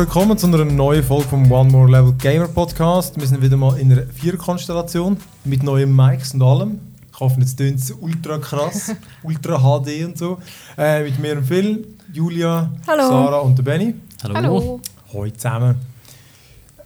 Willkommen 0.00 0.38
zu 0.38 0.46
einer 0.46 0.64
neuen 0.64 1.04
Folge 1.04 1.28
vom 1.28 1.52
One 1.52 1.70
More 1.70 1.90
Level 1.90 2.14
Gamer 2.14 2.48
Podcast. 2.48 3.20
Wir 3.20 3.26
sind 3.26 3.42
wieder 3.42 3.58
mal 3.58 3.78
in 3.78 3.92
einer 3.92 4.04
Viererkonstellation 4.04 5.18
mit 5.44 5.62
neuen 5.62 5.94
Mics 5.94 6.32
und 6.32 6.40
allem. 6.40 6.80
Ich 7.12 7.20
hoffe, 7.20 7.38
jetzt 7.38 7.56
tönt 7.56 7.78
es 7.78 7.90
ultra 7.90 8.38
krass, 8.38 8.94
ultra 9.22 9.58
HD 9.58 10.06
und 10.06 10.16
so. 10.16 10.38
Äh, 10.78 11.02
mit 11.02 11.18
mir 11.18 11.36
und 11.36 11.44
Phil, 11.44 11.86
Julia, 12.14 12.72
Hallo. 12.86 13.08
Sarah 13.08 13.38
und 13.40 13.58
der 13.58 13.62
Benny. 13.62 13.94
Hallo. 14.22 14.34
Hallo. 14.34 14.80
Heute 15.12 15.36
zusammen. 15.36 15.74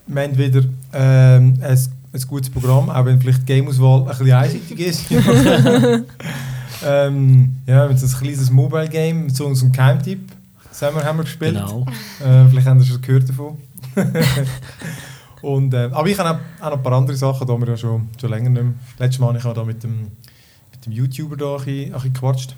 Wir 0.07 0.21
haben 0.21 0.37
wieder 0.37 0.63
ähm, 0.91 1.57
ein, 1.61 1.79
ein 2.11 2.21
gutes 2.27 2.49
Programm, 2.49 2.89
auch 2.89 3.05
wenn 3.05 3.21
vielleicht 3.21 3.43
die 3.43 3.45
Game-Auswahl 3.45 4.01
ein 4.01 4.07
bisschen 4.07 4.31
einseitig 4.33 4.79
ist. 4.81 5.05
ähm, 6.85 7.55
ja, 7.65 7.87
mit 7.87 7.97
so 7.97 8.07
ein 8.07 8.23
kleines 8.23 8.51
Mobile-Game, 8.51 9.27
mit 9.27 9.35
so 9.37 9.47
einem 9.47 9.71
Keimtipp. 9.71 10.19
Zusammen 10.75 11.05
haben 11.05 11.19
wir 11.19 11.23
gespielt. 11.23 11.53
Genau. 11.53 11.85
Äh, 12.19 12.49
vielleicht 12.49 12.67
haben 12.67 12.81
Sie 12.81 12.87
schon 12.87 13.01
gehört 13.01 13.29
davon. 13.29 13.57
und, 15.41 15.73
äh, 15.73 15.89
aber 15.89 16.07
ich 16.09 16.19
habe 16.19 16.37
auch, 16.59 16.65
auch 16.65 16.69
noch 16.71 16.77
ein 16.77 16.83
paar 16.83 16.91
andere 16.93 17.15
Sachen, 17.15 17.47
die 17.47 17.53
wir 17.53 17.67
ja 17.69 17.77
schon, 17.77 18.09
schon 18.19 18.29
länger 18.29 18.49
nicht 18.49 18.61
mehr. 18.61 18.73
Letztes 18.99 19.19
Mal 19.19 19.27
habe 19.27 19.37
ich 19.37 19.45
auch 19.45 19.53
da 19.53 19.63
mit 19.63 19.81
dem, 19.83 20.11
mit 20.71 20.85
dem 20.85 20.91
YouTuber 20.91 21.37
da 21.37 21.55
ein 21.55 21.63
bisschen, 21.63 21.85
ein 21.85 21.91
bisschen 21.93 22.13
gequatscht. 22.13 22.55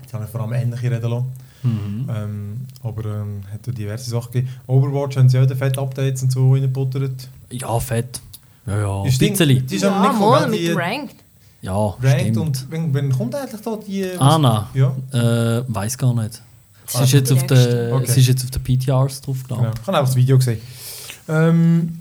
Jetzt 0.00 0.14
habe 0.14 0.24
ich 0.24 0.30
vor 0.30 0.40
allem 0.40 0.54
ähnliche 0.54 0.90
reden 0.90 1.10
lassen. 1.10 1.26
Mhm. 1.62 2.10
Ähm, 2.10 2.60
aber 2.82 3.04
ähm, 3.04 3.42
hat 3.52 3.66
ja 3.66 3.72
diverse 3.74 4.08
Sachen 4.08 4.32
gegeben. 4.32 4.54
Overwatch 4.66 5.18
haben 5.18 5.28
sie 5.28 5.36
ja 5.36 5.46
fett 5.46 5.76
Updates 5.76 6.22
und 6.22 6.32
so 6.32 6.54
reingebuttert. 6.54 7.28
Ja, 7.50 7.78
fett. 7.80 8.22
Ja, 8.66 8.78
ja. 8.78 9.04
Ist 9.04 9.20
Ein 9.20 9.28
bisschen. 9.28 9.66
Die 9.66 9.76
ist 9.76 9.82
Ja, 9.82 9.92
aber 9.92 10.08
nicht 10.08 10.20
mal 10.20 10.48
mit 10.48 10.60
die 10.60 10.70
Ranked. 10.70 11.16
Ja, 11.60 11.96
Ranked 12.02 12.20
stimmt. 12.20 12.38
und 12.38 12.70
wenn, 12.70 12.94
wenn 12.94 13.12
kommt 13.12 13.34
eigentlich 13.34 13.60
da 13.60 13.76
die... 13.76 14.10
Anna, 14.18 14.70
Ja, 14.72 14.96
äh, 15.12 15.64
weiß 15.68 15.98
gar 15.98 16.14
nicht. 16.14 16.40
Sie 16.92 17.04
ist, 17.04 17.12
jetzt 17.12 17.32
auf 17.32 17.46
der. 17.46 17.92
Okay. 17.94 18.06
sie 18.06 18.20
ist 18.20 18.28
jetzt 18.28 18.44
auf 18.44 18.50
der 18.50 18.60
PTRs 18.60 19.20
drauf, 19.20 19.38
glaube 19.46 19.62
genau. 19.62 19.74
Ich 19.74 19.86
habe 19.86 19.98
einfach 19.98 20.08
das 20.08 20.16
Video 20.16 20.36
gesehen. 20.36 20.60
Ähm, 21.28 22.00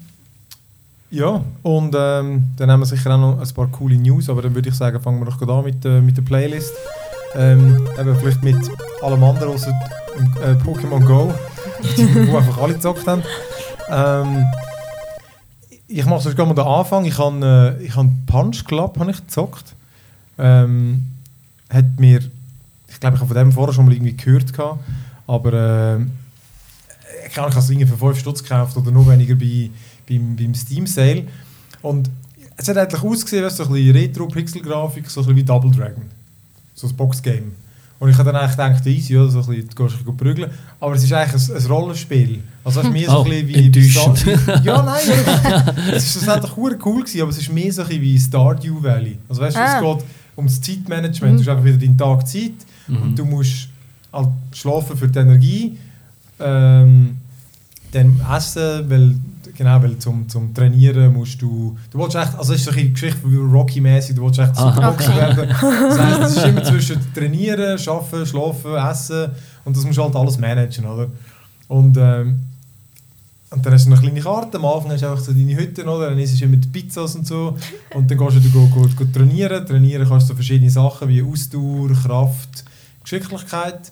ja, 1.10 1.44
und 1.64 1.96
ähm, 1.98 2.44
dann 2.58 2.72
haben 2.72 2.80
wir 2.80 2.86
sicher 2.86 3.14
auch 3.14 3.20
noch 3.20 3.40
ein 3.42 3.54
paar 3.54 3.68
coole 3.68 3.96
News, 3.96 4.30
aber 4.30 4.42
dann 4.42 4.56
würde 4.56 4.70
ich 4.70 4.76
sagen, 4.76 5.00
fangen 5.02 5.20
wir 5.20 5.26
doch 5.26 5.38
gerade 5.38 5.54
an 5.54 5.66
mit, 5.66 5.84
äh, 5.86 6.02
mit 6.02 6.16
der 6.18 6.22
Playlist. 6.22 6.74
Ähm, 7.36 7.88
eben 8.00 8.16
vielleicht 8.18 8.44
mit 8.44 8.58
allem 9.02 9.24
anderen 9.24 9.54
außer 9.54 9.72
äh, 10.44 10.54
Pokémon 10.64 11.04
Go, 11.06 11.34
wo 12.28 12.38
einfach 12.38 12.58
alle 12.58 12.74
gezockt 12.74 13.08
haben. 13.08 13.24
Ähm, 13.90 14.46
ich 15.88 16.06
mache 16.06 16.22
sonst 16.22 16.36
gerade 16.36 16.48
mal 16.48 16.56
den 16.56 16.66
Anfang. 16.66 17.06
Ich 17.06 17.18
habe 17.18 17.78
äh, 17.80 17.84
ich 17.84 17.96
habe 17.96 18.10
Punch 18.26 18.64
Club 18.66 18.98
habe 19.00 19.12
ich 19.12 19.18
gezockt. 19.18 19.76
Ähm, 20.38 21.04
hat 21.70 22.00
mir, 22.00 22.22
glaube, 23.02 23.16
ich 23.18 23.22
habe 23.22 23.28
von 23.34 23.36
dem 23.38 23.52
vorher 23.52 23.74
schon 23.74 23.86
mal 23.86 23.94
irgendwie 23.94 24.16
gehört 24.16 24.54
gehabt, 24.54 24.80
aber 25.28 25.54
äh, 25.54 26.00
ich 27.30 27.38
habe 27.38 27.58
es 27.58 27.70
irgendwie 27.70 27.88
für 27.88 27.98
5 27.98 28.20
Stutz 28.20 28.42
gekauft 28.44 28.78
oder 28.78 28.92
noch 28.92 29.08
weniger 29.10 29.36
bei, 29.36 29.70
beim, 30.08 30.36
beim 30.36 30.54
Steam 30.56 30.88
Sale. 30.88 31.24
Und 31.82 32.10
es 32.58 32.68
hat 32.68 32.78
eigentlich 32.78 33.04
ausgesehen, 33.04 33.46
wie 33.46 33.50
so 33.50 33.64
ein 33.64 33.72
bisschen 33.72 33.92
Retro-Pixel-Grafik, 33.96 35.10
so 35.10 35.22
ein 35.22 35.26
bisschen 35.26 35.36
wie 35.38 35.44
Double 35.44 35.72
Dragon. 35.72 36.04
So 36.76 36.88
ein 36.88 36.96
Box-Game. 36.96 37.52
Und 38.00 38.10
ich 38.10 38.18
habe 38.18 38.32
dann 38.32 38.42
eigentlich 38.42 38.58
gedacht, 38.58 38.86
easy, 38.88 39.16
oder? 39.18 39.30
So 39.30 39.40
ein 39.42 39.46
bisschen, 39.46 39.70
du 39.70 39.76
gehst 39.76 39.96
ein 39.96 39.98
bisschen 40.00 40.18
prügeln. 40.18 40.52
Aber 40.80 40.96
es 40.96 41.04
ist 41.04 41.14
eigentlich 41.14 41.50
ein, 41.50 41.56
ein 41.58 41.66
Rollenspiel. 41.68 42.40
Also 42.64 42.80
es 42.82 42.88
ist 42.88 42.94
mehr 42.94 43.10
so 43.10 43.18
Oh, 43.18 43.24
ein 43.24 43.46
bisschen 43.48 43.74
wie... 43.76 43.90
Star- 43.90 44.64
ja, 44.64 44.82
nein, 44.82 45.02
es 45.94 46.04
ist 46.06 46.12
schlussendlich 46.14 46.52
cool 46.58 46.76
gewesen, 46.76 47.22
aber 47.22 47.30
es 47.30 47.38
ist 47.38 47.52
mehr 47.54 47.72
so 47.72 47.82
ein 47.84 47.88
bisschen 47.88 48.02
wie 48.04 48.20
Stardew 48.20 48.82
Valley. 48.82 49.18
Also 49.30 49.42
weißt 49.42 49.56
du, 49.56 49.60
Ah. 49.62 49.76
es 49.76 49.82
geht 50.00 50.06
ums 50.38 50.62
Zeitmanagement. 50.62 51.34
Mhm. 51.34 51.38
Du 51.38 51.42
hast 51.44 51.48
einfach 51.50 51.64
wieder 51.66 51.78
deinen 51.78 51.98
Tag 51.98 52.28
Zeit 52.28 52.52
Mhm. 52.88 53.02
und 53.02 53.20
du 53.20 53.26
musst 53.26 53.70
halt 54.14 54.30
schlafen 54.54 54.98
für 54.98 55.08
die 55.08 55.20
Energie, 55.20 55.78
ähm, 56.40 57.18
dann 57.92 58.20
essen, 58.36 58.90
weil, 58.90 59.16
genau, 59.58 59.82
weil 59.84 59.98
zum, 59.98 60.28
zum 60.30 60.54
Trainieren 60.54 61.14
musst 61.14 61.42
du, 61.42 61.78
du 61.92 62.00
willst 62.00 62.16
echt, 62.16 62.36
also 62.38 62.54
es 62.54 62.60
ist 62.62 62.66
so 62.66 62.72
eine 62.72 62.90
Geschichte 62.90 63.20
wie 63.26 63.36
Rocky-mäßig, 63.36 64.16
du 64.16 64.24
willst 64.26 64.40
echt. 64.40 64.56
Superboxer 64.56 65.10
Okay. 65.10 65.18
werden. 65.18 65.50
Das 65.50 66.00
heisst, 66.00 66.22
es 66.22 66.38
ist 66.38 66.46
immer 66.46 66.64
zwischen 66.64 67.14
Trainieren, 67.14 67.78
Arbeiten, 67.88 68.26
Schlafen, 68.26 68.76
Essen 68.76 69.32
und 69.66 69.76
das 69.76 69.84
musst 69.84 69.98
du 69.98 70.04
halt 70.04 70.16
alles 70.16 70.38
managen, 70.38 70.86
oder? 70.86 71.08
Und, 71.68 71.98
ähm, 71.98 72.40
und 73.50 73.66
dann 73.66 73.74
hast 73.74 73.86
du 73.86 73.92
eine 73.92 74.00
kleine 74.00 74.22
Karte, 74.22 74.58
am 74.58 74.66
Anfang 74.66 74.92
hast 74.92 75.02
du 75.04 75.10
einfach 75.10 75.24
so 75.24 75.34
deine 75.34 75.56
Hütten, 75.58 75.86
oder? 75.88 76.10
Dann 76.10 76.20
isst 76.20 76.40
du 76.40 76.46
immer 76.46 76.56
die 76.56 76.70
Pizzas 76.70 77.16
und 77.18 77.28
so. 77.28 77.58
Und 77.94 78.10
dann 78.10 78.18
gehst 78.18 78.38
du 78.38 78.50
go, 78.50 78.66
go, 78.68 78.88
go 78.96 79.04
trainieren. 79.14 79.66
Trainieren 79.66 80.08
kannst 80.08 80.28
du 80.28 80.30
so 80.30 80.36
verschiedene 80.36 80.70
Sachen 80.72 81.10
wie 81.10 81.22
Ausdauer, 81.22 81.90
Kraft, 81.92 82.64
Geschicklichkeit. 83.12 83.92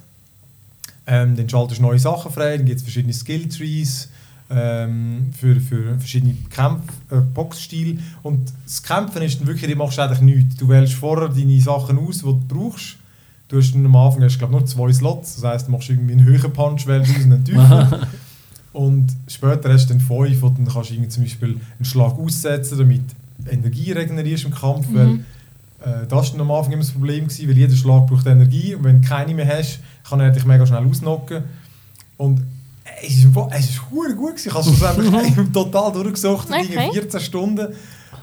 Ähm, 1.06 1.36
dann 1.36 1.50
schaltest 1.50 1.80
du 1.80 1.84
neue 1.84 2.00
Sachen 2.00 2.32
frei, 2.32 2.58
dann 2.58 2.66
gibt 2.66 2.78
es 2.78 2.84
verschiedene 2.84 3.14
Skill-Trees 3.14 4.10
ähm, 4.52 5.32
für, 5.38 5.60
für 5.60 5.98
verschiedene 5.98 6.36
Kämpf 6.50 6.84
äh, 7.12 7.18
Boxstile. 7.18 8.00
Und 8.24 8.52
das 8.66 8.82
Kämpfen 8.84 9.22
ist 9.24 9.40
dann 9.40 9.48
wirklich, 9.48 9.70
du 9.72 9.78
machst 9.78 10.00
eigentlich 10.00 10.22
nichts. 10.22 10.56
Du 10.58 10.70
wählst 10.70 10.94
vorher 10.94 11.30
deine 11.30 11.60
Sachen 11.60 11.98
aus, 12.00 12.20
die 12.20 12.24
du 12.24 12.40
brauchst. 12.48 12.98
Du 13.48 13.58
hast 13.58 13.74
dann 13.74 13.86
am 13.86 13.96
Anfang 13.96 14.24
hast, 14.24 14.38
glaub, 14.38 14.52
nur 14.52 14.66
zwei 14.66 14.94
Slots, 14.94 15.36
das 15.36 15.44
heisst, 15.44 15.68
du 15.68 15.72
machst 15.72 15.90
irgendwie 15.90 16.14
einen 16.14 16.24
höheren 16.24 16.54
Punch, 16.54 16.86
wählst 16.86 17.10
aus 17.16 17.24
und 17.26 17.34
einen 17.34 17.44
tiefen. 17.44 17.88
Und 18.72 19.08
später 19.28 19.74
hast 19.74 19.90
du 19.90 19.94
dann 19.96 20.00
fünf, 20.00 20.44
und 20.44 20.60
dann 20.60 20.68
kannst 20.68 20.92
du 20.92 20.94
irgendwie 20.94 21.10
zum 21.10 21.24
Beispiel 21.24 21.50
einen 21.50 21.86
Schlag 21.86 22.14
aussetzen, 22.14 22.78
damit 22.78 23.02
du 23.40 23.50
Energie 23.52 23.92
regenerierst 23.92 24.46
im 24.46 24.54
Kampf, 24.54 24.88
Mhm. 24.90 24.96
weil 24.96 25.20
das 26.08 26.34
war 26.34 26.42
am 26.42 26.52
Anfang 26.52 26.74
immer 26.74 26.82
das 26.84 26.92
Problem, 26.92 27.28
gewesen, 27.28 27.48
weil 27.50 27.58
jeder 27.58 27.76
Schlag 27.76 28.08
braucht 28.08 28.26
Energie 28.26 28.76
und 28.76 28.84
wenn 28.84 29.02
du 29.02 29.08
keine 29.08 29.34
mehr 29.34 29.48
hast, 29.48 29.80
kann 30.08 30.20
er 30.20 30.32
dich 30.32 30.46
mega 30.46 30.66
schnell 30.66 30.86
ausnocken. 30.86 31.44
Und 32.18 32.40
äh, 32.40 33.08
es 33.08 33.18
ist, 33.18 33.34
Fall- 33.34 33.50
es 33.52 33.70
ist 33.70 33.82
gut 33.90 34.08
gewesen. 34.10 34.48
Ich 34.50 34.54
habe 34.54 34.70
es 34.70 34.78
schlussendlich 34.78 35.34
total 35.54 35.92
durchgesucht, 35.92 36.48
Okay. 36.50 36.78
okay. 36.78 36.90
14 36.94 37.20
Stunden. 37.22 37.68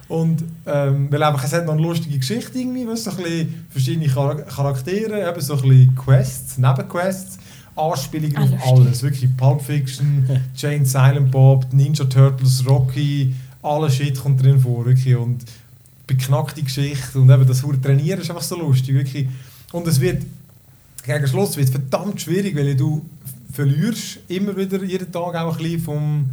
Und 0.08 0.44
ähm, 0.66 1.08
weil 1.10 1.22
einfach, 1.22 1.42
es 1.42 1.52
hat 1.52 1.66
noch 1.66 1.72
eine 1.72 1.82
lustige 1.82 2.16
Geschichte 2.18 2.58
irgendwie, 2.58 2.86
weißt, 2.86 3.04
so 3.04 3.10
ein 3.10 3.16
bisschen 3.16 3.66
verschiedene 3.70 4.08
Char 4.08 4.36
Charaktere, 4.42 5.28
eben 5.28 5.40
so 5.40 5.54
ein 5.54 5.62
bisschen 5.68 5.96
Quests, 5.96 6.58
Nebenquests, 6.58 7.38
Anspielungen 7.74 8.36
Ah, 8.36 8.42
auf 8.68 8.78
alles, 8.78 9.02
wirklich 9.02 9.36
Pulp 9.36 9.60
Fiction, 9.62 10.28
Jane 10.54 10.84
Silent 10.86 11.30
Bob, 11.32 11.66
Ninja 11.72 12.04
Turtles, 12.04 12.64
Rocky, 12.68 13.34
alles 13.62 13.96
Shit 13.96 14.20
kommt 14.20 14.40
drin 14.42 14.60
vor, 14.60 14.84
wirklich, 14.86 15.16
und 15.16 15.44
beknackte 16.06 16.62
Geschichte 16.62 17.18
und 17.18 17.30
eben 17.30 17.46
das 17.46 17.62
hure 17.62 17.80
Trainieren 17.80 18.20
ist 18.20 18.30
einfach 18.30 18.42
so 18.42 18.56
lustig, 18.56 18.94
wirklich. 18.94 19.28
Und 19.72 19.86
es 19.86 20.00
wird, 20.00 20.24
gegen 21.04 21.26
Schluss 21.26 21.56
wird 21.56 21.66
es 21.66 21.72
verdammt 21.72 22.20
schwierig, 22.20 22.54
weil 22.56 22.76
du 22.76 23.04
verlierst 23.52 24.18
immer 24.28 24.56
wieder 24.56 24.82
jeden 24.84 25.10
Tag 25.10 25.34
auch 25.34 25.56
ein 25.56 25.62
bisschen 25.62 25.80
vom, 25.80 26.26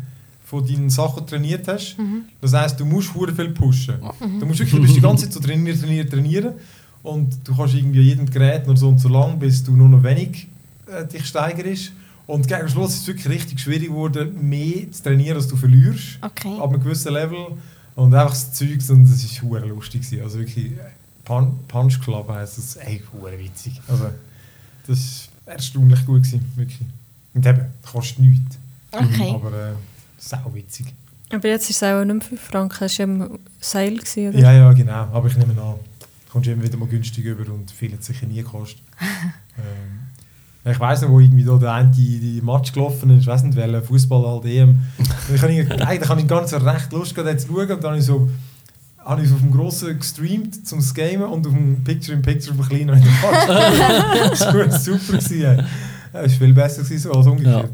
von 0.45 0.65
deinen 0.67 0.89
Sachen, 0.89 1.25
trainiert 1.25 1.67
hast. 1.67 1.97
Mhm. 1.97 2.23
Das 2.41 2.53
heisst, 2.53 2.79
du 2.79 2.85
musst 2.85 3.13
hure 3.15 3.33
viel 3.33 3.49
pushen. 3.49 3.95
Du 4.39 4.45
musst 4.45 4.59
wirklich, 4.59 4.75
du 4.75 4.81
bist 4.81 4.95
die 4.95 5.01
ganze 5.01 5.25
Zeit 5.25 5.33
so 5.33 5.39
trainieren, 5.39 5.79
trainieren, 5.79 6.09
trainieren 6.09 6.53
und 7.01 7.35
du 7.47 7.55
kannst 7.55 7.73
irgendwie 7.75 8.01
jedem 8.01 8.29
Gerät 8.29 8.67
nur 8.67 8.77
so 8.77 8.89
und 8.89 8.99
so 8.99 9.09
lang, 9.09 9.39
bis 9.39 9.63
du 9.63 9.71
nur 9.75 9.89
noch 9.89 10.03
wenig 10.03 10.47
äh, 10.87 11.05
dich 11.05 11.25
steigerst. 11.25 11.91
Und 12.25 12.47
gegen 12.47 12.69
Schluss 12.69 12.93
ist 12.93 13.01
es 13.01 13.07
wirklich 13.07 13.27
richtig 13.27 13.59
schwierig 13.59 13.87
geworden, 13.89 14.47
mehr 14.47 14.89
zu 14.91 15.03
trainieren, 15.03 15.37
als 15.37 15.47
du 15.47 15.57
verlierst, 15.57 16.19
Okay. 16.21 16.57
ab 16.59 16.69
einem 16.69 16.81
gewissen 16.81 17.11
Level. 17.13 17.47
Und 17.95 18.13
einfach 18.13 18.31
das 18.31 18.53
Zeug, 18.53 18.79
und 18.89 19.03
es 19.03 19.41
war 19.41 19.49
hure 19.49 19.67
lustig. 19.67 20.01
gewesen. 20.01 20.23
Also 20.23 20.39
wirklich, 20.39 20.71
Pun 21.25 21.59
Punch 21.67 22.01
Club 22.01 22.29
heisst 22.29 22.57
das, 22.57 22.75
ey, 22.77 23.01
hure 23.13 23.37
witzig. 23.39 23.79
Also, 23.87 24.09
das 24.87 25.29
war 25.45 25.53
erstaunlich 25.53 26.05
gut, 26.05 26.23
gewesen, 26.23 26.45
wirklich. 26.55 26.87
Und 27.33 27.45
eben, 27.45 27.65
kostet 27.81 28.19
nichts. 28.19 28.57
Okay. 28.91 29.31
Aber 29.33 29.69
äh, 29.69 29.73
sau 30.17 30.53
witzig. 30.53 30.93
Aber 31.31 31.47
jetzt 31.47 31.69
ist 31.69 31.77
es 31.77 31.83
auch 31.83 32.03
nicht 32.03 32.13
mehr 32.13 32.21
5 32.21 32.41
Franken, 32.41 32.77
das 32.79 32.99
war 32.99 33.05
im 33.05 33.19
gewesen, 33.97 34.29
oder? 34.29 34.39
Ja, 34.39 34.51
ja, 34.51 34.73
genau. 34.73 35.07
Aber 35.11 35.27
ich 35.27 35.35
nehme 35.35 35.59
an, 35.59 35.75
kommst 36.31 36.47
du 36.47 36.51
immer 36.51 36.63
wieder 36.63 36.77
mal 36.77 36.87
günstig 36.87 37.25
über 37.25 37.51
und 37.51 37.71
viel 37.71 37.93
hat 37.93 38.03
sicher 38.03 38.27
nie 38.27 38.43
gekostet. 38.43 38.81
ähm, 39.57 39.92
ich 40.65 40.79
weiss 40.79 41.01
noch, 41.01 41.09
wo 41.09 41.19
irgendwie 41.19 41.43
da 41.43 41.57
der 41.57 41.73
eine 41.73 41.91
die, 41.91 42.19
die 42.19 42.41
Match 42.41 42.71
gelaufen 42.71 43.09
ist, 43.11 43.21
ich 43.21 43.27
weiß 43.27 43.43
nicht, 43.43 43.55
welcher 43.57 43.81
Fußball 43.81 44.25
halt 44.25 44.45
EM. 44.45 44.69
Und 44.97 45.35
ich 45.35 45.41
habe 45.41 45.53
irgendwie- 45.53 45.81
eigentlich 45.81 46.09
habe 46.09 46.21
ich 46.21 46.27
ganz 46.27 46.53
recht 46.53 46.91
Lust 46.93 47.13
gehabt, 47.15 47.41
zu 47.41 47.47
schauen. 47.47 47.71
Und 47.71 47.83
dann 47.83 47.91
habe 47.91 47.97
ich 47.99 48.05
so 48.05 48.29
habe 49.05 49.21
ich 49.21 49.29
auf 49.33 49.39
dem 49.39 49.51
Grossen 49.51 49.99
gestreamt 49.99 50.65
zum 50.65 50.79
Gamen 50.93 51.23
und 51.23 51.45
auf 51.45 51.51
dem 51.51 51.83
Picture-in-Picture 51.83 52.57
auf 52.57 52.67
dem 52.69 52.69
Kleinen 52.69 52.91
habe 52.91 52.99
ich 52.99 53.05
den 53.05 54.23
Match 54.23 54.39
Das 54.39 54.53
war 54.53 54.79
super. 54.79 55.17
Gewesen. 55.17 55.41
Ja, 55.41 55.55
Das 55.55 55.65
war 56.13 56.29
viel 56.29 56.53
besser 56.53 56.83
gewesen, 56.83 56.99
so 57.01 57.11
als 57.11 57.27
umgekehrt. 57.27 57.69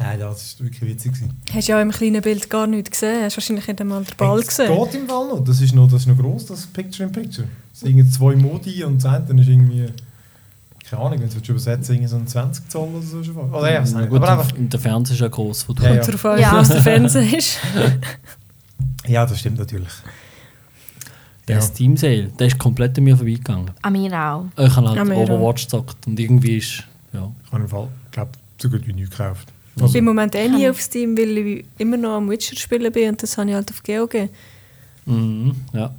Ja. 0.00 0.12
ja, 0.12 0.16
das 0.30 0.58
war 0.58 0.66
wirklich 0.66 0.90
witzig. 0.90 1.12
Gewesen. 1.12 1.30
Hast 1.54 1.68
du 1.68 1.72
ja 1.72 1.80
im 1.82 1.90
kleinen 1.92 2.22
Bild 2.22 2.50
gar 2.50 2.66
nichts 2.66 2.90
gesehen, 2.90 3.22
hast 3.24 3.36
wahrscheinlich 3.36 3.68
nicht 3.68 3.80
einmal 3.80 4.02
den 4.02 4.16
Ball 4.16 4.40
Es 4.40 4.48
gesehen. 4.48 4.66
geht 4.74 4.94
im 5.00 5.06
Fall 5.08 5.28
noch. 5.28 5.44
Das 5.44 5.60
ist 5.60 5.74
noch, 5.74 5.88
das 5.88 6.00
ist 6.02 6.06
noch 6.08 6.16
gross, 6.18 6.46
das 6.46 6.66
Picture-in-Picture. 6.66 7.46
Es 7.72 7.80
sind 7.80 7.90
irgendwie 7.90 8.10
zwei 8.10 8.34
Modi 8.34 8.82
und 8.82 9.04
das 9.04 9.28
eine 9.28 9.40
ist 9.40 9.48
irgendwie, 9.48 9.86
keine 10.90 11.02
Ahnung, 11.02 11.20
wenn 11.20 11.28
du 11.30 11.36
es 11.38 11.48
übersetzen 11.48 11.94
irgendwie 11.94 12.08
so 12.08 12.16
ein 12.16 12.26
20 12.26 12.68
Zoll 12.68 12.88
oder 12.88 13.02
so. 13.02 13.18
Oder 13.18 13.72
ja, 13.72 13.80
nicht. 13.80 14.08
gut, 14.08 14.16
Aber 14.22 14.30
einfach, 14.32 14.52
der 14.56 14.80
Fernseher 14.80 15.14
ist 15.14 15.20
ja 15.20 15.28
gross. 15.28 15.62
Von 15.62 15.76
Ja, 15.76 15.94
ja. 15.94 16.00
Darauf 16.02 16.24
an, 16.24 16.40
Ja. 16.40 16.50
groß 16.50 16.68
der 16.68 16.82
Fernseher 16.82 17.32
ist. 17.38 17.58
ja, 19.06 19.26
das 19.26 19.38
stimmt 19.38 19.58
natürlich. 19.58 19.92
Der 21.46 21.56
Ja. 21.56 21.62
Steam 21.62 21.96
Sale, 21.96 22.24
der 22.38 22.46
ist 22.48 22.58
komplett 22.58 22.96
an 22.98 23.04
mir 23.04 23.16
vorbeigegangen. 23.16 23.70
An 23.82 23.92
mir 23.92 24.12
auch. 24.12 24.44
Ich 24.56 24.76
habe 24.76 24.88
halt 24.90 25.10
Overwatch 25.10 25.64
gezockt 25.64 26.06
und 26.06 26.18
irgendwie 26.20 26.58
ist. 26.58 26.84
Ja. 27.12 27.30
Ich 27.46 27.52
habe 27.52 27.62
im 27.62 27.68
Fall, 27.68 27.88
glaube 28.10 28.30
so 28.60 28.68
gut 28.68 28.86
wie 28.86 28.92
nichts 28.92 29.10
gekauft. 29.16 29.48
Ich 29.76 29.82
Also- 29.82 29.92
bin 29.92 30.00
im 30.00 30.04
Moment 30.06 30.34
eh 30.34 30.48
nie 30.48 30.68
auf 30.68 30.80
Steam, 30.80 31.16
weil 31.16 31.38
ich 31.38 31.64
immer 31.78 31.96
noch 31.96 32.16
am 32.16 32.28
Witcher 32.28 32.56
spielen 32.56 32.92
bin 32.92 33.10
und 33.10 33.22
das 33.22 33.38
habe 33.38 33.48
ich 33.48 33.54
halt 33.54 33.70
auf 33.70 33.82
GOG. 33.82 34.28
Mhm, 35.06 35.54
ja. 35.72 35.94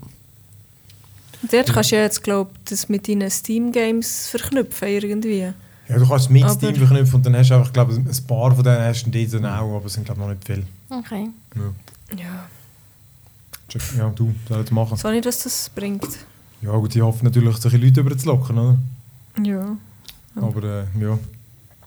Und 1.42 1.54
dort 1.54 1.72
kannst 1.74 1.92
du 1.92 1.96
ja 1.96 2.02
jetzt, 2.04 2.22
glaube 2.24 2.52
ich, 2.54 2.70
das 2.70 2.90
mit 2.90 3.08
deinen 3.08 3.30
Steam-Games 3.30 4.28
verknüpfen 4.30 4.88
irgendwie. 4.90 5.40
Ja, 5.88 5.98
du 5.98 6.08
kannst 6.08 6.26
es 6.26 6.30
mit 6.30 6.44
Aber- 6.44 6.54
Steam 6.54 6.76
verknüpfen 6.76 7.16
und 7.16 7.26
dann 7.26 7.36
hast 7.38 7.50
du 7.50 7.56
einfach, 7.56 7.74
glaube 7.74 7.94
ich, 7.94 7.98
ein 8.00 8.28
paar 8.28 8.54
von 8.54 8.64
denen 8.64 8.82
hast 8.84 9.06
du 9.06 9.28
dann 9.40 9.46
auch, 9.46 9.76
aber 9.78 9.86
es 9.86 9.94
sind, 9.94 10.06
glaube 10.06 10.20
ich, 10.22 10.28
noch 10.28 10.34
nicht 10.34 10.46
viele. 10.46 10.64
Okay. 10.90 11.30
Ja. 12.18 12.46
Check- 13.70 13.98
Ja, 13.98 14.10
du, 14.10 14.34
sollst 14.48 14.72
machen. 14.72 14.98
So 14.98 15.10
nicht, 15.12 15.26
dass 15.26 15.44
das 15.44 15.70
bringt. 15.74 16.08
Ja, 16.62 16.72
gut, 16.72 16.96
ich 16.96 17.02
hoffe 17.02 17.24
natürlich, 17.24 17.56
solche 17.58 17.78
Leute 17.78 18.02
überzulocken, 18.02 18.58
oder? 18.58 18.78
Ja. 19.44 19.78
Ja. 20.36 20.42
Aber 20.42 20.64
äh, 20.64 20.84
ja, 21.00 21.18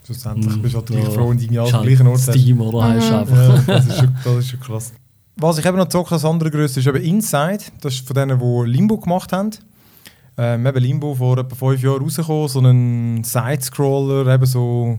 schlussendlich 0.07 0.57
Mhm. 0.57 0.63
bist 0.63 0.75
du 0.75 0.79
halt 0.79 0.87
gleich 0.87 1.05
Ja. 1.05 1.11
froh, 1.11 1.29
wenn 1.31 1.37
du 1.37 1.43
irgendwie 1.45 1.59
alles 1.59 1.75
am 1.75 1.83
gleichen 1.83 2.07
Ort. 2.07 2.21
Steam, 2.21 2.61
oder? 2.61 2.87
Mhm. 2.89 3.15
einfach. 3.15 3.37
Ja, 3.69 3.75
das 3.75 3.87
ist, 3.87 3.99
schon, 3.99 4.17
das 4.25 4.37
ist 4.39 4.49
schon 4.51 4.61
krass. 4.61 4.93
Was 5.37 5.59
ich 5.59 5.67
eben 5.67 5.77
noch 5.77 5.89
zocke 5.89 6.13
als 6.15 6.25
andere 6.25 6.51
Größe 6.51 6.81
ist 6.81 6.87
eben 6.87 7.03
Inside. 7.03 7.65
Das 7.81 7.95
ist 7.95 8.07
von 8.07 8.15
denen, 8.15 8.39
die 8.39 8.71
Limbo 8.71 8.99
gemacht 8.99 9.33
haben. 9.33 9.51
Ähm, 10.39 10.67
eben 10.67 10.79
Limbo 10.79 11.15
vor 11.15 11.39
etwa 11.39 11.55
fünf 11.55 11.83
Jahren 11.83 12.03
rausgekommen, 12.03 12.49
so 12.49 12.61
ein 12.61 13.23
Side-Scroller, 13.23 14.33
eben 14.33 14.47
so, 14.47 14.99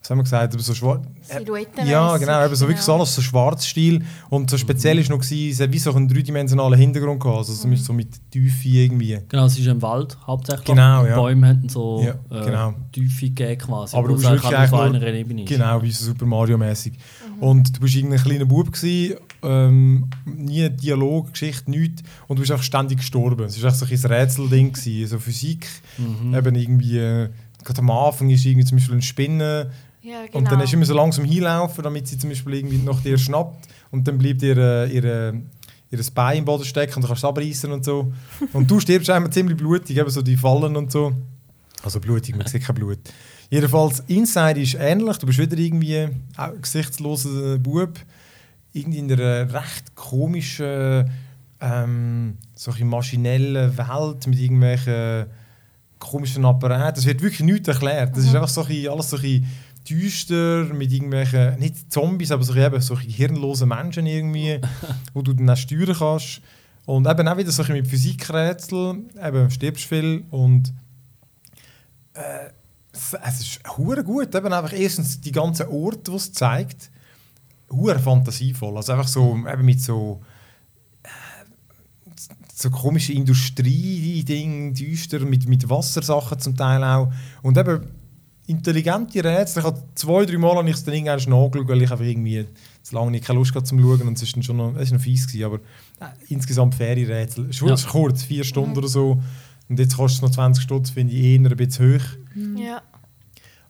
was 0.00 0.10
haben 0.10 0.18
wir 0.18 0.24
gesagt, 0.24 0.54
eben 0.54 0.62
so 0.62 0.74
schwarz. 0.74 1.06
Silhouetten. 1.22 1.86
Ja, 1.86 2.16
genau, 2.16 2.44
eben 2.44 2.54
so 2.56 2.66
wirklich 2.66 2.84
so 2.84 2.94
alles 2.94 3.14
so 3.14 3.22
Schwarzstil. 3.22 4.04
Und 4.28 4.50
so 4.50 4.58
speziell 4.58 4.98
ist 4.98 5.08
noch, 5.08 5.20
gewesen, 5.20 5.52
es 5.52 5.60
hat 5.60 5.72
wie 5.72 5.78
so 5.78 5.94
einen 5.94 6.08
dreidimensionalen 6.08 6.76
Hintergrund 6.76 7.20
gehabt, 7.20 7.38
also 7.38 7.52
so, 7.52 7.72
so 7.76 7.92
mit 7.92 8.08
Tiefe 8.32 8.68
irgendwie. 8.68 9.20
Genau, 9.28 9.44
es 9.46 9.56
ist 9.56 9.66
im 9.68 9.80
Wald 9.82 10.18
hauptsächlich. 10.26 10.64
Genau, 10.64 11.04
Die 11.04 11.10
ja. 11.10 11.14
Bäume 11.14 11.48
haben 11.48 11.68
so 11.68 12.02
Ja, 12.02 12.14
äh, 12.36 12.44
genau. 12.44 12.74
Tiefe 12.90 13.26
gegeben 13.26 13.58
quasi. 13.58 13.96
Aber 13.96 14.08
wo 14.08 14.08
du 14.08 14.14
bist 14.16 14.26
eigentlich 14.26 14.42
wirklich 14.42 14.72
auf 14.72 14.80
eigentlich 14.80 15.02
einer 15.02 15.14
Ebene 15.14 15.42
ist. 15.44 15.48
Genau, 15.48 15.80
wie 15.82 15.92
so 15.92 16.06
Super 16.06 16.26
Mario-mäßig. 16.26 16.94
Und 17.38 17.76
du 17.76 17.80
bist 17.80 17.94
irgendein 17.94 18.20
kleiner 18.20 18.46
Bub 18.46 18.72
gewesen, 18.72 19.16
ähm, 19.42 20.08
nie 20.24 20.68
Dialog, 20.70 21.32
Geschichte, 21.32 21.70
nichts. 21.70 22.02
Und 22.28 22.36
du 22.36 22.40
bist 22.42 22.52
einfach 22.52 22.64
ständig 22.64 22.98
gestorben. 22.98 23.44
Es 23.44 23.62
war 23.62 23.70
so 23.70 23.84
ein 23.84 24.12
Rätselding, 24.12 24.72
gewesen, 24.72 25.10
so 25.10 25.18
Physik. 25.18 25.66
Mhm. 25.98 26.34
Eben 26.34 26.54
irgendwie, 26.54 26.98
äh, 26.98 27.28
gerade 27.64 27.80
am 27.80 27.90
Anfang 27.90 28.30
ist 28.30 28.44
irgendwie 28.44 28.66
zum 28.66 28.78
Beispiel 28.78 28.94
eine 28.94 29.02
Spinne. 29.02 29.70
Ja, 30.02 30.26
genau. 30.26 30.38
Und 30.38 30.50
dann 30.50 30.60
hast 30.60 30.72
du 30.72 30.76
immer 30.76 30.86
so 30.86 30.94
langsam 30.94 31.24
hinlaufen, 31.24 31.84
damit 31.84 32.08
sie 32.08 32.18
zum 32.18 32.30
Beispiel 32.30 32.54
irgendwie 32.54 32.78
nach 32.78 33.00
dir 33.00 33.18
schnappt. 33.18 33.68
Und 33.90 34.06
dann 34.08 34.18
bleibt 34.18 34.42
ihr, 34.42 34.56
äh, 34.56 34.92
ihr, 34.92 35.04
äh, 35.04 35.32
ihr 35.90 36.00
Bein 36.14 36.38
im 36.38 36.44
Boden 36.44 36.64
stecken 36.64 36.96
und 36.96 37.02
du 37.02 37.08
kannst 37.08 37.22
es 37.22 37.28
abreißen 37.28 37.70
und 37.70 37.84
so. 37.84 38.12
Und 38.52 38.70
du 38.70 38.80
stirbst 38.80 39.10
einmal 39.10 39.32
ziemlich 39.32 39.56
blutig, 39.56 39.96
eben 39.96 40.10
so 40.10 40.22
die 40.22 40.36
Fallen 40.36 40.76
und 40.76 40.90
so. 40.90 41.12
Also 41.84 42.00
blutig, 42.00 42.36
man 42.36 42.46
sieht 42.46 42.64
kein 42.64 42.74
Blut. 42.74 42.98
Jedenfalls, 43.50 44.00
Inside 44.06 44.60
ist 44.60 44.74
ähnlich. 44.74 45.18
Du 45.18 45.26
bist 45.26 45.38
wieder 45.38 45.58
irgendwie 45.58 46.08
ein 46.36 46.62
gesichtsloser 46.62 47.58
Bub. 47.58 47.98
Irgendwie 48.72 48.98
in 48.98 49.12
einer 49.12 49.52
recht 49.52 49.94
komischen, 49.94 51.10
ähm, 51.60 52.38
solche 52.54 52.84
maschinellen 52.84 53.76
Welt 53.76 54.26
mit 54.26 54.38
irgendwelchen 54.38 55.26
komischen 55.98 56.44
Apparaten. 56.44 56.98
Es 56.98 57.06
wird 57.06 57.22
wirklich 57.22 57.40
nichts 57.40 57.68
erklärt. 57.68 58.16
Das 58.16 58.24
ist 58.24 58.34
einfach 58.34 58.48
so 58.48 58.64
ein 58.64 58.88
alles 58.88 59.10
so 59.10 59.16
ein 59.16 59.46
düster 59.88 60.64
mit 60.72 60.92
irgendwelchen, 60.92 61.58
nicht 61.58 61.92
Zombies, 61.92 62.30
aber 62.30 62.44
so, 62.44 62.54
eben 62.54 62.80
so 62.80 62.94
ein 62.94 62.98
bisschen 62.98 63.12
hirnlose 63.12 63.66
Menschen 63.66 64.06
irgendwie, 64.06 64.60
wo 65.14 65.22
du 65.22 65.32
dann 65.32 65.50
auch 65.50 65.56
steuern 65.56 65.96
kannst. 65.96 66.40
Und 66.84 67.06
eben 67.06 67.28
auch 67.28 67.36
wieder 67.36 67.52
so 67.52 67.62
mit 67.72 67.86
Physikrätsel, 67.86 69.04
eben 69.22 69.50
stirbst 69.50 69.84
viel 69.84 70.24
und 70.30 70.72
äh, 72.14 72.50
es, 72.92 73.14
es 73.14 73.40
ist 73.40 73.76
hure 73.76 74.02
gut. 74.02 74.34
Eben 74.34 74.52
einfach 74.52 74.72
erstens 74.72 75.20
die 75.20 75.32
ganzen 75.32 75.68
Orte, 75.68 76.10
die 76.10 76.16
es 76.16 76.32
zeigt, 76.32 76.90
hure 77.72 77.98
fantasievoll. 77.98 78.76
Also 78.76 78.92
einfach 78.92 79.08
so 79.08 79.36
eben 79.50 79.64
mit 79.64 79.80
so 79.80 80.20
äh, 81.02 81.08
so 82.54 82.70
komische 82.70 83.12
Industrie-Ding, 83.12 84.74
düster, 84.74 85.20
mit, 85.20 85.48
mit 85.48 85.68
Wassersachen 85.68 86.38
zum 86.38 86.56
Teil 86.56 86.84
auch. 86.84 87.12
Und 87.42 87.58
eben 87.58 87.88
intelligente 88.46 89.22
Rätsel. 89.24 89.60
Ich 89.60 89.66
habe 89.66 89.82
zwei, 89.94 90.26
drei 90.26 90.38
Mal 90.38 90.56
habe 90.56 90.68
ich 90.68 90.76
es 90.76 90.84
dann 90.84 90.94
irgendwann 90.94 91.16
nachgeschaut, 91.16 91.68
weil 91.68 91.82
ich 91.82 91.90
einfach 91.90 92.04
irgendwie 92.04 92.46
zu 92.82 92.94
lange 92.94 93.12
nicht 93.12 93.24
keine 93.24 93.38
Lust 93.38 93.54
hatte 93.54 93.64
zum 93.64 93.80
Schauen 93.80 94.02
und 94.02 94.16
es 94.16 94.22
ist 94.22 94.34
dann 94.34 94.42
schon 94.42 94.56
noch, 94.56 94.74
es 94.76 94.84
ist 94.84 94.92
noch 94.92 95.00
fies 95.00 95.26
gewesen, 95.26 95.44
aber 95.44 95.56
äh, 96.00 96.12
insgesamt 96.28 96.74
faire 96.74 96.96
Rätsel. 96.96 97.44
Es 97.44 97.56
ist 97.56 97.62
wirklich 97.62 97.86
kurz, 97.86 98.22
vier 98.24 98.44
Stunden 98.44 98.76
oder 98.76 98.88
so. 98.88 99.20
Und 99.68 99.78
jetzt 99.78 99.96
kostet 99.96 100.18
es 100.18 100.22
noch 100.22 100.30
20 100.30 100.62
Stutz, 100.62 100.90
finde 100.90 101.14
ich 101.14 101.22
eher 101.22 101.50
ein 101.50 101.56
bisschen 101.56 101.94
hoch. 101.94 102.04
Ja. 102.56 102.82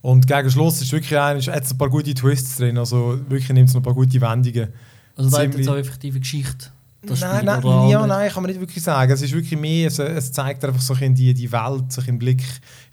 Und 0.03 0.27
gegen 0.27 0.51
Schluss 0.51 0.83
ist 0.83 0.93
wirklich 0.93 1.19
ein, 1.19 1.39
ist 1.39 1.47
jetzt 1.47 1.73
ein 1.73 1.79
paar 1.79 1.89
gute 1.89 2.13
Twists 2.13 2.57
drin, 2.57 2.77
also 2.77 3.19
wirklich 3.29 3.51
nimmt 3.51 3.69
es 3.69 3.75
noch 3.75 3.81
ein 3.81 3.85
paar 3.85 3.95
gute 3.95 4.21
Wendungen. 4.21 4.69
Also 5.17 5.31
da 5.31 5.39
hat 5.39 5.55
jetzt 5.55 5.69
auch 5.69 5.77
effektive 5.77 6.19
Geschichte. 6.19 6.67
Das 7.05 7.21
nein, 7.21 7.45
nein, 7.45 7.63
ja, 7.89 8.07
nein, 8.07 8.31
kann 8.31 8.45
man 8.45 8.51
nicht 8.51 8.61
wirklich 8.61 8.83
sagen. 8.83 9.11
Es 9.11 9.23
ist 9.23 9.33
wirklich 9.33 9.59
mehr, 9.59 9.89
es, 9.89 9.99
es 9.99 10.31
zeigt 10.31 10.65
einfach 10.65 10.81
so 10.81 10.95
ein 10.95 10.99
bisschen 11.01 11.15
die, 11.17 11.35
die 11.35 11.51
Welt, 11.51 11.91
so 11.91 12.01
ein 12.01 12.05
bisschen 12.05 12.19
Blick, 12.19 12.45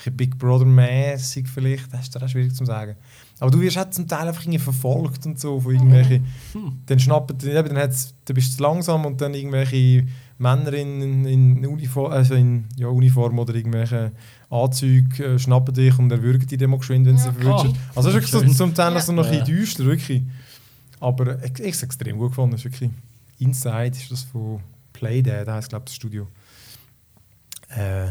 ein 0.03 0.17
Big 0.17 0.39
Brother-mäßig 0.39 1.47
vielleicht, 1.47 1.93
das 1.93 2.01
ist 2.01 2.15
dann 2.15 2.27
schwierig 2.27 2.55
zu 2.55 2.65
sagen. 2.65 2.95
Aber 3.39 3.51
du 3.51 3.61
wirst 3.61 3.77
halt 3.77 3.93
zum 3.93 4.07
Teil 4.07 4.27
einfach 4.27 4.41
irgendwie 4.41 4.57
verfolgt 4.57 5.27
und 5.27 5.39
so 5.39 5.59
von 5.59 5.73
irgendwelchen, 5.73 6.25
dann 6.87 6.99
schnappen, 6.99 7.37
eben, 7.39 7.69
dann, 7.69 7.77
hat's, 7.77 8.15
dann 8.25 8.33
bist 8.33 8.53
du 8.53 8.57
zu 8.57 8.63
langsam 8.63 9.05
und 9.05 9.21
dann 9.21 9.35
irgendwelche 9.35 10.07
Männer 10.39 10.73
in, 10.73 11.25
in, 11.25 11.65
Uniform, 11.65 12.11
also 12.11 12.33
in 12.33 12.65
ja, 12.77 12.87
Uniform 12.87 13.37
oder 13.37 13.53
irgendwelche 13.53 14.11
Anzüge 14.49 15.23
äh, 15.35 15.39
schnappen 15.39 15.73
dich 15.73 15.97
und 15.99 16.11
erwürgen 16.11 16.45
dich 16.47 16.57
dann 16.57 16.69
mal 16.71 16.77
geschwind, 16.79 17.05
wenn 17.05 17.17
sie 17.17 17.27
Ja, 17.27 17.33
verwünschen. 17.33 17.69
okay. 17.69 17.79
Also 17.95 18.09
es 18.09 18.15
ist 18.15 18.31
wirklich 18.33 18.51
so, 18.51 18.63
zum 18.65 18.73
Teil 18.73 18.93
Ja. 18.93 18.99
so 19.01 19.11
noch 19.13 19.25
ein 19.25 19.31
bisschen 19.31 19.45
düster, 19.45 19.85
wirklich. 19.85 20.23
Aber 20.99 21.37
ich, 21.43 21.51
ich 21.51 21.57
habe 21.59 21.69
es 21.69 21.83
extrem 21.83 22.17
gut 22.17 22.29
gefunden, 22.29 22.55
es 22.55 22.65
ist 22.65 22.71
wirklich... 22.73 22.89
Inside 23.39 23.91
ist 23.97 24.11
das 24.11 24.23
von 24.23 24.59
Playdead, 24.91 25.47
das 25.47 25.55
heisst 25.55 25.69
glaube 25.69 25.83
ich 25.83 25.91
das 25.91 25.95
Studio. 25.95 26.27
Äh, 27.69 28.07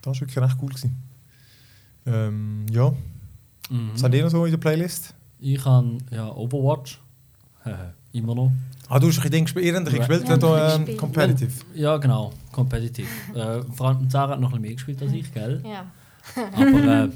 das 0.00 0.06
war 0.06 0.20
wirklich 0.20 0.38
recht 0.38 0.56
cool. 0.62 0.68
Gewesen. 0.68 0.96
Ähm, 2.06 2.66
ja, 2.70 2.90
Mhm. 3.70 3.90
was 3.94 4.02
habt 4.02 4.14
ihr 4.14 4.22
noch 4.24 4.30
so 4.30 4.44
in 4.44 4.50
der 4.50 4.58
Playlist? 4.58 5.14
Ich 5.40 5.64
habe 5.64 5.98
ja, 6.10 6.28
Overwatch. 6.30 7.00
Immer 8.12 8.34
noch. 8.34 8.52
Ah, 8.94 8.98
du 8.98 9.08
hast 9.08 9.16
ein 9.20 9.30
bisschen 9.30 9.44
gespielt, 9.46 9.74
ein 9.74 9.84
bisschen 9.84 10.00
gespielt, 10.00 10.28
Ja, 10.28 10.36
da, 10.36 10.74
ähm. 10.74 10.96
Competitive. 10.98 11.50
Ja, 11.74 11.96
genau. 11.96 12.30
Competitive. 12.52 13.08
äh, 13.34 13.62
vor 13.72 13.88
allem 13.88 14.10
Sarah 14.10 14.32
hat 14.32 14.40
noch 14.40 14.52
ein 14.52 14.60
bisschen 14.60 14.62
mehr 14.62 14.74
gespielt 14.74 15.00
als 15.00 15.12
ich, 15.12 15.32
gell? 15.32 15.62
Ja. 15.64 15.86
Aber 16.52 17.04
äh, 17.04 17.08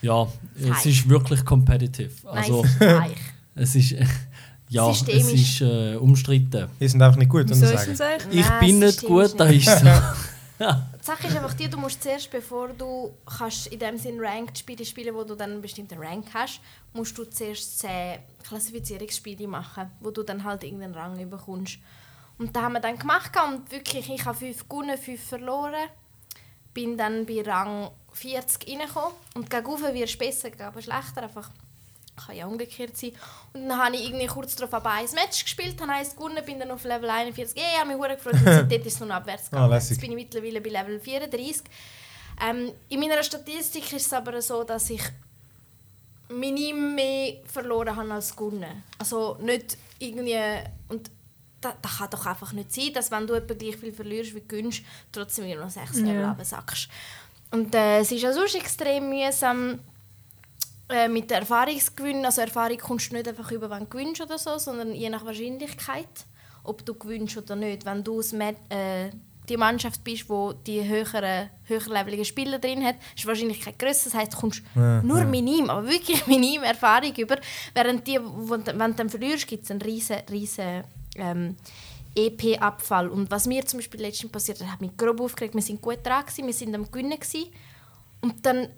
ja, 0.00 0.26
es 0.72 0.86
ist 0.86 1.06
wirklich 1.06 1.44
competitive. 1.44 2.10
Also, 2.26 2.62
nice. 2.62 2.80
Weich. 2.80 3.16
es 3.56 3.74
ist. 3.74 3.94
ja, 4.70 4.90
es 4.90 5.02
ist 5.06 5.60
äh, 5.60 5.96
umstritten. 5.96 6.68
Die 6.80 6.88
sind 6.88 7.02
einfach 7.02 7.18
nicht 7.18 7.28
gut, 7.28 7.44
Wieso 7.46 7.60
muss 7.66 7.74
ich 7.74 7.88
ist 7.88 7.98
sagen. 7.98 8.22
es? 8.30 8.34
Ich 8.34 8.48
Nein, 8.48 8.60
bin 8.60 8.78
nicht 8.78 9.02
gut, 9.02 9.34
da 9.38 9.44
ist 9.44 9.66
so. 9.66 9.86
Sache 11.08 11.28
ist 11.28 11.36
einfach 11.36 11.54
die, 11.54 11.70
du 11.70 11.78
musst 11.78 12.02
zuerst, 12.02 12.30
bevor 12.30 12.68
du 12.68 13.14
kannst 13.24 13.68
in 13.68 13.78
dem 13.78 13.96
Sinn 13.96 14.20
Ranked 14.20 14.58
Spiele 14.58 14.84
spielen, 14.84 15.14
wo 15.14 15.24
du 15.24 15.34
dann 15.36 15.52
einen 15.52 15.62
bestimmten 15.62 15.98
Rank 15.98 16.26
hast, 16.34 16.60
musst 16.92 17.16
du 17.16 17.24
zuerst 17.24 17.78
10 17.78 18.18
Klassifizierungsspiele 18.46 19.48
machen, 19.48 19.90
wo 20.00 20.10
du 20.10 20.22
dann 20.22 20.44
halt 20.44 20.64
irgendeinen 20.64 20.94
Rang 20.94 21.30
bekommst. 21.30 21.78
Und 22.36 22.54
da 22.54 22.60
haben 22.60 22.74
wir 22.74 22.80
dann 22.80 22.98
gemacht 22.98 23.32
und 23.42 23.70
wirklich, 23.72 24.10
ich 24.10 24.26
habe 24.26 24.36
5 24.36 24.68
gewonnen, 24.68 24.98
5 24.98 25.28
verloren. 25.28 25.88
Bin 26.74 26.98
dann 26.98 27.24
bei 27.24 27.40
Rang 27.40 27.90
40 28.12 28.68
reingekommen 28.68 29.16
und 29.34 29.48
gegen 29.48 29.66
wirst 29.66 30.14
du 30.14 30.18
besser, 30.18 30.50
aber 30.60 30.82
schlechter, 30.82 31.22
einfach 31.22 31.50
kann 32.18 32.36
ja 32.36 32.46
umgekehrt 32.46 32.96
sein. 32.96 33.12
Und 33.52 33.68
dann 33.68 33.78
habe 33.84 33.96
ich 33.96 34.06
irgendwie 34.10 34.26
kurz 34.26 34.54
darauf 34.56 34.74
aber 34.74 34.90
ein 34.90 35.06
Match 35.14 35.42
gespielt, 35.44 35.80
habe 35.80 35.92
eins 35.92 36.14
gewonnen, 36.14 36.44
bin 36.44 36.58
dann 36.58 36.70
auf 36.70 36.84
Level 36.84 37.08
41. 37.08 37.56
Ja, 37.60 37.64
ich 37.74 37.80
habe 37.80 37.88
mich 37.94 37.98
sehr 38.06 38.16
gefreut 38.16 38.34
und 38.34 38.44
seitdem 38.44 38.82
ist 38.82 38.94
es 38.94 39.00
nur 39.00 39.10
abwärts 39.10 39.44
Ah, 39.46 39.50
gegangen. 39.50 39.70
lässig. 39.70 39.90
Jetzt 39.92 40.00
bin 40.00 40.10
ich 40.10 40.16
mittlerweile 40.16 40.60
bei 40.60 40.70
Level 40.70 41.00
34. 41.00 41.62
Ähm, 42.48 42.72
in 42.88 43.00
meiner 43.00 43.22
Statistik 43.22 43.92
ist 43.92 44.06
es 44.06 44.12
aber 44.12 44.40
so, 44.42 44.62
dass 44.64 44.90
ich 44.90 45.02
minim 46.28 46.94
mehr 46.94 47.36
verloren 47.46 47.96
habe 47.96 48.12
als 48.12 48.34
gewonnen. 48.36 48.82
Also 48.98 49.36
nicht 49.40 49.76
irgendwie... 49.98 50.36
Und 50.88 51.10
das, 51.60 51.74
das 51.82 51.98
kann 51.98 52.10
doch 52.10 52.26
einfach 52.26 52.52
nicht 52.52 52.72
sein, 52.72 52.92
dass 52.92 53.10
wenn 53.10 53.26
du 53.26 53.34
etwa 53.34 53.54
gleich 53.54 53.76
viel 53.76 53.92
verlierst 53.92 54.34
wie 54.34 54.42
gewinnst, 54.46 54.82
trotzdem 55.10 55.58
noch 55.58 55.70
6 55.70 55.96
Level 55.96 56.20
Ja. 56.20 56.28
runtersackst. 56.28 56.88
Und 57.50 57.74
äh, 57.74 58.00
es 58.00 58.12
ist 58.12 58.22
ja 58.22 58.32
sonst 58.32 58.54
extrem 58.54 59.08
mühsam 59.08 59.80
äh, 60.88 61.08
mit 61.08 61.30
der 61.30 61.38
Erfahrungsgewinn. 61.38 62.24
Also 62.24 62.40
Erfahrung 62.40 62.78
kommst 62.78 63.10
du 63.10 63.16
nicht 63.16 63.28
einfach 63.28 63.50
über, 63.50 63.70
wenn 63.70 63.80
du 63.80 63.86
gewinnst 63.86 64.20
oder 64.20 64.38
so, 64.38 64.58
sondern 64.58 64.94
je 64.94 65.10
nach 65.10 65.24
Wahrscheinlichkeit, 65.24 66.08
ob 66.64 66.84
du 66.84 66.94
gewinnst 66.94 67.36
oder 67.36 67.56
nicht. 67.56 67.84
Wenn 67.84 68.02
du 68.02 68.20
äh, 68.20 69.10
die 69.48 69.56
Mannschaft 69.56 70.04
bist, 70.04 70.28
wo 70.28 70.52
die 70.52 70.86
höheren, 70.86 71.50
höherleveligen 71.64 72.24
Spieler 72.24 72.58
drin 72.58 72.84
hat, 72.84 72.96
ist 73.14 73.24
die 73.24 73.26
Wahrscheinlichkeit 73.26 73.78
grösser. 73.78 74.10
Das 74.10 74.14
heißt, 74.14 74.34
du 74.34 74.38
kommst 74.38 74.62
Ja, 74.74 75.02
nur 75.02 75.18
ja. 75.18 75.24
minim, 75.24 75.70
aber 75.70 75.86
wirklich 75.86 76.26
minim 76.26 76.62
Erfahrung 76.62 77.14
über. 77.16 77.36
Während 77.74 78.06
die, 78.06 78.18
wenn 78.18 78.64
du 78.64 78.94
dann 78.94 79.10
verlierst, 79.10 79.46
gibt 79.46 79.64
es 79.64 79.70
einen 79.70 79.82
riesen, 79.82 80.16
riesen 80.30 80.84
ähm, 81.16 81.56
EP-Abfall. 82.14 83.08
Und 83.08 83.30
was 83.30 83.46
mir 83.46 83.64
zum 83.66 83.78
Beispiel 83.78 84.00
letztens 84.00 84.32
passiert 84.32 84.60
hat, 84.60 84.72
hat 84.72 84.80
mich 84.80 84.96
grob 84.96 85.20
aufgeregt. 85.20 85.54
Wir 85.54 85.62
sind 85.62 85.80
gut 85.80 86.04
dran, 86.04 86.24
gewesen, 86.24 86.46
wir 86.46 86.54
sind 86.54 86.74
am 86.74 86.90
Gewinnen. 86.90 87.18
Gewesen. 87.18 87.46
Und 88.20 88.44
dann 88.44 88.68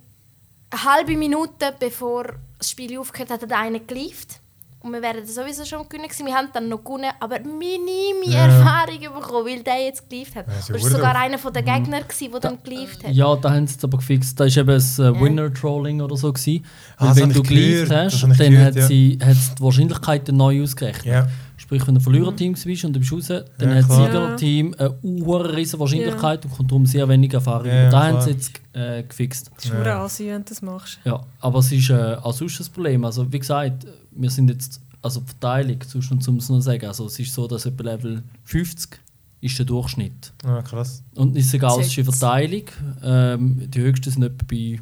eine 0.71 0.85
halbe 0.85 1.17
Minute 1.17 1.75
bevor 1.79 2.35
das 2.59 2.71
Spiel 2.71 2.99
aufgehört 2.99 3.31
hat, 3.31 3.43
hat 3.43 3.53
einer 3.53 3.81
geliefert. 3.81 4.41
Und 4.83 4.93
wir 4.93 5.03
wären 5.03 5.27
sowieso 5.27 5.67
schon 5.67 5.87
gewinnen 5.87 6.09
gewesen. 6.09 6.25
Wir 6.25 6.35
haben 6.35 6.49
dann 6.55 6.71
noch 6.71 6.83
gewonnen, 6.83 7.11
aber 7.21 7.39
minime 7.41 8.25
Ja. 8.25 8.47
Erfahrung 8.47 8.99
bekommen, 8.99 9.47
weil 9.47 9.63
der 9.63 9.85
jetzt 9.85 10.09
geliefert 10.09 10.47
hat. 10.47 10.49
Ja, 10.49 10.59
ist 10.59 10.69
ja 10.69 10.75
das 10.75 10.83
war 10.85 10.91
sogar 10.91 11.17
einer 11.17 11.39
von 11.39 11.53
den 11.53 11.65
Gegnern, 11.67 12.03
gewesen, 12.03 12.31
der 12.33 12.41
dann 12.41 12.63
geliefert 12.63 13.05
hat. 13.05 13.13
Ja, 13.13 13.37
da 13.37 13.51
haben 13.53 13.67
sie 13.67 13.77
es 13.77 13.85
aber 13.85 13.99
gefixt. 13.99 14.41
Da 14.41 14.45
war 14.45 14.57
eben 14.57 14.71
ein 14.71 14.77
äh, 14.77 15.21
Winner-Trolling 15.21 16.01
oder 16.01 16.17
so. 16.17 16.33
Gewesen. 16.33 16.65
Ah, 16.97 17.15
wenn 17.15 17.31
du 17.31 17.43
geliefert 17.43 17.91
hast, 17.91 18.23
dann 18.23 18.33
gehört, 18.33 18.69
hat 18.69 18.77
ja. 18.77 18.87
sie 18.87 19.19
hat 19.23 19.37
sie 19.37 19.55
die 19.55 19.63
Wahrscheinlichkeiten 19.63 20.37
neu 20.37 20.63
ausgerechnet. 20.63 21.29
Sprich, 21.71 21.87
wenn 21.87 21.95
du 21.95 22.01
Verliererteam 22.01 22.55
bist 22.55 22.85
und 22.85 22.93
du 22.95 22.99
bist 22.99 23.13
raus, 23.13 23.29
dann 23.29 23.45
Ja, 23.69 23.77
hat 23.77 23.89
das. 23.89 23.97
Siegerteam 23.97 24.75
eine 24.77 24.97
hohe 25.25 25.55
riesen 25.57 25.79
Wahrscheinlichkeit 25.79 26.45
und 26.45 26.51
kommt 26.57 26.69
darum 26.69 26.85
sehr 26.85 27.09
wenig 27.09 27.33
Erfahrung. 27.33 27.69
Ja, 27.69 27.85
und 27.85 27.93
da 27.93 28.07
haben 28.09 28.21
sie 28.23 28.31
jetzt 28.31 28.51
äh, 28.73 29.05
gefixt. 29.05 29.53
Das 29.55 29.67
ist 29.67 29.71
Ja. 29.73 29.85
ja. 29.85 30.03
Asi, 30.05 30.27
wenn 30.27 30.43
du 30.43 30.49
das 30.49 30.63
machst. 30.63 30.99
Ja, 31.05 31.21
aber 31.39 31.61
es 31.61 31.71
ist 31.71 31.89
äh, 31.91 32.17
auch 32.21 32.33
sonst 32.33 32.59
ein 32.61 32.73
Problem. 32.73 33.05
Also 33.05 33.33
wie 33.33 33.39
gesagt, 33.39 33.87
wir 34.11 34.31
sind 34.31 34.51
jetzt, 34.51 34.81
also 35.01 35.21
die 35.21 35.27
Verteilung, 35.29 35.79
sonst 35.87 36.27
um 36.29 36.39
es 36.39 36.49
noch 36.49 36.61
sagen, 36.61 36.87
also 36.87 37.07
es 37.07 37.17
ist 37.21 37.33
so, 37.33 37.47
dass 37.47 37.65
etwa 37.67 37.85
Level 37.85 38.25
50 38.43 38.99
ist 39.41 39.57
der 39.57 39.67
Durchschnitt. 39.67 40.33
Ah, 40.43 40.63
krass. 40.63 41.05
Und 41.15 41.37
es 41.37 41.47
ist 41.47 41.55
egal, 41.55 41.79
es 41.79 41.87
ist 41.87 41.97
die 41.97 42.03
Sechzig. 42.03 42.19
Verteilung. 42.19 42.65
Ähm, 43.05 43.71
die 43.71 43.81
höchsten 43.81 44.11
sind 44.11 44.25
etwa 44.25 44.45
bei, 44.51 44.81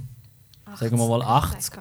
sagen 0.75 0.97
wir 0.99 1.07
mal 1.07 1.21
80 1.21 1.75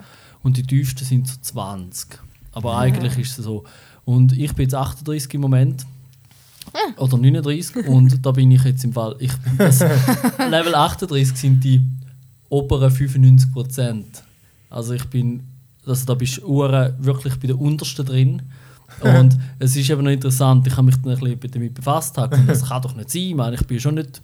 und 0.43 0.57
die 0.57 0.63
tiefsten 0.63 1.05
sind 1.05 1.29
so 1.29 1.35
20. 1.41 2.19
Aber 2.51 2.77
eigentlich 2.77 3.17
ist 3.19 3.39
es 3.39 3.45
so. 3.45 3.63
Und 4.07 4.31
ich 4.37 4.53
bin 4.53 4.63
jetzt 4.63 4.73
38 4.73 5.33
im 5.33 5.41
Moment. 5.41 5.85
Oder 6.95 7.17
39 7.17 7.87
und 7.87 8.25
da 8.25 8.31
bin 8.31 8.49
ich 8.51 8.63
jetzt 8.63 8.85
im 8.85 8.93
Fall. 8.93 9.17
Ich, 9.19 9.33
Level 10.49 10.75
38 10.75 11.35
sind 11.35 11.61
die 11.61 11.81
oberen 12.47 12.89
95 12.89 13.51
Prozent. 13.51 14.23
Also 14.69 14.93
ich 14.93 15.03
bin, 15.05 15.43
also 15.85 16.05
da 16.05 16.13
bist 16.13 16.37
du 16.37 16.43
wirklich 16.99 17.35
bei 17.37 17.47
der 17.47 17.59
untersten 17.59 18.05
drin. 18.05 18.41
Und 19.01 19.37
es 19.59 19.75
ist 19.75 19.89
eben 19.89 20.03
noch 20.05 20.11
interessant, 20.11 20.65
ich 20.65 20.73
habe 20.77 20.83
mich 20.83 20.95
dann 21.01 21.13
ein 21.13 21.19
bisschen 21.19 21.51
damit 21.51 21.73
befasst. 21.73 22.17
habe 22.17 22.37
Das 22.47 22.63
kann 22.63 22.81
doch 22.81 22.95
nicht 22.95 23.09
sein, 23.09 23.21
ich 23.23 23.35
meine, 23.35 23.55
ich 23.55 23.67
bin 23.67 23.77
schon 23.77 23.95
nicht 23.95 24.21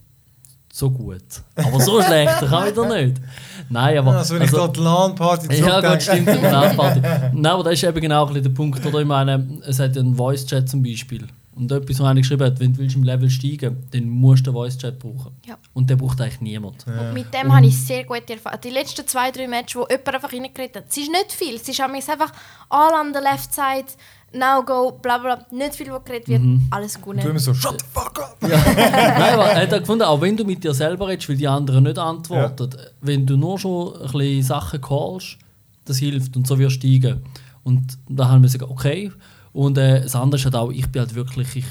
so 0.75 0.89
gut. 0.89 1.21
Aber 1.55 1.79
so 1.79 2.01
schlecht 2.01 2.39
kann 2.39 2.67
ich 2.67 2.73
doch 2.73 2.89
nicht. 2.89 3.21
Nein, 3.69 3.95
aber. 3.99 4.17
also, 4.17 4.33
wenn 4.33 4.41
ich 4.41 4.49
da 4.49 4.67
die 4.67 4.79
LAN-Party 4.79 5.55
Ja, 5.55 5.79
gut, 5.79 6.01
stimmt, 6.01 6.27
die 6.27 6.31
Landparty. 6.41 6.99
Nein, 7.33 7.45
aber 7.45 7.63
das 7.63 7.73
ist 7.73 7.83
eben 7.83 8.01
genau 8.01 8.25
ein 8.25 8.41
der 8.41 8.49
Punkt. 8.49 8.83
Oder 8.83 9.01
ich 9.01 9.05
meine, 9.05 9.61
es 9.67 9.77
hat 9.77 9.95
ja 9.95 10.01
einen 10.01 10.15
Voice-Chat 10.15 10.67
zum 10.67 10.81
Beispiel. 10.81 11.27
Und 11.55 11.71
etwas, 11.71 11.99
was 11.99 12.07
einer 12.07 12.21
geschrieben 12.21 12.43
hat, 12.43 12.59
wenn 12.59 12.73
du 12.73 12.79
willst 12.79 12.95
im 12.95 13.03
Level 13.03 13.29
steigen 13.29 13.87
dann 13.91 14.09
musst 14.09 14.47
du 14.47 14.49
einen 14.49 14.55
Voice-Chat 14.55 14.97
brauchen. 14.97 15.33
Ja. 15.45 15.59
Und 15.73 15.91
den 15.91 15.97
braucht 15.99 16.19
eigentlich 16.19 16.41
niemand. 16.41 16.87
Und 16.87 17.13
mit 17.13 17.31
dem 17.31 17.55
habe 17.55 17.67
ich 17.67 17.77
sehr 17.77 18.03
gute 18.05 18.33
Erfahrung. 18.33 18.59
Die 18.63 18.71
letzten 18.71 19.07
zwei, 19.07 19.29
drei 19.29 19.47
Matches, 19.47 19.75
wo 19.75 19.85
jemand 19.87 20.07
einfach 20.07 20.33
reingeredet 20.33 20.77
hat, 20.77 20.85
es 20.89 20.97
ist 20.97 21.11
nicht 21.11 21.31
viel. 21.31 21.53
Es 21.53 21.69
ist 21.69 21.79
einfach 21.79 22.31
all 22.69 22.93
on 22.99 23.13
the 23.13 23.19
left 23.19 23.53
side, 23.53 23.93
now 24.33 24.63
go, 24.63 24.91
bla 25.01 25.17
bla, 25.17 25.45
nicht 25.51 25.75
viel, 25.75 25.91
was 25.91 26.03
geredet 26.03 26.27
wird, 26.27 26.41
alles 26.71 26.99
gut. 26.99 27.23
Du 27.23 27.29
immer 27.29 27.39
so, 27.39 27.53
shut 27.53 27.79
the 27.79 27.85
fuck 27.91 28.19
up! 28.19 28.37
Nein, 28.41 29.33
aber 29.33 29.45
er 29.45 29.61
hat 29.63 29.73
auch 29.73 29.79
gefunden, 29.79 30.03
auch 30.03 30.21
wenn 30.21 30.35
du 30.35 30.43
mit 30.43 30.63
dir 30.63 30.73
selber 30.73 31.07
redest, 31.07 31.29
weil 31.29 31.37
die 31.37 31.47
anderen 31.47 31.83
nicht 31.83 31.97
antworten, 31.99 32.69
wenn 33.01 33.25
du 33.25 33.37
nur 33.37 33.59
schon 33.59 33.95
ein 33.95 34.11
bisschen 34.11 34.43
Sachen 34.43 34.81
callst, 34.81 35.37
das 35.85 35.97
hilft 35.97 36.35
und 36.35 36.47
so 36.47 36.57
wirst 36.59 36.83
du 36.83 36.87
steigen. 36.87 37.23
Und 37.63 37.97
da 38.09 38.27
haben 38.27 38.41
wir 38.41 38.49
gesagt, 38.49 38.69
okay. 38.69 39.11
Und 39.51 39.77
äh, 39.77 40.01
das 40.01 40.15
andere 40.15 40.39
ist 40.39 40.45
halt 40.45 40.55
auch, 40.55 40.71
ich 40.71 40.87
bin 40.89 41.01
halt 41.01 41.15
wirklich, 41.15 41.55
ich, 41.55 41.65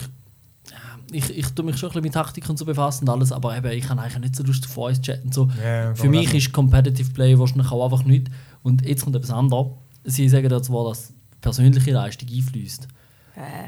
ich, 1.10 1.38
ich 1.38 1.48
tue 1.48 1.64
mich 1.64 1.76
schon 1.76 1.88
ein 1.88 1.92
bisschen 1.92 2.02
mit 2.02 2.14
Taktik 2.14 2.48
und 2.48 2.58
so 2.58 2.64
befassen 2.64 3.08
und 3.08 3.14
alles, 3.14 3.32
aber 3.32 3.56
eben, 3.56 3.70
ich 3.72 3.88
habe 3.88 4.00
eigentlich 4.00 4.18
nicht 4.18 4.36
so 4.36 4.42
Lust 4.44 4.64
auf 4.64 4.72
Voice 4.72 5.00
Chat 5.00 5.24
und 5.24 5.34
so. 5.34 5.48
Ja, 5.62 5.94
Für 5.94 6.08
mich 6.08 6.32
ist 6.32 6.52
Competitive 6.52 7.10
Play 7.12 7.38
wahrscheinlich 7.38 7.70
auch 7.70 7.84
einfach 7.84 8.04
nicht. 8.04 8.28
Und 8.62 8.86
jetzt 8.86 9.04
kommt 9.04 9.16
etwas 9.16 9.30
anderes. 9.30 9.66
Sie 10.04 10.28
sagen 10.28 10.48
da 10.48 10.62
zwar, 10.62 10.88
dass 10.88 11.12
persönliche 11.42 11.92
Leistung 11.92 12.28
einfließt. 12.34 12.88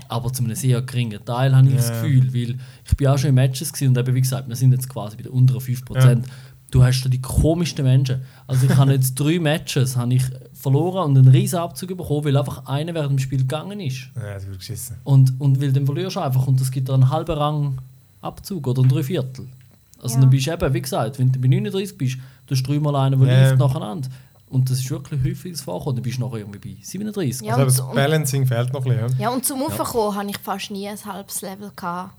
Aber 0.08 0.32
zu 0.32 0.44
einem 0.44 0.54
sehr 0.54 0.80
geringen 0.82 1.24
Teil 1.24 1.54
habe 1.56 1.68
ich 1.68 1.76
das 1.76 1.88
Ja. 1.88 2.02
Gefühl, 2.02 2.32
weil 2.34 2.58
ich 2.88 2.96
bin 2.96 3.06
auch 3.08 3.16
schon 3.18 3.30
in 3.30 3.34
Matches 3.34 3.72
und 3.80 3.96
eben 3.96 4.14
wie 4.14 4.20
gesagt, 4.20 4.48
wir 4.48 4.56
sind 4.56 4.72
jetzt 4.72 4.88
quasi 4.88 5.16
bei 5.16 5.22
den 5.22 5.32
unteren 5.32 5.60
5%. 5.60 6.22
Du 6.70 6.82
hast 6.82 7.02
da 7.04 7.08
die 7.08 7.20
komischsten 7.20 7.84
Menschen. 7.84 8.22
Also 8.46 8.66
ich 8.66 8.76
habe 8.76 8.92
jetzt 8.92 9.14
drei 9.20 9.38
Matches 9.38 9.96
habe 9.96 10.14
ich 10.14 10.22
verloren 10.54 11.10
und 11.10 11.18
einen 11.18 11.28
riesen 11.28 11.58
Abzug 11.60 11.90
bekommen, 11.96 12.24
weil 12.24 12.36
einfach 12.36 12.66
einer 12.66 12.92
während 12.94 13.12
dem 13.12 13.18
Spiel 13.20 13.38
gegangen 13.38 13.80
ist. 13.80 14.08
Ja, 14.16 14.34
das 14.34 14.46
wird 14.46 14.58
geschissen. 14.58 14.96
Und, 15.04 15.32
und 15.40 15.60
weil 15.62 15.72
dann 15.72 15.86
verlierst 15.86 16.16
du 16.16 16.20
einfach 16.20 16.46
und 16.46 16.60
es 16.60 16.70
gibt 16.70 16.88
dir 16.88 16.94
einen 16.94 17.10
halben 17.10 17.32
Rang 17.36 17.78
Abzug 18.22 18.66
oder 18.66 18.82
ein 18.82 18.88
Dreiviertel. 18.88 19.46
Also 20.02 20.16
Ja. 20.16 20.20
dann 20.22 20.30
bist 20.30 20.46
du 20.46 20.52
eben, 20.52 20.74
wie 20.74 20.82
gesagt, 20.82 21.18
wenn 21.18 21.30
du 21.32 21.38
bei 21.40 21.48
39 21.48 21.96
bist, 21.96 22.18
du 22.46 22.54
hast 22.54 22.62
dreimal 22.64 22.96
einen, 22.96 23.20
der 23.20 23.32
Ja. 23.32 23.50
lief 23.50 23.58
nacheinander. 23.58 24.08
Und 24.54 24.70
das 24.70 24.78
ist 24.78 24.90
wirklich 24.90 25.20
häufig 25.24 25.56
vorgekommen. 25.56 25.96
Dann 25.96 26.02
bist 26.02 26.18
du 26.18 26.22
nachher 26.22 26.38
irgendwie 26.38 26.58
bei 26.76 26.76
37. 26.84 27.46
Ja, 27.46 27.56
also, 27.56 27.82
das 27.86 27.94
Balancing 27.94 28.46
fehlt 28.46 28.72
noch 28.72 28.86
ein 28.86 28.96
bisschen. 28.98 29.18
ja, 29.20 29.28
und 29.30 29.44
zum 29.44 29.62
Aufkommen 29.62 30.14
hatte 30.16 30.30
ich 30.30 30.38
fast 30.38 30.70
nie 30.70 30.88
ein 30.88 31.04
halbes 31.04 31.42
Level, 31.42 31.70
gehabt, 31.74 32.14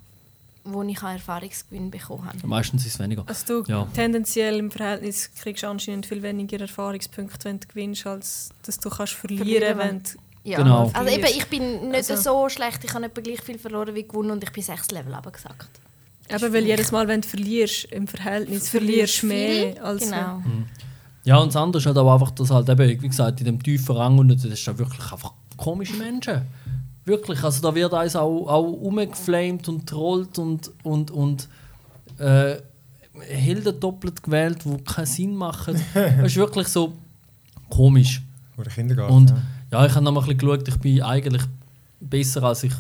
wo 0.65 0.83
ich 0.83 1.01
einen 1.03 1.17
Erfahrungsgewinn 1.17 1.91
bekommen 1.91 2.25
habe. 2.25 2.37
Meistens 2.45 2.85
ist 2.85 2.95
es 2.95 2.99
weniger. 2.99 3.23
Also 3.27 3.63
du 3.63 3.71
Ja. 3.71 3.87
tendenziell 3.95 4.57
im 4.59 4.71
Verhältnis 4.71 5.29
kriegst 5.33 5.63
du 5.63 5.67
anscheinend 5.67 6.05
viel 6.07 6.21
weniger 6.23 6.59
Erfahrungspunkte, 6.59 7.45
wenn 7.45 7.59
du 7.59 7.67
gewinnst, 7.67 8.05
als 8.07 8.49
dass 8.63 8.79
du 8.79 8.89
kannst 8.89 9.13
verlieren, 9.13 9.45
Verlieren, 9.47 9.77
wenn 9.77 10.03
du 10.03 10.09
Ja. 10.43 10.57
Genau. 10.57 10.91
Also 10.93 11.09
eben, 11.11 11.25
ich 11.25 11.47
bin 11.47 11.89
nicht 11.89 12.09
Also- 12.11 12.15
so 12.43 12.49
schlecht, 12.49 12.83
ich 12.83 12.93
habe 12.93 13.05
etwa 13.05 13.19
gleich 13.21 13.41
viel 13.41 13.57
verloren 13.57 13.95
wie 13.95 14.03
gewonnen 14.03 14.29
und 14.31 14.43
ich 14.43 14.51
bin 14.51 14.61
sechs 14.61 14.91
Level 14.91 15.13
runtergesackt. 15.13 15.69
Aber 16.31 16.51
weil 16.53 16.65
jedes 16.65 16.91
Mal, 16.91 17.07
wenn 17.07 17.21
du 17.21 17.27
verlierst, 17.27 17.85
im 17.85 18.07
Verhältnis 18.07 18.69
verlierst 18.69 19.21
du 19.23 19.27
mehr 19.27 19.83
als 19.83 20.03
Genau. 20.03 20.41
Ja, 21.25 21.37
und 21.37 21.47
das 21.47 21.55
andere 21.55 21.79
ist 21.79 21.85
halt 21.87 21.97
auch 21.97 22.13
einfach, 22.13 22.31
dass 22.31 22.51
halt 22.51 22.69
eben, 22.69 23.01
wie 23.01 23.07
gesagt, 23.07 23.39
in 23.39 23.45
dem 23.45 23.61
tiefen 23.61 23.97
Rang 23.97 24.17
und 24.19 24.29
das 24.29 24.45
ist 24.45 24.65
ja 24.65 24.77
wirklich 24.77 25.11
einfach 25.11 25.33
komische 25.57 25.95
Menschen. 25.95 26.41
Wirklich, 27.03 27.43
also 27.43 27.61
da 27.61 27.75
wird 27.75 27.93
eins 27.93 28.15
auch, 28.15 28.47
auch 28.47 28.71
umgeflamed 28.71 29.67
und 29.67 29.87
trollt 29.87 30.39
und, 30.39 30.71
und, 30.83 31.11
und 31.11 31.47
äh, 32.19 32.55
Helden 33.19 33.79
doppelt 33.79 34.21
gewählt, 34.23 34.59
die 34.65 34.83
keinen 34.83 35.05
Sinn 35.05 35.35
machen. 35.35 35.75
Es 35.93 36.31
ist 36.31 36.35
wirklich 36.37 36.67
so 36.67 36.93
komisch. 37.69 38.21
Oder 38.57 38.69
Kindergarten. 38.69 39.13
Und 39.13 39.29
ja. 39.31 39.37
ja, 39.71 39.85
ich 39.85 39.95
habe 39.95 40.05
noch 40.05 40.11
mal 40.11 40.21
ein 40.21 40.37
bisschen 40.37 40.39
geschaut, 40.39 40.67
ich 40.67 40.77
bin 40.77 41.01
eigentlich 41.01 41.43
besser, 41.99 42.43
als 42.43 42.63
ich 42.63 42.73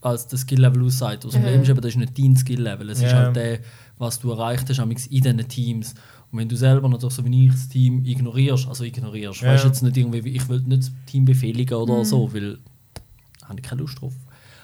als 0.00 0.26
das 0.26 0.40
Skill-Level 0.40 0.84
aussagt. 0.84 1.24
Also, 1.24 1.38
mhm. 1.38 1.46
ist 1.46 1.68
eben, 1.68 1.80
das 1.80 1.90
ist 1.90 1.96
nicht 1.96 2.18
dein 2.18 2.36
Skill-Level, 2.36 2.90
es 2.90 2.98
ist 2.98 3.10
Ja. 3.10 3.24
halt 3.24 3.36
der, 3.36 3.58
was 3.98 4.20
du 4.20 4.30
erreicht 4.30 4.68
hast 4.68 4.78
amigs 4.78 5.06
in 5.06 5.22
diesen 5.22 5.48
Teams. 5.48 5.94
Und 6.32 6.38
wenn 6.40 6.48
du 6.48 6.56
selber 6.56 6.88
natürlich 6.88 7.14
so 7.14 7.24
wie 7.24 7.46
ich 7.46 7.52
das 7.52 7.68
Team 7.68 8.04
ignorierst, 8.04 8.66
also 8.68 8.84
ignorierst, 8.84 9.40
Ja. 9.42 9.48
weißt 9.52 9.64
du 9.64 9.68
jetzt 9.68 9.82
nicht 9.82 9.96
irgendwie, 9.96 10.24
wie- 10.24 10.36
ich 10.36 10.48
will 10.48 10.60
nicht 10.60 10.82
das 10.82 10.92
Team 11.06 11.24
befehligen 11.24 11.74
oder 11.74 12.04
so, 12.04 12.32
weil 12.34 12.58
da 13.40 13.48
habe 13.48 13.60
ich 13.60 13.64
keine 13.66 13.82
Lust 13.82 14.00
drauf. 14.00 14.12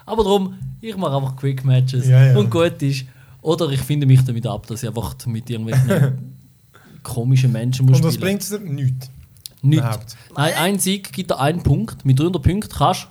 Aber 0.04 0.25
darum, 0.25 0.54
ich 0.81 0.97
mache 0.97 1.14
einfach 1.16 1.37
Quick 1.37 1.64
Matches 1.64 2.09
Ja, 2.09 2.26
ja. 2.26 2.37
und 2.38 2.50
gut 2.50 2.83
ist. 2.83 3.04
Oder 3.40 3.71
ich 3.71 3.81
finde 3.81 4.07
mich 4.07 4.23
damit 4.25 4.47
ab, 4.47 4.66
dass 4.66 4.83
ich 4.83 4.88
einfach 4.88 5.14
mit 5.26 5.49
irgendwelchen 5.49 6.35
komischen 7.02 7.52
Menschen 7.52 7.87
muss 7.87 7.99
Und 7.99 8.04
was 8.04 8.19
bringt 8.19 8.42
es 8.42 8.50
dir? 8.50 8.59
Nichts. 8.61 9.11
Nichts. 9.62 10.16
Nein, 10.37 10.52
ein 10.59 10.78
Sieg 10.81 11.12
gibt 11.12 11.31
dir 11.31 11.38
einen 11.38 11.62
Punkt. 11.62 12.04
Mit 12.04 12.19
300 12.19 12.42
Punkten 12.42 12.69
kannst 12.71 13.09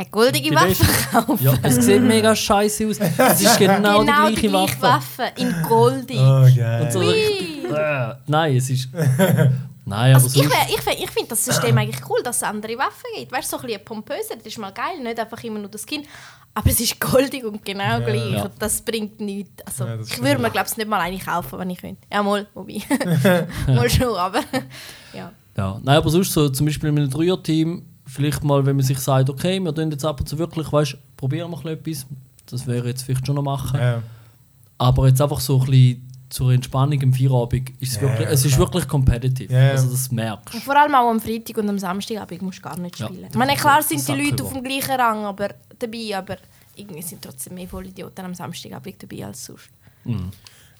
Eine 0.00 0.08
goldige 0.08 0.48
Die 0.48 0.54
Waffe 0.56 0.86
kaufen. 1.12 1.44
Ja, 1.44 1.52
es 1.62 1.74
sieht 1.76 2.00
mega 2.00 2.34
scheiße 2.34 2.86
aus. 2.88 2.98
Es 2.98 3.40
ist 3.42 3.58
genau, 3.58 4.00
die 4.02 4.06
gleiche 4.34 4.52
Waffe. 4.52 4.80
Waffe 4.80 5.24
in 5.36 5.54
goldig. 5.68 6.16
Oh, 6.18 6.46
geil. 6.56 6.82
Und 6.82 6.92
so 6.92 6.98
richtig, 7.00 7.64
äh, 7.70 8.14
nein, 8.26 8.56
es 8.56 8.70
ist. 8.70 8.88
Nein, 9.84 10.14
aber 10.14 10.22
Also 10.24 10.40
ich, 10.40 10.46
ich, 10.46 10.80
find- 10.80 11.00
ich 11.00 11.10
finde 11.10 11.28
das 11.30 11.44
System 11.44 11.76
eigentlich 11.76 12.08
cool, 12.08 12.20
dass 12.22 12.36
es 12.36 12.42
andere 12.44 12.78
Waffen 12.78 13.10
gibt. 13.16 13.32
Weißt 13.32 13.52
du, 13.52 13.56
so 13.56 13.62
ein 13.62 13.66
bisschen 13.66 13.84
pompöser, 13.84 14.36
das 14.36 14.46
ist 14.46 14.58
mal 14.58 14.70
geil, 14.70 15.00
nicht 15.02 15.18
einfach 15.18 15.42
immer 15.42 15.58
nur 15.58 15.68
das 15.68 15.82
Skin. 15.82 16.04
Aber 16.54 16.70
es 16.70 16.78
ist 16.80 17.00
goldig 17.00 17.42
und 17.44 17.64
genau 17.64 17.98
gleich. 17.98 18.30
Ja. 18.32 18.42
Und 18.44 18.52
das 18.58 18.82
bringt 18.82 19.20
nichts. 19.20 19.50
Also, 19.66 19.86
Ja, 19.86 19.96
das 19.96 20.08
ich 20.08 20.22
würde 20.22 20.40
mir, 20.40 20.50
glaube 20.50 20.68
ich, 20.70 20.76
nicht 20.76 20.88
mal 20.88 21.00
eine 21.00 21.18
kaufen, 21.18 21.58
wenn 21.58 21.70
ich 21.70 21.78
könnte. 21.80 22.00
Ja, 22.12 22.22
mal, 22.22 22.46
wobei. 22.54 22.80
mal 23.66 23.90
schon, 23.90 24.16
aber... 24.16 24.40
ja. 25.12 25.32
Ja. 25.56 25.80
Nein, 25.82 25.96
aber 25.96 26.08
sonst 26.10 26.32
so, 26.32 26.48
zum 26.50 26.66
Beispiel 26.66 26.92
mit 26.92 27.02
einem 27.02 27.10
Dreier-Team, 27.10 27.82
vielleicht 28.10 28.44
mal, 28.44 28.64
wenn 28.66 28.76
man 28.76 28.84
sich 28.84 28.98
sagt, 28.98 29.30
okay, 29.30 29.60
wir 29.60 29.74
tun 29.74 29.90
jetzt 29.90 30.04
ab 30.04 30.20
und 30.20 30.26
zu 30.26 30.38
wirklich, 30.38 30.70
weißt 30.72 30.96
probieren 31.16 31.50
wir 31.50 31.58
ein 31.58 31.82
bisschen 31.82 32.08
etwas. 32.10 32.50
Das 32.50 32.66
wäre 32.66 32.88
jetzt 32.88 33.02
vielleicht 33.02 33.26
schon 33.26 33.36
noch 33.36 33.42
machen. 33.42 33.78
Ja. 33.80 34.02
Aber 34.78 35.06
jetzt 35.08 35.20
einfach 35.20 35.40
so 35.40 35.60
ein 35.60 35.66
bisschen 35.66 36.06
zur 36.30 36.52
Entspannung 36.52 37.00
im 37.00 37.12
Feierabend 37.12 37.70
ist 37.80 37.92
es 37.92 37.96
Ja, 37.96 38.02
wirklich, 38.02 38.28
es 38.28 38.44
ist 38.44 38.54
klar. 38.54 38.66
wirklich 38.68 38.88
competitive. 38.88 39.52
Ja, 39.52 39.62
ja. 39.64 39.70
Also 39.72 39.90
das 39.90 40.10
merkst 40.12 40.54
Und 40.54 40.62
vor 40.62 40.76
allem 40.80 40.94
auch 40.94 41.10
am 41.10 41.20
Freitag 41.20 41.58
und 41.58 41.68
am 41.68 41.78
Samstagabend 41.78 42.42
musst 42.42 42.58
du 42.58 42.62
gar 42.62 42.78
nicht 42.78 42.98
Ja. 42.98 43.06
spielen. 43.08 43.26
Ich 43.30 43.34
meine, 43.36 43.54
klar 43.56 43.82
sind 43.82 44.06
die 44.06 44.12
Leute 44.12 44.34
über. 44.34 44.44
auf 44.44 44.52
dem 44.52 44.62
gleichen 44.62 44.92
Rang 44.92 45.24
aber, 45.24 45.48
dabei, 45.78 46.16
aber 46.16 46.36
irgendwie 46.76 47.02
sind 47.02 47.20
trotzdem 47.22 47.54
mehr 47.54 47.66
Vollidioten 47.68 48.24
am 48.24 48.34
Samstagabend 48.34 49.02
dabei 49.02 49.26
als 49.26 49.44
sonst. 49.44 49.70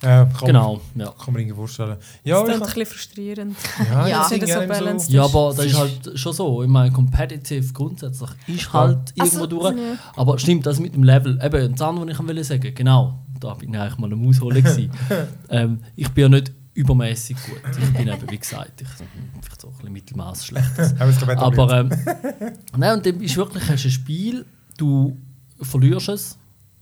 Ja, 0.03 0.25
kann 0.25 0.47
Genau, 0.47 0.81
ja. 0.95 1.05
Man, 1.05 1.17
kann 1.17 1.33
man 1.33 1.41
irgendwie 1.41 1.55
vorstellen. 1.55 1.97
Das 1.99 2.07
Ja, 2.23 2.41
ist 2.41 2.47
ich 2.49 2.53
ein 2.55 2.59
bisschen 2.61 2.85
frustrierend. 2.87 3.55
ja, 3.91 4.07
Ja. 4.07 4.29
Nicht 4.29 4.47
so 4.47 4.59
balanced. 4.67 5.09
Ja, 5.11 5.25
aber 5.25 5.53
das 5.55 5.65
ist 5.65 5.71
ist- 5.73 5.77
halt 5.79 6.11
schon 6.19 6.33
so. 6.33 6.63
Ich 6.63 6.69
meine, 6.69 6.91
competitive 6.91 7.71
grundsätzlich 7.73 8.29
ist 8.47 8.73
halt 8.73 9.13
irgendwo 9.15 9.35
Also, 9.43 9.47
durch. 9.47 9.75
ja. 9.77 9.83
Aber 10.15 10.39
stimmt, 10.39 10.65
das 10.65 10.79
mit 10.79 10.95
dem 10.95 11.03
Level. 11.03 11.39
Eben, 11.43 11.71
das 11.73 11.81
andere, 11.81 12.07
was 12.07 12.13
ich 12.19 12.27
wollte 12.27 12.43
sagen, 12.43 12.73
genau, 12.73 13.19
da 13.39 13.53
bin 13.53 13.73
ich 13.73 13.79
eigentlich 13.79 13.97
mal 13.99 14.11
am 14.11 14.27
Ausholen. 14.27 14.65
ähm, 15.49 15.79
ich 15.95 16.09
bin 16.09 16.21
ja 16.23 16.29
nicht 16.29 16.51
übermäßig 16.73 17.35
gut. 17.37 17.61
Ich 17.79 17.93
bin 17.93 18.07
eben, 18.07 18.31
wie 18.31 18.37
gesagt, 18.39 18.81
ich 18.81 18.87
vielleicht 18.87 19.61
so 19.61 19.67
ein 19.67 19.73
bisschen 19.75 19.93
Mittelmaß 19.93 20.45
schlecht. 20.45 20.71
Haben 20.77 20.97
wir 20.99 21.07
es 21.09 21.19
gerade 21.19 21.37
Aber 21.41 21.79
ähm, 21.79 21.89
nein, 22.77 22.97
und 22.97 23.05
dann 23.05 23.19
ist 23.21 23.35
wirklich 23.37 23.63
hast 23.69 23.83
du 23.83 23.87
ein 23.87 23.91
Spiel, 23.91 24.45
du 24.77 25.17
verlierst 25.61 26.09
es, 26.09 26.37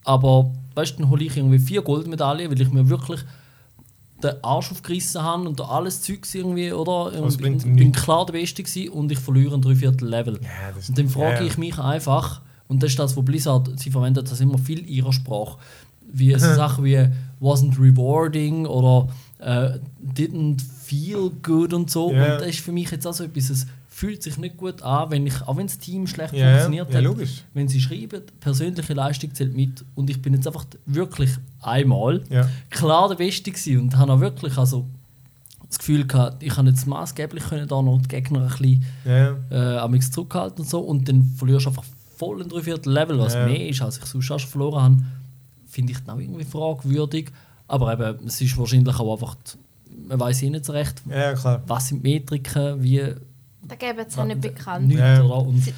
aber 0.05 0.51
weißt, 0.79 0.99
dann 0.99 1.09
hole 1.09 1.23
ich 1.23 1.37
irgendwie 1.37 1.59
vier 1.59 1.81
Goldmedaillen, 1.81 2.49
weil 2.49 2.61
ich 2.61 2.71
mir 2.71 2.89
wirklich 2.89 3.21
den 4.23 4.43
Arsch 4.43 4.71
aufgerissen 4.71 5.21
habe 5.21 5.47
und 5.47 5.59
da 5.59 5.65
alles 5.65 6.01
Zeugs 6.01 6.35
irgendwie, 6.35 6.71
oder? 6.73 7.21
Und 7.21 7.37
bringt 7.37 7.63
bin, 7.63 7.75
nichts. 7.75 8.03
klar 8.03 8.25
der 8.25 8.33
Beste 8.33 8.63
gewesen 8.63 8.89
und 8.89 9.11
ich 9.11 9.19
verliere 9.19 9.55
ein 9.55 9.61
Dreiviertel 9.61 10.07
Level. 10.07 10.39
Ja, 10.41 10.73
Und 10.87 10.97
dann 10.97 11.09
frage 11.09 11.39
ja. 11.39 11.45
ich 11.45 11.57
mich 11.57 11.77
einfach, 11.77 12.41
und 12.67 12.83
das 12.83 12.91
ist 12.91 12.99
das, 12.99 13.15
wo 13.15 13.21
Blizzard, 13.21 13.79
sie 13.79 13.91
verwendet 13.91 14.29
das 14.29 14.41
immer 14.41 14.57
viel 14.57 14.87
ihrer 14.89 15.13
Sprache, 15.13 15.57
wie 16.11 16.31
so 16.33 16.53
Sachen 16.55 16.83
wie 16.83 17.07
wasn't 17.39 17.79
rewarding 17.79 18.65
oder 18.65 19.07
äh, 19.39 19.79
didn't 20.03 20.61
feel 20.83 21.31
good 21.41 21.73
und 21.73 21.89
so. 21.89 22.11
Ja. 22.11 22.33
Und 22.33 22.41
das 22.41 22.49
ist 22.49 22.59
für 22.59 22.71
mich 22.71 22.91
jetzt 22.91 23.07
auch 23.07 23.13
so 23.13 23.23
etwas, 23.23 23.65
fühlt 23.99 24.23
sich 24.23 24.37
nicht 24.37 24.55
gut 24.55 24.81
an, 24.81 25.11
wenn 25.11 25.27
ich, 25.27 25.41
auch 25.41 25.57
wenn 25.57 25.67
das 25.67 25.77
Team 25.77 26.07
schlecht 26.07 26.33
ja, 26.33 26.51
funktioniert 26.51 26.89
ja, 26.89 26.95
hat, 26.97 27.03
logisch. 27.03 27.43
wenn 27.53 27.67
sie 27.67 27.81
schreiben, 27.81 28.21
persönliche 28.39 28.93
Leistung 28.93 29.33
zählt 29.35 29.53
mit 29.53 29.83
und 29.95 30.09
ich 30.09 30.21
bin 30.21 30.33
jetzt 30.33 30.47
einfach 30.47 30.65
wirklich 30.85 31.31
einmal 31.61 32.23
Ja. 32.29 32.47
klar 32.69 33.09
der 33.09 33.15
Beste 33.15 33.51
gewesen 33.51 33.79
und 33.81 33.97
habe 33.97 34.13
auch 34.13 34.21
wirklich 34.21 34.57
also 34.57 34.87
das 35.67 35.79
Gefühl 35.79 36.07
gehabt, 36.07 36.41
ich 36.43 36.53
kann 36.55 36.65
jetzt 36.67 36.87
maßgeblich 36.87 37.43
können 37.43 37.67
da 37.67 37.81
noch 37.81 38.01
die 38.01 38.07
Gegner 38.07 38.43
ein 38.43 38.47
bisschen 38.47 38.85
ja. 39.03 39.85
äh, 39.85 39.99
zurückhalten 39.99 40.61
und 40.61 40.69
so 40.69 40.79
und 40.79 41.09
dann 41.09 41.33
verlierst 41.35 41.65
du 41.65 41.69
einfach 41.71 41.83
voll 42.15 42.41
ein 42.41 42.47
Dreiviertel 42.47 42.93
Level, 42.93 43.19
was 43.19 43.33
Ja. 43.33 43.45
mehr 43.45 43.67
ist, 43.67 43.81
als 43.81 43.97
ich 43.97 44.05
sonst 44.05 44.23
schon 44.25 44.39
verloren 44.39 44.81
habe, 44.81 44.97
finde 45.67 45.91
ich 45.91 45.99
dann 46.05 46.15
auch 46.15 46.19
irgendwie 46.21 46.45
fragwürdig. 46.45 47.31
Aber 47.67 47.91
eben, 47.93 48.25
es 48.27 48.39
ist 48.39 48.57
wahrscheinlich 48.57 48.97
auch 48.97 49.11
einfach, 49.13 49.35
die, 49.35 50.07
man 50.07 50.19
weiß 50.21 50.41
eh 50.43 50.49
nicht 50.49 50.63
so 50.63 50.71
recht, 50.71 51.01
was 51.67 51.87
sind 51.89 52.03
die 52.05 52.13
Metriken, 52.13 52.81
wie 52.81 53.03
Da 53.69 53.75
geben 53.75 54.05
sie 54.07 54.23
nicht 54.25 54.41
bekannt. 54.41 54.87
nichts, 54.87 54.99
Ja. 55.01 55.23
oder? 55.23 55.37
Und 55.47 55.73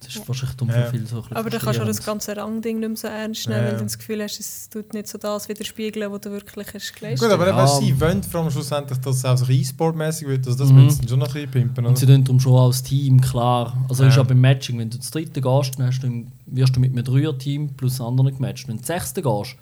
das 0.00 0.14
ist 0.14 0.28
wahrscheinlich 0.28 0.56
dumm 0.58 0.68
Ja. 0.68 0.82
für 0.84 0.90
viele 0.90 1.06
so 1.06 1.24
Aber 1.30 1.48
dann 1.48 1.60
kannst 1.60 1.78
du 1.78 1.82
auch 1.82 1.86
das 1.86 2.04
ganze 2.04 2.36
Rangding 2.36 2.80
nicht 2.80 2.88
mehr 2.88 2.96
so 2.96 3.08
ernst 3.08 3.48
nehmen, 3.48 3.60
Ja. 3.64 3.70
weil 3.70 3.76
du 3.78 3.82
das 3.84 3.96
Gefühl 3.98 4.22
hast, 4.22 4.38
es 4.38 4.68
tut 4.68 4.92
nicht 4.92 5.08
so 5.08 5.16
das 5.16 5.48
widerspiegeln, 5.48 6.12
was 6.12 6.20
du 6.20 6.30
wirklich 6.30 6.66
hast 6.74 6.94
geleistet 6.94 7.28
Gut, 7.28 7.32
aber 7.40 7.48
Ja. 7.48 7.58
eben, 7.78 7.84
sie 7.86 7.98
wollen 8.00 8.22
vor 8.22 8.42
allem 8.42 8.50
schlussendlich, 8.50 8.98
dass 8.98 9.16
es 9.16 9.24
auch 9.24 9.38
so 9.38 9.46
E-Sport-mäßig 9.50 10.28
wird. 10.28 10.46
Also 10.46 10.58
das 10.58 10.68
Mhm. 10.70 10.84
müssen 10.84 11.02
sie 11.02 11.08
schon 11.08 11.18
noch 11.18 11.28
ein 11.28 11.32
bisschen 11.32 11.50
pimpen. 11.50 11.86
Und 11.86 11.92
Oder? 11.92 12.00
sie 12.00 12.06
tun 12.06 12.24
darum 12.24 12.40
schon 12.40 12.56
als 12.58 12.82
Team, 12.82 13.20
klar. 13.22 13.76
Also 13.88 14.02
Ja. 14.02 14.10
ist 14.10 14.18
auch 14.18 14.26
beim 14.26 14.40
Matching, 14.40 14.78
wenn 14.78 14.90
du 14.90 14.98
das 14.98 15.10
dritte 15.10 15.40
gehst, 15.40 15.78
dann 15.78 15.86
hast 15.86 16.00
du, 16.02 16.06
im- 16.08 16.30
wirst 16.46 16.76
du 16.76 16.80
mit 16.80 16.92
einem 16.92 17.02
Dreier-Team 17.04 17.70
plus 17.74 18.00
anderen 18.00 18.34
gematcht. 18.34 18.68
Wenn 18.68 18.76
du 18.76 18.80
das 18.82 18.88
sechste 18.88 19.22
gehst, 19.22 19.56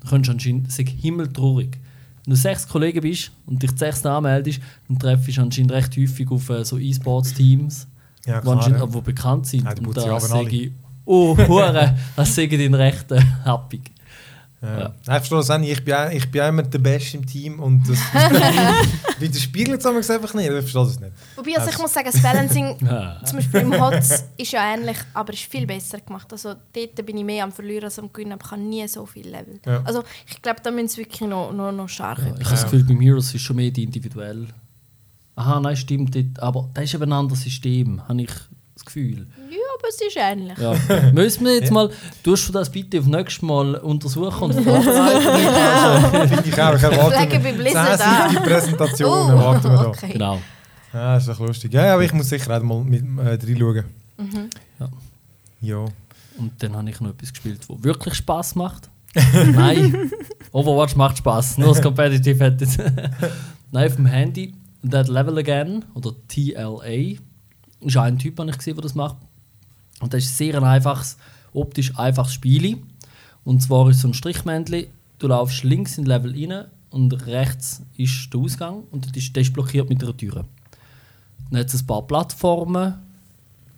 dann 0.00 0.10
kannst 0.10 0.28
du 0.28 0.32
anscheinend, 0.32 0.68
ist 0.68 0.76
himmeltraurig. 0.78 1.78
Wenn 2.28 2.34
du 2.34 2.40
sechs 2.42 2.68
Kollegen 2.68 3.00
bist 3.00 3.32
und 3.46 3.62
dich 3.62 3.70
das 3.70 3.78
sechste 3.78 4.10
anmeldest, 4.10 4.60
dann 4.86 4.98
treffst 4.98 5.34
du 5.34 5.40
anscheinend 5.40 5.72
recht 5.72 5.96
häufig 5.96 6.30
auf 6.30 6.50
äh, 6.50 6.62
so 6.62 6.76
E-Sports-Teams, 6.76 7.88
Ja, 8.26 8.42
die, 8.42 8.42
klar. 8.42 8.68
ja. 8.68 8.86
die 8.86 9.00
bekannt 9.00 9.46
sind. 9.46 9.64
Ja, 9.64 9.70
und 9.70 9.96
da 9.96 10.20
sage 10.20 10.50
ich, 10.54 10.72
oh, 11.06 11.34
Hure, 11.48 11.96
das 12.16 12.34
sage 12.34 12.54
ich 12.54 12.58
den 12.58 12.74
rechten 12.74 13.18
happig. 13.46 13.80
Ja. 14.60 14.68
Ja. 14.68 14.78
Ja. 14.80 14.92
Ich 15.02 15.04
verstehe 15.06 15.38
das 15.38 15.50
auch 15.50 15.58
nicht. 15.58 15.70
Ich 15.70 15.84
bin, 15.84 15.94
ich 16.12 16.30
bin 16.30 16.42
immer 16.42 16.62
der 16.62 16.78
Beste 16.78 17.16
im 17.16 17.26
Team 17.26 17.60
und 17.60 17.88
das, 17.88 17.98
widerspiegelt 19.18 19.80
es 19.84 20.10
einfach 20.10 20.34
nicht. 20.34 20.46
Ich 20.46 20.52
verstehe 20.52 20.84
das 20.84 21.00
nicht. 21.00 21.12
Wobei, 21.36 21.56
also 21.56 21.70
ich 21.70 21.78
muss 21.78 21.92
sagen, 21.92 22.08
das 22.12 22.20
Balancing 22.22 22.76
zum 23.24 23.36
Beispiel 23.38 23.60
im 23.60 23.80
HOTS 23.80 24.24
ist 24.36 24.52
ja 24.52 24.74
ähnlich, 24.74 24.96
aber 25.14 25.32
ist 25.32 25.42
viel 25.42 25.66
besser 25.66 26.00
gemacht. 26.00 26.32
Also 26.32 26.54
dort 26.72 27.06
bin 27.06 27.16
ich 27.16 27.24
mehr 27.24 27.44
am 27.44 27.52
Verlieren 27.52 27.84
als 27.84 27.98
am 27.98 28.12
Gewinnen, 28.12 28.32
aber 28.32 28.44
ich 28.44 28.50
habe 28.50 28.62
nie 28.62 28.86
so 28.88 29.06
viel 29.06 29.28
Level. 29.28 29.60
Ja. 29.64 29.82
Also 29.84 30.02
ich 30.26 30.42
glaube, 30.42 30.60
da 30.62 30.70
müssen 30.70 30.88
sie 30.88 30.98
wirklich 30.98 31.20
noch, 31.20 31.52
noch, 31.52 31.72
noch 31.72 31.88
stark 31.88 32.18
Ja, 32.18 32.24
werden. 32.26 32.38
ich 32.40 32.46
habe 32.46 32.56
das 32.56 32.64
Gefühl, 32.64 32.84
beim 32.84 33.00
Heroes 33.00 33.34
ist 33.34 33.42
schon 33.42 33.56
mehr 33.56 33.70
die 33.70 33.84
individuell. 33.84 34.46
Aha, 35.36 35.60
nein, 35.60 35.76
stimmt. 35.76 36.16
Dort, 36.16 36.40
aber 36.40 36.68
das 36.74 36.84
ist 36.84 36.94
eben 36.94 37.04
ein 37.04 37.12
anderes 37.12 37.42
System, 37.42 38.02
habe 38.08 38.22
ich 38.22 38.30
Gefühl. 38.98 39.26
Ja, 39.50 39.56
aber 39.78 39.88
es 39.88 40.00
ist 40.00 40.16
ähnlich. 40.16 40.58
Ja. 40.58 41.10
Müssen 41.12 41.44
wir 41.44 41.54
jetzt 41.54 41.70
mal, 41.70 41.90
tust 42.22 42.48
du 42.48 42.52
das 42.52 42.70
bitte 42.70 42.98
auf 42.98 43.06
nächstes 43.06 43.42
Mal 43.42 43.76
untersuchen 43.76 44.50
und 44.50 44.54
vorbereiten? 44.64 46.28
Finde 46.28 46.48
ich 46.48 46.62
auch. 46.62 46.74
Ich 46.74 46.82
erwarte 46.82 48.30
die 48.30 48.36
Präsentation 48.36 49.10
Oh, 49.10 49.30
erwarten 49.30 49.64
wir 49.70 49.76
da. 49.78 49.86
okay. 49.88 50.12
genau. 50.12 50.40
Ja, 50.92 51.16
ist 51.16 51.28
doch 51.28 51.38
lustig. 51.40 51.72
Ja, 51.72 51.94
aber 51.94 52.04
ich 52.04 52.12
muss 52.12 52.28
sicher 52.28 52.56
auch 52.56 52.62
mal 52.62 52.82
mit, 52.82 53.02
äh, 53.02 53.20
reinschauen. 53.22 53.84
Mhm. 54.16 54.50
Ja. 54.80 54.88
Ja. 55.60 55.84
Und 56.38 56.52
dann 56.58 56.76
habe 56.76 56.88
ich 56.88 57.00
noch 57.00 57.10
etwas 57.10 57.32
gespielt, 57.32 57.60
das 57.68 57.82
wirklich 57.82 58.14
Spaß 58.14 58.54
macht. 58.54 58.88
Nein, 59.52 60.10
Overwatch 60.52 60.94
macht 60.94 61.18
Spaß. 61.18 61.58
Nur 61.58 61.68
das 61.68 61.82
Competitive 61.82 62.44
hat 62.44 62.60
jetzt. 62.60 62.78
Nein, 63.72 63.86
auf 63.86 63.96
dem 63.96 64.06
Handy, 64.06 64.54
That 64.88 65.08
Level 65.08 65.38
Again 65.38 65.84
oder 65.94 66.12
TLA, 66.28 67.18
ist 67.80 67.96
ein 67.96 68.18
Typ, 68.18 68.36
den 68.36 68.48
ich 68.48 68.58
gesehen 68.58 68.74
der 68.74 68.82
das 68.82 68.94
macht. 68.94 69.16
Und 70.00 70.14
das 70.14 70.24
ist 70.24 70.36
sehr 70.36 70.56
ein 70.56 70.64
einfaches, 70.64 71.16
optisch 71.52 71.96
einfaches 71.98 72.34
Spiel. 72.34 72.78
Und 73.44 73.62
zwar 73.62 73.88
ist 73.90 74.00
so 74.00 74.08
ein 74.08 74.14
Strichmännchen, 74.14 74.86
du 75.18 75.26
laufst 75.28 75.64
links 75.64 75.98
in 75.98 76.04
Level 76.04 76.32
rein 76.32 76.66
und 76.90 77.26
rechts 77.26 77.82
ist 77.96 78.32
der 78.32 78.40
Ausgang 78.40 78.84
und 78.90 79.06
das 79.06 79.16
ist, 79.16 79.34
der 79.34 79.42
ist 79.42 79.52
blockiert 79.52 79.88
mit 79.88 80.02
einer 80.02 80.16
Tür. 80.16 80.44
Dann 81.50 81.60
hat 81.60 81.72
es 81.72 81.82
ein 81.82 81.86
paar 81.86 82.02
Plattformen 82.02 82.94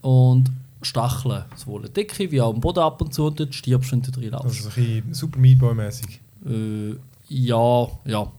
und 0.03 0.51
Stacheln, 0.83 1.45
sowohl 1.57 1.83
eine 1.83 1.91
Decke 1.91 2.31
wie 2.31 2.41
auch 2.41 2.55
am 2.55 2.61
Boden 2.61 2.81
ab 2.81 3.01
und 3.03 3.13
zu 3.13 3.27
und 3.27 3.39
dort 3.39 3.55
stirbst 3.55 3.91
du, 3.91 3.97
wenn 3.97 4.03
du 4.03 4.11
drin 4.11 4.31
laufst. 4.31 4.47
Also 4.47 4.71
so 4.71 4.81
ein 4.81 5.03
bisschen 5.03 5.15
Super 5.15 5.39
Meat 5.39 5.59
Boy-mäßig. 5.59 6.21
Äh, 6.47 6.95
ja, 7.29 7.89
ja. 8.07 8.33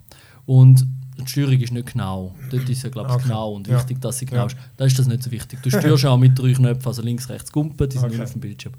Und 0.46 0.86
die 1.26 1.32
Steuerung 1.32 1.60
ist 1.60 1.72
nicht 1.74 1.92
genau. 1.94 2.36
Dort 2.50 2.70
ist 2.70 2.84
ja, 2.84 2.90
glaube 2.90 3.10
ich, 3.10 3.16
Okay. 3.16 3.24
genau 3.28 3.54
und 3.54 3.68
Ja. 3.68 3.78
wichtig, 3.78 4.00
dass 4.02 4.18
sie 4.20 4.26
genau 4.26 4.42
Ja. 4.42 4.48
ist. 4.48 4.58
Da 4.78 4.86
ist 4.86 4.98
das 5.00 5.08
nicht 5.08 5.24
so 5.24 5.32
wichtig. 5.32 5.60
Du 5.62 5.70
steuerst 5.72 6.04
ja 6.04 6.10
auch 6.12 6.18
mit 6.18 6.38
drei 6.38 6.54
Knöpfen, 6.54 6.88
also 6.88 7.02
links, 7.02 7.30
rechts, 7.30 7.52
Gumpen, 7.52 7.90
die 7.90 7.98
sind 7.98 8.06
Okay. 8.08 8.14
nicht 8.16 8.24
auf 8.24 8.32
dem 8.32 8.42
Bildschirm. 8.42 8.74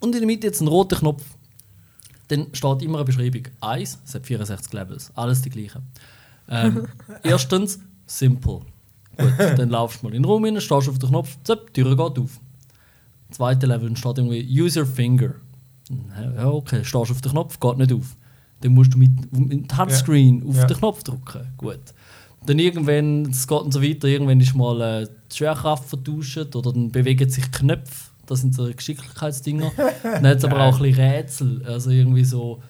Und 0.00 0.14
in 0.14 0.20
der 0.20 0.26
Mitte 0.26 0.46
jetzt 0.46 0.60
ein 0.60 0.68
roter 0.68 0.96
Knopf. 0.96 1.22
Dann 2.28 2.46
steht 2.52 2.82
immer 2.82 2.98
eine 2.98 3.04
Beschreibung. 3.04 3.42
Eins, 3.60 3.98
es 4.04 4.14
hat 4.14 4.26
64 4.26 4.72
Levels. 4.72 5.12
Alles 5.14 5.42
die 5.42 5.50
gleichen. 5.50 5.82
Ähm, 6.48 6.86
erstens, 7.22 7.78
simple. 8.06 8.60
Gut, 9.16 9.32
dann 9.38 9.70
laufst 9.70 10.02
du 10.02 10.06
mal 10.06 10.14
in 10.14 10.22
den 10.22 10.28
Raum 10.30 10.44
rein, 10.44 10.60
stehst 10.60 10.88
auf 10.88 10.98
den 10.98 11.08
Knopf, 11.08 11.38
zapp, 11.44 11.72
die 11.72 11.82
Tür 11.82 11.96
geht 11.96 12.18
auf. 12.18 12.40
Zweite 13.30 13.66
Level 13.66 13.88
dann 13.88 13.96
steht 13.96 14.18
irgendwie 14.18 14.60
User 14.60 14.84
Finger. 14.84 15.34
Ja, 16.36 16.48
okay, 16.48 16.84
stehst 16.84 17.10
auf 17.10 17.20
den 17.20 17.32
Knopf, 17.32 17.58
geht 17.58 17.78
nicht 17.78 17.92
auf. 17.92 18.16
Dann 18.60 18.72
musst 18.72 18.94
du 18.94 18.98
mit, 18.98 19.10
mit 19.32 19.52
dem 19.52 19.68
Touchscreen 19.68 20.42
auf 20.48 20.56
Ja. 20.56 20.64
den 20.66 20.76
Knopf 20.76 21.02
drücken. 21.02 21.46
Gut. 21.56 21.78
Dann 22.46 22.58
irgendwann, 22.58 23.26
es 23.30 23.46
geht 23.46 23.60
und 23.60 23.72
so 23.72 23.82
weiter, 23.82 24.06
irgendwann 24.08 24.40
ist 24.40 24.54
mal 24.54 24.80
äh, 24.80 25.06
die 25.32 25.36
Schwerkraft 25.36 25.84
vertauscht 25.88 26.54
oder 26.54 26.72
dann 26.72 26.90
bewegen 26.90 27.28
sich 27.28 27.50
Knöpfe. 27.50 28.10
Das 28.26 28.40
sind 28.40 28.54
so 28.54 28.68
Geschicklichkeitsdinger. 28.72 29.70
dann 30.02 30.26
hat 30.26 30.38
es 30.38 30.44
aber 30.44 30.60
auch 30.64 30.76
ein 30.76 30.82
bisschen 30.82 31.00
Rätsel. 31.04 31.62
Also 31.66 31.90
irgendwie 31.90 32.24
so 32.24 32.62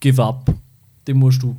Give 0.00 0.22
up. 0.22 0.52
Dann 1.04 1.16
musst 1.16 1.42
du 1.42 1.56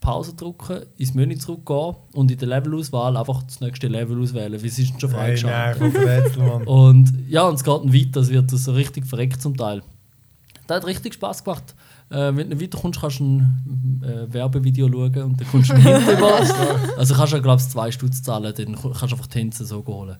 Pause 0.00 0.32
drücken, 0.34 0.82
ins 0.96 1.12
Menü 1.14 1.36
zurückgehen 1.36 1.96
und 2.12 2.30
in 2.30 2.38
der 2.38 2.48
Levelauswahl 2.48 3.16
einfach 3.16 3.42
das 3.42 3.60
nächste 3.60 3.88
Level 3.88 4.20
auswählen, 4.22 4.52
weil 4.52 4.64
es 4.64 4.78
ist 4.78 4.98
schon 5.00 5.10
Nein, 5.10 5.18
freigeschaltet. 5.20 5.92
nein, 5.94 6.06
Rätsel, 6.08 6.42
Mann. 6.46 6.64
Und 6.66 7.12
ja, 7.28 7.42
und 7.48 7.54
es 7.56 7.64
geht 7.64 7.74
dann 7.74 7.92
weiter, 7.92 8.20
es 8.20 8.28
wird 8.30 8.50
so 8.50 8.72
richtig 8.72 9.06
verreckt 9.06 9.42
zum 9.42 9.56
Teil. 9.56 9.82
Das 10.66 10.76
hat 10.78 10.86
richtig 10.86 11.14
Spaß 11.14 11.42
gemacht. 11.44 11.74
Äh, 12.10 12.34
wenn 12.36 12.48
du 12.50 12.60
weiterkommst, 12.60 13.00
kannst 13.00 13.20
du 13.20 13.24
ein 13.24 14.02
äh, 14.02 14.32
Werbevideo 14.32 14.88
schauen 14.88 15.22
und 15.24 15.40
dann 15.40 15.48
kommst 15.50 15.70
du 15.70 15.74
hinten 15.76 16.10
über. 16.10 16.40
Also 16.98 17.14
kannst 17.14 17.32
du, 17.34 17.42
glaube 17.42 17.60
ich, 17.60 17.68
zwei 17.68 17.90
Stutz 17.90 18.22
zahlen, 18.22 18.52
dann 18.56 18.74
kannst 18.80 18.84
du 19.02 19.04
einfach 19.06 19.26
die 19.26 19.28
Tänze 19.28 19.64
so 19.64 19.84
holen. 19.86 20.16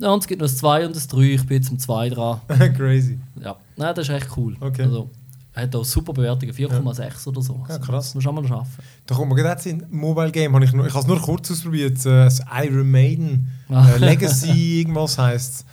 Ja, 0.00 0.10
und 0.12 0.20
es 0.20 0.26
gibt 0.28 0.40
noch 0.40 0.46
das 0.48 0.56
2 0.58 0.86
und 0.86 0.94
das 0.94 1.08
3, 1.08 1.20
ich 1.22 1.46
bin 1.46 1.56
jetzt 1.56 1.70
im 1.70 1.78
2 1.78 2.10
dran. 2.10 2.40
Crazy. 2.76 3.18
Ja, 3.42 3.56
Nein, 3.76 3.94
das 3.94 4.08
ist 4.08 4.14
echt 4.14 4.28
cool. 4.36 4.56
Okay. 4.60 4.82
Also, 4.82 5.10
hat 5.54 5.74
auch 5.74 5.84
super 5.84 6.12
Bewertungen, 6.12 6.52
4,6 6.52 7.26
oder 7.28 7.42
so. 7.42 7.54
Ja, 7.68 7.74
Also, 7.74 7.80
krass. 7.80 8.12
Du 8.12 8.28
auch 8.28 8.32
mal 8.32 8.46
schaffen. 8.46 8.70
Da 9.06 9.14
kommt 9.16 9.28
mir 9.30 9.34
gerade 9.42 9.68
in 9.68 9.84
Mobile 9.90 10.30
Game, 10.30 10.54
habe 10.54 10.64
ich, 10.64 10.72
noch, 10.72 10.86
ich 10.86 10.92
habe 10.94 11.00
es 11.02 11.06
nur 11.08 11.20
kurz 11.20 11.50
ausprobiert, 11.50 11.98
äh, 12.06 12.24
das 12.26 12.40
Iron 12.62 12.88
Maiden 12.88 13.48
Ah. 13.68 13.88
äh, 13.90 13.98
Legacy 13.98 14.78
irgendwas 14.80 15.18
heisst 15.18 15.64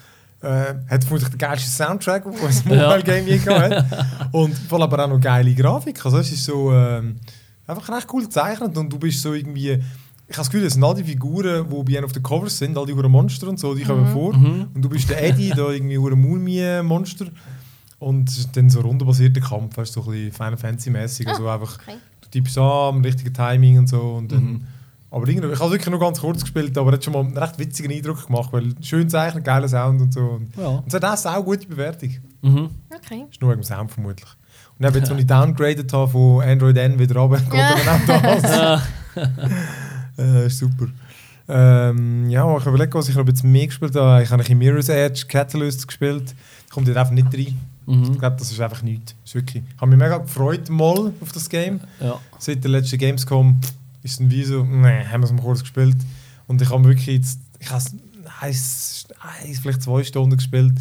äh, 0.45 0.75
hat 0.89 1.03
vermutlich 1.03 1.29
den 1.29 1.37
geilsten 1.37 1.71
Soundtrack, 1.71 2.23
den 2.23 2.33
ein 2.33 2.61
Mobile. 2.65 3.03
Game 3.03 3.27
je 3.27 3.37
gehabt 3.37 3.91
hat. 3.91 4.29
Und 4.33 4.55
vor 4.55 4.79
allem 4.79 4.91
aber 4.91 5.05
auch 5.05 5.09
noch 5.09 5.19
geile 5.19 5.53
Grafik. 5.53 6.03
Also 6.05 6.19
es 6.19 6.31
ist 6.31 6.45
so 6.45 6.71
ähm, 6.71 7.15
einfach 7.67 7.89
recht 7.89 8.07
cool 8.13 8.23
gezeichnet 8.23 8.77
und 8.77 8.91
du 8.91 8.99
bist 8.99 9.21
so 9.21 9.33
irgendwie 9.33 9.81
ich 10.27 10.33
habe 10.35 10.41
das 10.41 10.49
Gefühl, 10.49 10.63
das 10.63 10.73
sind 10.73 10.83
all 10.83 10.95
die 10.95 11.03
Figuren, 11.03 11.69
die 11.69 11.83
bei 11.83 11.91
ihnen 11.91 12.03
auf 12.05 12.11
den 12.11 12.23
Covers 12.23 12.57
sind, 12.57 12.75
all 12.77 12.87
die 12.87 12.93
huren 12.95 13.11
Monster 13.11 13.47
und 13.47 13.59
so, 13.59 13.75
die 13.75 13.83
kommen 13.83 14.07
vor. 14.07 14.35
Mhm. 14.35 14.69
Und 14.73 14.81
du 14.81 14.89
bist 14.89 15.07
der 15.07 15.23
Eddie, 15.23 15.51
da 15.51 15.69
irgendwie 15.69 15.99
huren 15.99 16.19
Mumie-Monster. 16.19 17.27
Und 17.99 18.27
es 18.29 18.39
ist 18.39 18.57
dann 18.57 18.67
so 18.71 18.81
rundenbasierter 18.81 19.39
Kampf, 19.39 19.77
weißt 19.77 19.95
du, 19.95 20.01
so 20.01 20.09
ein 20.09 20.13
bisschen 20.15 20.31
Final 20.31 20.57
Fantasy-mäßig. 20.57 21.27
Also 21.27 21.47
einfach, 21.47 21.77
okay. 21.79 21.97
du 22.21 22.29
tippst 22.29 22.57
an, 22.57 23.03
richtigen 23.05 23.33
Timing 23.35 23.77
und 23.77 23.87
so. 23.87 24.01
Und 24.01 24.31
dann, 24.31 24.43
Mhm. 24.43 24.61
Aber 25.15 25.27
irgendwie, 25.29 25.47
ich 25.53 25.59
habe 25.61 25.71
wirklich 25.71 25.89
nur 25.89 25.99
ganz 25.99 26.19
kurz 26.19 26.41
gespielt, 26.41 26.77
aber 26.77 26.91
hat 26.91 27.03
schon 27.03 27.13
mal 27.13 27.21
einen 27.21 27.37
recht 27.37 27.57
witzigen 27.57 27.89
Eindruck 27.91 28.25
gemacht, 28.27 28.49
weil 28.51 28.73
schön 28.81 29.09
zeichnen, 29.09 29.43
geiler 29.43 29.67
Sound 29.69 30.01
und 30.01 30.13
so. 30.13 30.19
Und, 30.19 30.55
Ja. 30.57 30.67
und 30.67 30.87
es 30.87 30.93
hat 30.93 31.05
auch 31.05 31.33
eine 31.35 31.43
gute 31.43 31.67
Bewertung. 31.67 32.09
Mhm. 32.41 32.69
Okay. 32.93 33.25
Ist 33.31 33.39
nur 33.41 33.51
wegen 33.51 33.61
dem 33.61 33.63
Sound 33.63 33.91
vermutlich. 33.91 34.29
Und 34.77 34.83
dann, 34.83 34.93
jetzt, 34.93 35.09
als 35.09 35.19
ich 35.21 35.25
downgraded 35.25 35.93
habe 35.93 36.11
von 36.11 36.43
Android 36.43 36.75
N 36.77 36.99
wieder 36.99 37.15
runter, 37.19 37.37
geht 37.49 37.53
Ja. 37.53 37.75
dann 37.85 38.01
auch 38.11 38.41
das. 38.41 38.43
Ja. 38.43 38.81
äh, 40.17 40.47
ist 40.47 40.57
super. 40.59 40.87
Ähm, 41.47 42.29
ja, 42.29 42.57
ich 42.57 42.65
überlege, 42.65 42.93
was 42.97 43.07
ich 43.07 43.15
noch 43.15 43.25
ein 43.25 43.51
mehr 43.51 43.67
gespielt 43.67 43.95
habe. 43.95 44.21
Ich 44.23 44.29
habe 44.29 44.35
ein 44.41 44.45
bisschen 44.45 44.57
Mirror's 44.57 44.89
Edge, 44.89 45.25
Catalyst 45.29 45.87
gespielt. 45.87 46.35
Ich 46.65 46.71
komme 46.71 46.85
dort 46.85 46.97
einfach 46.97 47.13
nicht 47.13 47.27
rein. 47.33 47.57
Ich 47.87 47.95
Mhm. 47.95 48.17
glaube, 48.17 48.35
das 48.39 48.51
ist 48.51 48.59
einfach 48.59 48.81
nichts. 48.81 49.15
Ist 49.23 49.35
wirklich. 49.35 49.63
Ich 49.63 49.79
habe 49.81 49.91
mich 49.91 49.99
mega 49.99 50.17
gefreut 50.17 50.69
mal 50.69 51.13
auf 51.21 51.31
das 51.33 51.47
Game. 51.49 51.79
Ja. 52.01 52.19
Seit 52.39 52.63
der 52.63 52.71
letzten 52.71 52.97
Gamescom 52.97 53.61
ist 54.05 54.11
es 54.13 54.17
dann 54.19 54.29
wie 54.31 54.43
so, 54.43 54.63
nee, 54.63 55.03
haben 55.05 55.21
wir 55.21 55.25
es 55.25 55.31
mal 55.33 55.41
kurz 55.41 55.61
gespielt. 55.61 55.97
Und 56.47 56.61
ich 56.61 56.69
habe 56.69 56.83
wirklich 56.85 57.07
jetzt, 57.07 57.39
ich 57.59 57.69
habe 57.69 57.81
es 57.81 57.95
eins, 58.39 59.59
vielleicht 59.59 59.81
zwei 59.81 60.03
Stunden 60.03 60.37
gespielt. 60.37 60.73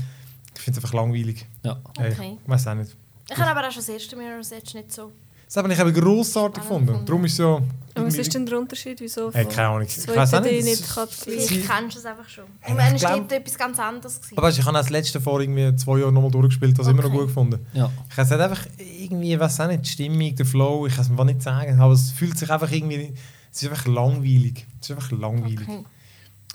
Ich 0.54 0.60
finde 0.60 0.78
es 0.78 0.84
einfach 0.84 0.94
langweilig. 0.94 1.46
ja. 1.64 1.80
Hey, 1.98 2.12
Okay. 2.12 2.38
Ich 2.42 2.48
weiß 2.48 2.66
auch 2.68 2.74
nicht. 2.74 2.94
Ich 3.30 3.36
habe 3.38 3.50
aber 3.50 3.66
auch 3.66 3.72
schon 3.72 3.80
das 3.80 3.88
erste 3.88 4.14
Mirror's 4.16 4.52
Edge 4.52 4.76
nicht 4.76 4.92
so. 4.92 5.10
Das 5.46 5.56
habe 5.56 5.72
ich 5.72 5.78
eben 5.78 5.92
grossartig 5.94 6.62
Spannend 6.64 6.86
gefunden. 6.86 6.86
gefunden. 6.86 7.06
Darum 7.06 7.24
ist 7.24 7.32
es 7.32 7.36
so. 7.38 7.62
Und 7.96 8.06
was 8.08 8.14
ist 8.16 8.34
denn 8.34 8.44
der 8.44 8.58
Unterschied? 8.58 9.00
Wieso? 9.00 9.32
Hey, 9.32 9.44
keine 9.44 9.68
Ahnung. 9.68 9.82
Ich 9.86 10.08
weiß 10.08 10.34
auch 10.34 10.40
nicht. 10.40 10.64
nicht 10.64 10.80
Es- 10.80 11.22
Vielleicht 11.22 11.48
kennst 11.68 11.94
du 11.94 12.00
es 12.00 12.04
einfach 12.06 12.28
schon. 12.28 12.42
Und 12.68 12.76
dann 12.76 12.96
glaub- 12.96 13.16
dort 13.28 13.32
etwas 13.32 13.56
ganz 13.56 13.78
anderes. 13.78 14.16
Gewesen. 14.20 14.36
Aber 14.36 14.48
weißt, 14.48 14.56
du, 14.56 14.60
ich 14.62 14.66
habe 14.66 14.76
auch 14.78 14.82
das 14.82 14.90
letzte 14.90 15.20
vor 15.20 15.40
irgendwie 15.40 15.76
zwei 15.76 15.98
Jahren 16.00 16.12
nochmal 16.12 16.32
durchgespielt, 16.32 16.76
das 16.76 16.88
immer 16.88 17.02
noch 17.02 17.10
Okay. 17.10 17.18
gut 17.18 17.26
gefunden. 17.28 17.64
ja. 17.72 17.88
Ich 18.10 18.18
weiß 18.18 18.30
nicht, 18.30 18.40
einfach 18.40 18.66
irgendwie, 18.78 19.38
weiß 19.38 19.60
auch 19.60 19.68
nicht, 19.68 19.84
die 19.84 19.90
Stimmung, 19.90 20.34
der 20.34 20.44
Flow, 20.46 20.86
ich 20.88 20.94
kann 20.96 21.04
es 21.04 21.10
mir 21.10 21.24
nicht 21.24 21.42
sagen, 21.42 21.78
aber 21.78 21.92
es 21.92 22.10
fühlt 22.10 22.36
sich 22.36 22.50
einfach 22.50 22.72
irgendwie, 22.72 23.12
es 23.52 23.62
ist 23.62 23.68
einfach 23.70 23.86
langweilig. 23.86 24.66
Es 24.80 24.90
ist 24.90 24.96
einfach 24.96 25.12
langweilig. 25.12 25.60
Okay. 25.68 25.84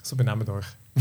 So 0.02 0.16
benehmt 0.16 0.46
euch. 0.50 0.66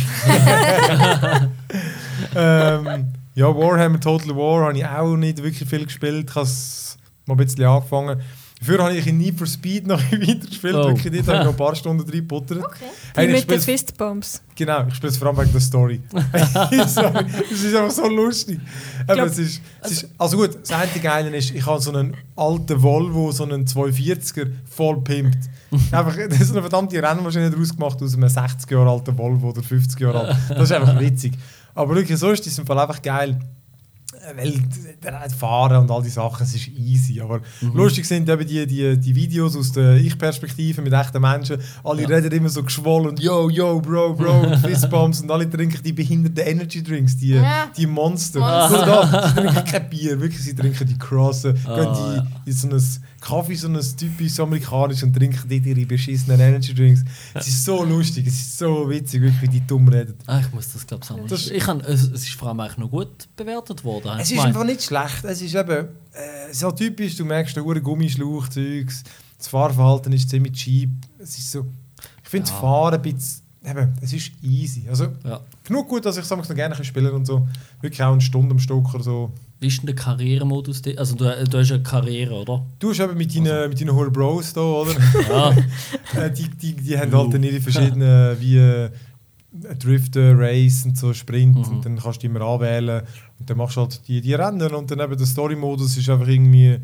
ähm, 2.36 3.14
ja, 3.36 3.48
Warhammer 3.56 4.00
Total 4.00 4.36
War 4.36 4.68
habe 4.68 4.78
ich 4.78 4.86
auch 4.86 5.16
nicht 5.16 5.42
wirklich 5.42 5.68
viel 5.70 5.86
gespielt. 5.86 6.30
Ich 6.30 6.36
habe 6.36 6.46
es 6.46 6.98
mal 7.30 7.36
ein 7.36 7.46
bisschen 7.46 7.64
angefangen. 7.66 8.22
Dafür 8.60 8.84
habe 8.84 8.94
ich 8.98 9.08
in 9.08 9.18
Need 9.18 9.38
for 9.38 9.48
Speed 9.48 9.88
noch 9.88 10.02
weitergespielt. 10.12 10.76
Oh. 10.76 10.90
Wirklich, 10.90 11.14
dort 11.14 11.28
habe 11.28 11.38
ich 11.38 11.44
noch 11.46 11.52
ein 11.52 11.56
paar 11.58 11.76
Stunden 11.76 12.06
drin 12.06 12.20
gebuttert. 12.20 12.62
Okay. 12.66 13.26
Ich 13.26 13.32
mit 13.32 13.50
den 13.50 13.62
Fistbumps. 13.62 14.42
Genau, 14.54 14.86
ich 14.90 14.96
spiele 14.96 15.12
es 15.12 15.18
vor 15.18 15.30
allem 15.30 15.38
wegen 15.38 15.52
der 15.54 15.62
Story. 15.62 16.02
Sorry, 16.88 17.26
es 17.50 17.64
ist 17.64 17.74
einfach 17.76 17.92
so 17.92 18.08
lustig. 18.10 18.60
Aber 19.08 19.14
glaub- 19.16 19.28
es 19.28 19.38
ist, 19.38 19.62
es 19.82 19.92
ist, 19.92 20.10
also 20.18 20.36
gut, 20.36 20.60
das 20.62 20.72
einzige 20.72 21.00
Geile 21.00 21.34
ist, 21.38 21.52
ich 21.52 21.66
habe 21.66 21.80
so 21.82 21.94
einen 21.94 22.14
alten 22.36 22.84
Volvo, 22.84 23.32
so 23.32 23.46
einen 23.46 23.64
240er, 23.66 24.52
voll 24.70 25.00
pimpt. 25.04 25.38
einfach, 25.92 26.18
das 26.30 26.42
ist 26.42 26.52
eine 26.52 26.60
verdammte 26.60 27.02
Rennmaschine 27.02 27.50
daraus 27.50 27.74
gemacht 27.74 28.02
aus 28.02 28.14
einem 28.14 28.28
60 28.28 28.70
Jahre 28.70 28.90
alten 28.90 29.18
Volvo 29.18 29.52
oder 29.52 29.64
50 29.64 29.98
Jahre 30.02 30.20
alt. 30.28 30.38
Das 30.50 30.64
ist 30.64 30.72
einfach 30.74 31.00
witzig. 31.00 31.34
Aber 31.76 31.96
wirklich, 31.96 32.20
so 32.20 32.30
ist 32.32 32.46
es 32.46 32.60
im 32.60 32.66
Fall 32.66 32.80
einfach 32.80 33.02
geil. 33.02 33.40
Weil 34.36 34.54
der 35.04 35.30
Fahren 35.32 35.78
und 35.78 35.92
all 35.92 36.02
die 36.04 36.10
Sachen, 36.10 36.44
es 36.44 36.54
ist 36.54 36.68
easy. 36.70 37.22
Aber 37.22 37.42
lustig 37.74 38.06
sind 38.06 38.28
eben 38.30 38.46
die, 38.48 38.66
die, 38.68 38.98
die 38.98 39.16
Videos 39.16 39.56
aus 39.56 39.72
der 39.72 39.96
Ich-Perspektive 39.98 40.82
mit 40.82 40.94
echten 40.94 41.22
Menschen. 41.22 41.58
Alle 41.84 42.02
Ja. 42.04 42.08
reden 42.10 42.32
immer 42.32 42.50
so 42.50 42.64
geschwollen 42.64 43.10
und 43.10 43.20
yo, 43.20 43.50
yo, 43.50 43.80
bro, 43.80 44.14
bro, 44.14 44.42
und 44.42 44.58
Fistbumps 44.66 45.22
und 45.22 45.32
alle 45.32 45.50
trinken 45.50 45.82
die 45.84 45.94
behinderten 45.94 46.46
Energy 46.46 46.84
Drinks, 46.84 47.18
die, 47.18 47.30
Ja. 47.30 47.68
die 47.76 47.88
Monster. 47.88 48.40
Monster. 48.40 48.86
Nur 48.86 48.86
da, 48.86 49.28
sie 49.30 49.36
trinken 49.36 49.66
kein 49.66 49.90
Bier, 49.90 50.20
wirklich, 50.20 50.44
sie 50.44 50.56
trinken 50.56 50.88
die 50.88 50.98
Crossen, 50.98 51.58
Ah, 51.66 51.76
gehen 51.76 51.84
ja. 51.86 52.28
die 52.46 52.50
in 52.50 52.56
so 52.56 52.68
ein 52.70 52.84
Kaffee, 53.22 53.56
so 53.56 53.68
ein 53.68 53.80
typisch 53.98 54.40
amerikanisch 54.40 55.04
und 55.04 55.14
trinken 55.14 55.42
dort 55.50 55.66
ihre 55.66 55.86
beschissenen 55.86 56.40
Energy 56.40 56.74
Drinks. 56.74 57.04
Es 57.34 57.48
ist 57.48 57.66
so 57.66 57.84
lustig, 57.84 58.28
es 58.28 58.34
ist 58.34 58.58
so 58.58 58.90
witzig, 58.90 59.22
wirklich, 59.22 59.42
wie 59.42 59.48
die 59.48 59.66
dumm 59.68 59.88
reden. 59.90 60.16
Ah, 60.26 60.40
ich 60.40 60.54
muss 60.54 60.72
das 60.74 60.86
glaube 60.88 61.04
ich 61.04 61.30
Das- 61.30 61.46
sagen. 61.46 61.56
Ich 61.58 61.64
kann, 61.64 61.82
es, 61.82 62.04
es 62.04 62.24
ist 62.24 62.30
vor 62.36 62.50
allem 62.50 62.60
eigentlich 62.62 62.78
noch 62.78 62.90
gut 62.90 63.10
bewertet 63.36 63.84
worden. 63.84 64.09
Habe 64.10 64.22
Es 64.22 64.32
ist 64.32 64.40
einfach 64.40 64.64
nicht 64.64 64.84
schlecht. 64.84 65.24
Es 65.24 65.42
ist 65.42 65.56
eben 65.56 65.88
äh, 66.12 66.54
so 66.54 66.72
typisch, 66.72 67.16
du 67.16 67.26
merkst, 67.26 67.56
der 67.56 67.64
hure 67.64 67.82
Gummischlauch, 67.82 68.48
Zeugs. 68.50 69.04
Das 69.38 69.48
Fahrverhalten 69.48 70.12
ist 70.14 70.30
ziemlich 70.30 70.54
cheap. 70.54 70.90
Es 71.18 71.38
ist 71.38 71.52
so, 71.52 71.66
ich 72.24 72.30
finde 72.30 72.46
das 72.48 72.52
Ja. 72.56 72.60
Fahren 72.60 72.96
ein 72.96 73.02
bisschen, 73.02 73.42
eben, 73.66 73.94
es 74.02 74.12
ist 74.14 74.32
easy. 74.42 74.86
Also 74.90 75.08
Ja. 75.24 75.40
genug 75.64 75.88
gut, 75.88 76.06
dass 76.06 76.18
ich 76.18 76.24
es 76.24 76.30
noch 76.30 76.48
gerne 76.56 76.76
spielen 76.84 77.12
und 77.14 77.26
so. 77.26 77.48
Wirklich 77.82 78.04
auch 78.04 78.12
eine 78.12 78.22
Stunde 78.22 78.52
am 78.52 78.60
Stück 78.60 78.94
oder 78.94 79.04
so. 79.04 79.32
Wie 79.62 79.68
ist 79.68 79.80
denn 79.80 79.88
der 79.88 79.96
Karrieremodus? 79.96 80.82
Also 80.98 81.16
du, 81.16 81.26
du 81.46 81.58
hast 81.58 81.72
eine 81.72 81.84
Karriere, 81.84 82.34
oder? 82.34 82.66
Du 82.80 82.90
hast 82.92 83.00
eben 83.02 83.18
mit 83.18 83.36
deinen, 83.36 83.70
mit 83.70 83.80
deinen 83.82 83.94
hohen 83.94 84.12
Bros 84.12 84.54
da, 84.54 84.62
oder? 84.62 84.92
Ja. 85.30 85.54
Äh, 86.16 86.32
die, 86.32 86.50
die, 86.50 86.74
die 86.74 86.98
haben 86.98 87.14
halt 87.14 87.34
dann 87.34 87.44
ihre 87.44 87.62
verschiedenen, 87.62 88.40
wie 88.42 88.58
äh, 88.58 88.90
Driften, 89.78 90.38
Race 90.40 90.86
und 90.86 90.98
so, 90.98 91.14
Sprint. 91.14 91.56
Mhm. 91.56 91.76
Und 91.76 91.86
dann 91.86 91.98
kannst 92.00 92.24
du 92.24 92.28
immer 92.28 92.42
anwählen. 92.42 93.04
Und 93.40 93.50
dann 93.50 93.58
machst 93.58 93.78
du 93.78 93.82
halt 93.82 94.02
die, 94.08 94.22
die 94.22 94.34
Rennen. 94.34 94.74
Und 94.74 94.92
dann 94.92 95.00
eben 95.00 95.18
der 95.18 95.26
Story-Modus 95.28 95.98
ist 95.98 96.10
einfach 96.10 96.28
irgendwie 96.28 96.78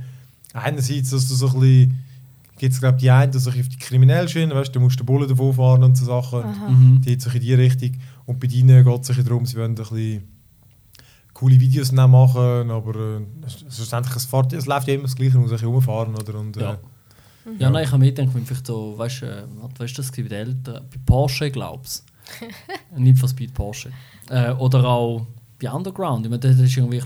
einerseits, 0.54 1.10
dass 1.12 1.28
du 1.28 1.36
so 1.36 1.48
ein 1.50 1.60
bisschen 1.60 2.00
gibt 2.58 2.74
es 2.74 2.80
glaube 2.80 2.98
die 2.98 3.12
einen, 3.12 3.34
die 3.34 3.38
sich 3.39 3.60
auf 3.60 3.68
die 3.68 3.78
kriminelle 3.78 4.30
Schiene, 4.30 4.56
weißt 4.56 4.70
du, 4.70 4.80
du 4.80 4.86
musst 4.86 4.98
den 4.98 5.06
Bullen 5.06 5.28
davon 5.28 5.54
fahren 5.54 5.84
und 5.84 5.98
so 5.98 6.06
Sachen. 6.06 6.39
Mhm. 6.41 7.02
Die 7.02 7.10
geht 7.10 7.22
sich 7.22 7.36
in 7.36 7.41
die 7.41 7.54
Richtung. 7.54 7.91
Und 8.26 8.39
bei 8.39 8.48
denen 8.48 8.86
geht 8.86 9.02
es 9.02 9.08
sich 9.08 9.22
darum, 9.26 9.46
sie 9.46 9.58
wollen 9.58 9.72
ein 9.72 9.76
bisschen 9.76 10.24
coole 11.34 11.60
Videos 11.60 11.91
machen, 11.91 12.72
aber 12.72 12.96
äh, 13.20 13.46
es- 13.46 13.76
schlussendlich, 13.76 14.15
es, 14.15 14.24
fährt, 14.26 14.54
es 14.54 14.68
läuft 14.68 14.88
ja 14.88 14.94
immer 14.94 15.04
das 15.04 15.15
Gleiche, 15.18 15.34
man 15.34 15.41
muss 15.41 15.52
ein 15.52 15.56
bisschen 15.56 15.68
rumfahren, 15.70 16.15
oder? 16.15 16.39
Und, 16.39 16.56
äh, 16.56 16.62
Ja. 16.62 16.78
Ja, 17.60 17.70
nein, 17.70 17.84
ich 17.84 17.91
habe 17.91 18.00
mir 18.04 18.12
gedacht, 18.12 18.34
wenn 18.34 18.46
vielleicht 18.46 18.65
so, 18.65 18.98
weißt 18.98 19.22
du, 19.22 19.26
äh, 19.26 19.44
was 19.78 19.91
ist 19.91 20.00
das 20.00 20.10
bei 20.12 20.22
den 20.24 20.32
Eltern? 20.32 20.86
Bei 20.89 20.98
Porsche, 21.06 21.52
glaubst 21.52 22.06
du? 22.96 22.98
Nicht 23.02 23.20
von 23.20 23.30
Speed 23.30 23.54
Porsche. 23.54 23.91
Äh, 24.30 24.52
oder 24.54 24.84
auch 24.86 25.28
bei 25.62 25.72
Underground. 25.72 26.26
Ich 26.26 26.30
meine, 26.30 26.39
das 26.39 26.58
ist 26.60 26.76
irgendwie 26.78 27.00
ein 27.00 27.06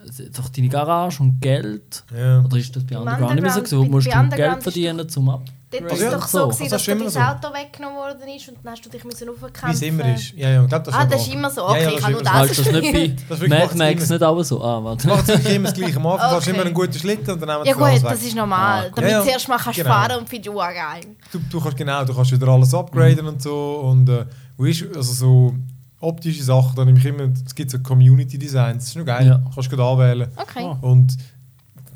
bisschen, 0.00 0.26
äh, 0.26 0.30
doch 0.30 0.48
deine 0.48 0.68
Garage 0.68 1.22
und 1.22 1.40
Geld. 1.40 2.04
ja. 2.16 2.40
Oder 2.44 2.56
ist 2.56 2.74
das 2.74 2.84
bei 2.84 2.94
Im 2.96 3.02
Underground 3.02 3.34
nicht 3.34 3.42
mehr 3.42 3.50
so 3.52 3.58
Underground- 3.60 3.70
gewesen, 3.70 3.90
musst 3.90 4.06
bei 4.08 4.12
du 4.14 4.18
Underground 4.20 4.48
Geld 4.48 4.56
ist 4.58 4.62
verdienen 4.64 5.08
zum 5.08 5.28
Ab? 5.30 5.42
Dort 5.72 5.82
Also 5.84 5.94
war 5.94 6.10
ja, 6.10 6.16
es 6.16 6.22
doch 6.22 6.26
so. 6.28 6.38
Also 6.38 6.48
gewesen, 6.48 6.62
das 6.64 6.70
dass 6.70 6.80
ist 6.80 6.86
dir 6.88 6.96
dein 7.04 7.10
so. 7.40 7.46
Auto 7.48 7.54
weggenommen 7.54 7.96
worden 7.96 8.28
ist 8.36 8.48
und 8.48 8.56
dann 8.64 8.72
hast 8.72 8.84
du 8.84 8.90
dich 8.90 9.04
müssen 9.04 9.28
Wie 9.28 9.30
aufkämpfen. 9.30 9.70
es 9.70 9.82
immer 9.82 10.14
ist. 10.16 10.32
Ja, 10.32 10.50
ja, 10.50 10.62
ich 10.64 10.68
glaube, 10.68 10.84
das 10.84 10.94
Ah, 10.96 11.04
das 11.04 11.10
da. 11.10 11.16
ist 11.28 11.32
immer 11.32 11.48
so. 11.50 11.60
Ja, 11.60 11.66
Okay, 11.68 11.82
ja, 11.84 11.88
ich 11.90 11.94
das 11.94 12.02
habe 12.02 12.12
ist 12.12 12.22
nur 12.24 12.32
das 12.32 12.56
du 12.56 12.62
das 12.64 12.72
nicht 12.72 12.92
bei 12.92 13.16
Das 13.28 13.40
Mad 13.40 13.78
Max 13.78 14.10
nicht 14.10 14.22
auch 14.24 14.42
so? 14.42 14.64
Ah, 14.64 14.74
Das 14.80 14.84
warte. 14.84 15.06
macht 15.06 15.28
wirklich 15.28 15.54
immer 15.54 15.68
das 15.68 15.78
Gleiche. 15.78 15.96
Am 15.96 16.06
Anfang 16.08 16.28
fährst 16.30 16.46
du 16.46 16.50
Okay. 16.50 16.56
immer 16.58 16.66
einen 16.66 16.74
guten 16.74 16.92
Schlitten 16.98 17.30
und 17.34 17.40
dann 17.40 17.48
nehmen 17.48 17.66
Ja 17.66 17.72
gut, 17.74 18.02
das 18.10 18.22
ist 18.24 18.34
normal. 18.34 18.80
Ah, 18.84 18.88
gut. 18.88 18.98
Damit 18.98 19.10
Ja, 19.12 19.18
du 19.20 19.24
ja. 19.24 19.30
zuerst 19.30 19.48
mal 19.48 19.58
kannst 19.58 19.78
Genau. 19.78 19.90
fahren 19.90 20.18
und 20.18 20.28
finde 20.28 20.50
ich 20.50 20.56
auch 20.56 20.58
geil. 20.60 21.00
Du, 21.30 21.38
du 21.48 21.60
kannst 21.60 21.76
genau, 21.76 22.04
du 22.04 22.14
kannst 22.16 22.32
wieder 22.32 22.48
alles 22.48 22.74
upgraden 22.74 23.26
und 23.28 23.40
so 23.40 23.80
und 23.84 24.08
äh, 24.08 24.24
also 24.58 25.02
so 25.12 25.54
optische 26.00 26.42
Sachen, 26.42 26.74
da 26.76 26.84
nehme 26.84 26.98
ich 26.98 27.04
immer, 27.04 27.24
es 27.44 27.54
gibt 27.54 27.70
so 27.70 27.78
Community 27.80 28.38
Designs, 28.38 28.78
das 28.84 28.88
ist 28.88 28.96
nur 28.96 29.04
geil, 29.04 29.26
Ja. 29.26 29.42
kannst 29.54 29.70
du 29.70 29.76
gerade 29.76 29.90
anwählen 29.90 30.30
Okay. 30.36 30.64
Ah. 30.64 30.78
und 30.80 31.16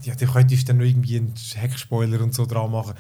ja, 0.03 0.15
du 0.15 0.27
könntest 0.27 0.69
dann 0.69 0.77
noch 0.79 0.85
irgendwie 0.85 1.17
einen 1.17 1.33
Heckspoiler 1.55 2.21
und 2.21 2.35
so 2.35 2.45
dran 2.45 2.71
machen. 2.71 2.93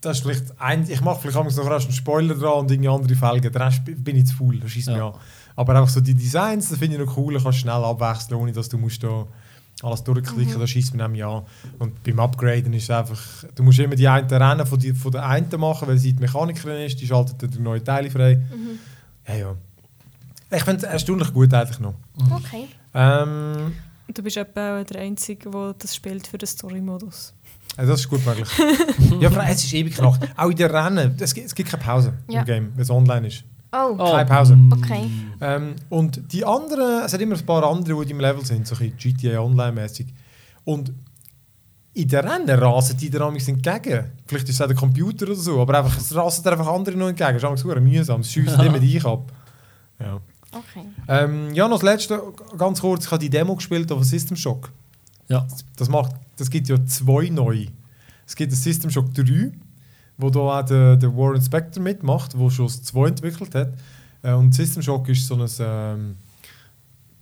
Das 0.00 0.18
ist 0.18 0.22
vielleicht 0.24 0.60
ein, 0.60 0.84
ich 0.90 1.00
mache 1.00 1.20
vielleicht 1.20 1.36
noch 1.36 1.66
einen 1.70 1.92
Spoiler 1.92 2.34
dran 2.34 2.60
und 2.60 2.70
irgendwie 2.70 2.88
andere 2.88 3.14
Felgen, 3.14 3.52
der 3.52 3.60
Rest 3.66 3.82
bin 3.84 4.16
ich 4.16 4.26
zu 4.26 4.34
faul, 4.34 4.58
das 4.58 4.70
schießt 4.72 4.88
Ja. 4.88 4.94
mich 4.94 5.02
an. 5.02 5.12
Aber 5.56 5.74
einfach 5.76 5.88
so 5.88 6.00
die 6.00 6.14
Designs, 6.14 6.68
das 6.68 6.78
finde 6.78 6.96
ich 7.00 7.06
noch 7.06 7.16
cool, 7.16 7.34
kannst 7.34 7.46
du 7.46 7.52
schnell 7.62 7.74
abwechseln, 7.84 8.34
ohne 8.40 8.52
dass 8.52 8.68
du 8.68 8.76
musst 8.76 9.02
da 9.04 9.26
alles 9.82 10.02
durchklicken, 10.04 10.58
das 10.58 10.70
schießt 10.70 10.94
mich 10.94 11.02
nämlich 11.02 11.24
an. 11.24 11.42
Und 11.78 12.02
beim 12.02 12.18
Upgraden 12.20 12.72
ist 12.74 12.84
es 12.84 12.90
einfach, 12.90 13.20
du 13.54 13.62
musst 13.62 13.78
immer 13.78 13.94
die 13.96 14.08
einen 14.08 14.28
Rennen 14.28 14.66
von, 14.66 14.78
die, 14.78 14.92
von 14.92 15.12
der 15.12 15.26
einen 15.26 15.48
machen, 15.58 15.86
weil 15.88 15.98
sie 15.98 16.12
die 16.12 16.20
Mechanikerin 16.20 16.84
ist, 16.86 17.00
die 17.00 17.06
schaltet 17.06 17.40
dann 17.42 17.50
die 17.50 17.58
neuen 17.60 17.84
Teile 17.84 18.10
frei. 18.10 18.36
Mhm. 18.36 18.78
Ja, 19.28 19.34
ja. 19.34 19.54
Ich 20.56 20.62
finde 20.64 20.78
es 20.86 20.92
erstaunlich 20.92 21.32
gut 21.32 21.52
eigentlich 21.54 21.80
noch. 21.80 21.94
Okay. 22.30 22.68
Ähm, 22.94 23.72
Du 24.12 24.22
bist 24.22 24.36
etwa 24.36 24.80
auch 24.80 24.84
der 24.84 25.00
Einzige, 25.00 25.50
der 25.50 25.74
das 25.78 25.94
spielt 25.96 26.26
für 26.26 26.36
den 26.36 26.46
Story-Modus. 26.46 27.32
also 27.76 27.92
das 27.92 28.00
ist 28.00 28.08
gut 28.10 28.24
möglich. 28.26 28.48
ja, 29.20 29.28
aber 29.30 29.46
es 29.48 29.64
ist 29.64 29.72
ewig 29.72 29.98
Nacht. 29.98 30.20
Auch 30.36 30.50
in 30.50 30.56
den 30.56 30.70
Rennen, 30.70 31.16
es 31.18 31.32
gibt, 31.32 31.46
es 31.46 31.54
gibt 31.54 31.70
keine 31.70 31.82
Pause 31.82 32.12
Ja. 32.28 32.40
im 32.40 32.46
Game, 32.46 32.72
wenn 32.74 32.82
es 32.82 32.90
online 32.90 33.28
ist. 33.28 33.44
Oh, 33.72 33.96
Oh, 33.98 34.12
Keine 34.12 34.26
Pause. 34.28 34.54
mm, 34.56 34.72
Okay. 34.74 35.10
Ähm, 35.40 35.74
und 35.88 36.20
die 36.32 36.44
anderen, 36.44 37.02
es 37.06 37.12
hat 37.14 37.20
immer 37.22 37.34
ein 37.34 37.46
paar 37.46 37.64
andere, 37.64 38.04
die 38.04 38.12
in 38.12 38.18
deinem 38.18 38.20
Level 38.20 38.44
sind, 38.44 38.66
so 38.66 38.76
ein 38.76 38.94
GTA 38.96 39.40
Online-mäßig. 39.40 40.06
Und 40.64 40.92
in 41.94 42.06
den 42.06 42.28
Rennen 42.28 42.50
rasen 42.58 42.96
die 42.98 43.08
dir 43.08 43.22
amigs 43.22 43.48
entgegen. 43.48 44.12
Vielleicht 44.26 44.48
ist 44.48 44.56
es 44.56 44.60
auch 44.60 44.66
der 44.66 44.76
Computer 44.76 45.26
oder 45.26 45.34
so, 45.34 45.60
aber 45.62 45.78
einfach, 45.78 45.96
es 45.96 46.14
rasen 46.14 46.44
dir 46.44 46.52
einfach 46.52 46.68
andere 46.68 46.94
noch 46.96 47.08
entgegen. 47.08 47.38
Das 47.40 47.60
ist 47.60 47.64
mühsam, 47.80 48.20
es 48.20 48.30
schiesst 48.30 48.58
immer 48.62 48.78
dich 48.78 49.04
ab. 49.04 49.32
Ja. 49.98 50.20
Okay. 50.54 50.86
Ähm, 51.08 51.52
ja, 51.54 51.68
noch 51.68 51.80
das 51.80 51.84
Letzte, 51.84 52.22
ganz 52.56 52.80
kurz, 52.80 53.06
ich 53.06 53.10
habe 53.10 53.20
die 53.20 53.30
Demo 53.30 53.56
gespielt 53.56 53.90
auf 53.90 54.04
System 54.04 54.36
Shock. 54.36 54.70
Ja. 55.28 55.46
Das, 55.76 55.88
macht, 55.88 56.12
das 56.36 56.50
gibt 56.50 56.68
ja 56.68 56.84
zwei 56.86 57.28
neu. 57.28 57.66
Es 58.26 58.36
gibt 58.36 58.52
System 58.52 58.90
Shock 58.90 59.12
3, 59.14 59.52
wo 60.18 60.30
da 60.30 60.40
auch 60.40 60.62
der, 60.62 60.96
der 60.96 61.14
Warren 61.16 61.42
Spector 61.42 61.82
mitmacht, 61.82 62.34
der 62.34 62.50
schon 62.50 62.66
das 62.66 62.82
2 62.82 63.08
entwickelt 63.08 63.54
hat. 63.54 63.74
Äh, 64.22 64.32
und 64.32 64.54
System 64.54 64.82
Shock 64.82 65.08
ist 65.08 65.26
so 65.26 65.34
ein 65.34 65.48
ähm, 65.60 66.16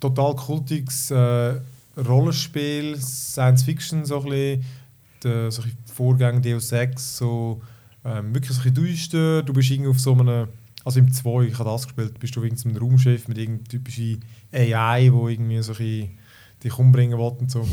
total 0.00 0.36
kultiges 0.36 1.10
äh, 1.10 1.54
Rollenspiel, 1.96 3.00
Science 3.00 3.62
Fiction, 3.64 4.04
so 4.04 4.20
ein 4.20 4.24
bisschen, 4.24 4.64
der, 5.22 5.50
so 5.50 5.62
ein 5.62 5.68
bisschen 5.68 5.86
Vorgang 5.86 6.42
Deus 6.42 6.72
Ex, 6.72 7.18
so, 7.18 7.60
ähm, 8.04 8.34
wirklich 8.34 8.52
so 8.52 8.62
ein 8.62 8.72
bisschen 8.72 8.86
düster. 8.86 9.42
Du 9.42 9.52
bist 9.52 9.70
irgendwie 9.70 9.90
auf 9.90 10.00
so 10.00 10.12
einem, 10.12 10.48
also 10.84 10.98
im 10.98 11.12
2, 11.12 11.44
ich 11.44 11.58
habe 11.58 11.70
das 11.70 11.84
gespielt, 11.84 12.18
bist 12.18 12.34
du 12.34 12.40
auf 12.40 12.44
irgendeinem 12.44 12.76
Raumschiff 12.76 13.28
mit 13.28 13.38
irgendeiner 13.38 13.68
typischen 13.68 14.24
AI, 14.52 15.12
wo 15.12 15.28
irgendwie 15.28 15.62
so 15.62 15.72
ein 15.72 16.18
dich 16.62 16.78
umbringen 16.78 17.18
will 17.18 17.32
und 17.38 17.50
so. 17.50 17.66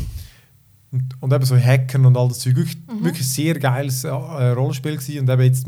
Und, 0.92 1.16
und 1.20 1.32
eben 1.32 1.44
so 1.44 1.56
Hacken 1.56 2.04
und 2.04 2.16
all 2.16 2.28
das 2.28 2.40
Zeug. 2.40 2.56
Wirklich, 2.56 2.78
wirklich 3.00 3.28
sehr 3.28 3.58
geiles 3.58 4.04
äh, 4.04 4.08
Rollenspiel 4.08 4.96
gewesen. 4.96 5.20
Und 5.20 5.30
eben 5.30 5.42
jetzt 5.42 5.66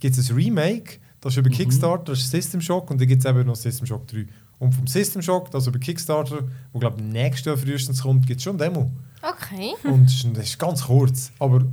gibt 0.00 0.18
es 0.18 0.30
ein 0.30 0.36
Remake, 0.36 0.98
das 1.20 1.34
ist 1.34 1.38
über 1.38 1.50
Kickstarter, 1.50 2.12
das 2.12 2.18
ist 2.18 2.30
System 2.30 2.60
Shock 2.60 2.90
und 2.90 3.00
dann 3.00 3.06
gibt 3.06 3.24
es 3.24 3.30
eben 3.30 3.46
noch 3.46 3.54
System 3.54 3.86
Shock 3.86 4.08
3. 4.08 4.26
Und 4.58 4.74
vom 4.74 4.86
System 4.86 5.22
Shock, 5.22 5.50
das 5.52 5.68
über 5.68 5.78
Kickstarter, 5.78 6.40
wo 6.72 6.80
glaube 6.80 7.00
ich 7.00 7.04
nächstes 7.04 7.46
Jahr 7.46 7.56
frühestens 7.56 8.02
kommt, 8.02 8.26
gibt 8.26 8.38
es 8.38 8.44
schon 8.44 8.60
eine 8.60 8.70
Demo. 8.70 8.90
Okay. 9.22 9.74
Und 9.84 10.06
das 10.06 10.14
ist, 10.14 10.36
das 10.36 10.44
ist 10.44 10.58
ganz 10.58 10.84
kurz. 10.84 11.30
Aber 11.38 11.64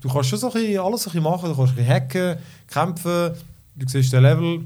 du 0.00 0.08
kannst 0.08 0.28
schon 0.28 0.38
so 0.38 0.48
ein 0.48 0.52
bisschen, 0.52 0.80
alles 0.80 1.02
so 1.02 1.10
ein 1.10 1.12
bisschen 1.12 1.22
machen. 1.22 1.48
Du 1.48 1.56
kannst 1.56 1.72
ein 1.72 1.76
bisschen 1.76 1.94
hacken, 1.94 2.36
kämpfen. 2.66 3.32
Du 3.78 3.86
siehst 3.88 4.12
den 4.12 4.22
Level. 4.22 4.60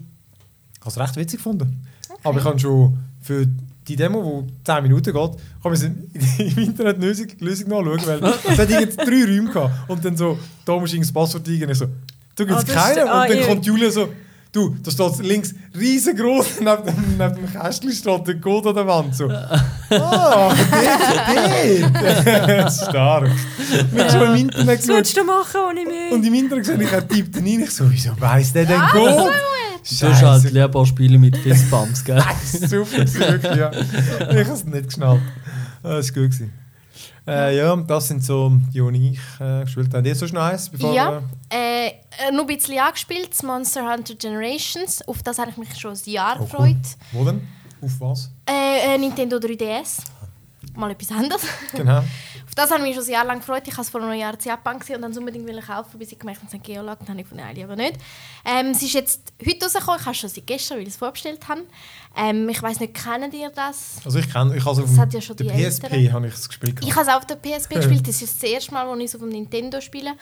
Ich 0.75 0.81
habe 0.81 0.91
es 0.91 0.99
recht 0.99 1.17
witzig 1.17 1.39
gefunden. 1.39 1.83
Aber 2.25 2.39
ich 2.39 2.45
habe 2.45 2.59
schon 2.59 2.99
für 3.21 3.47
die 3.87 3.97
Demo, 3.97 4.47
die 4.49 4.53
10 4.65 4.83
Minuten 4.83 5.13
geht, 5.13 5.31
kann 5.63 5.73
ich 5.75 5.83
im 6.57 6.59
Internet 6.63 6.97
eine 6.97 7.07
Lösung, 7.07 7.27
Lösung 7.41 7.69
nachschauen, 7.69 8.01
weil 8.23 8.33
es 8.53 8.59
hat 8.59 8.71
irgendwie 8.71 8.97
drei 8.97 9.25
Räume 9.37 9.51
gehabt. 9.53 9.91
Und 9.91 10.05
dann 10.05 10.17
so, 10.17 10.39
da 10.65 10.79
musst 10.79 10.93
du 10.95 10.99
das 10.99 11.13
Passwort 11.13 11.49
eingeben. 11.49 11.75
So, 11.75 11.87
du 11.87 12.47
gibt 12.47 12.53
Ah, 12.53 12.59
es 12.61 12.65
das 12.65 12.75
keinen. 12.75 12.99
ist- 12.99 13.09
ah, 13.11 13.23
Und 13.23 13.31
dann 13.31 13.47
kommt 13.49 13.67
Julia 13.67 13.91
so, 13.91 14.09
du, 14.53 14.77
da 14.83 14.91
steht 14.91 15.19
links 15.27 15.55
riesengroß 15.79 16.47
neben 16.61 16.85
dem, 16.85 17.17
neben 17.19 17.35
dem 17.35 17.53
Kästchen 17.53 17.93
steht 17.93 18.27
der 18.29 18.41
Code 18.41 18.69
an 18.71 18.75
der 18.77 18.87
Wand. 18.87 19.15
So, 19.17 19.29
ah, 19.29 19.65
dort, 21.91 22.49
dort. 22.49 22.73
Stark. 22.89 23.31
Wir 23.93 24.11
schon 24.11 24.29
im 24.29 24.37
Internet 24.37 24.69
Was 24.69 24.81
geschaut. 24.87 24.97
willst 24.97 25.17
du 25.17 25.25
machen 25.25 25.61
ohne 25.71 25.85
mich? 25.85 26.13
Und 26.13 26.25
im 26.27 26.35
Internet 26.35 26.65
gesehen, 26.67 26.81
ich 26.81 26.93
habe 26.93 27.07
tippt 27.09 27.37
ihn 27.37 27.47
rein. 27.47 27.61
Ich 27.65 27.71
so, 27.71 27.91
wieso 27.91 28.11
weiss 28.21 28.53
der 28.53 28.67
denn 28.67 28.81
Code? 28.93 29.31
So 29.85 30.07
ist 30.07 30.23
halt 30.23 30.51
Lehrbar-Spiele 30.53 31.19
mit 31.19 31.37
Fistbumps, 31.37 32.05
gell? 32.05 32.17
Das 32.17 32.55
ist 32.55 32.71
super, 32.71 32.99
wirklich, 32.99 33.57
ja. 33.57 33.71
Ich 33.73 34.29
habe 34.29 34.39
es 34.53 34.65
nicht 34.65 34.85
geschnallt. 34.87 35.21
Ah, 35.83 35.97
Das 35.97 36.15
war 36.15 36.23
gut. 36.23 36.31
Gewesen. 36.31 36.53
Äh, 37.27 37.57
ja, 37.57 37.77
das 37.77 38.09
sind 38.09 38.25
so 38.25 38.51
die, 38.73 38.81
die 38.93 39.11
ich 39.13 39.21
äh, 39.41 39.63
gespielt 39.63 39.95
habe. 39.95 40.15
Sonst 40.15 40.33
noch 40.33 40.43
eins? 40.43 40.69
Bevor, 40.69 40.95
Ja. 40.95 41.23
äh, 41.51 41.89
Äh, 42.19 42.31
noch 42.33 42.43
ein 42.43 42.47
bisschen 42.47 42.79
angespielt, 42.79 43.31
das 43.31 43.43
Monster 43.43 43.91
Hunter 43.91 44.15
Generations. 44.15 45.07
Auf 45.09 45.23
das 45.23 45.39
habe 45.39 45.51
ich 45.51 45.57
mich 45.57 45.75
schon 45.79 45.93
ein 45.93 46.01
Jahr 46.05 46.37
Oh, 46.37 46.41
cool. 46.43 46.47
gefreut. 46.75 46.97
Wo 47.13 47.25
denn? 47.25 47.41
Auf 47.81 48.01
was? 48.01 48.31
Äh, 48.49 48.95
äh, 48.95 48.99
Nintendo 48.99 49.39
3DS. 49.39 49.99
Mal 50.75 50.91
etwas 50.91 51.11
anderes. 51.11 51.43
Genau. 51.73 51.99
Auf 52.53 52.55
das 52.57 52.71
habe 52.71 52.81
ich 52.81 52.89
mich 52.89 52.97
schon 52.97 53.05
ein 53.05 53.11
Jahr 53.11 53.25
lang 53.25 53.39
gefreut. 53.39 53.63
Ich 53.67 53.73
habe 53.73 53.83
es 53.83 53.91
vor 53.91 54.03
einem 54.03 54.13
Jahr 54.19 54.35
in 54.35 54.41
Japan 54.41 54.79
gesehen 54.79 54.97
und 54.97 55.03
dann 55.03 55.17
unbedingt 55.17 55.47
will 55.47 55.61
kaufen, 55.61 55.99
bis 55.99 56.13
ich 56.13 56.19
gemerkt 56.19 56.41
habe, 56.41 56.49
es 56.49 56.55
ist 56.55 56.65
Geolag. 56.65 56.99
Dann 57.01 57.09
habe 57.09 57.21
ich 57.21 57.27
von 57.27 57.39
nein, 57.39 57.55
lieber 57.55 57.77
nicht. 57.77 57.95
Ähm, 58.45 58.69
es 58.73 58.83
ist 58.83 58.93
jetzt 58.93 59.33
heute 59.41 59.65
rausgekommen. 59.65 60.01
Ich 60.01 60.07
habe 60.07 60.13
es 60.13 60.19
schon 60.19 60.31
seit 60.31 60.47
gestern, 60.47 60.77
weil 60.77 60.83
ich 60.83 60.91
es 60.91 60.97
vorbestellt 60.97 61.49
habe. 61.49 61.63
Ähm, 62.17 62.49
ich 62.49 62.63
weiß 62.63 62.81
nicht, 62.81 62.95
kennen 62.95 63.33
ihr 63.33 63.51
das? 63.51 63.97
Also 64.05 64.19
ich 64.19 64.31
kenne, 64.31 64.57
ich 64.57 64.65
habe 64.65 64.81
es 64.81 64.91
auf 64.91 64.99
hat 64.99 65.15
ja 65.15 65.21
schon 65.21 65.37
der 65.37 65.47
PSP 65.47 66.13
habe 66.13 66.27
ich 66.27 66.35
es 66.35 66.49
gespielt. 66.49 66.79
Ich 66.83 66.95
habe 66.95 67.09
es 67.09 67.15
auf 67.15 67.27
der 67.27 67.37
PSP 67.37 67.75
gespielt. 67.77 68.07
Das 68.07 68.21
ist 68.21 68.43
das 68.43 68.51
erste 68.51 68.75
Mal, 68.75 68.87
wo 68.87 68.95
ich 68.97 69.05
es 69.05 69.15
auf 69.15 69.21
dem 69.21 69.31
Nintendo 69.31 69.81
spiele. 69.81 70.13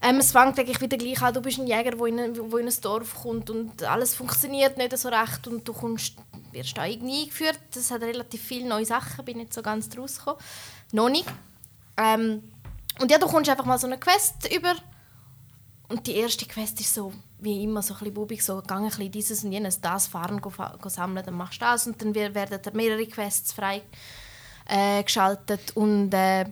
Ähm, 0.00 0.16
es 0.18 0.30
fängt 0.32 0.58
eigentlich 0.58 0.80
wieder 0.80 0.96
gleich 0.96 1.20
an. 1.22 1.34
Du 1.34 1.40
bist 1.40 1.58
ein 1.58 1.66
Jäger, 1.66 1.90
der 1.90 2.06
in, 2.06 2.18
ein- 2.20 2.52
wo 2.52 2.56
in 2.58 2.68
ein 2.68 2.74
Dorf 2.80 3.14
kommt 3.22 3.50
und 3.50 3.82
alles 3.82 4.14
funktioniert 4.14 4.76
nicht 4.78 4.96
so 4.96 5.08
recht 5.08 5.46
und 5.48 5.66
du 5.66 5.72
kommst, 5.72 6.14
wirst 6.52 6.76
da 6.78 6.84
irgendwie 6.86 7.22
eingeführt. 7.22 7.58
Das 7.74 7.90
hat 7.90 8.02
relativ 8.02 8.40
viele 8.42 8.68
neue 8.68 8.84
Sachen, 8.84 9.24
bin 9.24 9.38
nicht 9.38 9.52
so 9.52 9.60
ganz 9.62 9.88
draus 9.88 10.18
gekommen. 10.18 10.38
Noch 10.92 11.08
nicht. 11.08 11.26
Ähm, 11.96 12.42
und 13.00 13.10
ja, 13.10 13.18
du 13.18 13.26
kommst 13.26 13.50
einfach 13.50 13.64
mal 13.64 13.78
so 13.78 13.86
eine 13.88 13.98
Quest 13.98 14.48
über 14.54 14.74
und 15.88 16.06
die 16.06 16.16
erste 16.16 16.46
Quest 16.46 16.80
ist 16.80 16.94
so, 16.94 17.12
wie 17.38 17.64
immer, 17.64 17.82
so 17.82 17.94
ein 18.00 18.12
bubig, 18.12 18.44
so, 18.44 18.60
gang 18.66 18.84
ein 18.84 18.88
bisschen 18.90 19.10
dieses 19.10 19.42
und 19.44 19.52
jenes, 19.52 19.80
das 19.80 20.06
fahren, 20.06 20.40
go, 20.40 20.52
go 20.80 20.88
sammeln, 20.88 21.24
dann 21.24 21.34
machst 21.34 21.60
du 21.60 21.64
das 21.64 21.86
und 21.86 22.00
dann 22.02 22.14
wer- 22.14 22.34
werden 22.34 22.60
mehrere 22.76 23.06
Quests 23.06 23.52
frei 23.52 23.82
äh, 24.68 25.02
geschaltet 25.02 25.74
und 25.74 26.12
äh, 26.12 26.44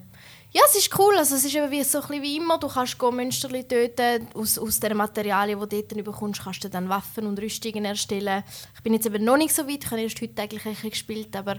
ja, 0.56 0.62
es 0.66 0.74
ist 0.74 0.98
cool, 0.98 1.18
also 1.18 1.34
es 1.34 1.44
ist 1.44 1.54
wie, 1.54 1.84
so 1.84 2.00
wie 2.08 2.36
immer, 2.36 2.56
du 2.56 2.68
kannst 2.68 2.96
go 2.96 3.12
Monsterli 3.12 3.68
töten, 3.68 4.26
aus, 4.32 4.58
aus 4.58 4.80
den 4.80 4.96
Materialien, 4.96 5.60
die 5.60 5.68
du 5.68 5.82
dort 5.82 6.04
bekommst, 6.04 6.42
kannst 6.42 6.64
du 6.64 6.70
dann 6.70 6.88
Waffen 6.88 7.26
und 7.26 7.38
Rüstungen 7.38 7.84
erstellen. 7.84 8.42
Ich 8.74 8.82
bin 8.82 8.94
jetzt 8.94 9.04
eben 9.04 9.22
noch 9.22 9.36
nicht 9.36 9.54
so 9.54 9.68
weit, 9.68 9.84
ich 9.84 9.90
habe 9.90 10.00
erst 10.00 10.18
heute 10.22 10.40
eigentlich 10.40 10.64
ein 10.64 10.90
gespielt, 10.90 11.36
aber 11.36 11.56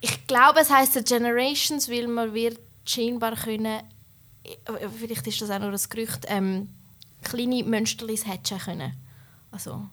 ich 0.00 0.26
glaube, 0.26 0.58
es 0.58 0.70
heisst 0.70 1.04
Generations, 1.06 1.88
weil 1.88 2.08
man 2.08 2.34
wird 2.34 2.58
scheinbar 2.84 3.36
können, 3.36 3.84
äh, 4.42 4.88
vielleicht 4.98 5.28
ist 5.28 5.40
das 5.40 5.50
auch 5.50 5.60
nur 5.60 5.70
ein 5.70 5.80
Gerücht, 5.88 6.26
ähm, 6.26 6.70
kleine 7.22 7.62
Mönsterlis 7.62 8.26
hatchen 8.26 8.58
können. 8.58 8.92
Also 9.52 9.88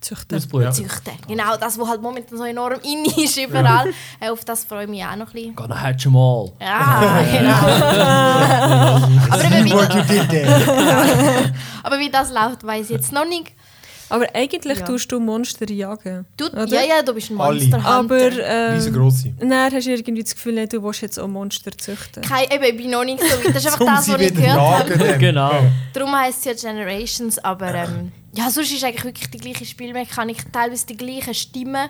Züchten. 0.00 0.38
Ausbrüten. 0.38 0.72
züchten. 0.72 1.12
Genau, 1.26 1.56
das, 1.56 1.78
was 1.78 1.88
halt 1.88 2.00
momentan 2.00 2.38
so 2.38 2.44
enorm 2.44 2.78
in 2.84 3.04
ist 3.22 3.36
überall. 3.36 3.92
Äh, 4.20 4.28
auf 4.30 4.44
das 4.44 4.64
freue 4.64 4.84
ich 4.84 4.90
mich 4.90 5.04
auch 5.04 5.16
noch 5.16 5.26
ein 5.28 5.32
bisschen. 5.32 5.56
Gonna 5.56 5.80
hatch 5.80 6.06
'em 6.06 6.16
all. 6.16 6.52
Ja, 6.60 7.22
genau. 7.32 7.58
aber, 9.30 9.64
wie, 9.64 9.72
What 9.72 9.94
you 9.94 10.02
did 10.02 10.28
there. 10.30 11.52
aber 11.82 11.98
wie 11.98 12.10
das 12.10 12.30
läuft, 12.30 12.64
weiß 12.64 12.84
ich 12.86 12.90
jetzt 12.90 13.12
noch 13.12 13.26
nicht. 13.26 13.52
Aber 14.10 14.24
eigentlich 14.34 14.78
Ja. 14.78 14.86
tust 14.86 15.12
du 15.12 15.20
Monster 15.20 15.70
jagen. 15.70 16.24
Du, 16.36 16.46
Oder? 16.46 16.64
ja, 16.66 16.80
ja, 16.80 17.02
du 17.02 17.12
bist 17.12 17.30
ein. 17.30 17.34
Monster 17.36 17.84
Aber 17.84 18.18
ähm, 18.32 18.74
Riesengroß 18.76 19.22
sein. 19.22 19.36
Nein, 19.42 19.70
hast 19.74 19.86
du 19.86 19.90
irgendwie 19.90 20.22
das 20.22 20.34
Gefühl, 20.34 20.54
nicht, 20.54 20.72
du 20.72 20.82
willst 20.82 21.02
jetzt 21.02 21.18
auch 21.18 21.28
Monster 21.28 21.72
züchten. 21.76 22.22
Kein, 22.22 22.44
eben, 22.50 22.64
ich 22.64 22.76
bin 22.78 22.90
noch 22.90 23.04
nicht 23.04 23.20
so 23.20 23.26
weit. 23.28 23.54
Das 23.54 23.64
ist 23.64 23.72
einfach 23.72 23.96
das, 23.96 24.08
was 24.08 24.20
ich 24.20 24.34
gehört 24.34 24.58
habe. 24.58 25.18
Genau. 25.18 25.52
Darum 25.92 26.16
heisst 26.16 26.46
es 26.46 26.62
ja 26.64 26.70
Generations, 26.72 27.38
aber 27.38 27.74
ähm, 27.74 28.12
ja, 28.38 28.50
sonst 28.50 28.72
ist 28.72 28.84
eigentlich 28.84 29.04
wirklich 29.04 29.30
die 29.30 29.38
gleiche 29.38 29.64
Spielmechanik, 29.64 30.52
teilweise 30.52 30.86
die 30.86 30.96
gleichen 30.96 31.34
Stimmen, 31.34 31.88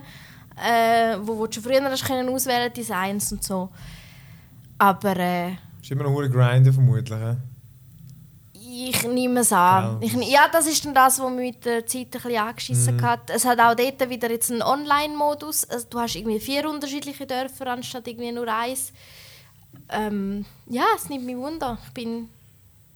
äh, 0.57 1.17
wo, 1.21 1.37
wo 1.39 1.47
du 1.47 1.53
schon 1.53 1.63
früher 1.63 1.83
hast 1.83 2.05
können 2.05 2.29
auswählen 2.29 2.73
Designs 2.73 3.31
und 3.33 3.45
so. 3.45 3.69
Aber 4.79 5.17
äh, 5.17 5.53
Ist 5.83 5.91
immer 5.91 6.05
noch 6.05 6.19
ein 6.21 6.31
Grinder 6.31 6.73
vermutlich. 6.73 7.19
hä? 7.19 7.37
ich 8.81 9.03
nehme 9.09 9.41
es 9.41 9.53
an. 9.53 9.99
Genau. 10.01 10.21
Ich, 10.23 10.31
ja, 10.31 10.49
das 10.53 10.67
ist 10.69 10.85
dann 10.85 10.95
das, 10.95 11.19
was 11.19 11.31
mich 11.33 11.55
mit 11.55 11.65
der 11.65 11.85
Zeit 11.85 12.07
ein 12.07 12.11
bisschen 12.11 12.37
angeschissen 12.39 12.97
Mhm. 12.97 13.03
hat. 13.03 13.29
Es 13.31 13.45
hat 13.45 13.59
auch 13.59 13.75
dort 13.75 14.09
wieder 14.09 14.31
jetzt 14.31 14.53
einen 14.53 14.63
Online-Modus. 14.63 15.65
Also, 15.65 15.87
du 15.91 15.99
hast 15.99 16.15
irgendwie 16.15 16.39
vier 16.39 16.69
unterschiedliche 16.71 17.27
Dörfer 17.27 17.67
anstatt 17.67 18.07
irgendwie 18.07 18.31
nur 18.31 18.47
eins. 18.47 18.93
Ähm, 19.89 20.45
ja, 20.69 20.85
es 20.97 21.09
nimmt 21.09 21.27
mich 21.27 21.37
wunder. 21.37 21.77
Ich 21.87 21.93
bin... 21.93 22.29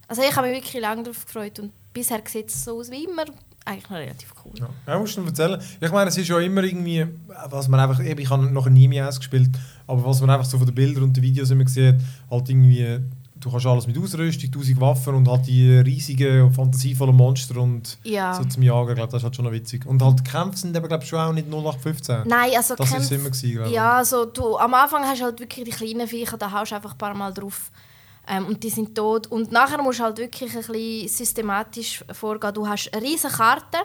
Also 0.08 0.22
ich 0.22 0.36
habe 0.36 0.46
mich 0.48 0.58
wirklich 0.62 0.80
lange 0.80 1.02
darauf 1.02 1.24
gefreut 1.24 1.58
und 1.58 1.72
bisher 1.92 2.20
sieht 2.26 2.48
es 2.48 2.64
so 2.64 2.78
aus 2.78 2.90
wie 2.90 3.04
immer. 3.04 3.24
Eigentlich 3.64 3.90
noch 3.90 3.96
relativ 3.98 4.32
cool. 4.44 4.52
Ja, 4.58 4.68
ja 4.88 4.98
musst 4.98 5.16
du 5.16 5.24
erzählen. 5.24 5.60
Ich 5.80 5.90
meine, 5.92 6.08
es 6.10 6.18
ist 6.18 6.26
ja 6.28 6.38
immer 6.40 6.64
irgendwie, 6.64 7.06
was 7.48 7.68
man 7.68 7.78
einfach, 7.78 8.02
eben, 8.04 8.20
ich 8.20 8.28
habe 8.28 8.44
noch 8.46 8.68
nie 8.68 8.88
mehr 8.88 9.08
ausgespielt, 9.08 9.50
aber 9.86 10.04
was 10.04 10.20
man 10.20 10.30
einfach 10.30 10.46
so 10.46 10.58
von 10.58 10.66
den 10.66 10.74
Bildern 10.74 11.04
und 11.04 11.16
den 11.16 11.22
Videos 11.22 11.50
immer 11.50 11.68
sieht, 11.68 11.94
halt 12.28 12.48
irgendwie, 12.48 12.98
du 13.38 13.50
kannst 13.52 13.66
alles 13.66 13.86
mit 13.86 13.96
Ausrüstung, 13.96 14.50
1000 14.52 14.80
Waffen 14.80 15.14
und 15.14 15.28
halt 15.28 15.46
die 15.46 15.76
riesigen, 15.78 16.52
fantasievollen 16.52 17.14
Monster 17.14 17.56
und 17.60 17.98
Ja. 18.02 18.34
so 18.34 18.42
zum 18.44 18.64
Jagen, 18.64 18.88
ich 18.90 18.94
glaube, 18.96 19.12
das 19.12 19.20
ist 19.20 19.24
halt 19.24 19.36
schon 19.36 19.44
noch 19.44 19.52
witzig. 19.52 19.86
Und 19.86 20.02
halt 20.02 20.18
die 20.18 20.24
Kämpfe 20.24 20.58
sind 20.58 20.76
eben, 20.76 20.88
glaube 20.88 21.04
ich, 21.04 21.08
schon 21.08 21.20
auch 21.20 21.32
nicht 21.32 21.46
0815. 21.48 22.22
Nein, 22.26 22.50
also 22.56 22.74
Das 22.74 22.86
ist 22.88 22.92
Kämpfe- 22.94 23.02
es 23.04 23.10
immer 23.12 23.30
gewesen. 23.30 23.72
Ja, 23.72 23.98
also 23.98 24.24
du, 24.24 24.56
am 24.58 24.74
Anfang 24.74 25.04
hast 25.04 25.20
du 25.20 25.24
halt 25.26 25.38
wirklich 25.38 25.64
die 25.66 25.70
kleinen 25.70 26.08
Viecher, 26.08 26.36
da 26.36 26.50
haust 26.50 26.72
du 26.72 26.76
einfach 26.76 26.92
ein 26.92 26.98
paar 26.98 27.14
Mal 27.14 27.32
drauf. 27.32 27.70
Ähm, 28.28 28.46
und 28.46 28.62
die 28.62 28.70
sind 28.70 28.94
tot. 28.94 29.26
Und 29.26 29.50
nachher 29.50 29.82
musst 29.82 29.98
du 29.98 30.04
halt 30.04 30.18
wirklich 30.18 30.54
ein 30.54 30.64
bisschen 30.64 31.08
systematisch 31.08 32.04
vorgehen. 32.12 32.54
Du 32.54 32.66
hast 32.66 32.92
eine 32.92 33.02
riesige 33.02 33.32
Karte. 33.32 33.78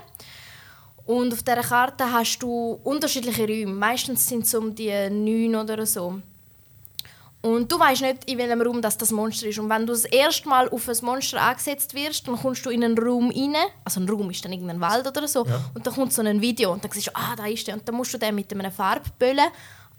Und 1.05 1.33
auf 1.33 1.41
dieser 1.41 1.61
Karte 1.61 2.11
hast 2.11 2.39
du 2.39 2.79
unterschiedliche 2.83 3.47
Räume. 3.47 3.73
Meistens 3.73 4.27
sind 4.27 4.43
es 4.43 4.53
um 4.53 4.75
die 4.75 4.91
neun 5.09 5.55
oder 5.55 5.85
so. 5.85 6.19
Und 7.41 7.71
du 7.71 7.79
weißt 7.79 8.01
nicht, 8.01 8.29
in 8.29 8.37
welchem 8.39 8.61
Raum 8.61 8.81
das, 8.81 8.97
das 8.97 9.11
Monster 9.11 9.47
ist. 9.47 9.59
Und 9.59 9.69
wenn 9.69 9.85
du 9.85 9.93
das 9.93 10.05
erste 10.05 10.49
Mal 10.49 10.67
auf 10.69 10.89
ein 10.89 10.97
Monster 11.03 11.39
angesetzt 11.41 11.93
wirst, 11.93 12.27
dann 12.27 12.35
kommst 12.35 12.65
du 12.65 12.69
in 12.69 12.83
einen 12.83 12.97
Raum 12.97 13.29
rein. 13.29 13.55
Also 13.85 14.01
ein 14.01 14.09
Raum 14.09 14.29
ist 14.31 14.43
dann 14.43 14.51
irgendein 14.51 14.81
Wald 14.81 15.07
oder 15.07 15.27
so. 15.27 15.45
Ja. 15.45 15.61
Und 15.73 15.85
dann 15.85 15.93
kommt 15.93 16.11
so 16.11 16.21
ein 16.21 16.41
Video 16.41 16.73
und 16.73 16.83
dann 16.83 16.91
siehst 16.91 17.07
du, 17.07 17.11
ah, 17.15 17.35
da 17.37 17.45
ist 17.45 17.65
der. 17.67 17.75
Und 17.75 17.87
dann 17.87 17.95
musst 17.95 18.13
du 18.13 18.17
den 18.17 18.35
mit 18.35 18.51
einem 18.51 18.71
Farbböllen 18.71 19.47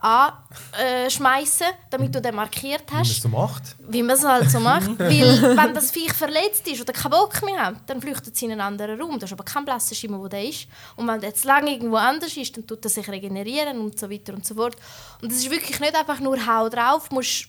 anschmeißen, 0.00 1.66
damit 1.90 2.14
du 2.14 2.22
den 2.22 2.34
markiert 2.36 2.84
Wie 2.86 2.92
man 2.92 3.00
hast. 3.00 3.10
es 3.10 3.22
so 3.22 3.28
macht. 3.28 3.62
Wie 3.88 4.02
man 4.02 4.16
es 4.16 4.24
halt 4.24 4.50
so 4.50 4.60
macht. 4.60 4.86
Weil, 4.98 5.56
wenn 5.56 5.74
das 5.74 5.90
Viech 5.90 6.12
verletzt 6.12 6.66
ist 6.68 6.80
oder 6.80 6.92
keinen 6.92 7.10
Bock 7.10 7.42
mehr 7.44 7.66
hat, 7.66 7.76
dann 7.86 8.00
flüchtet 8.00 8.34
es 8.34 8.42
in 8.42 8.52
einen 8.52 8.60
anderen 8.60 9.00
Raum. 9.00 9.18
Da 9.18 9.26
ist 9.26 9.32
aber 9.32 9.44
kein 9.44 9.64
blasser 9.64 9.96
Schimmer, 9.96 10.20
wo 10.20 10.28
der 10.28 10.44
ist. 10.44 10.68
Und 10.94 11.08
wenn 11.08 11.20
der 11.20 11.30
jetzt 11.30 11.44
lange 11.44 11.72
irgendwo 11.72 11.96
anders 11.96 12.36
ist, 12.36 12.56
dann 12.56 12.66
tut 12.66 12.84
er 12.84 12.90
sich 12.90 13.08
regenerieren 13.08 13.80
und 13.80 13.98
so 13.98 14.08
weiter 14.08 14.34
und 14.34 14.46
so 14.46 14.54
fort. 14.54 14.76
Und 15.20 15.32
es 15.32 15.38
ist 15.38 15.50
wirklich 15.50 15.80
nicht 15.80 15.96
einfach 15.96 16.20
nur 16.20 16.46
Hau 16.46 16.68
drauf. 16.68 17.08
Du 17.08 17.16
musst 17.16 17.48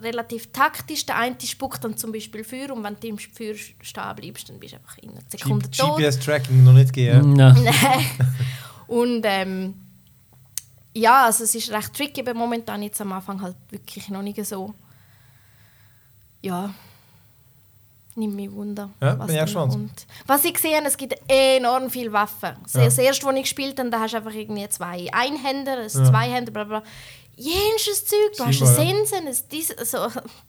relativ 0.00 0.52
taktisch. 0.52 1.04
Der 1.06 1.16
eine 1.16 1.36
spuckt 1.42 1.82
dann 1.82 1.96
zum 1.96 2.12
Beispiel 2.12 2.44
Feuer 2.44 2.70
und 2.70 2.84
wenn 2.84 2.96
du 3.00 3.08
im 3.08 3.18
Feuer 3.18 3.54
stehen 3.56 4.14
bleibst, 4.16 4.48
dann 4.48 4.60
bist 4.60 4.74
du 4.74 4.76
einfach 4.76 4.98
in 4.98 5.10
einer 5.10 5.20
Sekunde 5.28 5.68
tot. 5.70 5.98
GPS-Tracking 5.98 6.62
noch 6.62 6.74
nicht 6.74 6.92
gegeben. 6.92 7.36
Ja. 7.36 7.52
Nein. 7.54 8.06
Und 8.86 9.22
ähm, 9.24 9.85
ja, 10.96 11.24
also 11.26 11.44
es 11.44 11.54
ist 11.54 11.70
recht 11.70 11.94
tricky, 11.94 12.20
aber 12.22 12.34
momentan 12.34 12.82
jetzt 12.82 13.00
am 13.00 13.12
Anfang 13.12 13.40
halt 13.42 13.56
wirklich 13.70 14.08
noch 14.08 14.22
nicht 14.22 14.44
so. 14.44 14.74
Ja, 16.42 16.70
nimmt 18.14 18.34
mich 18.34 18.50
Wunder. 18.50 18.90
Ja, 19.00 19.14
bin 19.14 19.36
ich 19.36 19.54
kommt. 19.54 20.06
Was 20.26 20.44
ich 20.44 20.54
gesehen 20.54 20.76
habe, 20.76 20.86
es 20.86 20.96
gibt 20.96 21.14
enorm 21.28 21.90
viele 21.90 22.12
Waffen. 22.12 22.56
Das 22.62 22.74
Ja. 22.74 22.84
das 22.84 22.98
erste, 22.98 23.26
was 23.26 23.34
ich 23.36 23.42
gespielt 23.42 23.78
habe, 23.78 23.90
da 23.90 24.00
hast 24.00 24.12
du 24.14 24.18
einfach 24.18 24.32
irgendwie 24.32 24.68
zwei 24.68 25.08
Einhänder, 25.12 25.78
ein 25.78 25.88
Ja. 25.88 26.04
Zweihänder, 26.04 26.52
bla 26.52 26.64
bla. 26.64 26.82
Jensches 27.36 28.04
Zeug. 28.06 28.18
Du 28.36 28.44
hast 28.44 28.56
Scheinbar, 28.56 28.78
ein 28.78 28.88
ja. 28.88 28.94
Sensen, 29.06 29.28
ein 29.28 29.36
dies, 29.50 29.76
also, 29.76 29.98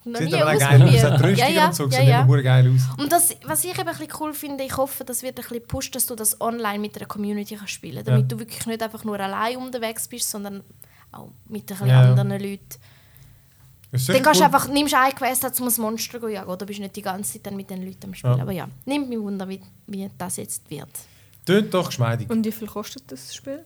noch 0.06 0.20
Sieht 0.20 0.32
nie 0.32 0.36
aber 0.36 0.56
geil 0.56 0.82
aus. 0.82 1.04
Hat 1.04 1.12
ausprobiert. 1.14 1.24
Rüstung 1.24 1.56
Ja, 1.56 1.66
und 1.68 1.76
so, 1.76 1.84
ja, 1.84 1.90
sieht 1.90 2.08
ja, 2.08 2.26
ja. 2.28 2.42
geil 2.42 2.74
aus. 2.74 3.00
Und 3.00 3.12
das, 3.12 3.36
was 3.46 3.64
ich 3.64 3.72
eben 3.72 3.80
ein 3.80 3.86
bisschen 3.86 4.14
cool 4.20 4.34
finde, 4.34 4.64
ich 4.64 4.78
hoffe, 4.78 5.04
das 5.04 5.22
wird 5.22 5.38
ein 5.38 5.42
bisschen 5.44 5.60
gepusht, 5.60 5.96
dass 5.96 6.06
du 6.06 6.16
das 6.16 6.40
online 6.40 6.80
mit 6.80 6.96
einer 6.98 7.06
Community 7.06 7.56
kannst 7.56 7.74
spielen 7.74 8.04
damit 8.04 8.22
Ja. 8.22 8.28
du 8.28 8.40
wirklich 8.40 8.66
nicht 8.66 8.82
einfach 8.82 9.04
nur 9.04 9.20
allein 9.20 9.58
unterwegs 9.58 10.08
bist, 10.08 10.30
sondern 10.30 10.64
auch 11.12 11.30
mit 11.48 11.72
ein 11.72 11.88
Ja, 11.88 12.04
ja. 12.04 12.10
anderen 12.10 12.32
Leuten. 12.32 12.64
Dann 13.90 14.22
kannst 14.22 14.40
du 14.42 14.44
cool. 14.44 14.46
einfach, 14.46 14.68
nimmst 14.68 14.94
ein 14.94 15.16
Quest, 15.16 15.62
um 15.62 15.68
ein 15.68 15.74
Monster 15.78 16.20
zu 16.20 16.28
jagen, 16.28 16.50
oder 16.50 16.66
bist 16.66 16.80
nicht 16.80 16.96
die 16.96 17.02
ganze 17.02 17.34
Zeit 17.34 17.46
dann 17.46 17.56
mit 17.56 17.70
den 17.70 17.86
Leuten 17.86 18.06
am 18.06 18.14
Spielen. 18.14 18.36
Ja. 18.36 18.44
Aber 18.44 18.52
ja, 18.52 18.68
nimmt 18.86 19.10
mich 19.10 19.20
Wunder, 19.20 19.48
wie, 19.48 19.62
wie 19.88 20.10
das 20.18 20.38
jetzt 20.38 20.70
wird. 20.70 20.90
Tönt 21.46 21.74
doch 21.74 21.88
geschmeidig. 21.88 22.30
Und 22.30 22.46
wie 22.46 22.52
viel 22.52 22.68
kostet 22.68 23.10
das 23.10 23.34
Spiel? 23.34 23.64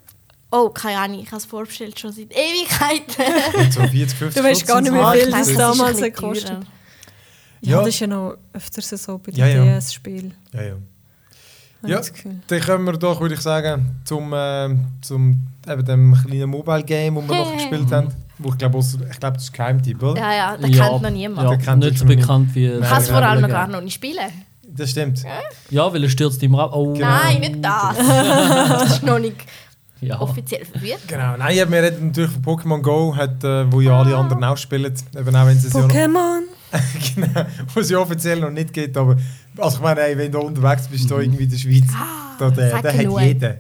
Oh, 0.52 0.70
keine 0.70 1.00
Ahnung, 1.00 1.20
ich 1.22 1.28
habe 1.28 1.38
es 1.38 1.46
vorbestellt 1.46 1.98
schon 2.00 2.12
seit 2.12 2.32
Ewigkeiten. 2.32 3.72
So 3.72 3.82
40, 3.82 4.18
50 4.18 4.42
Du 4.42 4.48
weißt 4.50 4.68
gar 4.68 4.82
nicht 4.82 4.92
wie 4.94 5.20
viel 5.22 5.34
es. 5.34 5.48
das 5.48 5.54
damals 5.58 5.98
gekostet 6.02 6.48
teurer. 6.50 6.60
Ja, 7.62 7.72
Ja. 7.72 7.78
das 7.80 7.88
ist 7.90 8.00
ja 8.02 8.08
noch 8.08 8.36
öfters 8.54 8.90
so 8.90 9.18
bei 9.18 9.32
den 9.32 9.40
Ja, 9.40 9.48
ja. 9.48 9.64
DS-Spielen. 9.80 10.34
Ja, 10.54 10.62
ja. 10.64 10.74
Ja. 11.84 12.02
Dann 12.48 12.62
kommen 12.62 12.86
wir 12.86 12.94
doch, 12.94 13.20
würde 13.22 13.34
ich 13.36 13.42
sagen, 13.42 14.02
zum, 14.04 14.34
äh, 14.34 14.70
zum 15.02 15.48
eben 15.68 15.86
dem 15.86 16.16
kleinen 16.26 16.50
Mobile-Game, 16.50 17.16
das 17.16 17.28
wir 17.30 17.36
noch 17.38 17.54
gespielt 17.58 17.92
haben. 17.92 18.10
Wo 18.38 18.50
ich 18.50 18.58
glaube, 18.58 18.80
ich 18.80 19.20
glaube, 19.20 19.36
das 19.36 19.44
ist 19.46 19.54
Geheimtipp, 19.54 20.02
oder? 20.04 20.20
Ja, 20.22 20.34
ja, 20.34 20.58
das 20.58 20.70
Ja, 20.70 20.88
kennt 20.90 21.02
noch 21.04 21.10
niemand. 21.10 21.50
Ja, 21.50 21.56
Den 21.56 21.62
kennt 21.66 21.84
nicht 21.84 21.98
so 21.98 22.06
bekannt 22.06 22.54
wie. 22.56 22.68
Nein, 22.68 22.82
Ich 22.84 22.90
kann 22.90 23.02
es 23.02 23.08
ja, 23.08 23.14
vor 23.14 23.24
allem 23.24 23.48
gar 23.50 23.68
noch 23.68 23.82
nicht 23.82 23.94
spielen. 23.96 24.20
Das 24.74 24.90
stimmt. 24.92 25.24
Ja, 25.70 25.92
weil 25.94 26.04
er 26.04 26.10
stürzt 26.10 26.42
immer 26.44 26.62
ab. 26.64 26.72
Oh, 26.74 26.94
Genau. 26.94 27.06
Nein, 27.08 27.40
nicht 27.42 27.56
das. 27.64 27.98
das 27.98 28.92
ist 28.94 29.04
noch 29.04 29.20
nicht 29.20 29.38
Ja. 30.02 30.20
offiziell 30.20 30.66
verwirrt. 30.66 31.08
Genau. 31.08 31.38
Nein, 31.38 31.54
ich 31.54 31.62
habe 31.62 31.70
mir 31.72 31.92
natürlich 31.92 32.32
von 32.32 32.42
Pokémon 32.44 32.82
Go, 32.82 33.16
hat, 33.16 33.44
äh, 33.44 33.72
wo 33.72 33.82
ja 33.82 34.00
alle 34.00 34.16
anderen 34.18 34.44
auch 34.44 34.58
spielen. 34.58 34.92
Eben 35.18 35.36
auch 35.36 35.46
wenn 35.46 35.58
es 35.58 35.72
ja 35.72 35.80
noch, 35.80 35.88
Pokémon! 35.88 36.42
genau, 37.16 37.46
wo 37.74 37.80
es 37.82 37.90
ja 37.90 38.00
offiziell 38.00 38.40
noch 38.40 38.50
nicht 38.50 38.74
geht. 38.74 38.96
Aber 38.98 39.16
also 39.58 39.78
ich 39.78 39.84
meine, 39.84 40.02
ey, 40.02 40.18
wenn 40.18 40.32
du 40.32 40.40
unterwegs 40.40 40.88
bist, 40.88 41.10
da 41.12 41.20
irgendwie 41.20 41.44
in 41.44 41.50
der 41.52 41.58
Schweiz, 41.58 41.84
da, 42.40 42.50
der, 42.50 42.82
der 42.82 42.94
hat 42.98 43.22
jeder. 43.24 43.58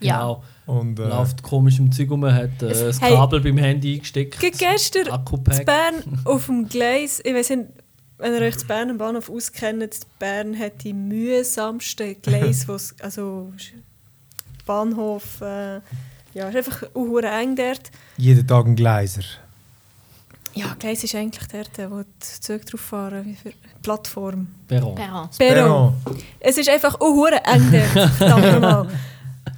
Ja. 0.00 0.18
Genau. 0.18 0.42
Und, 0.66 0.98
äh, 1.00 1.08
Läuft 1.08 1.42
komisch 1.42 1.78
im 1.78 1.90
Zeug 1.90 2.10
rum, 2.10 2.24
hat 2.26 2.62
äh, 2.62 2.68
das 2.68 3.00
Hey. 3.00 3.14
Kabel 3.14 3.40
beim 3.40 3.56
Handy 3.56 3.94
eingesteckt. 3.94 4.38
Ge- 4.38 4.50
Gestern 4.50 5.06
in 5.06 5.12
Akku-Pack. 5.12 5.64
Bern 5.64 5.94
auf 6.24 6.44
dem 6.46 6.68
Gleis, 6.68 7.22
ich 7.24 7.32
weiß 7.34 7.50
nicht, 7.50 7.62
wenn 8.18 8.34
ihr 8.34 8.40
euch 8.42 8.54
das 8.54 8.64
Bern 8.64 8.90
am 8.90 8.98
Bahnhof 8.98 9.30
auskennt, 9.30 10.00
Bern 10.18 10.58
hat 10.58 10.84
die 10.84 10.92
mühsamsten 10.92 12.20
Gleise, 12.20 12.76
also 13.02 13.52
Bahnhof, 14.68 15.40
äh, 15.40 15.80
ja, 16.34 16.48
ist 16.48 16.56
einfach 16.56 16.82
uh, 16.94 17.18
eng 17.18 17.56
dort. 17.56 17.90
jeden 18.18 18.46
Tag 18.46 18.66
ein 18.66 18.76
Gleiser. 18.76 19.22
Ja, 20.52 20.76
Gleis 20.78 21.02
ist 21.02 21.14
eigentlich 21.14 21.48
dort, 21.48 21.90
wo 21.90 22.02
die 22.02 22.40
Züge 22.40 22.64
drauf 22.64 22.80
fahren, 22.80 23.24
wie 23.24 23.34
für 23.34 23.52
Plattform. 23.82 24.48
Perron. 24.66 24.94
Perron. 24.94 25.28
Perron. 25.38 25.94
Es 26.38 26.58
ist 26.58 26.68
einfach 26.68 27.00
uh, 27.00 27.26
eng 27.26 27.72
dort, 27.72 28.10
verdammt. 28.18 28.92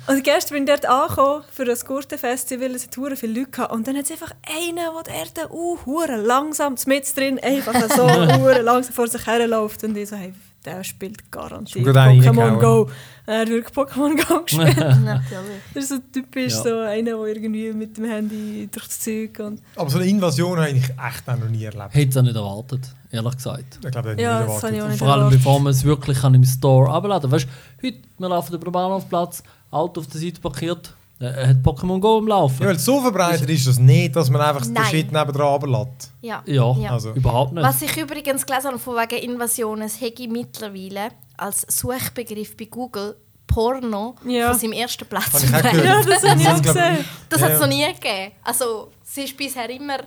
Und 0.07 0.25
gestern 0.25 0.55
bin 0.55 0.63
ich 0.63 0.81
dort 0.81 0.87
angekommen 0.87 1.43
für 1.51 1.65
das 1.65 1.85
Gurtenfestival, 1.85 2.71
es 2.75 2.87
hat 2.87 2.97
hure 2.97 3.17
viele 3.17 3.41
Leute 3.41 3.51
gehabt. 3.51 3.73
Und 3.73 3.89
dann 3.89 3.97
hat 3.97 4.05
es 4.05 4.13
einfach 4.13 4.33
einen, 4.47 4.77
der 4.77 5.25
dort 5.35 5.51
uh, 5.51 5.79
hure 5.87 6.17
langsam 6.17 6.77
mit 6.87 7.17
drin 7.17 7.39
einfach 7.41 7.75
so 7.91 8.07
langsam 8.63 8.95
vor 8.95 9.09
sich 9.09 9.27
herläuft. 9.27 9.83
Und 9.83 9.97
ich 9.97 10.09
so, 10.09 10.17
hey, 10.17 10.33
der 10.65 10.85
spielt 10.85 11.31
garantiert 11.31 11.87
Pokémon. 11.87 12.59
Go. 12.59 12.91
Er 13.31 13.41
hat 13.43 13.49
wirklich 13.49 13.73
Pokémon 13.77 14.17
Go 14.29 14.43
gespielt. 14.43 14.77
Natürlich. 15.05 15.61
das 15.73 15.85
ist 15.85 15.89
so 15.91 15.97
typisch 16.13 16.53
Ja. 16.53 16.63
so 16.63 16.79
einer, 16.81 17.03
der 17.17 17.27
irgendwie 17.27 17.73
mit 17.73 17.97
dem 17.97 18.07
Handy 18.07 18.69
durch 18.73 18.87
das 18.89 18.99
Zeug 19.01 19.39
und 19.39 19.61
Aber 19.77 19.89
so 19.89 19.99
eine 19.99 20.09
Invasion 20.09 20.59
habe 20.59 20.71
ich 20.71 20.83
echt 20.85 21.27
noch 21.29 21.49
nie 21.49 21.63
erlebt. 21.65 21.95
Hätte 21.95 22.09
es 22.11 22.17
auch 22.17 22.23
nicht 22.23 22.35
erwartet, 22.35 22.89
ehrlich 23.13 23.37
gesagt. 23.37 23.79
Ich 23.85 23.91
glaube, 23.93 24.17
Ja, 24.21 24.41
hätte 24.41 24.51
ich 24.53 24.61
das 24.61 24.63
nicht 24.63 24.73
ich 24.73 24.79
erwartet. 24.79 24.89
nicht 24.91 24.99
Vor 24.99 25.09
allem 25.09 25.19
erwartet. 25.21 25.39
bevor 25.39 25.61
man 25.61 25.71
es 25.71 25.85
wirklich 25.85 26.19
kann 26.19 26.35
im 26.35 26.45
Store 26.45 26.91
abladen 26.93 27.31
Weißt 27.31 27.47
du, 27.47 27.87
heute, 27.87 27.99
wir 28.19 28.29
laufen 28.29 28.55
über 28.55 28.65
den 28.65 28.73
Bahnhofplatz, 28.73 29.43
Auto 29.71 30.01
auf 30.01 30.07
der 30.09 30.21
Seite 30.21 30.41
parkiert, 30.41 30.95
äh, 31.21 31.25
er 31.27 31.49
hat 31.49 31.57
Pokémon 31.59 32.01
Go 32.01 32.19
am 32.19 32.27
Laufen. 32.29 32.63
Ja, 32.63 32.69
weil 32.69 32.79
so 32.79 33.01
verbreitet 33.01 33.49
ist 33.51 33.67
das 33.67 33.79
nicht, 33.79 34.17
dass 34.17 34.31
man 34.31 34.41
einfach 34.41 34.65
den. 34.67 34.77
Shit 34.87 35.13
nebendran 35.13 35.61
runterlässt. 35.63 36.13
Ja. 36.23 36.43
Ja, 36.47 36.75
Ja. 36.79 36.91
Also, 36.93 37.13
überhaupt 37.13 37.53
nicht. 37.53 37.63
Was 37.65 37.81
ich 37.83 37.97
übrigens 37.97 38.45
gelesen 38.47 38.69
habe 38.69 38.79
von 38.79 38.97
wegen 38.97 39.31
Invasionen, 39.33 39.83
es 39.85 40.01
hätte 40.01 40.27
mittlerweile 40.29 41.09
als 41.37 41.67
Suchbegriff 41.69 42.57
bei 42.57 42.65
Google 42.67 43.17
Porno 43.47 44.15
Ja. 44.27 44.51
von 44.51 44.59
seinem 44.61 44.73
ersten 44.73 45.07
Platz. 45.07 45.33
Habe 45.33 45.45
ich 45.45 45.55
auch. 45.55 45.85
Ja, 45.85 46.03
das 46.03 46.23
habe 46.29 46.41
ich 46.41 46.49
auch 46.49 46.63
gesehen. 46.63 47.05
Das 47.29 47.43
hat 47.43 47.51
es 47.53 47.61
ja. 47.61 47.67
noch 47.67 47.75
nie 47.75 47.87
gegeben. 47.95 48.33
Also, 48.45 48.91
sie 49.05 49.23
ist 49.25 49.37
bisher 49.37 49.69
immer. 49.71 49.99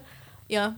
Ja. 0.47 0.73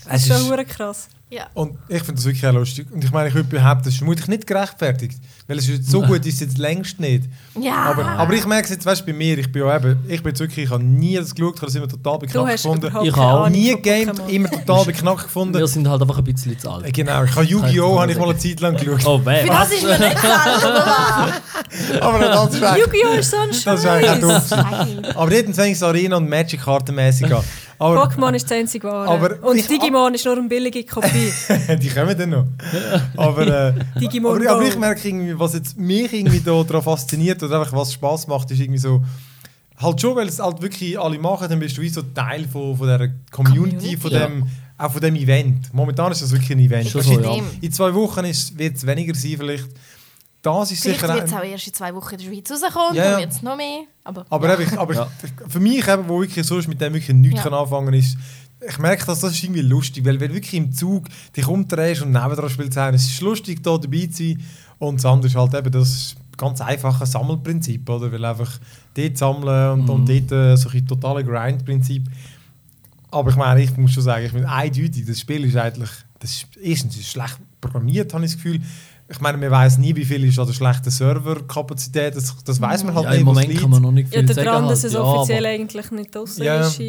Ist 0.00 0.06
Es 0.12 0.26
schon 0.28 0.36
ist- 0.36 0.50
hure 0.50 0.64
krass. 0.64 1.08
Ja. 1.28 1.46
Und 1.54 1.76
ich 1.88 1.98
finde 1.98 2.14
das 2.14 2.24
wirklich 2.24 2.46
auch 2.46 2.52
lustig. 2.52 2.86
Und 2.92 3.02
ich 3.02 3.10
meine, 3.10 3.28
ich 3.28 3.34
würde 3.34 3.48
behaupten, 3.48 3.82
das 3.84 3.94
ist 3.94 3.98
vermutlich 3.98 4.28
nicht 4.28 4.46
gerechtfertigt. 4.46 5.18
Weil 5.48 5.58
es 5.58 5.68
ist 5.68 5.90
so 5.90 6.02
gut 6.02 6.24
ist 6.24 6.34
es 6.34 6.40
jetzt 6.40 6.58
längst 6.58 7.00
nicht. 7.00 7.24
Ja. 7.60 7.74
Aber, 7.76 8.04
aber 8.06 8.32
ich 8.34 8.46
merke 8.46 8.64
es 8.64 8.70
jetzt, 8.70 8.86
weißt 8.86 9.00
du, 9.02 9.06
bei 9.06 9.12
mir, 9.12 9.36
ich 9.38 9.50
bin 9.50 9.62
ja 9.66 9.76
eben, 9.76 9.98
ich 10.08 10.22
bin 10.22 10.30
jetzt 10.30 10.40
wirklich, 10.40 10.66
ich 10.66 10.70
habe 10.70 10.84
nie 10.84 11.16
das 11.16 11.34
geschaut, 11.34 11.54
ich 11.56 11.60
habe 11.62 11.66
das 11.66 11.74
immer 11.74 11.88
total 11.88 12.18
beknackt 12.18 12.62
gefunden. 12.62 12.92
Ich. 13.04 13.16
Ahnung 13.16 13.50
Nie 13.52 13.70
gegamed, 13.70 14.20
immer 14.28 14.50
total 14.50 14.84
beknackt 14.84 15.24
gefunden. 15.24 15.58
Wir 15.58 15.66
sind 15.66 15.88
halt 15.88 16.00
einfach 16.02 16.18
ein 16.18 16.24
bisschen 16.24 16.58
zu 16.58 16.70
alt. 16.70 16.86
Äh, 16.86 16.92
Genau, 16.92 17.24
ich 17.24 17.34
habe 17.34 17.44
Yu-Gi-Oh! 17.44 18.00
habe 18.00 18.12
ich 18.12 18.18
mal 18.18 18.30
eine 18.30 18.38
Zeit 18.38 18.60
lang 18.60 18.76
geschaut. 18.76 19.04
Oh, 19.06 19.20
wer? 19.24 19.42
Für 19.42 19.48
das 19.48 19.72
ist 19.72 19.82
mir 19.82 19.98
nicht 19.98 20.16
klar, 20.16 20.58
oder 22.00 22.02
Aber 22.02 22.18
das 22.20 22.54
ist 22.54 22.60
Yu-Gi-Oh! 22.60 23.18
ist 23.18 23.30
so 23.30 23.36
ein 23.36 23.48
das 23.50 23.58
ist 23.80 23.86
eigentlich 23.86 24.10
auch 24.24 24.30
Scheiß. 24.30 24.48
doof. 24.48 25.16
Aber 25.16 25.30
dort 25.30 25.54
fängt 25.54 25.76
es 25.76 25.82
Arena 25.82 26.16
und 26.16 26.28
Magic 26.28 26.60
kartenmäßig 26.62 27.34
an. 27.34 27.42
Aber 27.78 28.04
Pokémon 28.04 28.32
ist 28.34 28.44
das 28.50 28.58
einzige 28.58 28.88
wahre. 28.88 29.08
Aber 29.08 29.48
und 29.48 29.56
ich- 29.56 29.66
Digimon 29.66 30.14
ist 30.14 30.24
nur 30.24 30.36
eine 30.36 30.48
billige 30.48 30.84
Kopie. 30.84 31.32
die 31.80 31.88
kommen 31.88 32.16
dann 32.16 32.30
noch. 32.30 32.46
Aber, 33.16 33.46
äh, 33.46 33.74
Digimon 34.00 34.40
aber, 34.40 34.50
aber 34.56 34.66
ich 34.66 34.78
merke 34.78 35.08
irgendwie, 35.08 35.38
was 35.38 35.54
jetzt 35.54 35.76
mich 35.78 36.12
irgendwie 36.12 36.40
da 36.40 36.62
daran 36.62 36.82
fasziniert 36.82 37.42
oder 37.42 37.60
einfach 37.60 37.76
was 37.76 37.92
Spaß 37.92 38.26
macht, 38.28 38.50
ist 38.50 38.60
irgendwie 38.60 38.78
so, 38.78 39.02
halt 39.78 40.00
schon, 40.00 40.16
weil 40.16 40.28
es 40.28 40.38
halt 40.38 40.62
wirklich 40.62 40.98
alle 40.98 41.18
machen, 41.18 41.48
dann 41.48 41.58
bist 41.58 41.76
du 41.76 41.82
wie 41.82 41.88
so 41.88 42.02
Teil 42.02 42.46
von, 42.48 42.76
von 42.76 42.86
dieser 42.86 43.08
Community, 43.30 43.96
Community. 43.96 43.96
von 43.96 44.10
dem, 44.10 44.46
auch 44.78 44.92
von 44.92 45.00
dem 45.00 45.16
Event. 45.16 45.72
Momentan 45.72 46.12
ist 46.12 46.22
das 46.22 46.32
wirklich 46.32 46.52
ein 46.52 46.58
Event. 46.60 46.88
So, 46.88 47.00
ja. 47.00 47.38
In 47.60 47.72
zwei 47.72 47.92
Wochen 47.94 48.24
wird 48.24 48.76
es 48.76 48.86
weniger 48.86 49.14
sein 49.14 49.34
vielleicht. 49.38 49.68
Das 50.46 50.70
ist 50.70 50.82
Vielleicht 50.82 51.00
sicher 51.00 51.14
wird 51.14 51.26
es 51.26 51.32
auch- 51.32 51.42
erst 51.42 51.66
in 51.66 51.74
zwei 51.74 51.94
Wochen 51.94 52.14
in 52.14 52.18
der 52.18 52.26
Schweiz 52.26 52.50
rauskommen, 52.50 52.94
Ja, 52.96 53.02
dann 53.04 53.12
ja. 53.12 53.18
wird 53.18 53.32
es 53.32 53.42
noch 53.42 53.56
mehr. 53.56 53.80
Aber, 54.04 54.24
Aber, 54.30 54.52
eben, 54.54 54.62
ich, 54.72 54.78
aber 54.78 54.94
Ja. 54.94 55.08
für 55.48 55.60
mich, 55.60 55.86
eben, 55.88 56.08
wo 56.08 56.20
wirklich 56.20 56.46
so 56.46 56.58
ist, 56.58 56.68
mit 56.68 56.80
dem 56.80 56.94
wirklich 56.94 57.16
nichts 57.16 57.38
Ja. 57.38 57.42
kann 57.42 57.54
anfangen 57.54 57.92
ist, 57.94 58.16
ich 58.68 58.78
merke, 58.78 59.04
dass 59.06 59.20
das 59.20 59.32
ist 59.32 59.42
irgendwie 59.44 59.60
lustig, 59.62 60.04
weil 60.04 60.18
wenn 60.18 60.28
du 60.28 60.34
wirklich 60.34 60.54
im 60.54 60.72
Zug 60.72 61.06
dich 61.36 61.46
umdrehst 61.46 62.02
und 62.02 62.12
nebendran 62.12 62.48
spielst, 62.48 62.76
es 62.76 63.06
ist 63.06 63.20
lustig, 63.20 63.62
da 63.62 63.76
dabei 63.76 64.06
zu 64.06 64.22
sein. 64.28 64.42
Und 64.78 64.96
das 64.96 65.04
andere 65.04 65.26
ist 65.28 65.34
halt 65.36 65.54
eben, 65.54 65.70
das 65.72 66.14
ganz 66.38 66.60
einfach 66.60 67.00
ein 67.00 67.06
Sammelprinzip, 67.06 67.88
oder? 67.88 68.10
Weil 68.12 68.24
einfach 68.24 68.58
dort 68.94 69.18
sammeln 69.18 69.80
und, 69.80 69.90
und 69.90 70.08
dort 70.08 70.32
äh, 70.32 70.56
so 70.56 70.68
ein 70.70 70.86
totales 70.86 71.26
Grind-Prinzip. 71.26 72.08
Aber 73.10 73.30
ich 73.30 73.36
meine, 73.36 73.62
ich 73.62 73.76
muss 73.76 73.92
schon 73.92 74.02
sagen, 74.02 74.24
ich 74.26 74.32
bin 74.32 74.44
eindeutig, 74.44 75.04
das 75.06 75.20
Spiel 75.20 75.44
ist 75.44 75.56
eigentlich, 75.56 75.90
das 76.18 76.30
ist, 76.32 76.46
erstens 76.62 76.96
ist 76.96 77.08
schlecht 77.10 77.38
programmiert, 77.60 78.12
habe 78.14 78.24
ich 78.24 78.32
das 78.32 78.42
Gefühl. 78.42 78.60
Ich 79.08 79.20
meine, 79.20 79.38
man 79.38 79.50
weiß 79.50 79.78
nie, 79.78 79.94
wie 79.94 80.04
viel 80.04 80.24
ist 80.24 80.38
an 80.38 80.46
der 80.46 80.52
schlechten 80.54 80.90
Serverkapazität, 80.90 82.16
das, 82.16 82.34
das 82.44 82.60
weiß 82.60 82.82
man 82.84 82.94
halt 82.94 83.04
Ja, 83.04 83.10
nicht, 83.12 83.20
Im 83.20 83.26
Moment 83.26 83.56
kann 83.60 83.70
man 83.70 83.82
noch 83.82 83.92
nicht 83.92 84.12
Ja, 84.12 84.18
viel 84.20 84.32
sagen. 84.34 84.44
daran, 84.46 84.68
dass 84.68 84.82
halt. 84.82 84.86
es 84.86 84.92
ja, 84.94 85.00
offiziell 85.00 85.46
eigentlich 85.46 85.90
nicht 85.92 86.14
draussen 86.14 86.42
Ja. 86.42 86.60
ist. 86.66 86.80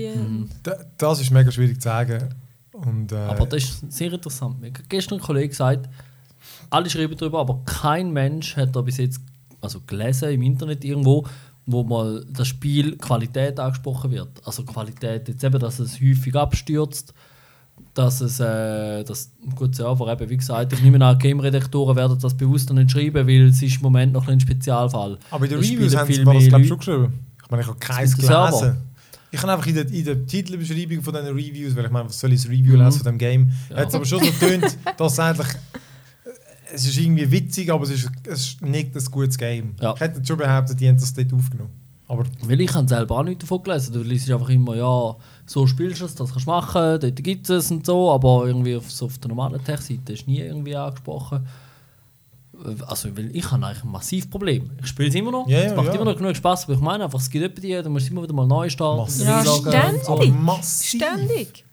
Da- 0.64 0.78
Das 0.98 1.22
ist 1.22 1.30
mega 1.32 1.52
schwierig 1.52 1.80
zu 1.80 1.88
sagen. 1.88 2.30
Und, 2.72 3.12
äh, 3.12 3.16
aber 3.16 3.46
das 3.46 3.64
ist 3.64 3.92
sehr 3.92 4.12
interessant. 4.14 4.60
Mir 4.60 4.68
hat 4.68 4.90
gestern 4.90 5.20
ein 5.20 5.22
Kollege 5.22 5.50
gesagt, 5.50 5.90
alle 6.70 6.90
schreiben 6.90 7.16
darüber, 7.18 7.40
aber 7.40 7.62
kein 7.66 8.12
Mensch 8.12 8.56
hat 8.56 8.76
da 8.76 8.82
bis 8.82 8.98
jetzt 8.98 9.20
also 9.62 9.82
gelesen 9.86 10.30
im 10.32 10.42
Internet 10.44 10.84
irgendwo, 10.86 11.26
wo 11.66 11.84
mal 11.84 12.24
das 12.32 12.48
Spiel 12.48 12.96
Qualität 12.98 13.60
angesprochen 13.60 14.12
wird. 14.12 14.30
Also 14.46 14.64
Qualität, 14.64 15.28
jetzt 15.28 15.44
eben, 15.44 15.60
dass 15.60 15.80
es 15.80 16.00
häufig 16.00 16.36
abstürzt, 16.36 17.14
dass 17.94 18.22
es, 18.22 18.40
äh, 18.40 19.04
das, 19.04 19.32
gut, 19.56 19.76
Server 19.76 20.12
eben, 20.12 20.30
wie 20.30 20.38
gesagt, 20.38 20.72
ich 20.74 20.82
nehme 20.82 21.04
an, 21.04 21.18
Game-Redaktoren 21.18 21.96
werden 21.96 22.18
das 22.22 22.36
bewusst 22.36 22.70
noch 22.70 22.76
nicht 22.76 22.92
schreiben, 22.92 23.28
weil 23.28 23.48
es 23.48 23.62
ist 23.62 23.78
im 23.78 23.82
Moment 23.84 24.14
noch 24.14 24.28
ein 24.28 24.40
Spezialfall. 24.40 25.18
aber 25.32 25.46
in 25.46 25.50
den 25.52 25.60
Reviews 25.60 25.96
haben 25.96 26.12
sie 26.12 26.24
das 26.24 26.34
mehr 26.34 26.48
glaub 26.50 26.62
ich, 26.62 26.68
schon 26.68 26.78
geschrieben. 26.78 27.14
Ich 27.44 27.50
meine, 27.52 27.62
ich 27.64 27.68
habe 27.68 27.80
keins 27.80 28.16
dem 28.16 28.26
Server? 28.26 28.50
gelesen. 28.60 28.78
Ich 29.30 29.42
habe 29.42 29.52
einfach 29.52 29.68
in 29.68 29.76
der, 29.76 29.90
in 29.92 30.06
der 30.06 30.26
Titelbeschreibung 30.26 31.02
von 31.02 31.14
diesen 31.14 31.28
Reviews, 31.36 31.76
weil 31.76 31.86
ich 31.86 31.92
meine, 31.92 32.08
was 32.08 32.20
soll 32.20 32.32
ich 32.34 32.42
das 32.42 32.50
Review 32.50 32.74
Mhm. 32.78 32.84
lesen 32.86 32.98
von 33.00 33.06
dem 33.06 33.18
Game? 33.18 33.52
Ja. 33.70 33.78
Hat 33.78 33.90
es 33.90 33.96
aber 33.96 34.06
schon 34.06 34.24
so 34.24 34.32
getönt, 34.32 34.78
dass 34.98 35.14
es 35.14 35.20
eigentlich 35.20 35.48
es 36.74 36.86
ist 36.86 36.98
irgendwie 36.98 37.30
witzig, 37.32 37.72
aber 37.72 37.84
es 37.84 37.92
ist, 37.92 38.10
es 38.26 38.40
ist 38.42 38.62
nicht 38.62 38.96
ein 38.96 39.06
gutes 39.06 39.38
Game. 39.38 39.74
Ja. 39.82 39.94
Ich 39.94 40.00
hätte 40.02 40.26
schon 40.26 40.38
behauptet, 40.38 40.80
die 40.80 40.88
haben 40.88 40.98
das 40.98 41.14
dort 41.14 41.32
aufgenommen. 41.34 41.72
Aber 42.10 42.24
Weil 42.42 42.62
ich 42.62 42.74
habe 42.74 42.88
selber 42.88 43.18
auch 43.18 43.24
nichts 43.24 43.42
davon 43.42 43.64
gelesen. 43.64 43.94
Du 43.94 44.02
liest 44.02 44.32
einfach 44.32 44.50
immer, 44.50 44.76
ja, 44.76 45.16
so 45.46 45.68
spielst 45.68 46.02
du 46.02 46.06
es, 46.06 46.16
das 46.16 46.32
kannst 46.32 46.48
du 46.48 46.52
machen, 46.52 47.00
dort 47.02 47.16
gibt 47.24 47.50
es 47.50 47.70
und 47.70 47.86
so, 47.86 48.12
aber 48.12 48.48
irgendwie 48.48 48.76
auf, 48.78 48.90
so 48.90 49.08
auf 49.08 49.18
der 49.18 49.30
normalen 49.30 49.64
Tech-Seite 49.64 50.14
ist 50.14 50.28
nie 50.28 50.40
irgendwie 50.40 50.76
angesprochen. 50.76 51.46
Also, 52.88 53.16
weil 53.16 53.36
ich 53.36 53.52
habe 53.52 53.64
eigentlich 53.66 53.84
ein 53.84 53.92
massives 53.92 54.30
Problem. 54.30 54.72
Ich 54.80 54.88
spiele 54.88 55.10
es 55.10 55.16
immer 55.16 55.32
noch, 55.32 55.48
Ja, 55.48 55.60
es 55.60 55.76
macht 55.76 55.88
ja. 55.88 55.94
immer 55.96 56.06
noch 56.06 56.18
genug 56.18 56.36
Spaß, 56.36 56.64
aber 56.64 56.74
ich 56.74 56.80
meine 56.80 57.04
einfach, 57.04 57.20
es 57.20 57.30
gibt 57.30 57.44
etwa 57.44 57.62
die, 57.62 57.84
da 57.84 57.90
musst 57.90 58.08
du 58.08 58.14
immer 58.14 58.24
wieder 58.24 58.34
mal 58.34 58.48
neu 58.48 58.70
starten. 58.70 59.02
Massiv. 59.02 59.28
Ja, 59.28 59.44
ständig. 59.44 60.04
so. 60.04 60.14
Aber 60.14 60.26
massiv. 60.26 61.02
Ständig. 61.02 61.67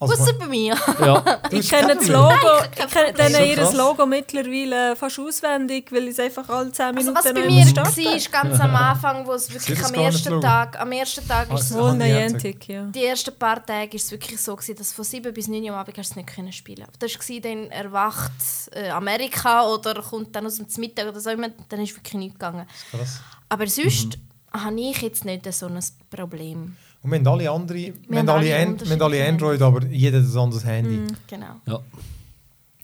Also, 0.00 0.14
Außer 0.14 0.32
bei 0.34 0.46
mir. 0.46 0.76
Ja, 1.00 1.40
Ich 1.50 1.68
kenne 1.68 1.96
das 1.96 2.06
Logo, 2.06 2.34
ich- 2.72 2.86
kenne 2.92 3.30
so 3.34 3.42
ihr 3.42 3.54
krass. 3.56 3.74
Logo 3.74 4.06
mittlerweile 4.06 4.94
fast 4.94 5.18
auswendig, 5.18 5.90
weil 5.90 6.04
ich 6.04 6.10
es 6.10 6.20
einfach 6.20 6.48
alle 6.48 6.70
10 6.70 6.86
Also 6.86 6.98
Minuten 6.98 7.16
was 7.16 7.24
bei 7.24 7.32
mir 7.32 7.66
war, 7.66 8.42
ganz 8.42 8.60
am 8.60 8.76
Anfang, 8.76 9.26
wo 9.26 9.32
es 9.32 9.52
wirklich 9.52 9.84
am 9.84 9.94
ersten? 9.94 10.40
Tag, 10.40 10.80
am 10.80 10.92
ersten 10.92 11.26
Tag 11.26 11.52
ist 11.52 11.70
es 11.70 11.72
Ah, 11.76 11.80
Wohl 11.80 11.88
Ah, 11.90 11.94
Niantic, 11.94 12.68
ja. 12.68 12.84
die 12.84 13.04
ersten 13.04 13.34
paar 13.36 13.64
Tage 13.66 13.96
ist 13.96 14.04
es 14.04 14.10
wirklich 14.12 14.40
so 14.40 14.54
gewesen, 14.54 14.76
dass 14.76 14.92
von 14.92 15.04
7 15.04 15.34
bis 15.34 15.48
9 15.48 15.62
Uhr 15.64 15.70
am 15.70 15.76
Abend 15.80 15.98
hast 15.98 16.10
du 16.10 16.12
es 16.12 16.16
nicht 16.16 16.28
können 16.32 16.52
spielen. 16.52 16.86
Das 17.00 17.12
war 17.18 17.40
dann 17.40 17.70
erwacht 17.72 18.30
äh, 18.72 18.90
Amerika 18.90 19.66
oder 19.66 20.00
kommt 20.00 20.36
dann 20.36 20.46
aus 20.46 20.56
dem 20.58 20.66
Mittag 20.78 21.08
oder 21.08 21.18
so 21.18 21.30
immer, 21.30 21.48
dann 21.68 21.80
ist 21.80 21.96
wirklich 21.96 22.14
nichts 22.14 22.34
gegangen. 22.38 22.66
krass. 22.92 23.20
Aber 23.48 23.66
sonst 23.66 24.16
Mhm. 24.54 24.62
habe 24.62 24.80
ich 24.80 25.02
jetzt 25.02 25.24
nicht 25.24 25.52
so 25.52 25.66
ein 25.66 25.80
Problem. 26.10 26.76
Und 27.08 27.24
wir 27.24 27.30
haben 27.30 27.40
alle 27.40 27.50
andere, 27.50 27.78
wir, 27.78 27.92
haben 28.10 28.16
haben 28.18 28.28
alle, 28.28 28.54
alle 28.54 28.66
An- 28.66 28.80
wir 28.80 28.90
haben 28.90 29.02
alle 29.02 29.28
Android, 29.28 29.62
aber 29.62 29.86
jeder 29.86 30.18
hat 30.22 30.26
ein 30.28 30.38
anderes 30.38 30.64
Handy. 30.64 30.96
Mhm. 30.98 31.06
Genau. 31.26 31.60
ja. 31.66 31.80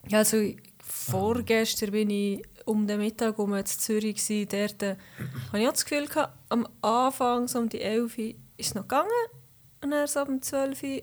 Ja, 0.07 0.17
also 0.19 0.37
vorgestern 0.79 1.91
bin 1.91 2.09
ich 2.09 2.43
um 2.65 2.87
den 2.87 2.99
Mittag 2.99 3.37
um 3.39 3.53
in 3.53 3.65
Zürich 3.65 4.15
gsi. 4.15 4.47
Dort 4.49 4.81
äh, 4.83 4.95
hatte 5.51 5.59
ich 5.61 5.67
auch 5.67 5.71
das 5.73 5.85
Gefühl, 5.85 6.07
gehabt, 6.07 6.33
am 6.49 6.67
Anfang, 6.81 7.47
so 7.47 7.59
um 7.59 7.69
die 7.69 7.81
11 7.81 8.17
Uhr, 8.17 8.25
ist 8.57 8.67
es 8.67 8.75
noch 8.75 8.83
gegangen. 8.83 9.09
Und 9.83 9.91
dann 9.91 10.07
so 10.07 10.21
um 10.21 10.41
12 10.41 10.83
Uhr. 10.83 11.01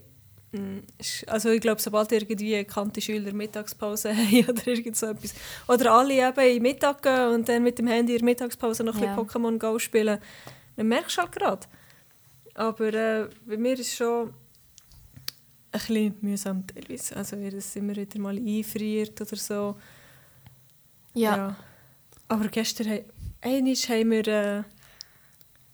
mm, 0.60 0.78
Also 1.26 1.50
ich 1.50 1.60
glaube, 1.60 1.80
sobald 1.80 2.10
irgendwie 2.12 2.56
bekannte 2.56 3.00
Schüler 3.00 3.32
Mittagspause 3.32 4.10
haben 4.16 4.44
oder 4.48 4.66
irgend 4.66 4.96
so 4.96 5.06
etwas. 5.06 5.34
Oder 5.68 5.92
alle 5.92 6.14
eben 6.14 6.40
in 6.40 6.54
den 6.54 6.62
Mittag 6.62 7.02
gehen 7.02 7.28
und 7.34 7.48
dann 7.48 7.62
mit 7.62 7.78
dem 7.78 7.86
Handy 7.86 8.12
in 8.12 8.18
der 8.18 8.24
Mittagspause 8.24 8.82
noch 8.84 8.96
ein 8.96 9.02
Ja. 9.04 9.14
bisschen 9.16 9.42
Pokémon 9.42 9.58
Go 9.58 9.78
spielen, 9.78 10.18
dann 10.76 10.88
merkst 10.88 11.16
du 11.16 11.22
halt 11.22 11.32
gerade. 11.32 11.66
Aber 12.54 12.92
äh, 12.92 13.28
bei 13.46 13.56
mir 13.56 13.72
ist 13.74 13.80
es 13.80 13.96
schon 13.96 14.28
ein 14.28 14.32
bisschen 15.72 16.14
mühsam 16.20 16.66
teilweise. 16.66 17.16
Also 17.16 17.36
wenn 17.38 17.56
es 17.56 17.74
immer 17.76 17.96
wieder 17.96 18.18
mal 18.20 18.36
einfriert 18.36 19.20
oder 19.20 19.36
so. 19.36 19.76
Ja. 21.14 21.56
Aber 22.28 22.48
gestern 22.48 22.86
he- 22.88 23.04
einmal 23.40 23.74
haben 23.74 24.10
wir... 24.10 24.28
Äh, 24.28 24.62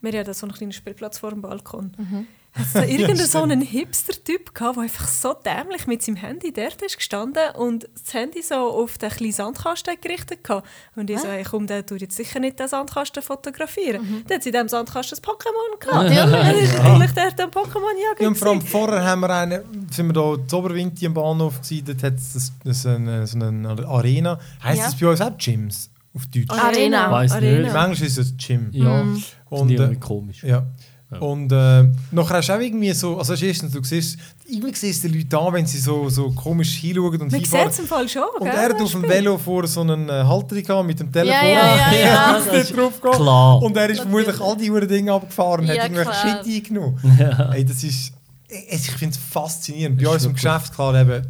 wir 0.00 0.20
hatten 0.20 0.32
so 0.34 0.46
einen 0.46 0.54
kleinen 0.54 0.72
Spielplatz 0.72 1.18
vor 1.18 1.30
dem 1.30 1.42
Balkon. 1.42 1.92
Mhm. 1.98 2.26
Hat 2.54 2.66
es 2.66 2.72
da 2.72 2.82
irgendeinen 2.84 3.26
so 3.26 3.42
einen 3.42 3.60
Hipster-Typ 3.60 4.54
gehabt, 4.54 4.76
der 4.76 4.82
einfach 4.84 5.06
so 5.08 5.34
dämlich 5.34 5.86
mit 5.86 6.02
seinem 6.02 6.16
Handy 6.16 6.52
dort 6.52 6.80
ist 6.82 6.96
gestanden 6.96 7.50
und 7.56 7.88
das 8.02 8.14
Handy 8.14 8.42
so 8.42 8.54
auf 8.54 8.98
den 8.98 9.10
kleinen 9.10 9.32
Sandkasten 9.32 9.94
gerichtet 10.00 10.40
hatte. 10.48 10.66
Und 10.96 11.10
ich 11.10 11.18
so, 11.20 11.28
hey, 11.28 11.44
komm, 11.48 11.66
der 11.66 11.84
tut 11.86 12.00
jetzt 12.00 12.16
sicher 12.16 12.40
nicht 12.40 12.58
den 12.58 12.66
Sandkasten 12.68 13.22
fotografieren. 13.22 14.02
Mhm. 14.02 14.24
Dann 14.26 14.36
hat 14.36 14.42
sie 14.42 14.48
in 14.48 14.54
diesem 14.54 14.68
Sandkasten 14.68 15.18
ein 15.18 15.22
Pokémon 15.22 15.78
gehabt. 15.80 16.10
Natürlich. 16.10 16.38
Er 16.48 16.54
ist 16.58 16.80
eigentlich 16.80 17.12
dort 17.12 17.40
ein 17.40 17.50
Pokémon-Jager. 17.50 18.22
Ja, 18.22 18.28
und 18.28 18.36
vor 18.36 18.48
allem 18.48 18.60
vorher 18.62 19.04
haben 19.04 19.20
wir 19.20 19.30
einen, 19.30 19.88
sind 19.90 20.06
wir 20.06 20.12
da 20.14 20.34
in 20.34 20.52
Oberwinti 20.52 21.06
am 21.06 21.14
Bahnhof 21.14 21.60
gewesen, 21.60 21.84
dort 21.86 22.02
hat 22.02 22.14
es 22.14 22.32
das, 22.32 22.52
das 22.64 22.86
eine, 22.86 23.26
so 23.26 23.38
eine 23.38 23.68
Arena. 23.86 24.38
Heisst 24.62 24.78
Ja. 24.80 24.84
das 24.86 24.96
bei 24.98 25.06
uns 25.08 25.20
auch 25.20 25.36
Gyms 25.38 25.90
auf 26.14 26.26
Deutsch? 26.26 26.50
Arena. 26.50 27.10
Weiss 27.12 27.34
nicht. 27.34 27.42
Im 27.44 27.64
Arena. 27.66 27.84
Englisch 27.84 28.00
ist 28.02 28.18
es 28.18 28.34
Gym. 28.36 28.68
ja. 28.72 29.02
Mhm. 29.04 29.22
Und, 29.50 29.70
äh, 29.70 29.74
irgendwie 29.74 30.00
komisch. 30.00 30.42
Ja. 30.44 30.64
Ja. 31.10 31.18
Und 31.20 31.50
äh, 31.52 31.84
nachher 32.10 32.36
hast 32.36 32.48
du 32.50 32.52
auch 32.52 32.60
irgendwie 32.60 32.92
so, 32.92 33.18
also 33.18 33.32
als 33.32 33.40
erstens, 33.40 33.72
du 33.72 33.82
siehst, 33.82 34.18
irgendwie 34.46 34.74
siehst 34.74 35.04
du 35.04 35.08
die 35.08 35.20
Leute 35.20 35.38
an, 35.38 35.54
wenn 35.54 35.66
sie 35.66 35.78
so, 35.78 36.10
so 36.10 36.30
komisch 36.32 36.74
hinschauen 36.74 37.12
und 37.12 37.18
Man 37.20 37.30
sieht 37.30 37.40
hinfahren. 37.40 37.68
es 37.70 37.78
im 37.78 37.86
Fall 37.86 38.06
schon, 38.08 38.24
Und 38.38 38.46
er 38.46 38.64
hat 38.64 38.80
auf 38.80 38.90
dem. 38.90 39.02
Velo 39.02 39.38
vor 39.38 39.66
so 39.66 39.80
einen 39.80 40.06
äh, 40.10 40.12
Halter 40.12 40.60
gehabt 40.60 40.86
mit 40.86 41.00
dem 41.00 41.10
Telefon. 41.10 41.32
Ja, 41.32 41.48
ja, 41.48 41.92
ja, 41.92 42.38
ja. 42.52 42.62
Drauf. 42.62 43.00
Klar. 43.00 43.62
Und 43.62 43.74
er 43.76 43.88
ist 43.88 44.00
vermutlich 44.00 44.38
all 44.38 44.56
die 44.58 44.86
Dinge 44.86 45.12
abgefahren 45.14 45.60
und 45.60 45.68
Ja, 45.68 45.82
hat 45.82 45.90
irgendwelche 45.90 46.10
klar. 46.10 46.44
Shit 46.44 46.54
eingenommen. 46.56 46.98
Ey, 47.54 47.64
das 47.64 47.82
ist, 47.82 48.12
ich 48.48 48.68
ich 48.70 48.90
finde 48.90 49.14
es 49.14 49.18
faszinierend. 49.32 50.02
Bei 50.02 50.10
uns 50.10 50.26
im 50.26 50.34
Geschäft, 50.34 50.74
klar, 50.74 50.94
eben, 50.94 51.22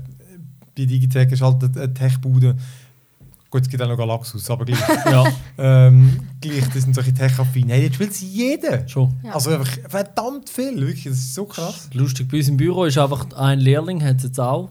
bei 0.76 0.86
Digitech 0.86 1.30
ist 1.30 1.40
halt 1.42 1.62
eine 1.62 1.94
Tech-Bude. 1.94 2.56
Gut, 3.50 3.62
es 3.62 3.68
gibt 3.68 3.82
auch 3.82 3.88
noch 3.88 3.96
Galaxus, 3.96 4.50
aber 4.50 4.64
gleich. 4.66 4.78
Ja, 5.06 5.24
ähm, 5.56 6.18
gleich, 6.40 6.64
das 6.74 6.82
sind 6.82 6.94
solche 6.94 7.14
Tech-affin. 7.14 7.68
Hey, 7.70 7.84
jetzt 7.84 7.94
spielt 7.94 8.12
sie 8.14 8.26
jeder. 8.26 8.86
schon. 8.88 9.14
Ja. 9.24 9.32
Also 9.34 9.50
einfach 9.50 9.70
verdammt 9.88 10.50
viel, 10.50 10.78
wirklich, 10.80 11.04
das 11.04 11.14
ist 11.14 11.34
so 11.34 11.46
krass. 11.46 11.88
Lustig, 11.94 12.28
bei 12.30 12.36
uns 12.38 12.48
im 12.48 12.58
Büro 12.58 12.84
ist 12.84 12.98
einfach 12.98 13.26
ein 13.36 13.58
Lehrling, 13.60 14.04
hat 14.04 14.18
es 14.18 14.24
jetzt 14.24 14.38
auch. 14.40 14.70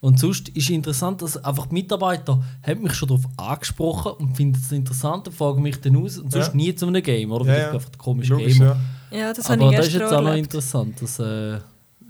Und 0.00 0.20
sonst 0.20 0.50
ist 0.50 0.70
interessant, 0.70 1.22
dass 1.22 1.42
einfach 1.42 1.66
die 1.66 1.74
Mitarbeiter 1.74 2.40
haben 2.64 2.82
mich 2.82 2.92
schon 2.94 3.08
darauf 3.08 3.24
angesprochen 3.36 4.12
und 4.18 4.36
finden 4.36 4.60
es 4.62 4.70
interessant 4.70 5.26
und 5.26 5.34
fragen 5.34 5.60
mich 5.62 5.80
dann 5.80 5.96
aus. 5.96 6.18
Und 6.18 6.30
sonst 6.30 6.48
Ja. 6.48 6.54
nie 6.54 6.74
zu 6.74 6.86
einem 6.86 7.02
Game, 7.02 7.32
oder? 7.32 7.46
Ja, 7.46 7.50
Weil 7.50 7.56
ich 7.56 7.62
ja. 7.64 7.70
bin 7.70 7.80
einfach 7.80 8.06
Logisch, 8.28 8.58
Gamer. 8.58 8.76
ja. 9.10 9.18
Ja, 9.18 9.32
das 9.32 9.48
habe 9.48 9.62
Aber 9.62 9.70
ich 9.72 9.76
das 9.78 9.86
ist 9.86 9.92
gestern 9.94 10.08
jetzt 10.08 10.16
auch 10.18 10.22
noch 10.22 10.28
erlebt. 10.28 10.46
interessant. 10.46 11.02
Dass, 11.02 11.18
äh, 11.18 11.58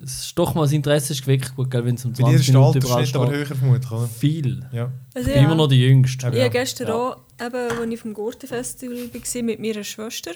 es 0.02 0.20
ist 0.26 0.38
doch 0.38 0.54
mal 0.54 0.62
das 0.62 0.72
Interesse 0.72 1.12
ist 1.12 1.22
geweckt, 1.22 1.54
gut, 1.56 1.70
gell, 1.70 1.84
wenn 1.84 1.94
es 1.96 2.04
um 2.04 2.12
Bei 2.12 2.30
dir 2.30 2.36
ist 2.36 2.46
20 2.46 2.52
der 2.52 2.60
Minuten 2.60 2.78
überall 2.78 2.96
Altersschnitt 2.98 3.16
aber 3.16 3.26
steht. 3.26 3.48
höher 3.48 3.56
vermutlich, 3.56 3.90
oder? 3.92 4.08
Viel. 4.08 4.66
Ja. 4.72 4.92
Also, 5.14 5.28
Ich 5.28 5.34
bin 5.34 5.44
immer 5.44 5.54
noch 5.54 5.66
die 5.68 5.80
Jüngste. 5.82 6.26
Ja. 6.28 6.32
habe 6.44 6.50
gestern 6.50 6.88
Ja. 6.88 6.94
auch, 6.94 7.16
eben, 7.40 7.78
als 7.80 7.90
ich 7.90 8.00
vom 8.00 8.14
Gurtenfestival 8.14 8.96
war, 8.96 9.42
mit 9.42 9.60
meiner 9.60 9.84
Schwester. 9.84 10.32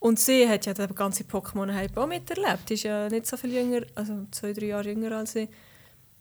Und 0.00 0.18
sie 0.20 0.46
hat 0.48 0.66
ja 0.66 0.74
den 0.74 0.94
ganzen 0.94 1.26
Pokémon-Hype 1.26 1.96
auch 1.96 2.06
miterlebt. 2.06 2.68
Sie 2.68 2.74
ist 2.74 2.82
ja 2.82 3.08
nicht 3.08 3.26
so 3.26 3.36
viel 3.38 3.52
jünger, 3.54 3.80
also 3.94 4.26
zwei, 4.32 4.52
drei 4.52 4.66
Jahre 4.66 4.88
jünger 4.90 5.12
als 5.16 5.34
ich. 5.34 5.48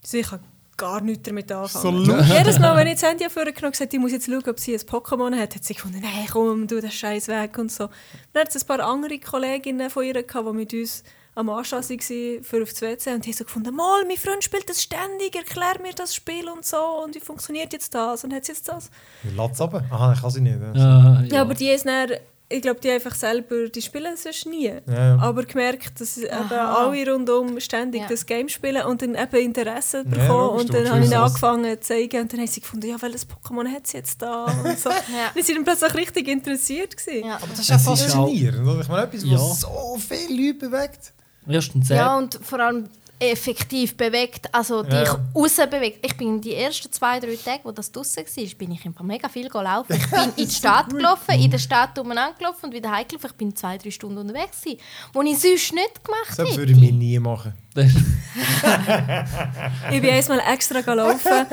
Sie 0.02 0.22
kann 0.22 0.40
gar 0.78 1.02
nichts 1.02 1.24
damit 1.24 1.52
anfangen. 1.52 2.06
So. 2.06 2.18
Jedes 2.34 2.60
Mal, 2.60 2.76
wenn 2.78 2.88
ich 2.88 2.94
das 3.00 3.04
Handy 3.10 3.26
vorgenommen 3.30 3.58
habe, 3.62 3.72
gesagt, 3.72 3.94
ich 3.94 4.00
muss 4.00 4.12
jetzt 4.14 4.26
schauen, 4.26 4.44
ob 4.48 4.60
sie 4.60 4.74
ein 4.74 4.80
Pokémon 4.80 5.36
hat, 5.38 5.56
hat 5.56 5.64
sie 5.66 5.74
gefunden, 5.74 6.00
nein, 6.02 6.26
komm, 6.32 6.66
du 6.68 6.80
das 6.82 6.94
Scheiß 6.94 7.28
weg 7.28 7.58
und 7.58 7.72
so. 7.72 7.90
Dann 8.32 8.42
hat 8.46 8.56
es 8.56 8.64
ein 8.64 8.68
paar 8.68 8.80
andere 8.80 9.20
Kolleginnen 9.20 9.90
von 9.90 10.06
ihr 10.06 10.14
gehabt, 10.24 10.48
die 10.48 10.54
mit 10.54 10.74
uns 10.74 11.04
am 11.36 11.50
Anschluss 11.50 11.90
waren 11.90 12.44
für 12.44 12.62
auf 12.64 12.70
das 12.70 12.82
WC 12.82 13.14
und 13.14 13.26
die 13.26 13.34
so 13.34 13.44
gefunden, 13.44 13.76
mal, 13.76 14.04
mein 14.08 14.18
Freund 14.18 14.44
spielt 14.44 14.70
das 14.70 14.82
ständig, 14.82 15.36
erklär 15.36 15.82
mir 15.82 15.94
das 15.94 16.14
Spiel 16.14 16.48
und 16.50 16.66
so 16.66 16.78
und 17.04 17.16
wie 17.16 17.20
funktioniert 17.20 17.74
jetzt 17.74 17.94
das 17.96 18.24
und 18.24 18.34
hat 18.34 18.48
jetzt 18.48 18.68
das. 18.68 18.90
Latz 19.36 19.60
runter? 19.60 19.84
Aha, 19.92 20.14
ich 20.14 20.22
kann 20.22 20.30
sie 20.32 20.42
nicht. 20.42 20.58
Ja. 20.76 20.76
Ja, 20.76 21.24
Ja, 21.32 21.42
aber 21.42 21.54
die 21.56 21.70
ist 21.70 21.86
dann, 21.88 22.12
ich 22.50 22.62
glaube, 22.62 22.80
die 22.82 22.92
einfach 22.92 23.16
selber, 23.16 23.68
die 23.70 23.82
spielen 23.82 24.16
sonst 24.16 24.46
nie. 24.46 24.72
Ja. 24.86 25.18
Aber 25.20 25.44
gemerkt, 25.44 26.00
dass 26.00 26.20
alle 26.24 27.12
rundum 27.12 27.60
ständig 27.60 28.02
Ja. 28.02 28.08
das 28.10 28.28
Game 28.28 28.48
spielen 28.48 28.86
und 28.86 29.02
dann 29.02 29.16
eben 29.16 29.38
Interesse 29.38 30.00
Ja, 30.00 30.04
bekommen. 30.04 30.60
und 30.60 30.72
dann 30.72 30.88
habe 30.92 31.04
ich 31.04 31.18
angefangen 31.18 31.82
zu 31.82 31.88
zeigen 31.88 32.22
und 32.22 32.32
dann 32.32 32.42
haben 32.42 32.48
sie 32.48 32.62
gefunden, 32.62 32.86
ja, 32.88 33.02
welches 33.02 33.26
Pokémon 33.28 33.68
hat 33.74 33.88
sie 33.88 33.98
jetzt 33.98 34.22
da 34.22 34.46
und 34.46 34.78
so. 34.78 34.90
Ja. 35.10 35.32
Die 35.36 35.42
sind 35.42 35.56
dann 35.56 35.64
plötzlich 35.64 35.96
richtig 35.96 36.28
interessiert 36.28 36.96
gewesen. 36.96 37.26
Ja. 37.28 37.38
Aber 37.38 37.48
das 37.48 37.60
ist 37.62 37.70
ja 37.70 37.76
Es 37.78 37.82
ist 37.82 37.88
auch- 37.88 37.98
faszinierend. 37.98 38.82
Ich 38.82 38.88
meine, 38.88 39.04
etwas, 39.04 39.24
was 39.32 39.62
so 39.62 39.98
viele 39.98 40.48
Leute 40.48 40.70
bewegt. 40.70 41.14
Erstens 41.48 41.90
ja, 41.90 41.96
ja, 41.96 42.18
und 42.18 42.40
vor 42.42 42.60
allem 42.60 42.90
effektiv 43.20 43.96
bewegt, 43.96 44.54
also 44.54 44.84
dich 44.84 44.94
Ja. 45.08 45.18
raus 45.34 45.56
bewegt. 45.70 46.06
Ich 46.06 46.18
bin 46.18 46.42
die 46.42 46.56
ersten 46.56 46.92
zwei, 46.92 47.20
drei 47.22 47.38
Tage, 47.38 47.62
wo 47.64 47.72
das 47.72 47.90
draussen 47.90 48.18
war, 48.26 48.56
bin 48.58 48.72
ich 48.74 48.86
einfach 48.86 49.04
mega 49.04 49.30
viel 49.30 49.48
gelaufen. 49.48 49.96
Ich 49.96 50.10
bin 50.10 50.20
in 50.36 50.48
die 50.48 50.54
Stadt 50.54 50.90
gelaufen, 50.90 51.32
in 51.40 51.50
der 51.50 51.58
Stadt 51.60 51.98
umeinander 52.00 52.36
gelaufen 52.38 52.66
und 52.66 52.74
wieder 52.74 52.92
heimgelaufen. 52.92 53.30
Ich 53.32 53.38
bin 53.38 53.56
zwei, 53.56 53.78
drei 53.78 53.92
Stunden 53.92 54.18
unterwegs 54.18 54.62
gewesen, 54.62 54.80
wo 55.14 55.22
ich 55.22 55.40
sonst 55.40 55.74
nicht 55.74 56.04
gemacht 56.04 56.30
Das 56.38 56.40
hätte. 56.50 56.58
würde 56.58 56.72
ich 56.74 56.78
mir 56.80 56.92
nie 56.92 57.20
machen. 57.20 57.54
Ich 59.92 60.02
bin 60.02 60.10
einmal 60.10 60.42
extra 60.54 60.82
gelaufen. 60.82 61.46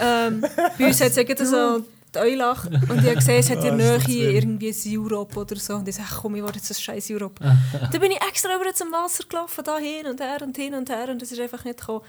ähm, 0.00 0.44
bei 0.78 0.86
uns 0.86 1.00
hat 1.00 1.08
es 1.08 1.16
irgendwie 1.16 1.44
so 1.44 1.80
die 2.14 2.18
Eulach 2.18 2.64
und 2.66 2.74
ich 2.74 2.88
habe 2.90 3.14
gesehen, 3.16 3.40
es 3.40 3.50
hat 3.50 3.64
in 3.64 3.78
der 3.78 3.94
Ah, 4.02 4.06
Nähe 4.08 4.30
irgendwie 4.32 4.68
ein 4.70 4.98
Europe 4.98 5.38
oder 5.38 5.56
so. 5.56 5.74
Und 5.76 5.88
ich 5.88 5.94
sage, 5.96 6.08
komm, 6.20 6.36
ich 6.36 6.42
will 6.42 6.50
jetzt 6.54 6.70
ein 6.70 6.74
scheiß 6.74 7.10
Europe. 7.10 7.42
dann 7.92 8.00
bin 8.00 8.10
ich 8.10 8.20
extra 8.28 8.50
über 8.54 8.72
zum 8.74 8.90
Wasser 8.92 9.24
gelaufen, 9.28 9.62
da 9.64 9.78
hin 9.78 10.06
und 10.10 10.20
her 10.20 10.38
und 10.42 10.56
hin 10.56 10.74
und 10.74 10.88
her 10.88 11.08
und 11.10 11.20
es 11.22 11.32
ist 11.32 11.40
einfach 11.40 11.64
nicht 11.64 11.78
gekommen. 11.80 12.00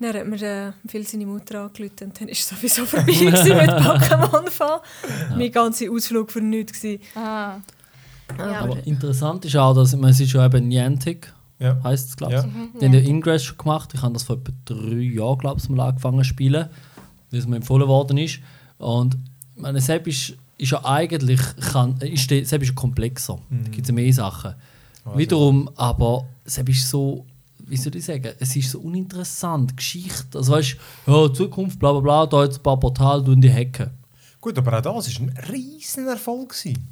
Dann 0.00 0.14
hat 0.14 0.26
mir 0.28 0.42
äh, 0.42 0.72
viel 0.88 1.06
seine 1.06 1.26
Mutter 1.26 1.60
angerufen 1.62 2.04
und 2.04 2.20
dann 2.20 2.28
war 2.28 2.32
es 2.32 2.48
sowieso 2.48 2.84
vorbei 2.86 3.12
gewesen 3.12 3.56
mit 3.56 3.68
Pokémon 3.70 4.48
fahren. 4.48 4.80
Mein 5.36 5.50
ganzer 5.50 5.90
Ausflug 5.90 6.30
für 6.30 6.40
nichts. 6.40 6.84
Ah. 7.16 7.56
Ja. 8.38 8.60
Aber 8.60 8.86
interessant 8.86 9.44
ist 9.44 9.56
auch, 9.56 9.74
dass 9.74 9.96
man 9.96 10.10
es 10.10 10.20
ist 10.20 10.32
ja 10.34 10.44
eben 10.46 10.68
Niantic, 10.68 11.32
Ja. 11.58 11.78
heisst 11.82 12.10
es, 12.10 12.16
glaube 12.16 12.34
Ja. 12.34 12.44
ich. 12.44 12.78
Die 12.80 12.84
haben 12.86 12.92
ja 12.94 13.00
Ingress 13.00 13.42
schon 13.42 13.58
gemacht. 13.58 13.90
Ich 13.94 14.02
habe 14.02 14.12
das 14.12 14.22
vor 14.22 14.36
etwa 14.36 14.52
drei 14.66 14.98
Jahren, 15.00 15.38
glaube 15.38 15.60
ich, 15.60 15.68
mal 15.68 15.88
angefangen 15.88 16.18
zu 16.18 16.24
spielen, 16.24 16.68
weil 17.30 17.40
es 17.40 17.46
mir 17.48 17.56
empfohlen 17.56 17.88
worden 17.88 18.18
ist. 18.18 18.38
Und 18.78 19.16
meine, 19.56 19.80
Sepp 19.80 20.06
ist, 20.06 20.34
ist 20.56 20.70
ja 20.70 20.84
eigentlich 20.84 21.40
kann, 21.72 21.96
ist, 21.98 22.28
Sepp 22.28 22.62
ist 22.62 22.68
ja 22.68 22.74
komplexer. 22.74 23.38
Da 23.50 23.70
gibt 23.70 23.82
es 23.82 23.88
ja 23.88 23.94
mehr 23.94 24.12
Sachen. 24.12 24.54
Wiederum, 25.14 25.70
aber 25.76 26.26
Sepp 26.44 26.68
ist 26.68 26.88
so, 26.88 27.24
wie 27.66 27.76
soll 27.76 27.96
ich 27.96 28.04
sagen, 28.04 28.32
es 28.38 28.54
ist 28.56 28.70
so 28.70 28.78
uninteressant, 28.80 29.76
Geschichte. 29.76 30.38
Also 30.38 30.52
weißt 30.52 30.76
du, 31.06 31.12
ja, 31.12 31.32
Zukunft, 31.32 31.78
bla 31.78 31.92
bla 31.92 32.00
bla, 32.00 32.26
da 32.26 32.44
jetzt 32.44 32.58
ein 32.58 32.62
paar 32.62 32.78
Portale, 32.78 33.22
du 33.22 33.32
in 33.32 33.40
die 33.40 33.50
Hecke. 33.50 33.90
Gut, 34.48 34.56
aber 34.66 34.78
auch 34.78 34.82
das 35.04 35.20
war 35.20 35.26
ein 35.28 35.36
riesen 35.52 36.08
Erfolg. 36.08 36.48
Gewesen. 36.50 36.88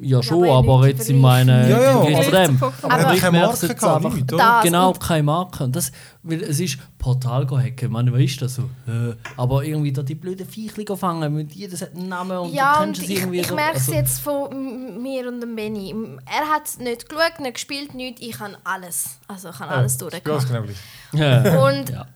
Ja, 0.00 0.20
schon, 0.22 0.44
aber 0.44 0.58
aber 0.58 0.86
nicht 0.86 0.98
jetzt 0.98 1.10
in 1.10 1.20
meinen. 1.20 1.68
Ja, 1.70 1.80
ja, 1.80 1.90
aber- 1.92 2.10
dem. 2.30 2.56
Aber, 2.56 2.72
Aber- 2.82 2.94
er 2.94 3.06
hat 3.08 3.14
ich 3.14 3.20
keine 3.20 3.32
merke 3.38 3.46
Marke 3.52 3.66
jetzt 3.66 3.84
einfach- 3.84 4.14
nichts, 4.14 4.32
oder? 4.32 4.42
Das 4.44 4.64
genau, 4.64 4.88
und- 4.88 5.00
keine 5.00 5.22
Marke. 5.22 5.64
Und 5.64 5.76
das, 5.76 5.92
weil 6.24 6.42
es 6.42 6.58
ist 6.60 6.78
Portal 6.98 7.46
hacken, 7.50 7.92
man 7.92 8.12
weiß 8.12 8.36
das 8.38 8.54
so. 8.56 8.62
Äh, 8.88 9.14
aber 9.36 9.62
irgendwie 9.64 9.92
da 9.92 10.02
die 10.02 10.14
blöden 10.16 10.46
Viechli 10.48 10.84
fangen, 10.96 11.32
mit 11.34 11.52
jedes 11.52 11.82
hat 11.82 11.94
einen 11.94 12.08
Namen 12.08 12.36
und 12.38 12.52
Ja, 12.54 12.78
du 12.78 12.78
und 12.80 12.84
kennst 12.86 13.02
es 13.02 13.08
ich, 13.10 13.18
irgendwie 13.18 13.40
ich 13.40 13.46
so. 13.46 13.54
merke 13.54 13.76
es 13.76 13.82
also- 13.88 13.92
jetzt 13.92 14.20
von 14.20 15.02
mir 15.02 15.28
und 15.28 15.40
dem 15.40 15.54
Benny. 15.54 15.94
Er 16.26 16.48
hat 16.48 16.78
nicht 16.80 17.08
geschaut, 17.08 17.38
nicht 17.40 17.54
gespielt, 17.54 17.94
nichts. 17.94 18.20
Ich 18.22 18.40
habe 18.40 18.56
alles. 18.64 19.18
Also 19.28 19.50
ich 19.50 19.58
habe 19.60 19.70
alles 19.72 19.98
Ja, 20.00 20.08
durchgemacht. 20.08 20.44
ist 20.44 20.50
genau. 21.12 21.24
Ja. 21.24 21.64
Und 21.64 21.90
Ja. 21.90 22.06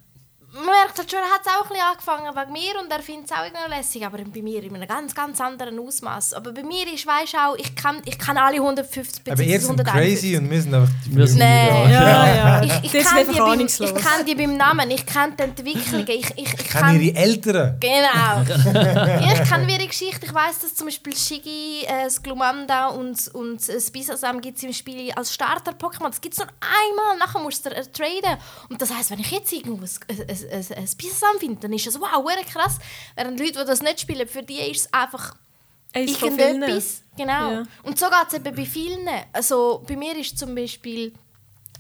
Man 0.55 0.65
merkt 0.67 0.99
halt 0.99 1.11
schon, 1.11 1.21
er 1.21 1.31
hat 1.35 1.41
es 1.41 1.47
auch 1.47 1.63
ein 1.65 1.69
bisschen 1.69 1.85
angefangen 1.91 2.37
wegen 2.37 2.53
mir 2.53 2.81
und 2.83 2.91
er 2.93 3.01
findet 3.03 3.31
es 3.31 3.33
auch 3.33 3.45
irgendwie 3.45 3.75
lässig, 3.75 4.05
aber 4.05 4.19
bei 4.19 4.43
mir 4.43 4.63
in 4.63 4.75
einem 4.75 4.87
ganz, 4.87 5.15
ganz 5.15 5.41
anderen 5.41 5.79
Ausmaß. 5.79 6.35
Aber 6.35 6.53
bei 6.53 6.63
mir 6.63 6.93
ist, 6.93 7.07
weißt 7.07 7.33
du 7.35 7.39
auch, 7.39 7.57
ich 7.57 7.75
kann, 7.75 8.03
ich 8.05 8.19
kann 8.19 8.37
alle 8.37 8.57
150 8.57 9.23
Aber 9.33 9.43
ihr 9.43 9.61
seid 9.61 9.85
crazy 9.87 10.37
und 10.37 10.51
sind 10.51 10.75
einfach 10.75 10.93
sind- 11.05 11.39
Nein. 11.39 11.91
Ja, 11.91 12.35
ja. 12.35 12.63
Ich, 12.65 12.73
ich, 12.85 12.91
Die 12.93 13.01
sind 13.01 13.05
kann 13.05 13.27
die 13.33 13.39
beim, 13.39 13.61
ich 13.67 13.95
kann 14.05 14.27
die 14.27 14.35
beim 14.35 14.57
Namen, 14.57 14.91
ich 14.91 15.07
kenne 15.07 15.33
die 15.39 15.43
Entwicklungen, 15.43 16.07
ich, 16.09 16.31
ich, 16.31 16.39
ich 16.39 16.53
Ich 16.53 16.69
kenne 16.69 16.99
ihre 16.99 17.17
Eltern. 17.17 17.77
Genau. 17.81 18.43
ich 19.33 19.49
kenne 19.49 19.73
ihre 19.73 19.87
Geschichte. 19.87 20.27
Ich 20.27 20.35
weiß, 20.35 20.59
dass 20.61 20.75
zum 20.75 20.87
Beispiel 20.87 21.17
Shigi, 21.17 21.85
äh, 21.87 22.05
das 22.05 22.23
Glumanda 22.23 22.89
und, 22.89 23.29
und 23.35 23.67
das 23.69 23.91
Bisasam 23.91 24.41
gibt 24.41 24.59
es 24.59 24.65
im 24.65 24.73
Spiel 24.73 25.11
als 25.13 25.33
Starter-Pokémon. 25.35 26.09
Das 26.09 26.21
gibt 26.21 26.35
es 26.35 26.41
nur 26.41 26.49
einmal, 26.61 27.17
nachher 27.19 27.41
musst 27.41 27.65
du 27.65 27.71
äh, 27.71 27.83
traden. 27.87 28.39
Und 28.69 28.81
das 28.83 28.93
heisst, 28.95 29.11
wenn 29.11 29.21
ich 29.21 29.31
jetzt 29.31 29.53
irgendwo 29.53 29.83
ein, 29.85 29.91
ein, 30.29 30.42
ein, 30.51 30.67
ein 30.77 30.89
Bisasam 30.97 31.39
finde, 31.39 31.61
dann 31.61 31.73
ist 31.73 31.87
das 31.87 32.01
wow, 32.01 32.25
krass. 32.51 32.79
Während 33.17 33.39
Leute, 33.39 33.61
die 33.61 33.65
das 33.65 33.83
nicht 33.83 34.01
spielen, 34.01 34.27
für 34.29 34.43
die 34.43 34.59
ist 34.59 34.81
es 34.81 34.93
einfach 34.93 35.35
vielen. 35.93 36.39
irgendetwas. 36.39 37.03
Genau. 37.17 37.53
Ja. 37.53 37.63
Und 37.83 37.99
so 37.99 38.07
geht 38.07 38.29
es 38.29 38.35
eben 38.35 38.55
bei 38.55 38.65
vielen. 38.65 39.09
Also 39.33 39.83
bei 39.87 39.97
mir 39.97 40.17
ist 40.17 40.39
zum 40.39 40.55
Beispiel 40.55 41.13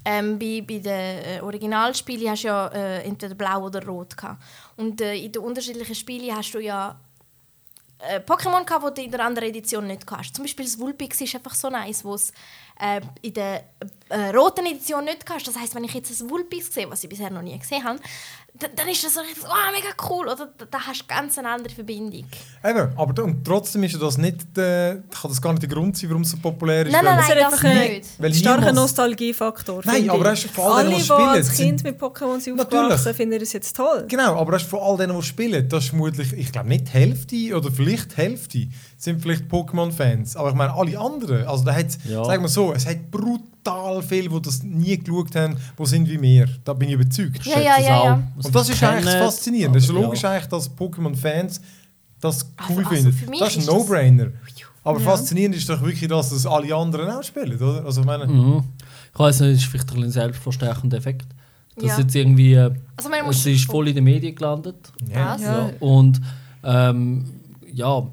ähm, 0.04 0.38
bei, 0.38 0.62
bei 0.66 0.78
den 0.78 0.84
äh, 0.84 1.40
Originalspielen 1.42 2.30
hast 2.30 2.42
du 2.42 2.48
ja 2.48 2.66
äh, 2.68 3.02
entweder 3.02 3.34
blau 3.34 3.66
oder 3.66 3.84
rot 3.86 4.16
gehabt. 4.16 4.42
Und 4.76 5.00
äh, 5.00 5.14
in 5.14 5.32
den 5.32 5.42
unterschiedlichen 5.42 5.94
Spielen 5.94 6.36
hast 6.36 6.52
du 6.52 6.58
ja 6.58 6.98
äh, 8.02 8.18
Pokémon 8.18 8.64
gehabt, 8.64 8.98
die 8.98 9.02
du 9.02 9.06
in 9.06 9.10
der 9.12 9.24
anderen 9.24 9.48
Edition 9.48 9.86
nicht 9.86 10.10
hast. 10.10 10.34
Zum 10.34 10.44
Beispiel 10.44 10.64
das 10.64 10.78
Vulpix 10.78 11.20
ist 11.20 11.34
einfach 11.36 11.54
so 11.54 11.70
nice, 11.70 12.04
wo 12.04 12.14
es 12.14 12.32
äh, 12.80 13.00
in 13.20 13.32
der 13.32 13.64
äh, 14.08 14.30
roten 14.30 14.66
Edition 14.66 15.04
nicht 15.04 15.24
hast. 15.30 15.46
Das 15.46 15.56
heißt, 15.56 15.74
wenn 15.74 15.84
ich 15.84 15.94
jetzt 15.94 16.20
ein 16.20 16.28
Vulpix 16.28 16.74
sehe, 16.74 16.90
was 16.90 17.04
ich 17.04 17.08
bisher 17.08 17.30
noch 17.30 17.42
nie 17.42 17.56
gesehen 17.56 17.84
habe, 17.84 18.00
dann, 18.58 18.86
ist 18.88 19.02
das 19.04 19.14
so 19.14 19.20
richtig, 19.20 19.42
oh, 19.44 19.72
mega 19.72 19.88
cool. 20.10 20.26
Oder 20.28 20.48
da, 20.56 20.64
da 20.70 20.80
hast 20.86 21.02
du 21.02 21.06
ganz 21.08 21.36
eine 21.38 21.48
andere 21.48 21.74
Verbindung. 21.74 22.24
Eben, 22.64 22.92
aber 22.96 23.24
und 23.24 23.44
trotzdem 23.44 23.82
ist 23.84 23.94
ja 23.94 23.98
das 23.98 24.18
nicht, 24.18 24.56
äh, 24.56 25.00
kann 25.10 25.30
das 25.30 25.40
gar 25.42 25.52
nicht 25.52 25.62
der 25.62 25.70
Grund 25.70 25.96
sein, 25.96 26.10
warum 26.10 26.22
es 26.22 26.30
so 26.30 26.36
populär 26.36 26.86
ist. 26.86 26.92
Nein, 26.92 27.04
nein, 27.04 27.16
Das 27.16 27.28
ist 27.28 27.34
nein, 27.34 27.44
einfach 27.44 27.62
das 27.62 27.64
ein 27.70 27.78
nicht. 27.92 28.08
Weil 28.18 28.34
starker 28.34 28.72
Nostalgiefaktor. 28.72 29.82
Nein, 29.84 30.10
aber 30.10 30.30
hast 30.30 30.44
du 30.44 30.48
vor 30.48 30.76
allem, 30.76 30.86
Alle, 30.88 30.96
die 30.96 31.00
die 31.00 31.04
spielen, 31.06 31.28
als 31.28 31.56
sind- 31.56 31.66
Kind 31.66 31.84
mit 31.84 32.00
Pokémon 32.00 32.40
sind 32.40 32.60
aufgewachsen, 32.60 33.14
finden 33.14 33.40
es 33.42 33.52
jetzt 33.52 33.74
toll. 33.76 34.04
Genau, 34.08 34.36
aber 34.36 34.52
das 34.52 34.62
ist 34.62 34.70
von 34.70 34.80
all 34.80 34.96
denen, 34.96 35.16
die 35.16 35.22
spielen, 35.26 35.68
das 35.68 35.84
ist 35.84 35.90
vermutlich, 35.90 36.32
ich 36.34 36.52
glaube 36.52 36.68
nicht 36.68 36.88
die 36.88 36.92
Hälfte 36.92 37.56
oder 37.56 37.70
vielleicht 37.72 38.12
die 38.12 38.16
Hälfte 38.16 38.68
sind 39.02 39.20
vielleicht 39.20 39.50
Pokémon-Fans. 39.50 40.36
Aber 40.36 40.50
ich 40.50 40.54
meine, 40.54 40.72
alle 40.74 40.96
anderen, 40.98 41.44
also 41.46 41.64
da 41.64 41.74
hat's, 41.74 41.98
Ja. 42.08 42.24
sagen 42.24 42.42
wir 42.42 42.48
so, 42.48 42.72
es 42.72 42.86
hat 42.86 43.10
brutal 43.10 44.00
viele, 44.02 44.28
die 44.28 44.42
das 44.42 44.62
nie 44.62 44.96
geschaut 44.96 45.34
haben, 45.34 45.56
die 45.76 45.86
sind 45.86 46.08
wie 46.08 46.22
wir. 46.22 46.46
Da 46.62 46.72
bin 46.72 46.88
ich 46.88 46.94
überzeugt. 46.94 47.44
Ja, 47.44 47.58
ja, 47.58 47.76
Das 47.78 47.86
ja, 47.88 48.04
ja. 48.04 48.22
Und 48.36 48.54
das 48.54 48.68
ist 48.68 48.82
eigentlich 48.84 49.04
das 49.06 49.14
kenne, 49.14 49.24
Faszinierende. 49.24 49.78
Es 49.78 49.84
ist 49.84 49.90
ja. 49.90 50.00
logisch 50.00 50.24
eigentlich, 50.24 50.46
dass 50.46 50.70
Pokémon-Fans 50.76 51.60
das 52.20 52.44
cool 52.68 52.84
Also- 52.84 52.90
also 52.90 53.10
finden. 53.10 53.38
das 53.40 53.48
ist 53.48 53.56
ein 53.56 53.66
das- 53.66 53.74
No-Brainer. 53.74 54.26
Aber 54.84 54.98
Ja. 55.00 55.04
faszinierend 55.04 55.56
ist 55.56 55.68
doch 55.68 55.80
wirklich, 55.82 56.08
dass 56.08 56.30
das 56.30 56.46
alle 56.46 56.72
anderen 56.74 57.10
auch 57.10 57.22
spielen, 57.24 57.56
oder? 57.60 57.84
Also 57.84 58.00
ich 58.02 58.06
meine, 58.06 58.26
Mhm. 58.28 58.62
Ich 59.14 59.18
weiß 59.18 59.40
nicht, 59.40 59.50
es 59.50 59.58
ist 59.58 59.64
vielleicht 59.66 59.92
ein 59.94 60.10
selbstverstärkender 60.10 60.96
Effekt. 60.96 61.26
Das 61.76 61.84
Ja. 61.86 61.98
jetzt 61.98 62.14
irgendwie, 62.14 62.54
äh, 62.54 62.70
Also 62.96 63.08
man 63.10 63.28
es 63.28 63.44
ist 63.46 63.64
voll 63.66 63.88
in 63.88 63.94
den 63.96 64.04
Medien 64.04 64.34
gelandet. 64.34 64.76
ja. 65.12 65.36
Ja. 65.36 65.42
Ja. 65.42 65.70
Und 65.80 66.20
ähm, 66.64 67.24
ja, 67.74 68.06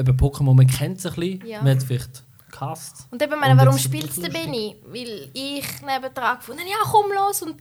eben 0.00 0.16
Pokémon, 0.16 0.54
man 0.54 0.66
kennt 0.66 0.98
es 0.98 1.06
ein 1.06 1.14
bisschen, 1.14 1.46
Ja. 1.46 1.62
man 1.62 1.76
hat 1.76 1.82
vielleicht 1.82 2.24
gehasst. 2.50 3.06
Und 3.10 3.22
eben, 3.22 3.38
meine, 3.38 3.52
Und 3.52 3.60
warum 3.60 3.78
spielt 3.78 4.10
es 4.10 4.20
der 4.20 4.30
Benny? 4.30 4.76
Weil 4.86 5.30
ich 5.32 5.66
nebendran 5.82 6.38
gefunden 6.38 6.60
habe, 6.60 6.70
ja 6.70 6.76
komm 6.90 7.12
los 7.12 7.42
und 7.42 7.56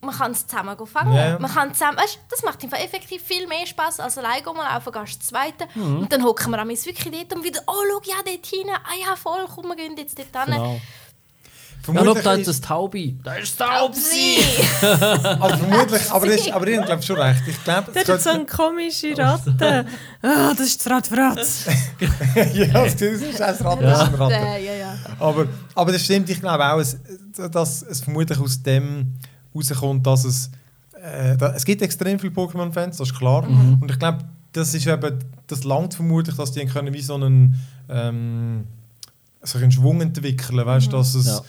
man 0.00 0.14
kann 0.16 0.32
es 0.32 0.46
zusammen 0.46 0.76
go 0.76 0.84
fangen. 0.84 1.14
Ja. 1.14 1.38
Man 1.38 1.50
kann 1.50 1.72
zusammen, 1.72 1.96
weißt, 1.96 2.18
das 2.28 2.42
macht 2.42 2.62
einfach 2.62 2.78
effektiv 2.78 3.22
viel 3.22 3.46
mehr 3.46 3.64
Spaß 3.66 4.00
als 4.00 4.18
alleine 4.18 4.42
mal 4.52 4.74
laufen, 4.74 4.92
gehst 4.92 5.20
das 5.20 5.28
zweite. 5.28 5.68
Mhm. 5.76 6.00
Und 6.00 6.12
dann 6.12 6.24
hocken 6.24 6.50
wir 6.50 6.58
am 6.58 6.68
wirklich 6.68 7.10
dort 7.12 7.32
und 7.34 7.44
wieder, 7.44 7.60
oh 7.68 7.72
schau, 7.88 8.00
ja 8.04 8.16
dort 8.24 8.46
hin, 8.46 8.66
ah 8.68 8.94
ja 9.08 9.14
voll, 9.14 9.46
komm, 9.54 9.68
wir 9.68 9.76
gehen 9.76 9.96
jetzt 9.96 10.18
dort 10.18 10.44
hin. 10.46 10.54
Genau. 10.54 10.80
Vermutlich 11.82 12.14
schau, 12.16 12.22
da 12.22 12.32
ist 12.34 12.40
ist- 12.40 12.48
das 12.48 12.60
Taubi. 12.60 13.18
Da 13.24 13.34
ist 13.34 13.58
das 13.60 13.68
Taubsi! 13.68 14.36
aber 14.82 15.56
vermutlich, 15.58 16.10
aber, 16.10 16.26
das, 16.26 16.50
aber 16.52 16.66
ich 16.68 16.84
glaube 16.84 17.02
schon 17.02 17.16
recht. 17.18 17.42
Ich 17.48 17.64
glaube, 17.64 17.92
Der 17.92 18.06
hat 18.06 18.22
so 18.22 18.30
eine 18.30 18.46
komische 18.46 19.16
Ratte. 19.16 19.86
Ah, 20.24 20.52
das 20.56 20.68
ist 20.68 20.86
das 20.86 20.92
Radfratz. 20.92 21.66
ja, 22.54 22.66
das 22.84 22.94
ist 22.94 23.40
ein 23.42 23.56
Rad, 23.66 23.82
das 23.82 24.02
ist 24.02 24.08
ein 24.08 24.14
Rad. 24.14 24.30
ja, 24.30 24.56
ja, 24.56 24.74
ja. 24.74 24.94
Aber, 25.18 25.46
aber 25.74 25.90
das 25.90 26.04
stimmt, 26.04 26.30
ich 26.30 26.38
glaube 26.38 26.64
auch, 26.64 26.80
dass 27.50 27.82
es 27.82 28.00
vermutlich 28.02 28.38
aus 28.38 28.62
dem 28.62 29.14
herauskommt, 29.52 30.06
dass 30.06 30.24
es. 30.24 30.50
Äh, 31.02 31.36
da, 31.36 31.54
es 31.54 31.64
gibt 31.64 31.82
extrem 31.82 32.20
viele 32.20 32.32
Pokémon-Fans, 32.32 32.98
das 32.98 33.08
ist 33.10 33.18
klar. 33.18 33.42
Und 33.48 33.90
ich 33.90 33.98
glaube, 33.98 34.18
das 34.52 34.72
ist 34.74 34.86
eben, 34.86 35.18
das 35.48 35.64
langt 35.64 35.94
vermutlich, 35.94 36.36
dass 36.36 36.52
die 36.52 36.64
können 36.66 36.94
wie 36.94 37.02
so 37.02 37.14
einen, 37.16 37.56
ähm, 37.88 38.64
so 39.42 39.58
einen 39.58 39.72
Schwung 39.72 40.00
entwickeln, 40.00 40.64
weißt, 40.64 40.92
dass 40.92 41.14
es. 41.16 41.26
Ja. 41.26 41.40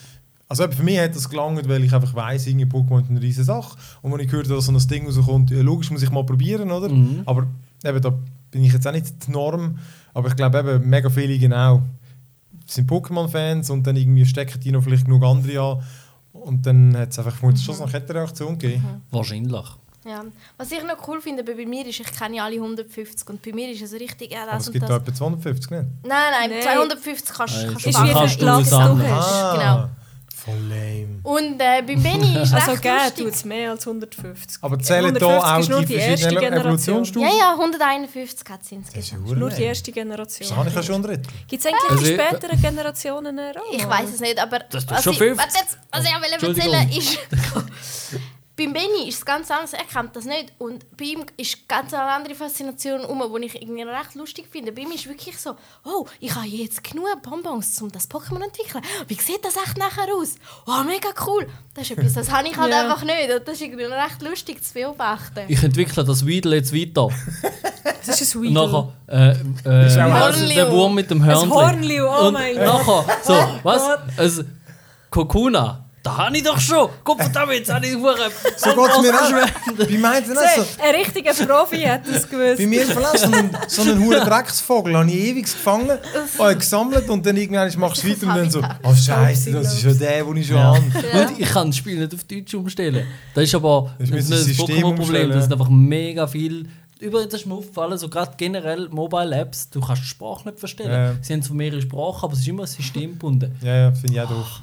Also 0.53 0.65
eben 0.65 0.73
für 0.73 0.83
mich 0.83 0.99
hat 0.99 1.15
das 1.15 1.27
gelangt, 1.27 1.67
weil 1.67 1.83
ich 1.83 1.91
einfach 1.91 2.13
weiss, 2.13 2.45
irgendwie 2.45 2.67
Pokémon 2.67 3.01
ist 3.01 3.09
eine 3.09 3.19
riesige 3.19 3.43
Sache. 3.43 3.75
Und 4.03 4.13
wenn 4.13 4.19
ich 4.19 4.27
gehört 4.27 4.45
habe, 4.45 4.57
dass 4.57 4.65
so 4.67 4.71
ein 4.71 4.87
Ding 4.87 5.07
rauskommt, 5.07 5.49
ja, 5.49 5.63
logisch 5.63 5.89
muss 5.89 6.03
ich 6.03 6.11
mal 6.11 6.23
probieren, 6.23 6.69
oder? 6.69 6.89
Mhm. 6.89 7.23
Aber 7.25 7.47
eben, 7.83 7.99
da 7.99 8.13
bin 8.51 8.63
ich 8.63 8.71
jetzt 8.71 8.87
auch 8.87 8.91
nicht 8.91 9.25
die 9.25 9.31
Norm. 9.31 9.79
Aber 10.13 10.27
ich 10.27 10.35
glaube 10.35 10.59
eben, 10.59 10.87
mega 10.87 11.09
viele 11.09 11.39
genau 11.39 11.81
sind 12.67 12.87
Pokémon-Fans 12.87 13.71
und 13.71 13.87
dann 13.87 13.95
irgendwie 13.95 14.27
stecken 14.27 14.59
die 14.59 14.71
noch 14.71 14.83
vielleicht 14.83 15.05
genug 15.05 15.23
andere 15.23 15.59
an. 15.59 15.83
Und 16.33 16.63
dann 16.67 16.95
hat 16.97 17.09
es 17.09 17.17
einfach 17.17 17.35
vermutlich 17.35 17.65
schon 17.65 17.73
so 17.73 17.81
eine 17.81 17.91
Kettenreaktion 17.91 18.55
gegeben. 18.59 19.01
Wahrscheinlich. 19.09 19.65
Ja. 20.05 20.23
Was 20.57 20.71
ich 20.71 20.83
noch 20.83 21.07
cool 21.07 21.19
finde 21.19 21.43
bei 21.43 21.55
mir 21.65 21.87
ist, 21.87 21.99
ich 21.99 22.11
kenne 22.11 22.35
ja 22.35 22.45
alle 22.45 22.57
150 22.57 23.27
und 23.27 23.41
bei 23.41 23.53
mir 23.53 23.71
ist 23.71 23.81
es 23.81 23.93
richtig, 23.93 24.31
ja, 24.33 24.43
Aber 24.43 24.51
das 24.51 24.61
es 24.61 24.67
und 24.67 24.73
gibt 24.73 24.83
das. 24.83 24.89
da 24.89 24.97
etwa 24.97 25.13
250, 25.15 25.71
nicht? 25.71 25.83
Nein, 26.03 26.09
nein, 26.31 26.49
Nein. 26.51 26.61
250 26.61 27.35
kannst 27.35 27.55
Nein, 27.55 27.67
kannst 27.71 27.83
so 27.83 27.89
Ist 27.89 28.03
wie 28.03 28.11
kannst 28.13 28.35
viel 28.35 28.45
du 28.45 28.45
Platz 28.45 28.69
du 28.69 28.77
hast. 28.77 29.57
Genau. 29.57 29.89
Voll 30.43 30.55
lame. 30.67 31.19
Und 31.23 31.53
äh, 31.61 31.81
bei 31.81 31.95
Benny 31.95 32.37
ist 32.43 32.53
Also 32.53 32.71
recht 32.71 32.81
geben 32.83 32.95
lustig. 32.97 33.23
tut 33.23 33.33
es 33.33 33.45
mehr 33.45 33.71
als 33.71 33.87
150. 33.87 34.57
Aber 34.61 34.77
zählen 34.79 35.13
da 35.13 35.27
150 35.27 35.53
auch 35.53 35.59
ist 35.59 35.69
nur 35.69 35.79
die, 35.79 35.85
die 35.85 35.93
erste 35.93 36.09
verschiedenen 36.17 36.41
Generation. 36.41 36.73
Evolutionsstufen? 36.95 37.29
Ja, 37.29 37.35
ja, 37.37 37.51
151 37.53 38.49
hat 38.49 38.61
es 38.61 38.69
Das 38.69 38.71
ist 38.71 38.71
insgesamt. 38.95 39.39
Nur 39.39 39.49
die 39.49 39.63
erste 39.63 39.91
Generation. 39.93 40.49
Das 40.49 40.57
habe 40.57 40.69
ich 40.69 40.75
ja 40.75 40.83
schon 40.83 41.01
Drittel. 41.03 41.23
Gibt 41.47 41.65
es 41.65 41.71
eigentlich 41.71 41.91
Also 41.91 42.03
die 42.05 42.13
späteren 42.13 42.61
Generationen 42.61 43.39
auch? 43.39 43.55
Ich 43.71 43.87
weiß 43.87 44.09
es 44.13 44.19
nicht, 44.19 44.37
aber 44.39 44.59
Das 44.59 44.89
was 44.89 45.03
schon 45.03 45.13
ich, 45.13 45.19
50. 45.19 45.37
warte 45.45 45.57
jetzt, 45.59 45.77
was 45.91 46.03
ich 46.05 46.11
wollte 46.13 46.33
Entschuldigung. 46.33 46.73
erzählen 46.73 46.97
ist, 46.97 47.19
beim 48.55 48.71
Benny 48.71 49.07
ist 49.07 49.17
es 49.17 49.25
ganz 49.25 49.49
anders, 49.49 49.73
er 49.73 49.83
kennt 49.85 50.15
das 50.15 50.25
nicht 50.25 50.53
und 50.59 50.85
bei 50.95 51.05
ihm 51.05 51.25
ist 51.37 51.67
ganz 51.67 51.91
eine 51.93 52.03
andere 52.03 52.35
Faszination 52.35 53.03
um, 53.03 53.23
die 53.41 53.45
ich 53.47 53.59
irgendwie 53.61 53.81
recht 53.81 54.13
lustig 54.13 54.45
finde. 54.51 54.71
Bei 54.71 54.81
ihm 54.83 54.91
ist 54.91 55.07
wirklich 55.07 55.39
so, 55.39 55.55
oh, 55.83 56.05
ich 56.19 56.35
habe 56.35 56.45
jetzt 56.45 56.83
genug 56.83 57.07
Bonbons, 57.23 57.81
um 57.81 57.91
das 57.91 58.07
Pokémon 58.09 58.37
zu 58.37 58.43
entwickeln. 58.43 58.83
Wie 59.07 59.15
sieht 59.15 59.43
das 59.43 59.55
echt 59.55 59.77
nachher 59.79 60.07
aus? 60.13 60.35
Oh, 60.67 60.83
mega 60.85 61.09
cool. 61.25 61.47
Das 61.73 61.89
ist 61.89 61.97
etwas, 61.97 62.13
das 62.13 62.29
habe 62.31 62.47
ich 62.47 62.55
halt 62.55 62.71
Ja. 62.71 62.81
einfach 62.83 63.03
nicht 63.03 63.31
und 63.35 63.47
das 63.47 63.55
ist 63.55 63.61
irgendwie 63.61 63.85
recht 63.85 64.21
lustig 64.21 64.63
zu 64.63 64.73
beobachten. 64.75 65.45
Ich 65.47 65.63
entwickle 65.63 66.03
das 66.03 66.23
Weedle 66.25 66.55
jetzt 66.57 66.73
weiter. 66.75 67.09
Das 68.05 68.21
ist 68.21 68.35
ein 68.35 68.41
Weedle. 68.43 68.53
nachher, 68.53 68.93
äh, 69.07 69.29
äh, 69.65 69.87
Ist 69.87 69.95
wie 69.95 70.01
heisst 70.01 70.37
Hornliu. 70.39 70.55
der 70.55 70.71
Wurm 70.71 70.93
mit 70.93 71.09
dem 71.09 71.21
Ein 71.21 71.27
Hörnchen. 71.27 71.51
Hornliu, 71.51 72.05
oh 72.07 72.27
Und 72.27 72.33
mein 72.33 72.55
Gott. 72.55 72.65
nachher, 72.65 73.05
so, 73.23 73.33
was? 73.63 73.81
Ein 74.17 74.61
Kokuna. 75.09 75.82
Da 76.03 76.17
habe 76.17 76.35
ich 76.35 76.43
doch 76.43 76.59
schon. 76.59 76.89
Guck 77.01 77.17
mal, 77.17 77.29
damit 77.29 77.59
jetzt 77.59 77.73
habe 77.73 77.87
ich 77.87 77.95
Hure. 77.95 78.29
So 78.57 78.69
geht 78.75 78.91
es 78.91 79.01
mir 79.01 79.13
auch. 79.15 79.87
Bei 79.87 79.97
meinen 79.97 80.37
auch 80.37 80.55
so. 80.55 80.61
Seht, 80.63 80.81
Ein 80.81 80.95
richtiger 80.95 81.33
Profi 81.33 81.79
hat 81.83 82.01
das 82.05 82.29
gewusst. 82.29 82.57
Bei 82.57 82.67
mir 82.67 82.85
verlässt 82.85 83.19
so 83.19 83.31
einen, 83.31 83.57
so 83.67 83.81
einen 83.83 84.03
huren 84.03 84.19
Drecksvogel, 84.19 84.97
habe 84.97 85.09
ich 85.09 85.15
ewig 85.15 85.43
gefangen, 85.45 85.97
habe 86.37 86.57
gesammelt 86.57 87.09
und 87.09 87.25
dann 87.25 87.37
irgendwann 87.37 87.71
machst 87.79 88.03
du 88.03 88.09
Das 88.09 88.17
ist 88.17 88.21
weiter 88.27 88.31
und 88.33 88.37
dann 88.37 88.51
so, 88.51 88.61
oh 88.83 88.93
Scheiße, 88.93 89.51
das 89.53 89.73
ist 89.75 89.83
ja 89.83 89.93
der, 89.93 90.25
den 90.25 90.37
ich 90.37 90.47
schon 90.47 90.57
Ja. 90.57 90.75
habe. 90.75 90.81
Und 91.29 91.39
ich 91.39 91.49
kann 91.49 91.67
das 91.67 91.77
Spiel 91.77 91.97
nicht 91.97 92.13
auf 92.13 92.23
Deutsch 92.25 92.53
umstellen. 92.53 93.07
Das 93.33 93.45
ist 93.45 93.55
aber 93.55 93.91
Das 93.97 94.09
nicht 94.09 94.15
müssen 94.15 94.31
das 94.31 94.39
das 94.39 94.47
System 94.47 94.83
Pokémon-Problem. 94.83 95.29
Das 95.29 95.43
sind 95.45 95.53
einfach 95.53 95.69
mega 95.69 96.27
viel. 96.27 96.67
Übrigens 96.99 97.31
das 97.31 97.41
ist 97.41 97.47
mir 97.47 97.55
aufgefallen, 97.55 97.97
so 97.97 98.09
gerade 98.09 98.31
generell 98.37 98.87
Mobile 98.89 99.35
Apps, 99.35 99.69
du 99.69 99.81
kannst 99.81 100.03
die 100.03 100.07
Sprache 100.07 100.47
nicht 100.49 100.59
verstehen. 100.59 100.91
Ja. 100.91 101.13
Sie 101.21 101.33
haben 101.33 101.41
zwar 101.41 101.55
mehrere 101.55 101.81
Sprachen, 101.81 102.23
aber 102.25 102.33
es 102.33 102.39
ist 102.39 102.47
immer 102.47 102.67
systemgebunden. 102.67 103.55
Ja, 103.61 103.75
ja, 103.75 103.91
finde 103.91 104.13
ich 104.13 104.21
auch 104.21 104.29
doof. 104.29 104.61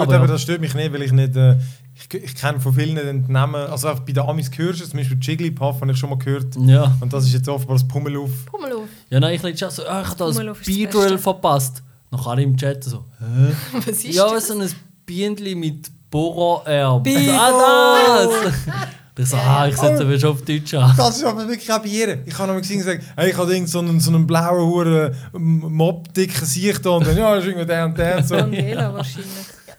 Gut, 0.00 0.08
aber 0.08 0.16
aber 0.16 0.26
ja. 0.26 0.32
das 0.32 0.42
stört 0.42 0.60
mich 0.60 0.74
nicht, 0.74 0.92
weil 0.92 1.02
ich 1.02 1.12
nicht, 1.12 1.36
äh, 1.36 1.56
ich, 1.94 2.22
ich 2.22 2.34
kenne 2.34 2.60
von 2.60 2.72
vielen 2.74 2.96
den 2.96 3.24
Namen, 3.28 3.56
also 3.70 3.88
auch 3.88 4.00
bei 4.00 4.12
den 4.12 4.22
Amis 4.24 4.50
hörst 4.56 4.80
du 4.80 4.86
zum 4.86 4.98
Beispiel 4.98 5.18
Jigglypuff 5.20 5.80
habe 5.80 5.92
ich 5.92 5.98
schon 5.98 6.10
mal 6.10 6.18
gehört. 6.18 6.56
Ja. 6.56 6.96
Und 7.00 7.12
das 7.12 7.24
ist 7.26 7.32
jetzt 7.32 7.48
offenbar 7.48 7.76
das 7.76 7.86
Pummeluff. 7.86 8.46
Pummel 8.46 8.72
auf. 8.72 8.88
Ja, 9.10 9.20
nein, 9.20 9.34
ich 9.34 9.42
letztes 9.42 9.60
Jahr 9.60 9.70
so, 9.70 9.86
ah, 9.86 10.02
ich 10.02 10.08
habe 10.08 10.54
da 10.96 11.06
ein 11.12 11.18
verpasst. 11.18 11.82
Noch 12.10 12.26
alle 12.26 12.42
im 12.42 12.56
Chat 12.56 12.82
so, 12.82 13.04
hä? 13.20 13.52
Was 13.86 13.86
ist 13.86 14.14
Ja, 14.14 14.28
das? 14.28 14.48
so 14.48 14.58
ein 14.58 14.68
Bienenli 15.06 15.54
mit. 15.54 15.90
Bibo! 16.10 16.62
Ah, 16.66 16.98
das! 17.04 18.30
Ich 19.18 19.28
so, 19.28 19.36
ah, 19.36 19.66
ich 19.68 19.76
setze 19.76 20.02
aber 20.02 20.18
schon 20.18 20.30
auf 20.30 20.42
Deutsch 20.42 20.72
an. 20.72 20.94
Das 20.96 21.18
ist 21.18 21.24
aber 21.24 21.46
wirklich 21.46 21.70
auch 21.70 21.80
bei 21.80 21.88
ihr. 21.88 22.26
Ich 22.26 22.32
habe 22.38 22.46
noch 22.46 22.54
mal 22.54 22.60
gesehen 22.60 22.78
gesagt, 22.78 23.02
hey, 23.16 23.30
ich 23.30 23.36
habe 23.36 23.52
irgend 23.52 23.68
so 23.68 23.80
einen, 23.80 24.00
so 24.00 24.10
einen 24.10 24.26
blauen, 24.26 24.66
hure 24.66 25.14
Mob-dicken 25.32 26.46
Sicht 26.46 26.86
da 26.86 26.90
und 26.90 27.06
dann, 27.06 27.18
ja, 27.18 27.34
das 27.34 27.44
ist 27.44 27.50
irgendwie 27.50 27.66
der 27.66 27.84
und 27.84 27.98
der 27.98 28.16
und 28.16 28.26
so. 28.26 28.36
Tangela 28.36 28.94
wahrscheinlich. 28.94 29.28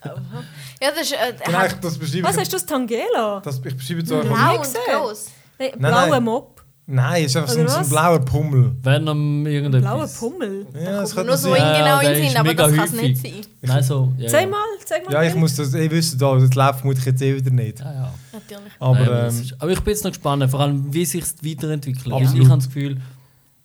Ja, 0.03 0.89
das 0.91 1.01
ist... 1.01 1.13
Äh, 1.13 1.33
Genau, 1.45 1.57
hat 1.59 1.73
ich, 1.73 1.79
das 1.79 1.97
beschreibe 1.97 2.23
Was 2.27 2.35
ich, 2.35 2.41
hast 2.41 2.53
du 2.53 2.57
das 2.57 2.65
Tangela? 2.65 3.41
das, 3.43 3.61
ich 3.63 3.77
beschreibe 3.77 4.03
Blau. 4.03 4.19
einfach. 4.19 4.35
blau 4.35 4.57
und 4.57 5.01
gross. 5.07 5.25
Nein, 5.59 5.71
Nein, 5.77 5.91
blauer 5.91 6.07
nein. 6.09 6.23
Mob. 6.23 6.61
Nein, 6.87 7.23
es 7.23 7.31
ist 7.31 7.37
einfach 7.37 7.53
so, 7.53 7.67
so 7.67 7.77
ein 7.77 7.89
blauer 7.89 8.19
Pummel. 8.19 8.75
Wenn 8.81 9.07
am 9.07 9.43
Blauer 9.43 9.53
irgendetwas. 9.53 10.17
Pummel. 10.19 10.65
Ja, 10.73 11.01
das 11.01 11.13
könnte 11.13 11.27
nur 11.27 11.37
so 11.37 11.55
Ja, 11.55 11.77
genau 11.77 12.11
in 12.11 12.27
Sinn, 12.29 12.37
aber 12.37 12.53
das 12.53 12.73
kann 12.75 12.85
es 12.85 12.91
nicht 12.93 13.21
sein. 13.21 13.33
Nein, 13.61 13.83
so. 13.83 14.11
Ja, 14.17 14.27
Zeig 14.27 14.41
ja. 14.41 14.47
mal, 14.49 14.63
zeig 14.83 15.05
mal. 15.05 15.13
Ja, 15.13 15.23
ich 15.23 15.35
muss 15.35 15.55
das, 15.55 15.73
ich 15.73 15.91
wüsste 15.91 16.17
da, 16.17 16.35
das 16.35 16.53
läuft 16.53 16.79
vermutlich 16.79 17.05
jetzt 17.05 17.21
eh 17.21 17.35
wieder 17.35 17.51
nicht. 17.51 17.79
Ja, 17.79 17.93
ja. 17.93 18.13
Natürlich. 18.33 18.73
Aber 18.79 18.99
Nein, 18.99 19.29
ähm, 19.29 19.41
ist, 19.41 19.55
aber 19.59 19.71
ich 19.71 19.79
bin 19.81 19.93
jetzt 19.93 20.03
noch 20.03 20.11
gespannt, 20.11 20.49
vor 20.51 20.59
allem 20.59 20.91
wie 20.93 21.05
sich 21.05 21.21
es 21.23 21.35
weiterentwickelt. 21.41 22.11
Absolut. 22.11 22.35
Ich 22.43 22.49
habe 22.49 22.57
das 22.57 22.67
Gefühl, 22.67 22.97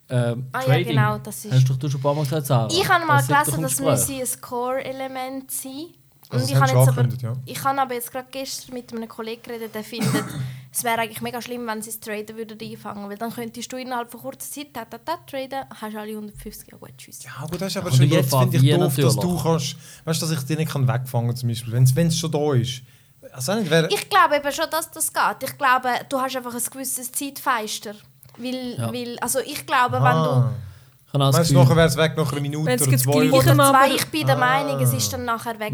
ähm, 0.09 0.47
Ah 0.53 0.61
ja, 0.61 0.66
Trading, 0.66 0.89
genau, 0.89 1.18
das 1.18 1.45
ist... 1.47 1.53
hast 1.53 1.68
doch 1.70 1.76
du 1.78 1.89
schon 1.91 1.99
ein 1.99 2.03
paar 2.03 2.14
Mal 2.14 2.22
gesagt, 2.24 2.47
Sarah. 2.47 2.68
Ich 2.70 2.89
habe 2.89 3.07
mal 3.07 3.20
doch 3.22 3.26
gelesen, 3.26 3.55
im 3.57 3.62
das 3.62 3.76
Gespräch. 3.76 4.18
müsse 4.20 4.37
ein 4.37 4.41
Core-Element 4.41 5.51
sein. 5.51 5.87
Also, 6.29 6.53
ich 6.53 6.61
habe 6.61 6.66
jetzt 6.79 6.89
aber, 6.89 7.09
ja. 7.22 7.33
ich 7.45 7.64
habe 7.64 7.81
aber 7.81 7.95
jetzt 7.95 8.11
gerade 8.11 8.27
gestern 8.31 8.74
mit 8.74 8.93
einem 8.93 9.09
Kollegen 9.09 9.43
geredet, 9.43 9.74
der 9.74 9.85
findet, 9.85 10.24
es 10.72 10.83
wäre 10.83 10.99
eigentlich 11.01 11.20
mega 11.20 11.41
schlimm, 11.41 11.66
wenn 11.66 11.83
sie 11.83 11.91
das 11.91 12.01
Traden 12.01 12.37
würden 12.37 12.59
einfangen, 12.61 13.09
weil 13.09 13.16
dann 13.16 13.33
könntest 13.33 13.72
du 13.72 13.77
innerhalb 13.77 14.11
von 14.11 14.20
kurzer 14.20 14.51
Zeit 14.51 14.74
tat, 14.74 14.91
tat, 14.91 15.07
tat, 15.07 15.27
traden, 15.29 15.64
hast 15.70 15.97
alle 15.97 16.11
150, 16.11 16.68
ja 16.72 16.79
gut, 16.79 16.91
tschüss. 16.99 17.22
Ja, 17.22 17.31
aber 17.43 17.59
das 17.59 17.68
ist 17.68 17.77
aber 17.77 17.91
Kommt 17.91 17.99
schon 17.99 18.11
jetzt, 18.11 18.35
finde 18.35 18.57
ich 18.57 18.74
doof, 18.77 18.97
dass 18.97 19.16
du 19.16 19.43
kannst, 19.43 19.77
weißt 20.05 20.22
du, 20.22 20.27
dass 20.27 20.37
ich 20.37 20.45
die 20.47 20.57
nicht 20.57 20.72
kann 20.72 20.89
wegfangen 20.89 21.29
kann, 21.29 21.37
zum 21.37 21.49
Beispiel, 21.49 21.72
wenn 21.72 22.07
es 22.09 22.18
schon 22.18 22.31
da 22.31 22.55
ist. 22.55 22.83
Also 23.33 23.55
nicht, 23.55 23.70
wer, 23.70 23.91
Ich 23.91 24.09
glaube 24.09 24.37
eben 24.37 24.53
schon, 24.53 24.66
dass 24.70 24.91
das 24.91 25.12
geht. 25.12 25.43
Ich 25.43 25.59
glaube, 25.59 25.89
du 26.09 26.20
hast 26.20 26.37
einfach 26.37 26.55
ein 26.55 26.62
gewisses 26.72 27.12
Zeitfenster. 27.12 27.95
Weil, 28.39 28.77
Ja. 28.79 28.93
weil, 28.93 29.18
also 29.20 29.41
ich 29.41 29.66
glaube, 29.66 29.99
ah. 30.01 30.05
wenn 30.05 30.22
du... 30.22 30.57
Ich 31.12 31.39
Weißt 31.39 31.51
du, 31.51 31.55
nachher 31.55 31.77
wäre 31.77 31.87
es 31.89 31.97
weg 31.97 32.14
nach 32.16 32.31
einer 32.31 32.41
Minute 32.43 32.70
oder 32.72 32.99
zwei. 32.99 33.24
Machen 33.24 33.57
zwei, 33.57 33.95
ich 33.95 34.07
bin 34.07 34.27
der 34.27 34.37
Ah. 34.37 34.39
Meinung, 34.39 34.81
es 34.83 34.93
ist 34.93 35.11
dann 35.12 35.24
nachher 35.24 35.59
weg. 35.59 35.72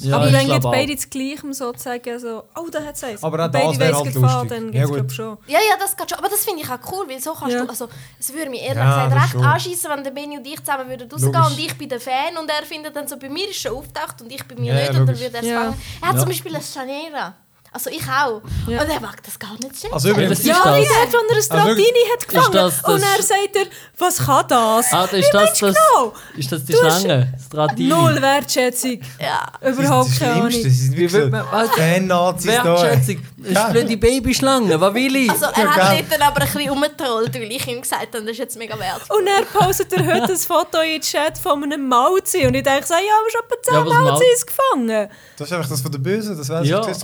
Ja, 0.00 0.16
aber 0.16 0.28
jetzt 0.28 0.50
auch. 0.66 0.70
beide 0.72 0.94
das 0.94 1.08
Gleiche 1.08 1.54
sozusagen, 1.54 2.18
so, 2.18 2.42
oh, 2.56 2.68
da 2.70 2.82
hat 2.84 2.96
es 2.96 3.04
eins. 3.04 3.22
Aber 3.22 3.44
auch 3.44 3.48
das 3.50 3.78
wäre 3.78 3.92
weiss 3.92 4.04
halt 4.04 4.14
lustig. 4.14 4.48
Dann 4.48 4.72
Ja, 4.72 4.86
geht's 4.86 4.98
gut. 4.98 5.12
schon. 5.12 5.38
Ja, 5.46 5.58
ja, 5.58 5.76
das 5.78 5.96
geht 5.96 6.10
schon. 6.10 6.18
Aber 6.18 6.28
das 6.28 6.44
finde 6.44 6.62
ich 6.62 6.68
auch 6.68 6.78
cool, 6.92 7.06
weil 7.08 7.20
so 7.20 7.32
kannst 7.32 7.54
Ja. 7.54 7.62
du, 7.62 7.68
also 7.68 7.88
es 8.18 8.32
würde 8.32 8.50
mich 8.50 8.60
ehrlich 8.62 8.76
Ja, 8.76 9.06
gesagt 9.08 9.34
recht 9.34 9.44
anschießen, 9.44 9.90
wenn 9.90 10.02
der 10.04 10.10
Benny 10.10 10.36
und 10.38 10.46
ich 10.46 10.58
zusammen 10.58 10.88
würden 10.88 11.08
rausgehen 11.10 11.32
Logisch. 11.32 11.52
und 11.52 11.58
ich 11.60 11.78
bin 11.78 11.88
der 11.88 12.00
Fan 12.00 12.36
und 12.40 12.50
er 12.50 12.66
findet 12.66 12.96
dann 12.96 13.06
so, 13.06 13.16
bei 13.18 13.28
mir 13.28 13.48
ist 13.48 13.60
schon 13.60 13.72
auftaucht 13.76 14.20
und 14.20 14.32
ich 14.32 14.42
bei 14.48 14.54
mir 14.56 14.72
Ja, 14.72 14.74
nicht 14.74 14.84
ja, 14.94 15.00
und 15.00 15.06
dann 15.06 15.06
logisch. 15.06 15.20
würde 15.20 15.36
er 15.36 15.42
es 15.42 15.48
Ja. 15.48 15.60
fangen. 15.60 15.80
Er 16.00 16.08
hat 16.08 16.14
Ja. 16.14 16.20
zum 16.20 16.28
Beispiel 16.28 16.54
eine 16.56 16.64
Chanera. 16.64 17.34
Also 17.74 17.90
ich 17.90 18.02
auch. 18.04 18.40
Ja. 18.68 18.82
Und 18.82 18.88
er 18.88 19.00
mag 19.00 19.20
das 19.24 19.36
gar 19.36 19.52
nicht 19.54 19.76
schön. 19.80 19.92
Also 19.92 20.06
Ja, 20.08 20.14
übrigens, 20.14 20.38
das 20.38 20.46
Ja, 20.46 20.54
ist 20.54 20.64
wie 20.64 20.88
das. 20.88 21.10
dort, 21.10 21.12
wenn 21.12 21.28
er 21.30 21.36
ein 21.36 21.42
Stratini 21.42 22.04
hat 22.12 22.28
gefangen 22.28 22.52
das 22.52 22.80
das- 22.82 22.94
und 22.94 23.02
er 23.02 23.22
sagt 23.22 23.56
er, 23.56 23.66
was 23.98 24.16
kann 24.18 24.44
das? 24.48 24.92
Ah, 24.92 25.02
das 25.10 25.12
ist 25.20 25.34
das, 25.34 25.50
das, 25.50 25.60
genau? 25.60 26.12
ist 26.36 26.52
das 26.52 26.64
die 26.64 26.72
Du 26.72 26.78
Schlange? 26.78 27.32
Das 27.34 27.46
Stratini? 27.46 27.88
Null 27.88 28.22
Wertschätzung. 28.22 29.00
ja. 29.20 29.68
Überhaupt 29.68 30.06
das 30.06 30.12
ist 30.12 30.20
das 30.20 30.28
keine 30.28 30.32
Ahnung. 30.34 30.50
Schlimmste. 30.50 30.70
Sie 30.70 30.86
sind 30.86 30.96
Wie 30.96 31.08
so 31.08 31.18
man- 31.26 31.46
was? 31.50 31.70
Fan-Nazis. 31.70 32.46
Wertschätzung. 32.46 33.22
Das 33.38 33.48
ist 33.48 33.54
Ja. 33.56 33.68
blöde 33.70 33.96
Babyschlange. 33.96 34.80
Was 34.80 34.94
will 34.94 35.16
ich? 35.16 35.30
Also 35.30 35.46
er 35.46 35.74
hat 35.74 35.98
dort 35.98 36.12
dann 36.12 36.22
aber 36.22 36.40
ein 36.42 36.46
bisschen 36.52 36.70
rumgetrollt, 36.70 37.34
weil 37.34 37.52
ich 37.52 37.66
ihm 37.66 37.82
gesagt 37.82 38.02
habe, 38.14 38.20
das 38.22 38.30
ist 38.30 38.38
jetzt 38.38 38.56
mega 38.56 38.78
wertvoll. 38.78 39.18
Und 39.18 39.26
er 39.26 39.42
postet 39.42 39.92
er 39.92 40.06
heute 40.06 40.32
ein 40.32 40.36
Foto 40.38 40.78
in 40.80 40.92
den 40.92 41.00
Chat 41.02 41.38
von 41.38 41.62
einem 41.64 41.88
Mauzi. 41.88 42.46
Und 42.46 42.54
ich 42.54 42.62
denke 42.62 42.86
ja, 42.88 42.96
aber 42.96 43.30
schon 43.30 43.40
etwa 43.44 43.62
10 43.62 43.74
Ja, 43.74 43.80
aber 43.80 43.90
das 43.90 44.20
Mauzis 44.20 44.46
gefangen. 44.46 45.08
Das 45.36 45.48
ist 45.48 45.52
einfach 45.52 45.68
das 45.68 45.80
von 45.80 45.90
der 45.92 45.98
Bösen. 45.98 46.38
Das 46.38 46.48
weiß 46.48 46.66
Ja, 46.68 46.80
ich. 46.80 46.86
Das 46.86 47.02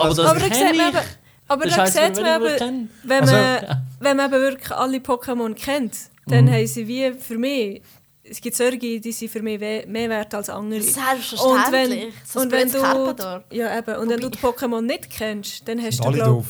aber. 0.67 1.03
Aber 1.49 1.67
da 1.67 1.87
sieht 1.87 2.17
man 2.17 2.25
aber 2.27 2.45
wenn 2.45 2.51
man 2.51 2.59
kenne. 2.59 2.89
wenn 3.03 3.21
Also- 3.23 3.33
man, 3.35 3.87
wenn 4.01 4.17
man 4.17 4.33
eben 4.33 4.41
wirklich 4.43 4.71
alle 4.71 4.99
Pokémon 4.99 5.55
kennt, 5.55 5.97
dann 6.27 6.45
Mhm. 6.45 6.53
haben 6.53 6.67
sie 6.67 6.87
wie 6.87 7.13
für 7.13 7.39
mich, 7.39 7.83
es 8.23 8.41
gibt 8.41 8.55
solche, 8.55 9.01
die 9.01 9.13
sind 9.13 9.31
für 9.33 9.43
mich 9.43 9.59
mehr 9.59 10.09
wert 10.11 10.33
als 10.35 10.49
andere. 10.49 10.81
Selbstverständlich. 10.81 12.15
So 12.25 12.41
und 12.41 12.53
wenn 12.53 12.69
blödes 12.71 12.83
Carpador. 12.83 13.45
du, 13.51 13.57
ja, 13.57 13.77
eben, 13.79 13.97
und 13.97 14.09
wenn 14.11 14.21
du 14.21 14.29
die 14.29 14.39
Pokémon 14.39 14.81
nicht 14.83 15.11
kennst, 15.11 15.67
dann 15.67 15.79
hast 15.83 15.95
Sind 15.97 16.05
du 16.05 16.09
alle 16.09 16.17
glaub, 16.19 16.29
doof. 16.29 16.47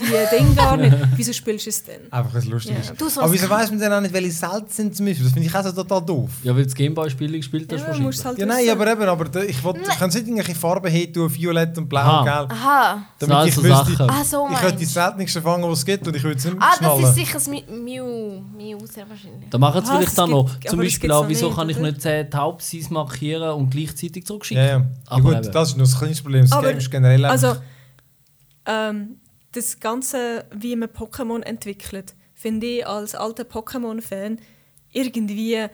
Die 0.00 0.36
Dinge 0.36 0.54
gar 0.56 0.76
nicht. 0.76 0.96
Wieso 1.16 1.32
spielst 1.32 1.66
du 1.66 1.70
es 1.70 1.84
denn? 1.84 2.12
Einfach 2.12 2.34
ein 2.34 2.48
lustiges. 2.50 2.88
Ja. 2.88 2.94
Du, 2.94 3.06
Aber 3.06 3.22
ein- 3.26 3.32
wieso 3.32 3.48
weiss 3.48 3.70
man 3.70 3.78
denn 3.78 3.92
auch 3.92 4.00
nicht, 4.00 4.12
welche 4.12 4.32
Selten 4.32 4.66
sind 4.68 4.96
zum 4.96 5.06
Beispiel? 5.06 5.24
Das 5.24 5.32
finde 5.32 5.48
ich 5.48 5.54
auch 5.54 5.62
so 5.62 5.70
total 5.70 6.02
doof. 6.04 6.30
Ja, 6.42 6.54
weil 6.56 6.64
das 6.64 6.74
Gameboy-Spiel 6.74 7.30
gespielt 7.30 7.72
hast 7.72 7.80
Ja, 7.82 7.86
wahrscheinlich. 7.88 8.24
halt 8.24 8.38
Ja, 8.38 8.46
nein, 8.46 8.68
aber 8.70 8.90
eben, 8.90 9.02
aber 9.02 9.44
ich, 9.44 9.62
wollte- 9.62 9.80
ich 9.82 9.88
kann 9.98 10.10
nicht 10.10 10.16
irgendwelche 10.26 10.54
Farben 10.56 10.90
hin 10.90 11.12
tun, 11.12 11.32
violett 11.32 11.78
und 11.78 11.88
blau 11.88 12.00
Aha. 12.00 12.18
und 12.18 12.24
gelb. 12.48 12.52
Aha. 12.60 13.02
Das 13.18 13.28
Damit 13.28 13.48
ich 13.48 13.56
also 13.56 13.62
wüsste, 13.68 13.96
Sachen. 13.96 14.10
Ah, 14.10 14.24
so 14.24 14.48
ich 14.52 14.58
könnte 14.58 14.76
die 14.78 14.84
du. 14.84 14.90
seltensten 14.90 15.42
fangen, 15.42 15.62
die 15.62 15.68
es 15.70 15.84
gibt 15.84 16.08
und 16.08 16.16
ich 16.16 16.22
würde 16.24 16.38
es 16.38 16.44
nicht 16.44 16.56
Ah, 16.58 16.66
das 16.70 16.78
schnallen. 16.78 17.04
ist 17.04 17.14
sicher 17.14 17.34
das 17.34 17.48
Mi- 17.48 17.70
Mew. 17.70 18.40
Mew 18.56 18.78
sehr 18.92 19.08
wahrscheinlich. 19.08 19.48
Da 19.50 19.58
machen 19.58 19.80
sie 19.84 19.92
Was? 19.92 19.96
vielleicht 19.98 20.18
auch 20.18 20.24
Es 20.24 20.30
noch. 20.30 20.60
Zum 20.70 20.80
es 20.80 20.86
Beispiel 20.86 21.12
auch, 21.12 21.28
wieso 21.28 21.50
kann 21.52 21.68
ich 21.70 21.78
nicht 21.78 22.02
10 22.02 22.28
Hauptsize 22.34 22.92
markieren 22.92 23.50
und 23.52 23.70
gleichzeitig 23.70 24.26
zurückschicken? 24.26 24.62
Ja, 24.64 24.70
ja. 24.70 24.78
ja 24.78 24.86
Aber 25.06 25.22
gut, 25.22 25.34
eben. 25.44 25.52
das 25.52 25.68
ist 25.68 25.76
noch 25.78 25.86
ein 25.92 25.98
kleines 25.98 26.20
Problem. 26.22 26.42
Das 26.42 26.52
Aber- 26.52 26.66
Game 26.68 26.78
ist 26.78 26.90
generell 26.90 27.24
Also, 27.26 27.54
ähm, 28.66 29.16
das 29.54 29.80
Ganze, 29.80 30.44
wie 30.52 30.76
man 30.76 30.88
Pokémon 30.90 31.42
entwickelt, 31.42 32.14
finde 32.34 32.66
ich 32.66 32.86
als 32.86 33.14
alter 33.14 33.44
Pokémon-Fan 33.44 34.38
irgendwie. 34.92 35.66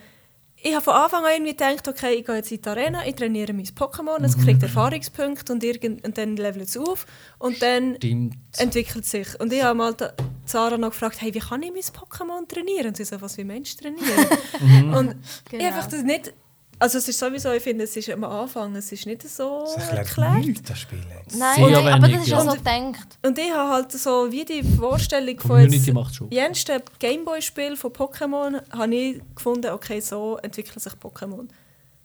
Ich 0.63 0.75
habe 0.75 0.85
von 0.85 0.93
Anfang 0.93 1.25
an 1.25 1.31
irgendwie 1.33 1.53
gedacht, 1.53 1.89
okay, 1.89 2.13
ich 2.17 2.27
gehe 2.27 2.35
jetzt 2.37 2.53
in 2.53 2.61
die 2.61 2.69
Arena, 2.69 3.07
ich 3.07 3.15
trainiere 3.15 3.55
mein 3.55 3.65
Pokémon, 3.65 4.23
es 4.23 4.37
kriegt 4.37 4.63
Erfahrungspunkte 4.63 5.55
und, 5.55 5.65
irgend, 5.65 6.05
und 6.07 6.19
dann 6.19 6.37
levelt 6.37 6.69
es 6.69 6.77
auf 6.77 7.07
und 7.39 7.63
dann 7.63 7.95
Stimmt. 7.97 8.37
entwickelt 8.59 9.07
sich. 9.07 9.41
Und 9.41 9.53
ich 9.55 9.63
habe 9.63 9.79
mal 9.79 9.95
da- 9.95 10.13
Sarah 10.45 10.77
noch 10.77 10.91
gefragt, 10.91 11.23
hey, 11.23 11.33
wie 11.35 11.39
kann 11.39 11.63
ich 11.63 11.71
mein 11.73 11.81
Pokémon 11.83 12.47
trainieren? 12.47 12.89
Und 12.89 12.97
sie 12.99 13.05
so, 13.05 13.19
was 13.23 13.39
wie 13.39 13.45
Mensch 13.45 13.75
trainieren? 13.77 14.95
und 14.95 15.17
ich 15.47 15.51
Genau. 15.51 15.65
einfach 15.67 15.87
das 15.87 16.03
nicht... 16.03 16.35
Also 16.83 16.97
es 16.97 17.07
ist 17.09 17.19
sowieso, 17.19 17.53
ich 17.53 17.63
finde, 17.63 17.85
es 17.85 17.95
ist 17.95 18.09
am 18.09 18.25
Anfang, 18.25 18.75
es 18.75 18.91
ist 18.91 19.05
nicht 19.05 19.29
so 19.29 19.71
das 19.77 19.91
erklärt 19.91 20.47
nichts, 20.47 20.63
das 20.67 20.79
Spiel. 20.79 20.99
jetzt. 20.99 21.39
Nein, 21.39 21.57
Sehr 21.57 21.71
nein 21.71 21.87
aber 21.93 22.07
wenig, 22.07 22.17
das 22.17 22.23
ist 22.23 22.31
ja 22.31 22.41
so 22.41 22.57
gedacht. 22.57 23.19
Und 23.23 23.39
ich 23.39 23.53
habe 23.53 23.71
halt 23.71 23.93
so 23.93 24.33
wie 24.33 24.47
die 24.47 24.63
Vorstellung 24.63 25.39
von 25.39 25.51
Community 25.51 25.77
jetzt 25.77 25.93
macht 25.93 26.15
schon. 26.15 26.31
jensten 26.31 26.81
Gameboy-Spiel 26.99 27.77
von 27.77 27.93
Pokémon 27.93 28.63
habe 28.73 28.95
ich 28.95 29.21
gefunden, 29.35 29.73
okay, 29.73 30.01
so 30.01 30.39
entwickeln 30.39 30.81
sich 30.81 30.95
Pokémon. 30.95 31.49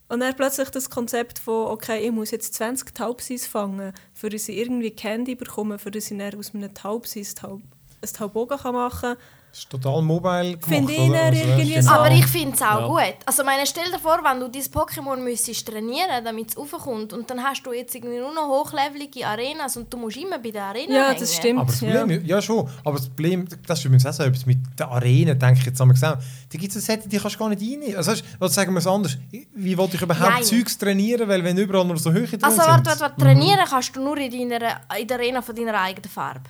Und 0.09 0.19
dann 0.19 0.35
plötzlich 0.35 0.69
das 0.69 0.89
Konzept 0.89 1.39
von, 1.39 1.67
okay, 1.67 2.05
ich 2.05 2.11
muss 2.11 2.31
jetzt 2.31 2.53
20 2.55 2.93
Taubsis 2.93 3.47
fangen, 3.47 3.93
für 4.13 4.29
dass 4.29 4.49
ich 4.49 4.57
irgendwie 4.57 4.91
Candy 4.91 5.35
bekomme, 5.35 5.79
für 5.79 5.89
dass 5.89 6.11
ich 6.11 6.17
dann 6.17 6.37
aus 6.37 6.53
einem 6.53 6.73
Taubsis 6.73 7.33
Taub, 7.33 7.61
ein 8.01 8.13
Taubogen 8.13 8.57
kann 8.57 8.75
machen 8.75 9.15
kann. 9.15 9.17
Das 9.55 9.61
ist 9.63 9.69
total 9.69 10.01
mobile 10.01 10.57
gemacht, 10.57 10.65
Finde 10.67 10.91
ich 10.91 10.99
oder? 11.09 11.21
Also, 11.23 11.41
irgendwie 11.47 11.75
du, 11.75 11.81
so- 11.81 11.89
Aber 11.91 12.11
ich 12.11 12.25
finde 12.25 12.55
es 12.55 12.61
auch 12.61 12.81
Ja. 12.81 12.87
gut. 12.87 13.15
Also 13.25 13.45
meine, 13.45 13.65
stell 13.65 13.89
dir 13.89 13.99
vor, 13.99 14.19
wenn 14.21 14.41
du 14.41 14.49
dein 14.49 14.61
Pokémon 14.63 15.15
müsstest 15.15 15.65
trainieren 15.65 16.25
damit 16.25 16.49
es 16.49 16.57
raufkommt 16.57 17.13
und 17.13 17.29
dann 17.29 17.41
hast 17.41 17.63
du 17.65 17.71
jetzt 17.71 17.95
irgendwie 17.95 18.17
nur 18.19 18.33
noch 18.33 18.49
hochlevelige 18.49 19.25
Arenas 19.25 19.77
und 19.77 19.93
du 19.93 19.95
musst 19.95 20.17
immer 20.17 20.39
bei 20.39 20.51
der 20.51 20.63
Arena 20.65 20.93
Ja, 20.93 21.07
hängen. 21.07 21.19
das 21.21 21.33
stimmt. 21.37 21.59
Aber 21.61 21.71
das 21.71 21.79
ja. 21.79 21.99
Problem, 22.01 22.25
ja. 22.25 22.41
schon, 22.41 22.67
aber 22.83 22.97
das 22.97 23.07
Problem, 23.07 23.47
das 23.65 23.79
ist 23.79 23.85
übrigens 23.85 24.05
auch 24.05 24.11
so 24.11 24.23
etwas 24.23 24.45
mit 24.45 24.57
der 24.77 24.89
Arena, 24.91 25.33
denke 25.35 25.59
ich 25.61 25.65
jetzt 25.67 25.79
einmal 25.79 25.93
gesagt. 25.93 26.21
Da 26.51 26.57
gibt 26.57 26.75
es 26.75 26.85
Sätze, 26.85 27.07
die 27.07 27.17
kannst 27.17 27.35
du 27.35 27.39
gar 27.39 27.47
nicht 27.47 27.61
rein. 27.61 27.95
Also, 27.95 28.11
was 28.39 28.53
sagen 28.53 28.73
wir 28.73 28.79
es 28.79 28.87
anders? 28.87 29.17
Wie 29.53 29.77
wollte 29.77 29.95
ich 29.95 30.01
überhaupt 30.01 30.31
Nein. 30.33 30.43
Zeugs 30.43 30.77
trainieren, 30.77 31.29
weil 31.29 31.41
wenn 31.45 31.57
überall 31.57 31.85
nur 31.85 31.97
so 31.97 32.11
Höhe 32.11 32.27
drin 32.27 32.43
Also 32.43 32.57
sind? 32.57 32.67
warte, 32.67 32.87
warte, 32.87 32.99
warte. 32.99 33.21
trainieren 33.21 33.61
kannst 33.69 33.95
du 33.95 34.01
nur 34.01 34.17
in, 34.17 34.49
deiner, 34.49 34.81
in 34.99 35.07
der 35.07 35.15
Arena 35.17 35.41
von 35.41 35.55
deiner 35.55 35.79
eigenen 35.79 36.09
Farbe. 36.09 36.41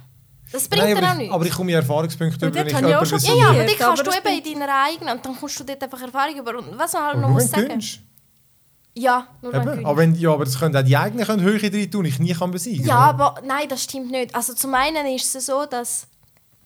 Das 0.56 0.70
bringt 0.70 0.86
Nein, 0.86 0.96
dir 0.96 1.02
auch 1.02 1.04
aber, 1.04 1.12
ich, 1.12 1.18
nichts. 1.18 1.34
aber 1.36 1.46
ich 1.48 1.52
komme 1.52 1.72
ja 1.74 1.78
Erfahrungspunkte 1.80 2.46
Ja, 2.46 2.48
über, 2.48 2.60
wenn 2.60 2.68
ich 2.68 2.74
jemanden 2.74 3.06
schon 3.06 3.20
ja, 3.20 3.36
ja, 3.36 3.50
aber 3.50 3.64
die 3.66 3.76
kannst 3.76 4.02
aber 4.08 4.12
du 4.12 4.18
eben 4.18 4.48
in 4.48 4.60
deiner 4.60 4.84
eigenen 4.86 5.18
und 5.18 5.26
dann 5.26 5.36
kommst 5.36 5.60
du 5.60 5.64
dort 5.66 5.84
einfach 5.84 6.02
Erfahrung 6.02 6.38
über. 6.38 6.58
Und 6.58 6.80
was 6.80 6.94
man 6.94 7.04
halt 7.04 7.18
Aber 7.18 7.22
noch 7.22 7.30
muss 7.30 7.52
sagen. 7.52 7.64
gewinnst. 7.64 8.00
Ja, 8.98 9.28
nur 9.42 9.52
wenn. 9.52 9.86
Aber, 9.86 9.98
wenn, 9.98 10.16
ja, 10.16 10.32
aber 10.32 10.46
das 10.46 10.58
können 10.58 10.74
auch 10.78 10.82
die 10.82 10.96
eigenen 10.96 11.26
können 11.26 11.44
Höhe 11.44 11.60
drin 11.60 11.92
tun, 11.92 12.06
ich 12.06 12.20
nie 12.20 12.34
kann 12.34 12.52
besiegen. 12.52 12.86
Ja, 12.86 13.10
oder? 13.10 13.26
aber 13.26 13.42
nein, 13.46 13.68
das 13.68 13.84
stimmt 13.84 14.12
nicht. 14.12 14.34
Also 14.34 14.54
zum 14.54 14.74
einen 14.74 15.06
ist 15.08 15.36
es 15.36 15.46
so, 15.48 15.66
dass 15.66 16.08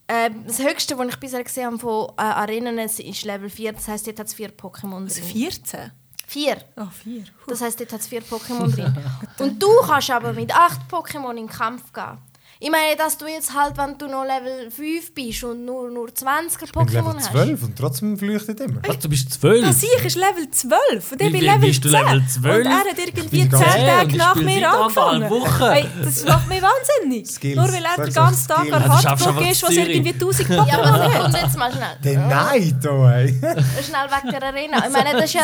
äh, 0.06 0.30
das 0.46 0.60
Höchste, 0.60 0.96
was 1.00 1.08
ich 1.08 1.18
bisher 1.18 1.44
gesehen 1.44 1.66
habe 1.66 1.80
von 1.80 2.10
äh, 2.10 2.22
Arenen, 2.22 2.78
ist 2.78 3.26
Level 3.26 3.50
4. 3.50 3.74
Das 3.74 3.88
heisst, 3.88 4.06
dort 4.06 4.20
hat 4.20 4.28
es 4.28 4.36
vier 4.36 4.56
Pokémon 4.56 5.12
drin. 5.12 5.24
14? 5.24 5.92
Vier. 6.28 6.58
Ah, 6.76 6.86
vier. 6.92 7.24
Das 7.48 7.62
heisst, 7.62 7.80
dort 7.80 7.92
hat 7.92 8.02
es 8.02 8.08
vier 8.08 8.22
Pokémon 8.30 8.72
drin. 8.72 8.96
Und 9.40 9.62
du 9.64 9.70
kannst 9.88 10.12
aber 10.12 10.34
mit 10.34 10.56
acht 10.56 10.82
Pokémon 10.92 11.32
in 11.32 11.48
den 11.48 11.50
Kampf 11.50 11.92
gehen. 11.92 12.20
Ich 12.62 12.70
meine, 12.70 12.94
dass 12.98 13.18
du 13.18 13.26
jetzt 13.26 13.54
halt, 13.56 13.78
wenn 13.78 13.98
du 13.98 14.08
noch 14.08 14.26
Level 14.26 14.70
5 14.70 15.14
bist 15.16 15.46
und 15.46 15.64
nur, 15.64 15.90
nur 15.90 16.10
20er 16.10 16.64
Ich 16.66 16.72
bin 16.74 16.82
Pokémon 16.84 16.92
Level 16.92 17.16
hast. 17.16 17.32
12 17.32 17.64
und 17.64 17.78
trotzdem 17.78 18.18
flüchtet 18.18 18.60
immer. 18.60 18.82
Was, 18.86 19.00
du 19.00 19.08
bist 19.08 19.32
zwölf? 19.32 19.66
Das 19.66 19.82
ich 19.82 20.04
ist 20.06 20.18
Level 20.18 20.52
12 20.52 21.12
und 21.14 21.22
ich 21.22 21.32
bin 21.32 21.34
wie 21.40 21.46
Level 21.46 21.60
bist 21.70 21.86
du 21.86 21.90
10. 21.90 22.00
Level 22.06 22.24
12? 22.28 22.66
Und 22.66 22.72
er 22.72 22.78
hat 22.80 22.86
irgendwie 22.98 23.22
bin 23.22 23.30
10 23.30 23.50
ganz- 23.50 23.66
Hey, 23.66 23.82
und 23.82 23.88
Tage 23.88 24.18
nach 24.18 24.36
mir 24.36 24.70
angefangen. 24.74 25.30
Wochen. 25.30 25.70
Hey, 25.72 25.86
das 26.04 26.26
macht 26.26 26.50
mich 26.50 26.62
wahnsinnig. 26.62 27.28
Skills. 27.32 27.56
Nur 27.56 27.66
weil 27.74 27.86
er 27.86 28.06
den 28.06 28.14
ganzen 28.14 28.48
Tag 28.50 28.58
Skills. 28.60 28.74
an 28.74 28.84
schaffst 29.02 29.26
Hardblock 29.26 29.52
ist, 29.52 29.64
was 29.64 29.72
irgendwie 29.72 30.14
1000 30.14 30.50
Ja, 30.50 30.60
aber 30.60 30.74
Pokémon 31.06 31.24
hat. 31.34 31.42
jetzt 31.42 31.58
mal 31.58 31.72
schnell. 31.72 31.98
Der 32.04 32.20
Neid, 32.28 32.86
oh, 32.88 33.08
ey. 33.08 33.28
Schnell 33.40 34.12
weg 34.12 34.32
der 34.34 34.44
Arena. 34.44 34.86
Ich 34.86 34.92
meine, 34.92 35.14
das 35.14 35.24
ist 35.24 35.34
ja, 35.36 35.44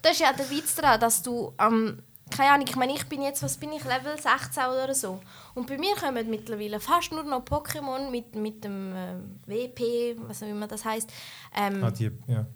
das 0.00 0.12
ist 0.12 0.20
ja 0.20 0.32
der 0.32 0.48
Witz 0.50 0.74
daran, 0.74 0.98
dass 1.00 1.20
du 1.22 1.52
am 1.58 1.98
keine 2.30 2.52
Ahnung, 2.52 2.66
ich 2.68 2.76
meine, 2.76 2.94
ich 2.94 3.06
bin 3.06 3.22
jetzt, 3.22 3.42
was 3.42 3.56
bin 3.56 3.72
ich, 3.72 3.84
Level 3.84 4.18
16 4.18 4.64
oder 4.64 4.94
so. 4.94 5.20
Und 5.54 5.66
bei 5.66 5.78
mir 5.78 5.94
kommen 5.94 6.28
mittlerweile 6.30 6.80
fast 6.80 7.12
nur 7.12 7.22
noch 7.22 7.44
Pokémon 7.44 8.10
mit, 8.10 8.34
mit 8.34 8.64
dem 8.64 8.94
äh, 8.94 9.14
WP, 9.46 10.16
was 10.26 10.42
auch 10.42 10.48
immer 10.48 10.66
das 10.66 10.84
heißt. 10.84 11.10
Ähm, 11.56 11.84
Ah, 11.84 11.90
die, 11.90 12.10
ja. 12.26 12.46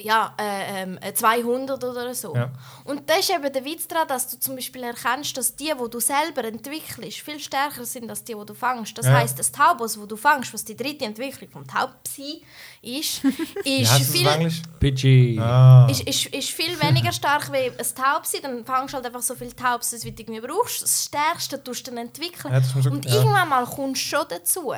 Ja, 0.00 0.34
äh, 0.38 0.82
ähm, 0.82 0.98
äh, 1.00 1.12
200 1.12 1.82
oder 1.84 2.14
so. 2.14 2.34
Ja. 2.34 2.50
Und 2.84 3.08
das 3.08 3.20
ist 3.20 3.30
eben 3.30 3.52
der 3.52 3.64
Witz 3.64 3.86
daran, 3.86 4.08
dass 4.08 4.28
du 4.28 4.38
zum 4.40 4.56
Beispiel 4.56 4.82
erkennst, 4.82 5.36
dass 5.36 5.54
die, 5.54 5.66
die 5.80 5.90
du 5.90 6.00
selber 6.00 6.44
entwickelst, 6.44 7.18
viel 7.20 7.38
stärker 7.38 7.84
sind 7.84 8.08
als 8.10 8.24
die, 8.24 8.34
die 8.34 8.46
du 8.46 8.54
fängst. 8.54 8.96
Das 8.98 9.06
Ja. 9.06 9.12
heisst, 9.18 9.38
das 9.38 9.52
Taubos, 9.52 9.94
das 9.94 10.08
du 10.08 10.16
fängst, 10.16 10.52
was 10.54 10.64
die 10.64 10.74
dritte 10.76 11.04
Entwicklung 11.04 11.50
vom 11.50 11.66
Taubpsi 11.66 12.42
ist, 12.80 13.22
ist 13.64 13.92
heißt 13.92 14.10
viel? 14.10 14.50
Pidgey. 14.80 15.38
Ah. 15.38 15.86
ist, 15.90 16.00
ist, 16.02 16.26
ist 16.26 16.50
viel 16.50 16.80
weniger 16.80 17.12
stark 17.12 17.52
wie 17.52 17.70
ein 17.70 17.94
Taubsi. 17.94 18.40
Dann 18.42 18.64
fängst 18.64 18.94
du 18.94 18.96
halt 18.96 19.06
einfach 19.06 19.22
so 19.22 19.34
viel 19.34 19.52
Taubsis, 19.52 20.04
wie 20.04 20.12
du 20.12 20.22
irgendwie 20.22 20.40
brauchst. 20.40 20.82
Das 20.82 21.04
Stärkste 21.04 21.62
tust 21.62 21.86
du 21.86 21.90
dann 21.92 22.06
entwickeln. 22.06 22.52
Ja, 22.52 22.60
das 22.60 22.74
muss 22.74 22.84
schon- 22.84 22.94
Und 22.94 23.04
ja. 23.04 23.14
irgendwann 23.16 23.48
mal 23.48 23.64
kommst 23.66 24.02
du 24.02 24.06
schon 24.16 24.26
dazu. 24.28 24.72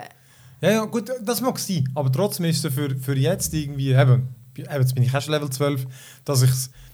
Ja, 0.60 0.70
ja, 0.70 0.84
gut, 0.84 1.10
das 1.22 1.40
mag 1.40 1.58
sein. 1.58 1.88
Aber 1.94 2.10
trotzdem 2.10 2.46
ist 2.46 2.64
es 2.64 2.74
für, 2.74 2.90
für 2.98 3.14
jetzt 3.16 3.52
irgendwie, 3.54 3.92
eben, 3.92 4.34
eben, 4.62 4.80
jetzt 4.80 4.94
bin 4.94 5.02
ich 5.02 5.12
erst 5.12 5.28
Level 5.28 5.50
12, 5.50 5.86
dass 6.24 6.42
ich 6.42 6.50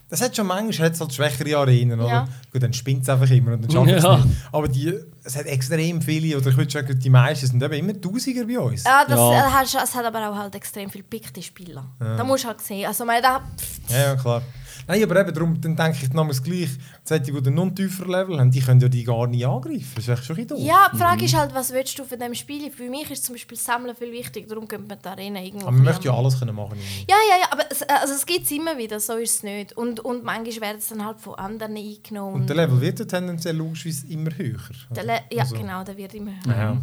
das 0.08 0.20
hat 0.20 0.34
schon 0.34 0.48
manchmal 0.48 0.88
hat's 0.88 1.00
halt 1.00 1.14
schwächere 1.14 1.56
Arenen, 1.56 2.00
oder? 2.00 2.08
Ja. 2.08 2.28
Gut, 2.52 2.64
dann 2.64 2.72
spinnt 2.72 3.02
es 3.04 3.08
einfach 3.08 3.30
immer 3.30 3.52
und 3.52 3.62
dann 3.62 3.70
schafft 3.70 3.90
es 3.92 4.02
Ja. 4.02 4.16
nicht. 4.16 4.36
Aber 4.50 4.66
die, 4.66 4.92
es 5.22 5.36
hat 5.36 5.46
extrem 5.46 6.02
viele, 6.02 6.36
oder 6.36 6.48
ich 6.48 6.56
würde 6.56 6.68
sagen, 6.70 6.98
die 6.98 7.10
meisten 7.10 7.46
sind 7.46 7.62
eben 7.62 7.74
immer 7.74 8.00
Tausiger 8.00 8.44
bei 8.44 8.58
uns. 8.58 8.82
Ja, 8.82 9.04
das, 9.04 9.16
Ja. 9.16 9.46
Äh, 9.46 9.50
hast, 9.52 9.76
es 9.76 9.94
hat 9.94 10.04
aber 10.04 10.28
auch 10.28 10.34
halt 10.34 10.52
extrem 10.56 10.90
viele 10.90 11.04
pickte 11.04 11.40
Spieler. 11.40 11.84
Da 12.00 12.24
musst 12.24 12.42
du 12.42 12.48
halt 12.48 12.60
sehen. 12.60 12.86
Also, 12.88 13.04
meine, 13.04 13.22
da, 13.22 13.40
Ja, 13.88 13.98
ja, 13.98 14.16
klar. 14.16 14.42
Nein, 14.90 15.04
aber 15.04 15.20
eben 15.20 15.32
darum, 15.32 15.60
dann 15.60 15.76
denke 15.76 15.98
ich 16.02 16.10
damals 16.10 16.42
gleich, 16.42 16.68
die, 17.08 17.20
die 17.20 17.42
den 17.42 17.54
noch 17.54 17.70
tiefer 17.70 18.06
Level 18.06 18.40
haben, 18.40 18.50
die 18.50 18.60
können 18.60 18.80
ja 18.80 18.88
die 18.88 19.04
gar 19.04 19.28
nicht 19.28 19.46
angreifen. 19.46 19.86
Das 19.94 20.08
ist 20.08 20.08
echt 20.08 20.24
schon 20.24 20.36
ein 20.36 20.46
bisschen 20.46 20.58
doof. 20.58 20.66
ja, 20.66 20.90
die 20.92 20.98
Frage 20.98 21.24
ist 21.26 21.34
halt, 21.36 21.54
was 21.54 21.72
willst 21.72 21.96
du 21.96 22.04
von 22.04 22.18
dem 22.18 22.34
Spiel? 22.34 22.72
Für 22.72 22.90
mich 22.90 23.08
ist 23.08 23.24
zum 23.24 23.36
Beispiel 23.36 23.56
das 23.56 23.64
Sammeln 23.64 23.94
viel 23.94 24.10
wichtig, 24.10 24.48
darum 24.48 24.66
könnte 24.66 24.88
man 24.88 25.12
Arena 25.12 25.40
irgendwo... 25.40 25.68
Aber 25.68 25.76
man 25.76 25.84
möchte 25.84 26.06
ja 26.06 26.14
alles 26.14 26.36
können 26.40 26.56
machen 26.56 26.76
irgendwie. 26.76 27.06
Ja, 27.08 27.16
ja, 27.30 27.36
ja, 27.42 27.46
aber 27.52 27.64
es, 27.70 27.82
also 27.84 28.14
es 28.14 28.26
gibt 28.26 28.46
es 28.46 28.50
immer 28.50 28.76
wieder, 28.76 28.98
so 28.98 29.14
ist 29.14 29.36
es 29.36 29.42
nicht. 29.44 29.76
Und, 29.76 30.00
und 30.00 30.24
manchmal 30.24 30.60
werden 30.60 30.78
es 30.78 30.88
dann 30.88 31.04
halt 31.04 31.20
von 31.20 31.36
anderen 31.36 31.76
eingenommen. 31.76 32.34
Und 32.40 32.48
der 32.48 32.56
Level 32.56 32.80
wird 32.80 32.98
ja 32.98 33.04
tendenziell 33.04 33.56
logischerweise 33.56 34.08
immer 34.08 34.36
höher. 34.36 34.58
Der 34.90 35.04
Le 35.04 35.20
ja, 35.30 35.42
Also- 35.42 35.54
genau, 35.56 35.84
der 35.84 35.96
wird 35.96 36.14
immer 36.14 36.32
Ja, 36.46 36.56
ja. 36.56 36.76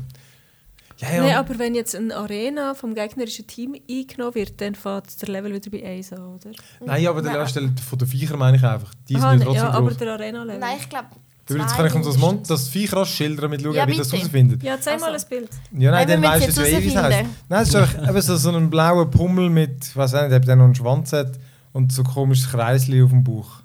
Ja, 0.97 1.11
ja. 1.13 1.21
Nein, 1.23 1.35
aber 1.35 1.59
wenn 1.59 1.75
jetzt 1.75 1.95
eine 1.95 2.15
Arena 2.15 2.73
vom 2.73 2.95
gegnerischen 2.95 3.45
Team 3.45 3.75
eingenommen 3.89 4.35
wird, 4.35 4.59
dann 4.59 4.73
fährt 4.73 5.21
der 5.21 5.29
Level 5.29 5.53
wieder 5.53 5.69
bei 5.69 5.85
1 5.85 6.13
an, 6.13 6.19
oder? 6.35 6.51
Nein, 6.83 7.07
aber 7.07 7.21
der 7.21 7.33
Nein. 7.33 7.47
Level 7.53 7.71
von 7.87 7.99
den 7.99 8.07
Viechern 8.07 8.39
meine 8.39 8.57
ich 8.57 8.63
einfach. 8.63 8.91
Die 9.07 9.13
sind 9.13 9.23
Aha, 9.23 9.33
ja 9.33 9.39
trotzdem 9.39 9.63
ja, 9.63 9.69
aber 9.71 9.91
der 9.91 10.13
Arena-Level. 10.13 10.59
Nein, 10.59 10.77
ich 10.79 10.89
glaube. 10.89 11.07
Willst, 11.49 11.75
kann 11.77 11.85
ich 11.85 11.93
uns 11.93 12.05
das, 12.05 12.17
Mon 12.17 12.43
das 12.45 12.67
Viech 12.67 12.91
rasch 12.91 13.13
schildern, 13.15 13.49
mit 13.49 13.61
schauen, 13.61 13.73
Ja, 13.73 13.87
wie 13.87 13.95
das 13.95 14.11
herausfindet? 14.11 14.63
Ja, 14.63 14.77
zeig 14.81 14.99
mal 14.99 15.13
Also. 15.13 15.25
ein 15.25 15.29
Bild. 15.29 15.49
Ja, 15.77 15.91
Nein, 15.91 16.07
dann 16.07 16.21
weißt 16.23 16.57
du 16.57 16.61
ja 16.61 16.67
jetzt 16.67 16.79
eh, 16.79 16.83
wie 16.83 16.89
es 16.89 16.95
heisst. 16.97 17.29
Nein, 17.47 17.61
es 17.61 17.69
ist 17.69 17.75
einfach 17.75 18.09
eben 18.09 18.21
so, 18.21 18.35
so 18.35 18.49
ein 18.51 18.69
blauer 18.69 19.09
Pummel 19.09 19.49
mit, 19.49 19.85
ich 19.85 19.95
weiß 19.95 20.11
nicht, 20.13 20.33
ob 20.33 20.45
der 20.45 20.55
noch 20.57 20.65
einen 20.65 20.75
Schwanz 20.75 21.13
hat 21.13 21.39
und 21.71 21.93
so 21.93 22.01
ein 22.01 22.07
komisches 22.07 22.49
Kreisli 22.51 23.01
auf 23.01 23.11
dem 23.11 23.23
Bauch. 23.23 23.61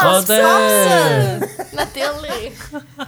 Skade! 0.00 1.48
Natürlich. 1.72 2.52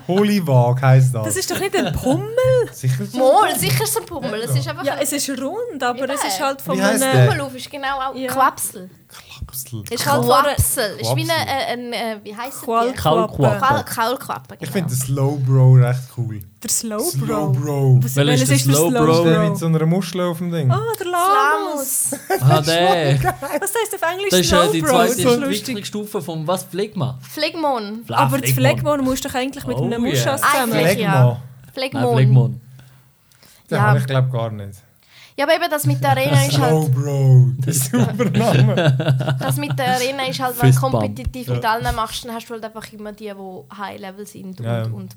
Holywag 0.07 0.82
heisst 0.82 1.14
das. 1.14 1.24
Das 1.26 1.36
ist 1.36 1.51
doch 1.51 1.59
nicht 1.59 1.76
ein 1.76 1.93
Pummel? 1.93 2.28
sicher 2.72 3.05
so. 3.07 3.18
Mol, 3.18 3.49
sicher 3.57 3.84
ist 3.84 3.91
es 3.91 3.97
ein 3.97 4.07
Pummel. 4.07 4.34
Es 4.43 4.55
ist 4.55 4.68
einfach 4.68 4.84
Ja, 4.84 4.95
ein 4.95 4.99
es 5.01 5.12
ist 5.12 5.28
rund, 5.30 5.82
aber 5.82 6.07
Ja. 6.07 6.14
es 6.14 6.24
ist 6.24 6.41
halt 6.41 6.61
von 6.61 6.76
Wie 6.76 6.82
heisst 6.82 7.03
einem... 7.03 7.12
der? 7.16 7.26
Pummellauf 7.26 7.55
ist 7.55 7.70
genau 7.70 7.99
auch 8.01 8.14
Ja. 8.14 8.28
Quapsel. 8.32 8.91
Klapsel. 9.49 9.82
Ist 9.90 10.07
halt 10.07 10.24
Quapsel. 10.24 10.96
Ist 11.01 11.16
wie 11.16 11.22
ein, 11.22 11.30
ein, 11.30 11.92
ein 11.94 12.24
wie 12.24 12.36
heisst 12.36 12.62
Qual- 12.62 12.90
die? 12.90 12.96
Kaulquappe. 12.96 13.59
Kaul- 13.59 13.84
Kaulquappe. 13.84 14.55
Ich 14.55 14.61
Genau. 14.61 14.72
finde 14.72 14.88
den 14.90 14.96
Slow 14.99 15.38
Bro 15.38 15.72
recht 15.74 16.01
cool. 16.16 16.40
Der 16.62 16.70
Slow 16.70 17.01
Slow 17.11 17.53
Bro. 17.53 17.99
Was, 18.03 18.16
Welcher 18.16 18.32
ist 18.34 18.49
der 18.49 18.57
ist 18.57 18.66
der 18.66 18.74
Slow 18.74 18.90
Bro? 18.90 19.24
Der 19.24 19.49
mit 19.49 19.57
so 19.59 19.66
einer 19.66 19.86
Muschel 19.86 20.20
auf 20.22 20.38
dem 20.38 20.51
Ding? 20.51 20.70
Ah, 20.70 20.80
der 20.99 21.07
Lamus. 21.07 22.11
Ah, 22.40 22.61
der. 22.61 23.18
Was 23.61 23.74
heißt 23.74 23.94
auf 23.94 24.03
Englisch 24.12 24.30
Das 24.30 24.40
ist 24.40 24.53
äh, 24.53 24.57
Slow 24.57 24.72
die 24.72 24.80
Bro? 24.82 24.88
zweite 24.90 25.09
Das 25.09 25.16
ist 25.18 25.24
lustig. 25.24 25.42
Entwicklungsstufe 25.59 26.22
vom 26.22 26.46
was 26.46 26.64
Phlegma. 26.64 27.18
Phlegmon. 27.22 28.05
Aber 28.09 28.38
das 28.38 28.51
Phlegmon. 28.51 28.55
Phlegmon 28.55 29.05
musst 29.05 29.24
du 29.24 29.28
doch 29.28 29.34
eigentlich 29.36 29.66
mit 29.66 29.76
Oh 29.78 29.84
einem 29.84 30.05
yeah. 30.05 30.12
Muschas 30.14 30.40
zusammen. 30.40 31.36
Phlegmon. 31.72 32.14
Phlegmon. 32.14 32.61
Den 33.70 33.76
Ja. 33.76 33.96
ich 33.96 34.07
glaube 34.07 34.28
gar 34.30 34.51
nicht. 34.51 34.78
Ja, 35.39 35.45
aber 35.45 35.55
eben 35.55 35.70
das 35.70 35.86
mit 35.86 36.03
der 36.03 36.11
Arena 36.11 36.45
ist 36.47 36.59
halt, 36.59 36.93
Bro. 36.93 37.53
Das 37.59 37.76
ist 37.76 37.91
super 37.93 38.24
Name. 38.24 39.36
das 39.39 39.57
mit 39.57 39.78
der 39.78 39.95
Arena 39.95 40.24
ist 40.26 40.41
halt, 40.41 40.61
wenn 40.61 40.72
du 40.72 40.80
kompetitiv 40.80 41.47
mit 41.49 41.64
allen 41.64 41.95
machst, 41.95 42.24
dann 42.24 42.34
hast 42.34 42.49
du 42.49 42.55
halt 42.55 42.64
einfach 42.64 42.93
immer 42.93 43.12
die, 43.12 43.26
die 43.32 43.76
High 43.78 44.01
Level 44.01 44.26
sind. 44.26 44.59
Und, 44.59 44.66
Ja, 44.66 44.82
und 44.82 45.14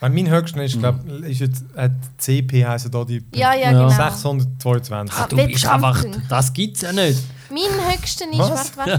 Mein 0.00 0.14
mein 0.14 0.30
höchster 0.30 0.64
ist, 0.64 0.78
glaube 0.78 1.22
ich, 1.26 1.38
jetzt, 1.40 1.64
hat 1.76 1.90
CP 2.16 2.64
heißen 2.64 2.90
da 2.90 3.04
die 3.04 3.22
ja, 3.34 3.52
ja, 3.52 3.70
Ja. 3.72 3.72
genau. 3.72 3.88
622. 3.90 5.18
Ah, 5.18 5.26
du 5.28 5.36
bist 5.36 5.66
einfach. 5.66 6.04
Das 6.28 6.52
gibt's 6.52 6.80
ja 6.80 6.92
nicht. 6.92 7.20
Mein 7.50 7.92
höchster 7.92 8.24
ist, 8.30 8.38
warte, 8.76 8.98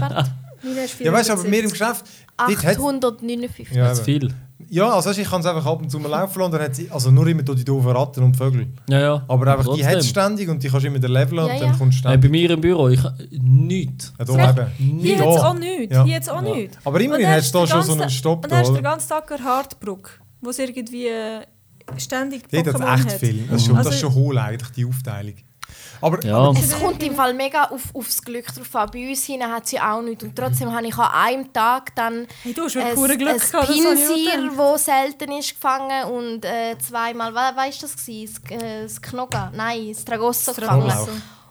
warte, 0.62 0.80
ist 0.84 1.00
Ja, 1.00 1.12
weißt 1.12 1.30
du, 1.30 1.32
aber 1.32 1.42
470. 1.42 1.50
mir 1.50 1.64
im 1.64 1.70
Geschäft. 1.70 2.04
dort 2.36 2.64
hat- 2.64 2.76
859. 2.76 3.70
Ja, 3.72 3.92
Zu 3.94 4.02
eben. 4.02 4.20
viel. 4.28 4.34
Ja 4.68 4.90
also 4.90 5.10
ich 5.10 5.28
kann 5.28 5.40
es 5.40 5.46
einfach 5.46 5.64
ab 5.66 5.80
und 5.82 5.90
zu 5.90 5.98
mal 5.98 6.08
laufen 6.08 6.38
lassen. 6.38 6.52
Dann 6.52 6.62
hat 6.62 6.74
sie, 6.74 6.90
also 6.90 7.10
nur 7.10 7.26
immer 7.26 7.42
die 7.42 7.64
doofen 7.64 7.90
Ratten 7.90 8.22
und 8.22 8.36
Vögel. 8.36 8.66
Ja, 8.88 9.00
ja. 9.00 9.24
Aber 9.28 9.46
einfach 9.46 9.64
die 9.74 9.80
Trotzdem. 9.82 9.86
hat 9.86 10.04
ständig 10.04 10.48
und 10.48 10.62
die 10.62 10.68
kannst 10.68 10.84
du 10.84 10.88
immer 10.88 10.98
leveln 11.08 11.36
Ja, 11.38 11.44
und 11.44 11.50
ja. 11.52 11.58
dann 11.60 11.78
kommst 11.78 12.04
du 12.04 12.08
Hey, 12.08 12.16
bei 12.16 12.22
ständig. 12.22 12.30
mir 12.42 12.50
im 12.50 12.60
Büro, 12.60 12.88
ich 12.88 13.00
nichts. 13.30 14.12
Ja, 14.18 14.24
da 14.24 14.36
Ja. 14.36 14.50
eben. 14.50 14.98
Hier 15.00 15.16
Ja. 15.16 15.20
hat 15.24 15.28
es 15.36 15.42
auch 15.42 15.54
nichts. 15.54 15.94
Ja. 15.94 16.04
Hier 16.04 16.16
hat's 16.16 16.28
auch 16.28 16.42
Ja. 16.42 16.54
nichts. 16.54 16.78
Aber 16.84 17.00
immerhin 17.00 17.28
hast 17.28 17.54
du 17.54 17.58
da 17.58 17.66
schon 17.66 17.82
so 17.82 17.92
einen 17.92 18.10
Stopp 18.10 18.44
Und 18.44 18.50
da, 18.52 18.56
dann 18.56 18.58
hast 18.60 18.68
du 18.70 18.74
den 18.74 18.84
ganzen 18.84 19.08
Tag 19.08 19.32
eine 19.32 19.44
Hartbrücke, 19.44 20.10
wo 20.40 20.50
es 20.50 20.58
irgendwie 20.58 21.06
ständig 21.96 22.42
Dort 22.50 22.66
hat 22.66 22.74
Pokémon 22.76 22.94
es 22.94 23.06
echt 23.06 23.12
viel. 23.20 23.44
Das 23.50 23.60
ist 23.60 23.66
schon, 23.66 23.76
das 23.76 23.86
ist 23.86 23.92
Also- 23.92 24.06
schon 24.06 24.14
hohl 24.14 24.38
eigentlich, 24.38 24.70
die 24.70 24.84
Aufteilung. 24.84 25.34
Aber, 26.00 26.24
Ja. 26.24 26.38
aber 26.38 26.58
Es 26.58 26.78
kommt 26.78 27.02
im 27.02 27.14
Fall 27.14 27.34
mega 27.34 27.64
auf, 27.64 27.94
aufs 27.94 28.22
Glück 28.22 28.46
drauf 28.54 28.74
an. 28.76 28.88
Bei 28.92 29.08
uns 29.08 29.24
hinein 29.24 29.50
hat 29.50 29.66
sie 29.66 29.78
auch 29.80 30.00
nichts. 30.02 30.24
Und 30.24 30.34
trotzdem 30.36 30.72
habe 30.72 30.86
ich 30.86 30.96
an 30.96 31.10
einem 31.12 31.52
Tag 31.52 31.94
dann 31.94 32.26
Hey, 32.42 32.52
du 32.54 32.64
hast 32.64 32.76
ein, 32.76 32.86
ein 32.86 33.18
gehabt, 33.18 33.38
das 33.40 33.50
Pinsir, 33.66 34.50
wo 34.56 34.76
selten 34.76 35.32
ist, 35.32 35.50
gefangen 35.54 36.04
und 36.12 36.44
äh, 36.44 36.76
zweimal, 36.78 37.34
was 37.34 37.78
du 37.78 37.82
das? 37.86 37.96
gewesen? 37.96 38.38
Das, 38.48 38.62
äh, 38.62 38.82
das 38.84 39.02
Knoga? 39.02 39.52
Nein, 39.54 39.88
das 39.92 40.04
Tragosso 40.04 40.52
gefangen. 40.54 40.92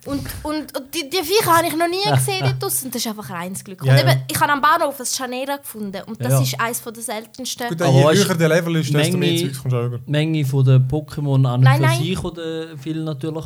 Und, 0.05 0.21
und, 0.43 0.77
und 0.77 0.95
die, 0.95 1.09
die 1.09 1.17
Viecher 1.17 1.57
habe 1.57 1.67
ich 1.67 1.75
noch 1.75 1.87
nie 1.89 1.97
gesehen 2.15 2.39
dort 2.39 2.63
draussen. 2.63 2.85
Und 2.85 2.95
das 2.95 3.01
ist 3.05 3.07
einfach 3.09 3.29
reines 3.29 3.63
Glück. 3.63 3.83
Ja, 3.83 3.93
und 3.93 3.99
eben, 3.99 4.23
ich 4.31 4.39
habe 4.39 4.53
am 4.53 4.61
Bahnhof 4.61 4.97
ein 4.99 5.05
Chanera 5.05 5.57
gefunden. 5.57 6.01
Und 6.07 6.19
das 6.23 6.31
Ja. 6.31 6.41
ist 6.41 6.59
eines 6.59 6.81
der 6.81 6.93
seltensten. 7.03 7.67
gut, 7.67 7.81
Aber 7.81 8.13
je 8.13 8.23
höher 8.23 8.33
der 8.35 8.47
Level 8.47 8.77
ist, 8.77 8.93
desto 8.93 9.17
mehr 9.17 9.29
Menge- 9.29 9.41
Zeugs 9.51 9.61
kommst 9.61 9.73
du 9.75 9.85
über. 9.85 9.99
Menge 10.05 10.45
von 10.45 10.63
der 10.65 10.79
Pokémon 10.79 11.45
an 11.45 11.55
und 11.55 11.61
Nein, 11.65 11.75
für 11.81 11.87
nein. 11.87 12.01
sich 12.01 12.23
oder 12.23 12.77
viel 12.77 13.03
natürlich 13.03 13.45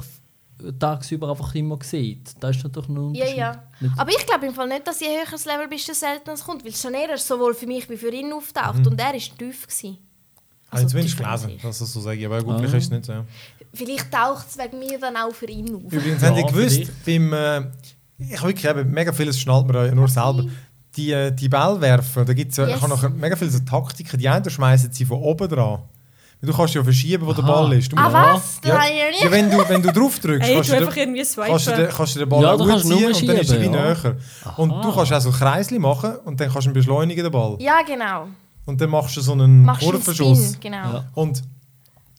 tagsüber 0.79 1.29
einfach 1.29 1.53
immer 1.55 1.77
sieht. 1.83 2.31
Das 2.39 2.55
ist 2.57 2.63
natürlich 2.63 2.89
ein 2.89 2.95
Ja, 2.95 3.01
Unterschied. 3.01 3.37
ja. 3.37 3.63
Nicht- 3.79 3.99
Aber 3.99 4.09
ich 4.11 4.25
glaube 4.25 4.45
im 4.45 4.53
Fall 4.53 4.67
nicht, 4.67 4.87
dass 4.87 4.99
je 4.99 5.07
höher 5.07 5.25
das 5.31 5.45
Level 5.45 5.67
bist, 5.67 5.87
desto 5.87 6.05
seltener 6.05 6.33
es 6.33 6.43
kommt. 6.43 6.63
Weil 6.63 6.71
ist 7.15 7.27
sowohl 7.27 7.53
für 7.53 7.67
mich 7.67 7.89
wie 7.89 7.97
für 7.97 8.11
ihn 8.13 8.31
auftaucht. 8.33 8.85
Und 8.87 8.99
er 8.99 9.07
war 9.07 9.13
tief. 9.13 9.67
Gewesen. 9.67 9.97
Also, 10.69 10.87
zumindest 10.87 11.17
tiefer 11.17 11.29
als 11.29 11.41
gelesen, 11.43 11.59
dass 11.61 11.79
das 11.79 11.93
so 11.93 12.01
sage. 12.01 12.25
Aber 12.25 12.41
gut, 12.41 12.55
Ah. 12.55 12.57
vielleicht 12.59 12.75
ist 12.75 12.83
es 12.85 12.89
nicht 12.91 13.05
so. 13.05 13.11
Ja. 13.13 13.25
Vielleicht 13.73 14.11
taucht 14.11 14.47
es 14.49 14.57
wegen 14.57 14.79
mir 14.79 14.99
dann 14.99 15.17
auch 15.17 15.33
für 15.33 15.45
ihn 15.47 15.75
auf. 15.75 15.91
Übrigens, 15.91 16.21
Ja, 16.21 16.29
habt 16.29 16.37
ihr 16.39 16.45
gewusst, 16.45 16.91
beim, 17.05 17.33
äh, 17.33 17.59
ich 18.17 18.37
habe 18.37 18.47
wirklich 18.49 18.65
eben, 18.65 18.89
mega 18.91 19.11
vieles 19.11 19.39
schnallt 19.39 19.67
man 19.67 19.85
ja 19.87 19.93
nur 19.93 20.07
selber. 20.07 20.45
Die, 20.95 21.11
äh, 21.11 21.31
die 21.31 21.49
Ballwerfer, 21.49 22.23
da 22.25 22.33
gibt 22.33 22.51
es 22.51 22.57
ja, 22.57 22.67
Yes. 22.67 22.77
ich 22.77 22.81
habe 22.81 22.89
noch 22.91 23.09
mega 23.09 23.35
viele 23.35 23.49
so 23.51 23.59
Taktiken. 23.59 24.19
Die 24.19 24.29
einen 24.29 24.47
schmeißen 24.49 24.91
sie 24.93 25.05
von 25.05 25.17
oben 25.19 25.49
dran. 25.49 25.81
Du 26.45 26.51
kannst 26.53 26.73
ja 26.75 26.83
verschieben, 26.83 27.25
wo 27.25 27.31
der 27.31 27.43
Aha. 27.45 27.51
Ball 27.61 27.73
ist. 27.73 27.89
Du 27.91 27.95
Ah, 27.95 28.33
musst- 28.33 28.61
was? 28.63 28.69
Ja, 28.69 28.83
ja 28.83 29.05
ja, 29.23 29.31
wenn, 29.31 29.49
du, 29.49 29.57
wenn 29.69 29.81
du 29.81 29.91
drauf 29.93 30.19
drückst, 30.19 30.45
Hey, 30.47 30.55
kannst, 30.55 30.69
du 30.71 30.75
einfach 30.75 30.93
den, 30.93 31.15
irgendwie 31.15 31.35
kannst, 31.35 31.37
du 31.67 31.71
den, 31.71 31.77
swipen. 31.77 31.95
kannst 31.95 32.15
du 32.15 32.19
den 32.19 32.29
Ball 32.29 32.41
Ja, 32.43 32.51
auch 32.53 32.57
du 32.57 32.67
kannst 32.67 32.85
ziehen 32.87 33.05
und 33.13 33.27
dann 33.29 33.37
ist 33.37 33.51
er 33.51 33.61
wie 33.61 33.65
ja. 33.65 33.71
näher. 33.71 34.15
Und 34.57 34.69
du 34.83 34.93
kannst 34.93 35.13
auch 35.13 35.21
so 35.21 35.31
Kreisli 35.31 35.79
machen 35.79 36.15
und 36.25 36.39
dann 36.39 36.51
kannst 36.51 36.65
du 36.67 36.71
ihn 36.71 36.73
beschleunigen, 36.73 37.23
den 37.23 37.31
Ball. 37.31 37.55
Ja, 37.59 37.81
genau. 37.87 38.27
Und 38.65 38.81
dann 38.81 38.89
machst 38.89 39.15
du 39.15 39.21
so 39.21 39.31
einen 39.31 39.63
Machst 39.63 39.83
Kurvenschuss. 39.83 40.49
Spin, 40.55 40.59
genau. 40.71 40.93
Ja. 40.93 41.05
Und 41.15 41.41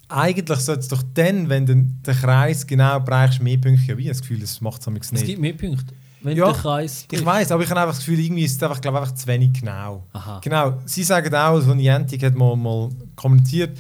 eigentlich 0.09 0.59
sollte 0.61 0.81
es 0.81 0.89
doch 0.89 1.03
dann, 1.15 1.49
wenn 1.49 1.67
du 1.67 1.75
den 1.75 2.15
Kreis 2.21 2.67
genau 2.67 3.01
bereichst, 3.01 3.41
mehr 3.43 3.57
Punkte 3.59 3.83
geben. 3.87 3.99
Ich 4.01 4.07
habe 4.07 4.09
das 4.15 4.21
Gefühl, 4.21 4.41
das 4.41 4.61
macht 4.61 4.81
es 4.81 4.87
Es 4.87 5.13
nicht. 5.13 5.27
gibt 5.27 5.41
mehr 5.41 5.53
Punkte. 5.55 5.95
Wenn 6.23 6.37
Ja, 6.37 6.47
der 6.47 6.55
Kreis. 6.55 7.07
Ich 7.11 7.25
weiß, 7.25 7.53
aber 7.53 7.63
ich 7.63 7.69
habe 7.71 7.81
einfach 7.81 7.95
das 7.95 7.99
Gefühl, 8.05 8.21
irgendwie 8.21 8.45
ist 8.45 8.57
es 8.57 8.63
einfach, 8.63 8.81
glaube 8.81 8.97
ich, 8.99 9.03
einfach 9.03 9.15
zu 9.15 9.27
wenig 9.27 9.53
genau. 9.61 10.05
Aha. 10.15 10.41
Genau, 10.43 10.79
sie 10.87 11.03
sagen 11.03 11.35
auch, 11.35 11.61
so 11.61 11.75
Niantic 11.75 12.23
hat 12.23 12.35
mal, 12.35 12.57
mal 12.57 12.89
kommuniziert, 13.15 13.77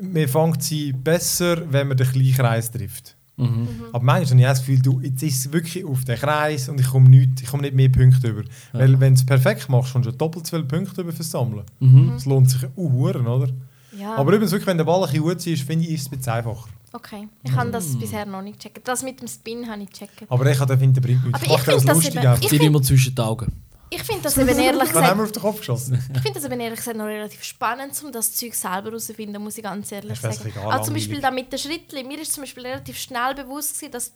man 0.00 0.28
fängt 0.28 0.62
sie 0.62 0.92
besser, 0.92 1.62
wenn 1.70 1.88
man 1.88 1.96
den 1.96 2.08
kleinen 2.10 2.32
Kreis 2.34 2.70
trifft. 2.70 3.16
Mhm. 3.36 3.68
Aber 3.92 4.02
manchmal 4.04 4.26
habe 4.30 4.40
ich 4.40 4.46
auch 4.46 4.50
das 4.50 4.58
Gefühl, 4.60 4.80
du, 4.82 5.00
jetzt 5.00 5.22
ist 5.22 5.38
es 5.46 5.52
wirklich 5.52 5.84
auf 5.84 6.04
den 6.04 6.18
Kreis 6.18 6.68
und 6.68 6.80
ich 6.80 6.88
komme 6.88 7.08
nicht, 7.08 7.40
ich 7.40 7.46
komme 7.48 7.62
nicht 7.62 7.74
mehr 7.74 7.88
Punkte 7.88 8.28
über. 8.28 8.42
Weil 8.72 8.98
wenn 8.98 9.14
du 9.14 9.20
es 9.20 9.24
perfekt 9.26 9.68
machst, 9.68 9.92
kommst 9.92 10.06
du 10.06 10.10
schon 10.10 10.18
doppelt 10.18 10.46
so 10.46 10.56
viele 10.56 10.66
Punkte 10.68 11.00
über 11.02 11.12
fürs 11.12 11.30
Sammeln. 11.30 11.62
Mhm. 11.78 12.10
Das 12.14 12.24
lohnt 12.26 12.50
sich 12.50 12.62
hure, 12.76 13.20
oder? 13.20 13.48
Ja, 13.96 14.16
Aber 14.16 14.32
übrigens 14.32 14.50
wirklich, 14.50 14.66
wenn 14.66 14.76
der 14.76 14.84
Ball 14.84 15.02
ein 15.04 15.08
bisschen 15.10 15.22
gut 15.22 15.46
ist, 15.46 15.62
finde 15.62 15.84
ich, 15.86 15.92
ist 15.92 16.00
es 16.02 16.06
ein 16.12 16.18
bisschen 16.18 16.32
einfacher. 16.32 16.68
okay. 16.92 17.28
Ich 17.44 17.52
habe 17.52 17.70
das 17.70 17.96
bisher 17.98 18.26
noch 18.26 18.42
nicht 18.42 18.58
gecheckt. 18.58 18.86
Das 18.88 19.02
mit 19.04 19.20
dem 19.20 19.28
Spin 19.28 19.68
habe 19.68 19.82
ich 19.82 19.90
gecheckt. 19.90 20.24
Aber 20.28 20.50
ich 20.50 20.58
habe 20.58 20.76
den 20.76 20.92
bringt 20.92 21.24
nichts. 21.24 21.34
Aber 21.34 21.44
Ich 21.44 21.48
mache 21.50 21.60
ich 21.60 21.64
das 21.64 21.74
finde 21.82 21.86
das 21.86 21.94
lustig 21.96 22.14
eben- 22.16 22.26
einfach. 22.26 22.42
Ich 22.42 22.48
Sind 22.48 22.58
find- 22.58 22.68
immer 22.70 22.82
zwischen 22.82 23.14
den 23.14 23.24
Augen. 23.24 23.52
Ich 23.90 24.02
finde 24.02 24.22
das 24.22 24.36
eben 24.36 24.48
ehrlich 24.58 24.90
Dann 24.92 25.06
haben 25.06 25.18
wir 25.18 25.24
gesagt, 25.24 25.28
auf 25.28 25.32
den 25.32 25.42
Kopf 25.42 25.58
geschossen. 25.58 25.94
ich 26.14 26.20
finde 26.20 26.40
das 26.40 26.44
eben 26.44 26.60
ehrlich 26.60 26.78
gesagt 26.78 26.96
noch 26.96 27.06
relativ 27.06 27.42
spannend, 27.42 27.92
um 28.04 28.12
das 28.12 28.34
Zeug 28.34 28.54
selber 28.54 28.88
herauszufinden, 28.88 29.42
muss 29.42 29.56
ich 29.56 29.64
ganz 29.64 29.90
ehrlich 29.92 30.12
Ich 30.12 30.20
sagen. 30.20 30.38
egal, 30.44 30.70
Also 30.70 30.84
zum. 30.86 30.94
Beispiel 30.94 31.20
da 31.20 31.30
mit 31.30 31.52
den 31.52 31.58
Schritten. 31.58 32.06
Mir 32.06 32.20
ist 32.20 32.32
zum 32.32 32.42
Beispiel 32.42 32.66
relativ 32.66 32.98
schnell 32.98 33.34
bewusst 33.34 33.76
gewesen, 33.76 33.92
dass 33.92 34.12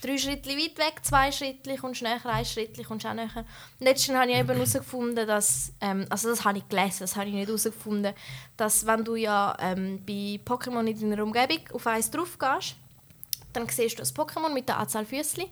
drei 0.00 0.18
Schritte 0.18 0.50
weit 0.50 0.78
weg, 0.78 1.00
zwei 1.02 1.32
Schritte 1.32 1.76
kommst 1.76 2.02
näher, 2.02 2.24
ein 2.24 2.44
Schritt 2.44 2.82
kommst 2.86 3.06
auch 3.06 3.14
näher. 3.14 3.30
Und 3.34 3.84
letztens 3.84 4.16
habe 4.16 4.30
ich 4.30 4.36
eben 4.36 4.48
herausgefunden, 4.54 5.26
dass, 5.26 5.72
ähm, 5.80 6.06
also 6.08 6.28
das 6.30 6.44
habe 6.44 6.58
ich 6.58 6.68
gelesen, 6.68 6.98
das 7.00 7.16
habe 7.16 7.28
ich 7.28 7.34
nicht 7.34 7.48
herausgefunden, 7.48 8.14
dass 8.56 8.86
wenn 8.86 9.04
du 9.04 9.14
ja 9.16 9.56
ähm, 9.60 10.02
bei 10.06 10.40
Pokémon 10.44 10.86
in 10.86 11.10
deiner 11.10 11.22
Umgebung 11.22 11.60
auf 11.72 11.86
eins 11.86 12.10
drauf 12.10 12.38
gehst, 12.38 12.76
dann 13.56 13.68
siehst 13.68 13.94
du 13.98 14.02
das 14.02 14.14
Pokémon 14.14 14.52
mit 14.52 14.68
der 14.68 14.78
Anzahl 14.78 15.04
Füßli. 15.06 15.46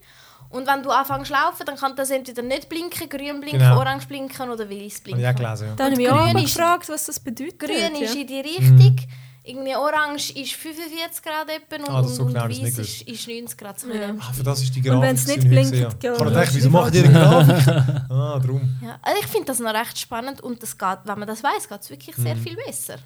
Und 0.51 0.67
wenn 0.69 0.83
du 0.83 0.91
anfängst 0.91 1.27
zu 1.29 1.33
laufen, 1.33 1.65
dann 1.67 1.77
kann 1.77 1.97
das 1.97 2.11
entweder 2.11 2.43
nicht 2.43 2.69
blinken, 2.69 3.09
grün 3.09 3.41
blinken, 3.41 3.59
Genau. 3.61 3.79
orange 3.81 4.07
blinken 4.07 4.51
oder 4.51 4.69
weiß 4.71 5.01
blinken. 5.01 5.35
gelesen, 5.37 5.69
ja. 5.69 5.75
Da 5.75 5.85
habe 5.91 6.01
ich 6.01 6.09
auch 6.11 6.33
mal 6.33 6.45
ist- 6.45 6.55
gefragt, 6.57 6.89
was 6.89 7.07
das 7.07 7.19
bedeutet. 7.19 7.59
Grün 7.59 8.03
ist 8.03 8.15
ja. 8.15 8.21
in 8.21 8.27
die 8.27 8.41
Richtung, 8.41 8.97
irgendwie 9.43 9.75
orange 9.75 10.31
ist 10.37 10.53
45 10.53 11.23
Grad 11.23 11.49
etwa 11.51 11.77
und, 11.77 11.89
Ah, 11.91 11.99
und, 12.01 12.09
so 12.09 12.23
und 12.23 12.29
genau 12.35 12.47
ich 12.47 12.63
weiß 12.63 12.77
nicht 12.79 13.03
ist, 13.09 13.09
ist 13.09 13.29
90 13.29 13.59
Grad. 13.59 13.81
So 13.81 13.89
Ja. 13.89 14.11
Ah, 14.21 14.33
für 14.33 14.43
das 14.43 14.63
ist 14.63 14.75
die 14.75 14.81
Und 14.81 14.87
Grafik. 14.87 15.03
wenn 15.03 15.15
es 15.17 15.27
nicht 15.27 15.39
ich 15.45 15.49
blinkt, 15.51 15.75
Ich 15.75 15.85
habe 15.85 15.97
dann 16.01 16.29
gedacht, 16.29 16.49
ist 16.49 16.55
wieso 16.55 16.67
es 16.69 16.73
macht 16.73 16.95
ihr 16.95 17.05
eine 17.05 17.13
Grafik? 17.19 17.69
Ah, 18.11 18.39
darum. 18.41 18.79
Ja. 18.83 18.99
Also 19.03 19.21
ich 19.21 19.27
finde 19.27 19.47
das 19.47 19.59
noch 19.59 19.75
recht 19.75 19.99
spannend 19.99 20.41
und 20.41 20.63
das 20.63 20.77
geht, 20.79 20.99
wenn 21.05 21.19
man 21.19 21.27
das 21.29 21.43
weiß, 21.43 21.69
geht 21.69 21.81
es 21.81 21.91
wirklich 21.91 22.17
sehr 22.17 22.35
Mhm. 22.37 22.43
viel 22.43 22.57
besser. 22.67 22.97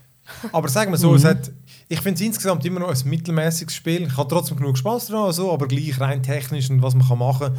Aber 0.53 0.69
sagen 0.69 0.91
wir 0.93 0.99
so, 0.99 1.15
es 1.15 1.25
hat, 1.25 1.51
ich 1.89 2.01
finde 2.01 2.15
es 2.21 2.27
insgesamt 2.27 2.65
immer 2.65 2.81
noch 2.81 2.89
ein 2.91 3.09
mittelmäßiges 3.09 3.75
Spiel. 3.75 4.03
Ich 4.07 4.17
habe 4.17 4.29
trotzdem 4.29 4.57
genug 4.59 4.77
Spaß 4.79 5.07
daran, 5.07 5.33
so, 5.33 5.53
aber 5.53 5.67
gleich 5.69 5.99
rein 6.01 6.23
technisch 6.23 6.69
und 6.71 6.83
was 6.83 6.95
man 6.95 7.07
kann 7.07 7.19
machen 7.19 7.57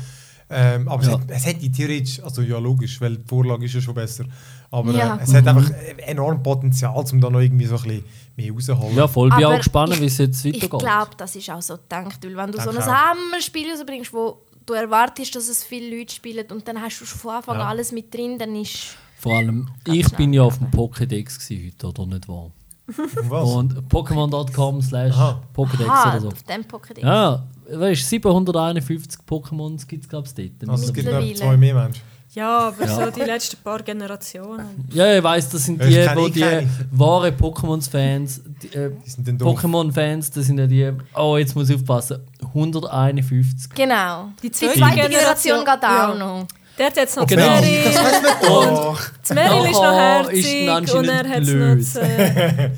ähm, 0.52 0.88
Aber 0.88 1.04
Ja. 1.04 1.10
es, 1.10 1.14
hat, 1.16 1.22
es 1.30 1.46
hätte 1.46 1.72
theoretisch, 1.72 2.24
also 2.24 2.42
ja 2.42 2.58
logisch, 2.58 3.00
weil 3.02 3.18
die 3.18 3.24
Vorlage 3.28 3.66
ist 3.66 3.76
ja 3.76 3.82
schon 3.82 3.94
besser. 3.94 4.26
Aber 4.72 4.92
Ja. 4.94 5.18
äh, 5.18 5.20
es 5.24 5.32
hat 5.32 5.46
einfach 5.48 5.70
enorm 6.08 6.42
Potenzial, 6.42 6.96
um 7.12 7.22
da 7.22 7.30
noch 7.30 7.40
irgendwie 7.40 7.66
so 7.68 7.76
ein 7.76 7.84
bisschen 7.84 8.04
mehr 8.36 8.52
rauszuholen. 8.52 8.96
Ja, 8.98 9.08
voll. 9.08 9.30
Bin 9.30 9.46
Aber 9.46 9.54
auch 9.54 9.58
gespannt, 9.60 9.94
ich- 9.94 10.02
wie 10.02 10.06
es 10.06 10.18
jetzt 10.18 10.44
Ich 10.46 10.56
weitergeht. 10.56 10.80
glaube, 10.80 11.12
das 11.18 11.36
ist 11.36 11.50
auch 11.52 11.62
so 11.62 11.76
gedacht, 11.78 12.18
weil 12.24 12.36
wenn 12.36 12.52
du 12.52 12.60
so 12.60 12.72
ein. 12.72 12.82
Sammelspiel 12.82 13.72
rausbringst, 13.72 14.12
wo 14.12 14.42
du 14.66 14.74
erwartest, 14.74 15.36
dass 15.36 15.48
es 15.50 15.64
viele 15.64 15.96
Leute 15.96 16.16
spielen 16.16 16.46
und 16.52 16.68
dann 16.68 16.82
hast 16.82 17.00
du 17.00 17.06
schon 17.06 17.20
von 17.20 17.36
Anfang 17.36 17.56
an 17.58 17.62
Ja. 17.62 17.68
alles 17.68 17.92
mit 17.92 18.12
drin, 18.12 18.40
dann 18.40 18.56
ist... 18.56 18.96
Vor 19.20 19.38
allem, 19.38 19.68
ich 19.86 20.08
bin 20.14 20.34
ja 20.34 20.42
auf 20.44 20.58
dem 20.58 20.72
Pokédex 20.72 21.38
heute, 21.52 21.88
oder 21.90 22.06
nicht 22.08 22.28
wahr? 22.28 22.50
Und 22.98 23.30
was? 23.30 23.50
Und 23.50 23.90
Pokémon.com 23.90 24.82
slash. 24.82 25.16
Pokédex 25.56 25.88
Aha, 25.90 26.10
oder 26.12 26.22
so. 26.22 26.28
auf 26.30 26.44
dem 26.44 26.62
Pokédex. 26.64 27.02
Ja, 27.06 27.44
weißt 27.72 28.02
du, 28.02 28.06
751 28.06 29.20
Pokémons 29.30 29.86
gibt 29.88 30.04
es, 30.04 30.10
glaube 30.10 30.28
ich, 30.28 30.52
dort. 30.60 30.70
also 30.72 30.86
es 30.86 30.94
gibt 30.94 31.12
noch 31.12 31.34
zwei 31.36 31.58
mehr 31.58 31.74
Menschen. 31.76 32.02
Ja, 32.32 32.68
aber 32.68 32.86
Ja. 32.86 33.06
so 33.06 33.10
die 33.12 33.22
letzten 33.22 33.58
paar 33.64 33.82
Generationen. 33.82 34.88
Ja, 34.94 35.18
ich 35.18 35.24
weiss, 35.24 35.50
das 35.50 35.66
sind 35.66 35.82
die, 35.84 35.96
wo 36.14 36.28
die 36.28 36.46
wahren 36.92 37.34
Pokémon-Fans, 37.36 38.42
die, 38.62 38.68
äh. 38.76 38.92
Pokémon-Fans, 39.40 40.30
das 40.30 40.46
sind 40.46 40.60
ja 40.60 40.68
die, 40.68 40.92
oh, 41.16 41.38
jetzt 41.38 41.56
muss 41.56 41.70
ich 41.72 41.76
aufpassen, 41.78 42.20
151. 42.54 43.70
Genau. 43.74 44.30
Die 44.44 44.48
Die 44.48 44.52
zweite 44.52 44.80
zweite 44.80 44.96
Generation- 44.96 45.10
Generation 45.10 45.60
geht 45.66 45.84
auch 45.84 45.90
ja. 45.90 46.16
noch. 46.16 46.48
Der 46.80 46.86
hat 46.88 46.96
jetzt 46.98 47.16
noch 47.18 47.28
Genau. 47.28 47.46
das 47.46 47.62
Nein, 47.62 47.82
das 47.84 47.96
weiß 47.96 48.22
doch. 48.42 49.00
Das 49.22 49.30
Meryl 49.36 49.66
ist 49.70 49.82
noch 49.82 50.30
ist 50.32 50.48
herzig 50.48 50.66
dann 50.66 50.90
und 50.90 51.08
er 51.10 51.30
hat 51.30 51.44
blöd. 51.44 51.78
noch 51.78 51.84
das, 51.84 51.96
äh, 51.98 52.70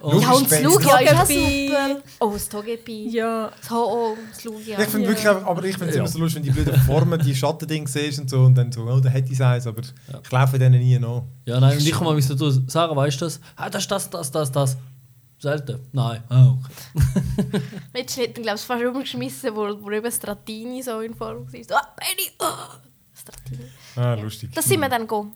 Und 0.00 0.22
Ja, 0.22 0.30
und 0.30 0.48
das 0.50 0.62
Lugia 0.62 0.98
ist 0.98 1.12
auch 1.12 1.26
super. 1.26 1.96
Oh, 2.20 2.30
das 2.32 2.48
Togepi. 2.48 3.08
Ja, 3.10 3.50
Das 3.60 3.68
Ho-Oh, 3.68 4.16
das 4.32 4.44
Lugia. 4.44 4.78
Ich 4.78 4.86
finde 4.86 5.08
Ja. 5.08 5.08
wirklich, 5.10 5.26
aber 5.28 5.64
ich 5.64 5.74
finde 5.76 5.88
es 5.88 5.94
Ja. 5.96 6.00
immer 6.02 6.08
so 6.08 6.18
lustig, 6.20 6.36
wenn 6.36 6.42
die 6.54 6.62
blöden 6.62 6.80
Formen, 6.82 7.18
die 7.20 7.34
Schattendinge 7.34 7.88
siehst 7.88 8.20
und 8.20 8.30
so 8.30 8.42
und 8.42 8.54
dann 8.54 8.70
so, 8.70 8.82
oh, 8.82 9.00
da 9.00 9.08
hätte 9.08 9.32
ich 9.32 9.42
eins, 9.42 9.66
aber 9.66 9.80
ich 9.82 10.30
laufe 10.30 10.56
denen 10.56 10.78
nie 10.80 10.96
nach. 11.00 11.22
Ja, 11.46 11.58
nein, 11.58 11.76
und 11.76 11.84
ich 11.84 11.92
komme 11.92 12.12
mal 12.12 12.22
so. 12.22 12.50
Sarah, 12.68 12.94
weißt 12.94 13.20
du 13.20 13.24
das? 13.24 13.40
Ah, 13.56 13.68
das 13.68 13.82
ist 13.82 13.90
das, 13.90 14.08
das, 14.08 14.30
das, 14.30 14.52
das. 14.52 14.76
Selten. 15.40 15.80
Nein. 15.92 16.22
Ah, 16.28 16.46
okay. 16.52 17.60
Letztens 17.94 18.28
hat 18.28 18.36
er, 18.36 18.42
glaube 18.42 18.56
ich, 18.58 18.64
fast 18.64 18.84
umgeschmissen, 18.84 19.54
wo, 19.54 19.68
wo 19.82 19.90
eben 19.90 20.10
Stratini 20.12 20.80
so 20.82 21.00
in 21.00 21.14
Form 21.14 21.52
war. 21.52 21.64
So, 21.68 21.74
ah, 21.74 21.88
Benny! 21.96 22.30
Oh. 22.40 22.87
Stratini. 23.32 23.64
Ah, 23.96 24.14
lustig. 24.14 24.50
Das 24.54 24.64
sind 24.64 24.80
wir 24.80 24.88
dann 24.88 25.06
go 25.06 25.26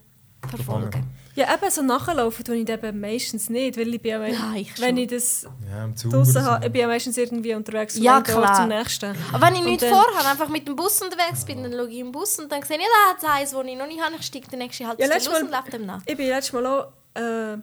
verfolgen. 0.48 1.06
ja 1.36 1.54
eben 1.54 1.70
so 1.70 1.82
nachlaufen 1.82 2.44
tue 2.44 2.56
ich 2.56 2.68
eben 2.68 3.00
meistens 3.00 3.48
nicht, 3.48 3.76
weil 3.78 3.94
ich 3.94 4.02
bin 4.02 4.10
ja, 4.10 4.20
wenn, 4.20 4.32
Ja, 4.34 4.54
ich 4.56 4.80
wenn 4.80 4.96
ich 4.96 5.08
das 5.08 5.46
Ja, 5.70 5.88
draussen 6.10 6.44
habe, 6.44 6.66
ich 6.66 6.72
bin 6.72 6.80
ja 6.80 6.86
meistens 6.88 7.16
irgendwie 7.16 7.54
unterwegs 7.54 7.94
von 7.94 8.02
Ja, 8.02 8.20
klar. 8.20 8.54
zum 8.56 8.68
nächsten. 8.68 9.14
Aber 9.32 9.46
wenn 9.46 9.54
ich 9.54 9.60
Und 9.60 9.66
nichts 9.66 9.84
vorhabe, 9.86 10.28
einfach 10.28 10.48
mit 10.48 10.66
dem 10.66 10.74
Bus 10.76 11.00
unterwegs 11.00 11.44
bin, 11.44 11.62
dann 11.62 11.72
schaue 11.72 11.88
ich 11.88 11.98
im 11.98 12.10
Bus 12.12 12.38
und 12.40 12.50
dann 12.50 12.62
sehe 12.62 12.76
ich, 12.76 12.82
ja, 12.82 12.88
da 12.88 13.10
hat 13.12 13.18
es 13.18 13.24
eins, 13.24 13.50
das 13.52 13.66
ich 13.72 13.78
noch 13.78 13.86
nicht 13.86 14.00
habe. 14.02 14.14
Ich 14.18 14.26
steige 14.26 14.48
den 14.48 14.58
nächsten 14.58 14.86
halb 14.88 14.98
Ja, 14.98 15.06
los 15.06 15.28
und 15.28 15.32
Mal- 15.50 15.50
laufe 15.50 15.70
dem 15.70 15.86
nach. 15.86 16.02
Ich 16.06 16.16
bin 16.16 16.26
letztes 16.26 16.52
Mal 16.54 16.66
auch 16.66 16.92
äh, 17.14 17.56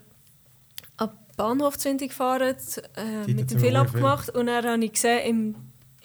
am 0.98 1.10
Bahnhof 1.36 1.78
zu 1.78 1.90
Ende 1.90 2.08
gefahren, 2.08 2.56
äh, 2.96 3.32
mit 3.32 3.52
dem 3.52 3.52
wir 3.52 3.60
Philipp 3.60 3.90
viel. 3.90 4.00
gemacht 4.00 4.30
und 4.30 4.46
dann 4.48 4.66
habe 4.66 4.86
ich 4.86 4.94
gesehen, 4.94 5.20
im, 5.26 5.56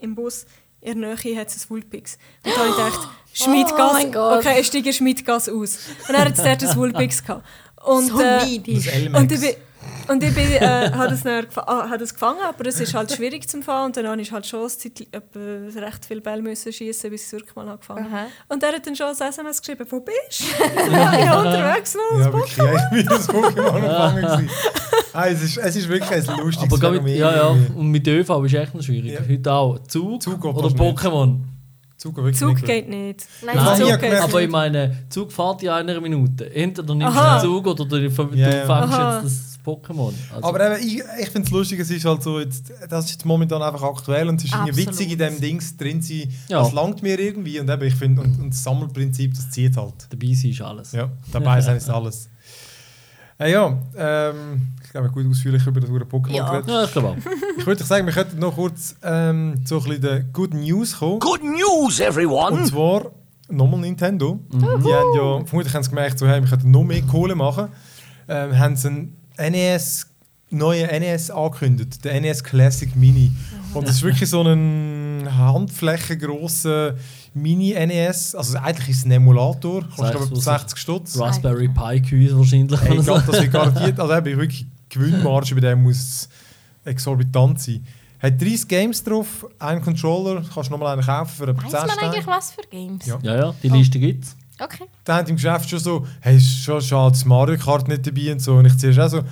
im 0.01 0.15
Bus 0.17 0.45
in 0.85 1.01
der 1.01 1.17
Nähe 1.17 1.41
hat 1.41 1.49
es 1.49 1.65
ein 1.65 1.71
Wulpix. 1.71 2.19
Und 2.45 2.53
dann 2.55 2.59
habe 2.59 2.69
ich 2.69 2.77
gedacht, 2.77 3.09
Schmidgas, 3.33 4.05
Oh 4.15 4.39
okay, 4.39 4.61
ich 4.61 4.67
steige 4.67 4.93
Schmidgas 4.93 5.49
aus. 5.49 5.79
Und 6.07 6.15
dann 6.15 6.27
hat 6.27 6.39
es 6.39 6.45
dort 6.45 6.63
ein 6.63 6.77
Wulpix 6.77 7.23
gehabt. 7.25 7.45
Und, 7.85 8.07
so 8.07 8.21
äh, 8.21 8.41
und 8.43 9.31
ich 9.31 9.41
bin, 9.41 9.55
und 10.09 10.23
ich 10.23 10.35
bin, 10.35 10.53
äh, 10.53 10.91
habe 10.93 11.09
das, 11.09 11.25
ah, 11.27 11.89
habe 11.89 11.99
das 11.99 12.13
gefangen, 12.13 12.41
aber 12.47 12.67
es 12.67 12.79
ist 12.79 12.93
halt 12.95 13.11
schwierig 13.13 13.49
zum 13.49 13.63
Fahren. 13.63 13.87
Und 13.87 13.97
dann 13.97 14.07
habe 14.07 14.21
ich 14.21 14.31
halt 14.33 14.47
schon 14.47 14.61
eine 14.61 14.69
Zeit, 14.69 15.07
recht 15.77 16.05
viel 16.05 16.21
Bälle 16.21 16.43
müssen 16.43 16.73
schießen, 16.73 17.11
bis 17.11 17.23
ich 17.23 17.27
es 17.27 17.33
wirklich 17.33 17.57
mal 17.57 17.67
habe 17.67 17.79
gefangen 17.79 18.07
Aha. 18.13 18.27
Und 18.49 18.63
er 18.63 18.73
hat 18.73 18.87
dann 18.87 18.95
schon 18.95 19.07
ein 19.07 19.29
SMS 19.29 19.61
geschrieben, 19.61 19.87
wo 19.89 20.01
bist 20.01 20.41
du? 20.41 20.45
Ich 20.85 20.93
ja, 20.93 21.13
ich 21.15 21.47
unterwegs 21.47 21.95
noch. 21.95 22.19
Ja, 22.19 22.73
ja, 22.73 22.91
wie 22.93 23.05
das 23.05 23.29
Pokémon 23.29 24.15
gewesen. 24.15 24.51
Ah, 25.13 25.29
es, 25.29 25.43
ist, 25.43 25.57
es 25.59 25.77
ist 25.77 25.89
wirklich 25.89 26.11
ein 26.11 26.39
lustiges 26.39 26.73
Aber 26.73 26.79
Phänomen. 26.79 27.05
mit, 27.05 27.17
ja, 27.17 27.37
ja. 27.37 27.49
Und 27.49 27.91
mit 27.91 28.07
ÖV 28.07 28.45
ist 28.45 28.55
echt 28.55 28.75
noch 28.75 28.83
schwierig. 28.83 29.13
Ja. 29.13 29.21
Heute 29.27 29.53
auch. 29.53 29.79
Zug, 29.87 30.23
Zug 30.23 30.45
oder. 30.45 30.69
Pokémon. 30.69 31.39
Zug 31.97 32.17
Zug 32.35 32.55
nicht 32.57 32.67
geht 32.67 32.89
nicht. 32.89 33.27
Nein, 33.43 33.57
Nein, 33.57 33.81
Zug 33.81 33.89
ich 33.89 33.99
geht 33.99 34.15
Aber 34.15 34.43
ich 34.43 34.51
meine, 34.51 35.07
Zug 35.09 35.33
fährt 35.33 35.63
in 35.63 35.71
einer 35.71 36.01
Minute. 36.01 36.55
Entweder 36.55 36.95
nimmst 36.95 37.17
du 37.17 37.23
den 37.23 37.41
Zug 37.41 37.67
oder 37.67 37.85
du, 37.85 37.97
du 37.97 38.37
ja. 38.37 38.67
fängst 38.67 38.99
jetzt 38.99 39.25
das 39.25 39.54
Pokémon. 39.65 40.13
Also, 40.35 40.49
Aber 40.49 40.77
eben, 40.79 40.87
ich, 40.87 41.03
ich 41.21 41.29
finde 41.31 41.47
es 41.47 41.51
lustig, 41.51 41.81
es 41.81 41.91
ist 41.91 42.05
halt 42.05 42.23
so, 42.23 42.39
jetzt, 42.41 42.73
das 42.89 43.07
ist 43.07 43.11
jetzt 43.13 43.25
momentan 43.25 43.63
einfach 43.63 43.83
aktuell 43.83 44.29
und 44.29 44.37
es 44.37 44.45
ist 44.45 44.55
irgendwie 44.55 44.77
witzig 44.87 45.13
in 45.13 45.19
dem 45.19 45.41
Dings 45.41 45.77
drin 45.77 46.03
sein. 46.03 46.33
Ja. 46.49 46.63
Das 46.63 46.73
langt 46.73 47.03
mir 47.03 47.19
irgendwie 47.19 47.59
und 47.61 47.69
eben, 47.71 47.83
ich 47.83 47.95
finde, 47.95 48.23
und, 48.23 48.39
und 48.41 48.51
das 48.51 48.63
Sammelprinzip, 48.63 49.35
das 49.35 49.51
zieht 49.51 49.77
halt. 49.77 49.95
dabei 50.11 50.35
sein 50.35 50.51
ist 50.51 50.61
alles. 50.61 50.93
Ja, 50.93 51.11
dabei 51.33 51.61
sein 51.61 51.77
ist 51.77 51.89
alles. 51.89 52.29
Äh, 53.39 53.51
ja, 53.51 53.77
ähm, 53.97 54.69
ich 54.85 54.91
glaube, 54.91 55.11
gut 55.11 55.27
ausführlich 55.29 55.67
über 55.67 55.81
das 55.81 55.91
Pokémon 55.91 56.31
Ja. 56.37 56.51
geredet. 56.51 56.69
Ja, 56.69 56.85
ich 56.85 56.93
glaube 56.93 57.09
auch. 57.09 57.17
Ich 57.59 57.67
würde 57.67 57.83
sagen, 57.83 58.07
wir 58.07 58.13
könnten 58.13 58.39
noch 58.39 58.55
kurz 58.55 58.95
ähm, 59.03 59.61
so 59.65 59.79
ein 59.79 59.85
bisschen 59.85 60.03
den 60.03 60.33
Good 60.33 60.55
News 60.55 60.99
kommen. 60.99 61.19
Good 61.19 61.43
news, 61.43 61.99
everyone! 62.01 62.59
Und 62.61 62.67
zwar 62.67 63.11
nochmal 63.49 63.81
Nintendo. 63.81 64.39
Die 64.53 64.65
haben 64.65 64.85
ja, 65.17 65.45
vermutlich 65.47 65.75
haben 65.75 65.83
sie 65.83 65.91
gemerkt, 65.91 66.19
so, 66.19 66.27
hey, 66.29 66.41
wir 66.43 66.49
könnten 66.49 66.71
noch 66.71 66.85
mehr 66.85 67.03
Kohle 67.03 67.35
machen. 67.35 67.69
Ähm, 68.29 68.59
haben 68.59 68.77
sie 68.77 68.89
einen 68.89 69.17
NES, 69.39 70.07
neuen 70.51 70.89
NES 70.89 71.31
angekündigt, 71.31 72.05
der 72.05 72.21
NES 72.21 72.43
Classic 72.43 72.95
Mini. 72.97 73.33
Und 73.73 73.89
das 73.89 73.97
ist 73.97 74.03
wirklich 74.03 74.31
so 74.31 74.43
ein 74.43 75.29
handflächengrosser 75.37 76.95
Mini-NES. 77.35 78.35
Also 78.37 78.59
eigentlich 78.59 78.91
ist 78.91 78.99
es 78.99 79.05
ein 79.05 79.11
Emulator, 79.11 79.83
kostet 79.97 80.31
was 80.31 80.45
60 80.45 80.79
Stutz. 80.79 81.19
Raspberry 81.19 81.69
Pi 81.69 82.01
Quiz 82.01 82.33
wahrscheinlich. 82.33 82.81
Hey, 82.81 82.99
ich 82.99 83.05
glaube, 83.05 83.25
das 83.27 83.41
wird 83.41 83.53
garantiert, 83.53 83.99
also 84.01 84.15
eben 84.15 84.39
wirklich 84.39 84.67
die 84.93 84.99
Gewinnmarge 84.99 85.55
bei 85.55 85.61
dem 85.61 85.83
muss 85.83 86.29
exorbitant 86.85 87.61
sein. 87.61 87.85
Hat 88.21 88.41
30 88.41 88.69
Games 88.69 89.03
drauf, 89.03 89.47
einen 89.59 89.83
Controller, 89.83 90.43
kannst 90.55 90.71
du 90.71 90.73
nochmal 90.73 90.95
einen 90.95 91.03
kaufen 91.03 91.35
für 91.37 91.51
etwa 91.51 91.63
Weiß 91.65 91.71
10 91.73 91.81
man 91.81 91.99
eigentlich 91.99 92.27
was 92.27 92.53
für 92.53 92.63
Games? 92.71 93.05
Ja. 93.07 93.19
Ja, 93.23 93.37
ja, 93.37 93.55
die 93.63 93.69
Liste 93.69 93.99
gibt 93.99 94.25
es. 94.25 94.37
Okay. 94.61 94.85
Dann 95.05 95.17
haben 95.17 95.25
die 95.25 95.31
im 95.31 95.37
Geschäft 95.37 95.69
schon 95.69 95.79
so, 95.79 96.07
hey, 96.21 96.37
ist 96.37 96.63
schon 96.63 96.81
schade, 96.81 97.13
das 97.13 97.25
Mario 97.25 97.59
Kart 97.59 97.89
nicht 97.89 98.07
dabei 98.07 98.33
und 98.33 98.41
so. 98.41 98.55
Und 98.55 98.67
ich 98.67 98.79
zuerst 98.79 99.01
auch 99.01 99.09
so, 99.09 99.23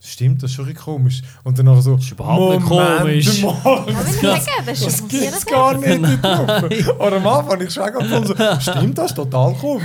stimmt, 0.00 0.42
das 0.42 0.50
ist 0.50 0.56
schon 0.56 0.64
ein 0.64 0.72
bisschen 0.72 0.84
komisch. 0.84 1.22
Und 1.44 1.58
dann 1.58 1.80
so, 1.80 1.94
ist 1.94 2.10
überhaupt 2.10 2.58
nicht 2.58 2.68
komisch. 2.68 3.42
Mal, 3.42 3.84
das 4.22 4.46
ist 4.82 4.86
das 4.86 5.08
gibt 5.08 5.22
es 5.22 5.46
gar 5.46 5.78
nicht 5.78 6.22
drauf. 6.24 6.64
Oder 6.98 7.16
am 7.16 7.26
Anfang, 7.26 7.60
ich 7.60 7.72
schon 7.72 7.92
gerade 7.92 8.26
so, 8.26 8.34
stimmt, 8.60 8.98
das 8.98 9.12
ist 9.12 9.14
total 9.14 9.54
komisch. 9.54 9.84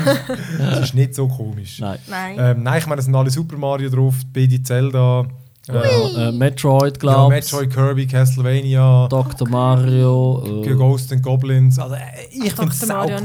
Das 0.57 0.79
ist 0.79 0.93
nicht 0.95 1.13
so 1.13 1.27
komisch. 1.27 1.79
Nein. 1.79 1.99
Nein. 2.07 2.35
Ähm, 2.39 2.63
nein, 2.63 2.79
ich 2.79 2.87
meine, 2.87 2.99
es 2.99 3.05
sind 3.05 3.15
alle 3.15 3.29
Super 3.29 3.57
Mario 3.57 3.89
drauf, 3.89 4.15
beide 4.33 4.61
Zelda, 4.63 5.27
Ja, 5.67 6.29
äh, 6.29 6.31
Metroid, 6.31 6.93
Ja, 6.95 6.99
glaube 6.99 7.37
ich. 7.39 7.43
Metroid, 7.51 7.73
Kirby, 7.73 8.07
Castlevania, 8.07 9.07
Dr. 9.09 9.47
Mario, 9.49 10.63
äh, 10.63 10.73
Ghost 10.73 11.11
and 11.11 11.21
Goblins. 11.21 11.77
Also, 11.77 11.95
äh, 11.95 11.99
ich 12.31 12.53
finde 12.53 12.71
es 12.71 12.79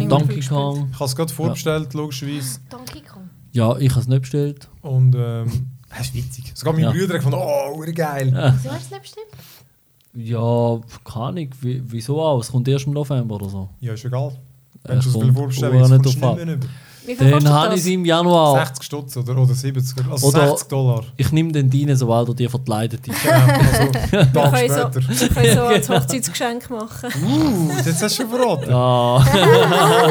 Donkey. 0.09 0.40
Kong. 0.40 0.88
Ich 0.90 0.99
habe 0.99 1.05
es 1.05 1.16
gerade 1.16 1.32
vorbestellt, 1.32 1.95
logischerweise. 1.95 2.59
Donkey 2.68 3.01
Kong. 3.03 3.30
Ja, 3.53 3.76
ich 3.76 3.90
habe 3.90 4.01
es 4.01 4.09
nicht 4.09 4.22
bestellt. 4.22 4.68
Und 4.80 5.14
ähm, 5.14 5.68
das 5.88 6.01
ist 6.07 6.14
witzig. 6.14 6.51
Sogar 6.55 6.72
meine 6.74 6.86
Ja. 6.86 6.90
Brüder 6.93 7.14
haben 7.20 7.30
gefunden, 7.30 7.38
oh, 7.38 7.93
geil. 7.95 8.26
Wieso 8.32 8.43
hast 8.43 8.64
du 8.64 8.68
es 8.76 8.90
nicht 8.90 9.03
bestellt? 9.03 9.26
Ja, 10.14 10.80
keine 11.05 11.24
Ahnung, 11.26 11.49
wie, 11.61 11.82
wieso 11.86 12.20
auch? 12.20 12.40
Es 12.40 12.51
kommt 12.51 12.68
erst 12.68 12.86
im 12.86 12.93
November 12.93 13.36
oder 13.36 13.49
so. 13.49 13.68
Ja, 13.80 13.93
ist 13.95 14.05
egal. 14.05 14.32
Wenn 14.84 14.99
Äh, 14.99 15.01
du 15.01 15.09
auch 15.09 15.14
jetzt 15.14 15.24
nicht 15.24 15.34
kommst 15.34 15.62
du 15.62 15.64
nicht 15.70 16.20
mehr 16.20 16.36
rüber. 16.36 16.66
Wie 17.05 17.16
viel 17.16 17.30
Dann 17.30 17.32
kostet 17.32 17.53
habe 17.53 17.74
ich 17.74 17.80
es 17.80 17.86
im 17.86 18.05
Januar. 18.05 18.59
60 18.66 18.84
Stutz 18.84 19.16
oder, 19.16 19.36
oder 19.36 19.55
70, 19.55 20.07
also 20.11 20.28
Oder- 20.28 20.48
60 20.50 20.68
Dollar. 20.68 21.03
Ich 21.16 21.32
nehme 21.32 21.50
den 21.50 21.68
deinen, 21.68 21.96
sobald 21.96 22.28
er 22.28 22.34
dir 22.34 22.48
verkleidet 22.50 23.07
ist. 23.09 23.22
Genau, 23.22 23.34
also 23.34 23.92
Wir 24.12 24.32
Tag 24.32 24.53
können, 24.55 24.68
so, 24.70 25.00
später. 25.00 25.20
wir 25.20 25.28
können 25.30 25.55
so 25.57 25.62
als 25.62 25.88
Hochzeitsgeschenk 25.88 26.70
machen. 26.70 27.11
Uh, 27.24 27.70
jetzt 27.84 28.03
hast 28.03 28.18
du 28.18 28.22
schon 28.22 28.30
verraten. 28.30 28.70
Ja, 28.70 29.24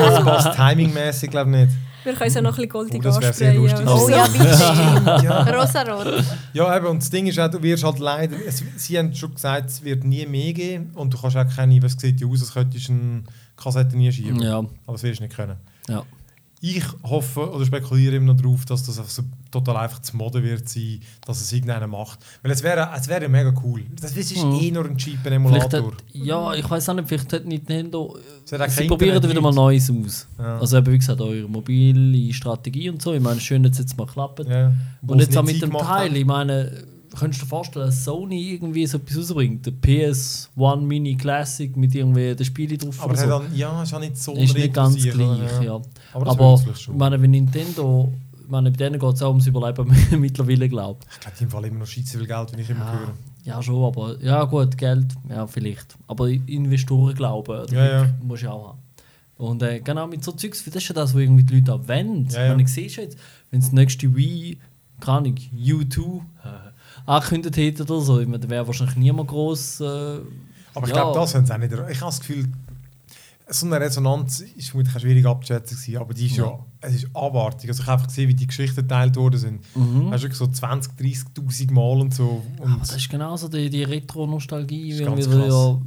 Das 0.10 0.24
passt 0.24 0.58
timingmäßig, 0.58 1.30
glaube 1.30 1.50
ich 1.52 1.58
nicht. 1.58 1.72
Wir 2.04 2.14
können 2.14 2.32
so 2.32 2.42
noch 2.42 2.50
ein 2.50 2.56
bisschen 2.56 2.70
goldig 2.70 3.00
Oh, 3.00 3.04
das 3.04 3.22
wäre 3.22 3.34
sehr 3.34 3.62
oder 3.62 3.84
Oh 3.96 3.98
so. 4.00 4.10
ja, 4.10 4.26
bitte. 4.26 5.24
Ja, 5.24 5.44
Rosarot. 5.44 6.24
ja 6.52 6.76
eben, 6.78 6.86
und 6.88 7.02
das 7.02 7.10
Ding 7.12 7.28
ist 7.28 7.40
auch, 7.40 7.48
du 7.50 7.62
wirst 7.62 7.84
halt 7.84 8.00
leider, 8.00 8.36
es, 8.48 8.64
sie 8.78 8.98
haben 8.98 9.14
schon 9.14 9.34
gesagt, 9.36 9.70
es 9.70 9.84
wird 9.84 10.04
nie 10.04 10.26
mehr 10.26 10.52
geben 10.52 10.92
und 10.96 11.14
du 11.14 11.18
kannst 11.22 11.38
auch 11.38 11.46
keine, 11.56 11.82
was 11.84 11.94
sieht 11.94 12.26
aus, 12.26 12.42
als 12.42 12.54
könntest 12.54 12.88
du 12.90 12.94
eine 12.94 13.24
Kassette 13.56 13.96
nie 13.96 14.12
schieben. 14.12 14.42
ja, 14.42 14.58
Aber 14.58 14.68
das 14.94 15.04
wirst 15.04 15.20
du 15.20 15.24
nicht 15.26 15.36
können. 15.36 15.58
ja. 15.88 16.02
Ich 16.64 16.84
hoffe 17.02 17.52
oder 17.52 17.66
spekuliere 17.66 18.16
immer 18.18 18.34
noch 18.34 18.42
darauf, 18.42 18.66
dass 18.66 18.84
das 18.84 18.96
so 19.16 19.24
total 19.50 19.78
einfach 19.78 20.00
zu 20.00 20.16
modden 20.16 20.44
wird 20.44 20.70
sein, 20.70 21.02
dass 21.26 21.42
es 21.42 21.52
irgendeiner 21.52 21.88
macht. 21.88 22.20
Weil 22.44 22.52
es 22.52 22.62
wäre 22.62 22.88
es 22.96 23.08
wäre 23.08 23.28
mega 23.28 23.52
cool. 23.64 23.84
Das 24.00 24.16
ist 24.16 24.38
Mhm. 24.38 24.54
eh 24.62 24.70
nur 24.72 24.86
ein 24.86 24.96
cheaper 24.96 25.32
Emulator. 25.32 25.88
hat, 25.88 26.04
ja, 26.14 26.54
ich 26.54 26.70
weiß 26.70 26.90
auch 26.90 26.94
nicht, 26.94 27.08
vielleicht 27.08 27.34
hat 27.34 27.46
Nintendo. 27.46 28.16
Hat 28.52 28.70
Sie 28.70 28.86
probieren 28.88 29.24
wieder 29.28 29.42
mal. 29.42 29.52
Neues 29.52 29.90
aus. 29.90 30.28
Ja. 30.38 30.60
Also, 30.60 30.78
eben, 30.78 30.92
wie 30.94 30.98
gesagt, 31.00 31.20
eure 31.20 31.48
mobile 31.50 32.32
Strategie 32.34 32.90
und 32.92 33.02
so. 33.02 33.14
Ich 33.14 33.22
meine, 33.22 33.40
schön, 33.40 33.64
dass 33.64 33.74
es 33.74 33.80
jetzt 33.80 33.98
mal 33.98 34.06
klappt. 34.06 34.48
Ja. 34.48 34.72
Und 35.08 35.20
jetzt 35.20 35.36
auch 35.36 35.44
mit 35.44 35.62
dem 35.62 35.72
Teil, 35.72 36.10
haben. 36.10 36.16
ich 36.16 36.26
meine, 36.26 36.84
könntest 37.18 37.42
du 37.42 37.46
dir 37.46 37.50
vorstellen, 37.50 37.86
dass 37.88 38.04
Sony 38.04 38.54
irgendwie 38.54 38.86
so 38.86 38.98
etwas 38.98 39.18
rausbringt? 39.18 39.66
Der 39.66 39.74
PS1 39.74 40.78
Mini 40.82 41.16
Classic 41.16 41.76
mit 41.76 41.94
irgendwie 41.96 42.36
den 42.36 42.46
Spielen 42.46 42.78
drauf 42.78 43.00
Aber 43.02 43.14
oder 43.14 43.22
so. 43.22 43.28
dann, 43.28 43.56
ja, 43.56 43.84
ist 43.84 43.94
auch 43.94 44.00
nicht 44.00 44.18
so 44.18 44.34
ist 44.34 44.54
nicht 44.54 44.74
ganz 44.74 44.96
gleich, 44.96 45.18
oder? 45.18 45.64
ja. 45.64 45.82
Aber, 46.14 46.28
Aber 46.32 46.64
ich 46.74 46.88
meine, 46.90 47.22
wenn 47.22 47.32
Nintendo, 47.32 48.12
ich 48.42 48.50
meine, 48.50 48.72
bei 48.72 48.78
denen 48.78 49.00
geht 49.00 49.14
es 49.14 49.22
auch 49.22 49.30
ums 49.30 49.48
Überleben 49.48 49.94
mittlerweile, 50.20 50.68
glaube 50.70 51.00
Ich 51.14 51.20
glaube, 51.20 51.38
die 51.40 51.46
Fall 51.46 51.66
immer 51.66 51.80
noch 51.80 51.88
scheiße 51.88 52.18
viel 52.18 52.28
Geld, 52.28 52.52
wenn 52.52 52.60
ich 52.60 52.70
immer 52.70 52.86
Ja. 52.86 53.00
höre. 53.00 53.14
Ja, 53.44 53.64
schon, 53.64 53.84
aber 53.84 54.22
ja 54.22 54.44
gut, 54.44 54.78
Geld, 54.78 55.08
ja 55.28 55.48
vielleicht. 55.48 55.98
Aber 56.08 56.30
Investoren 56.30 57.16
glauben, 57.16 57.50
oder? 57.52 57.74
Ja, 57.74 58.04
ja. 58.04 58.10
musst 58.22 58.44
du 58.44 58.46
ja 58.48 58.52
auch 58.54 58.68
haben. 58.70 58.80
Und 59.38 59.64
äh, 59.64 59.80
genau 59.80 60.06
mit 60.06 60.24
so 60.24 60.32
Zeugs, 60.34 60.64
das 60.64 60.76
ist 60.76 60.88
ja 60.90 60.94
das, 60.94 61.16
was 61.16 61.22
irgendwie 61.22 61.44
die 61.44 61.56
Leute 61.56 61.74
auch 61.74 61.88
wollen. 61.88 62.28
Ja, 62.30 62.46
ja. 62.46 62.52
Wenn 62.52 62.60
ich 62.60 62.68
sehe 62.68 62.88
jetzt, 62.88 63.18
wenn 63.50 63.60
das 63.60 63.72
nächste 63.72 64.16
Wii, 64.16 64.60
keine 65.00 65.18
Ahnung, 65.18 65.36
U2 65.58 66.18
äh, 66.18 66.22
angekündigt 67.06 67.58
hätte 67.58 67.84
oder 67.84 68.02
so, 68.02 68.20
dann 68.24 68.50
wäre 68.50 68.66
wahrscheinlich 68.68 68.96
niemand 68.98 69.30
groß. 69.30 69.82
Äh, 69.82 69.84
Aber 70.74 70.88
ich 70.88 70.94
Ja. 70.94 71.02
glaube, 71.02 71.20
das 71.20 71.36
haben 71.36 71.46
sie 71.46 71.54
auch 71.54 71.58
nicht. 71.58 71.72
Ich 71.74 71.80
habe 72.02 72.12
das 72.12 72.20
Gefühl, 72.22 72.48
so 73.50 73.66
eine 73.66 73.82
Resonanz 73.82 74.40
ist 74.40 74.70
vermutlich 74.70 74.98
schwierig 75.02 75.26
abzuschätzen, 75.26 75.76
gewesen, 75.78 75.98
aber 75.98 76.14
die 76.14 76.28
ist 76.28 76.38
ja, 76.38 76.46
Ja. 76.46 76.60
es 76.80 76.96
ist 76.96 77.08
abartig. 77.14 77.70
Also 77.70 77.82
ich 77.82 77.88
habe 77.88 77.94
einfach 77.98 78.08
gesehen, 78.08 78.30
wie 78.30 78.34
die 78.36 78.48
Geschichten 78.48 78.78
geteilt 78.78 79.18
worden 79.18 79.38
sind. 79.38 79.60
mhm. 79.76 80.10
Hast 80.12 80.22
du 80.24 80.28
wirklich 80.28 80.38
so 80.38 80.48
20, 80.48 80.94
30'000 80.98 81.72
Mal 81.74 82.00
und 82.00 82.14
so. 82.14 82.42
Und 82.58 82.66
Aber 82.72 82.80
das 82.80 82.96
ist 82.96 83.10
genauso 83.10 83.50
die, 83.50 83.70
die 83.70 83.84
Retro-Nostalgie. 83.84 84.98
Das 85.04 85.26
ist. 85.26 85.28
Ja, 85.34 85.82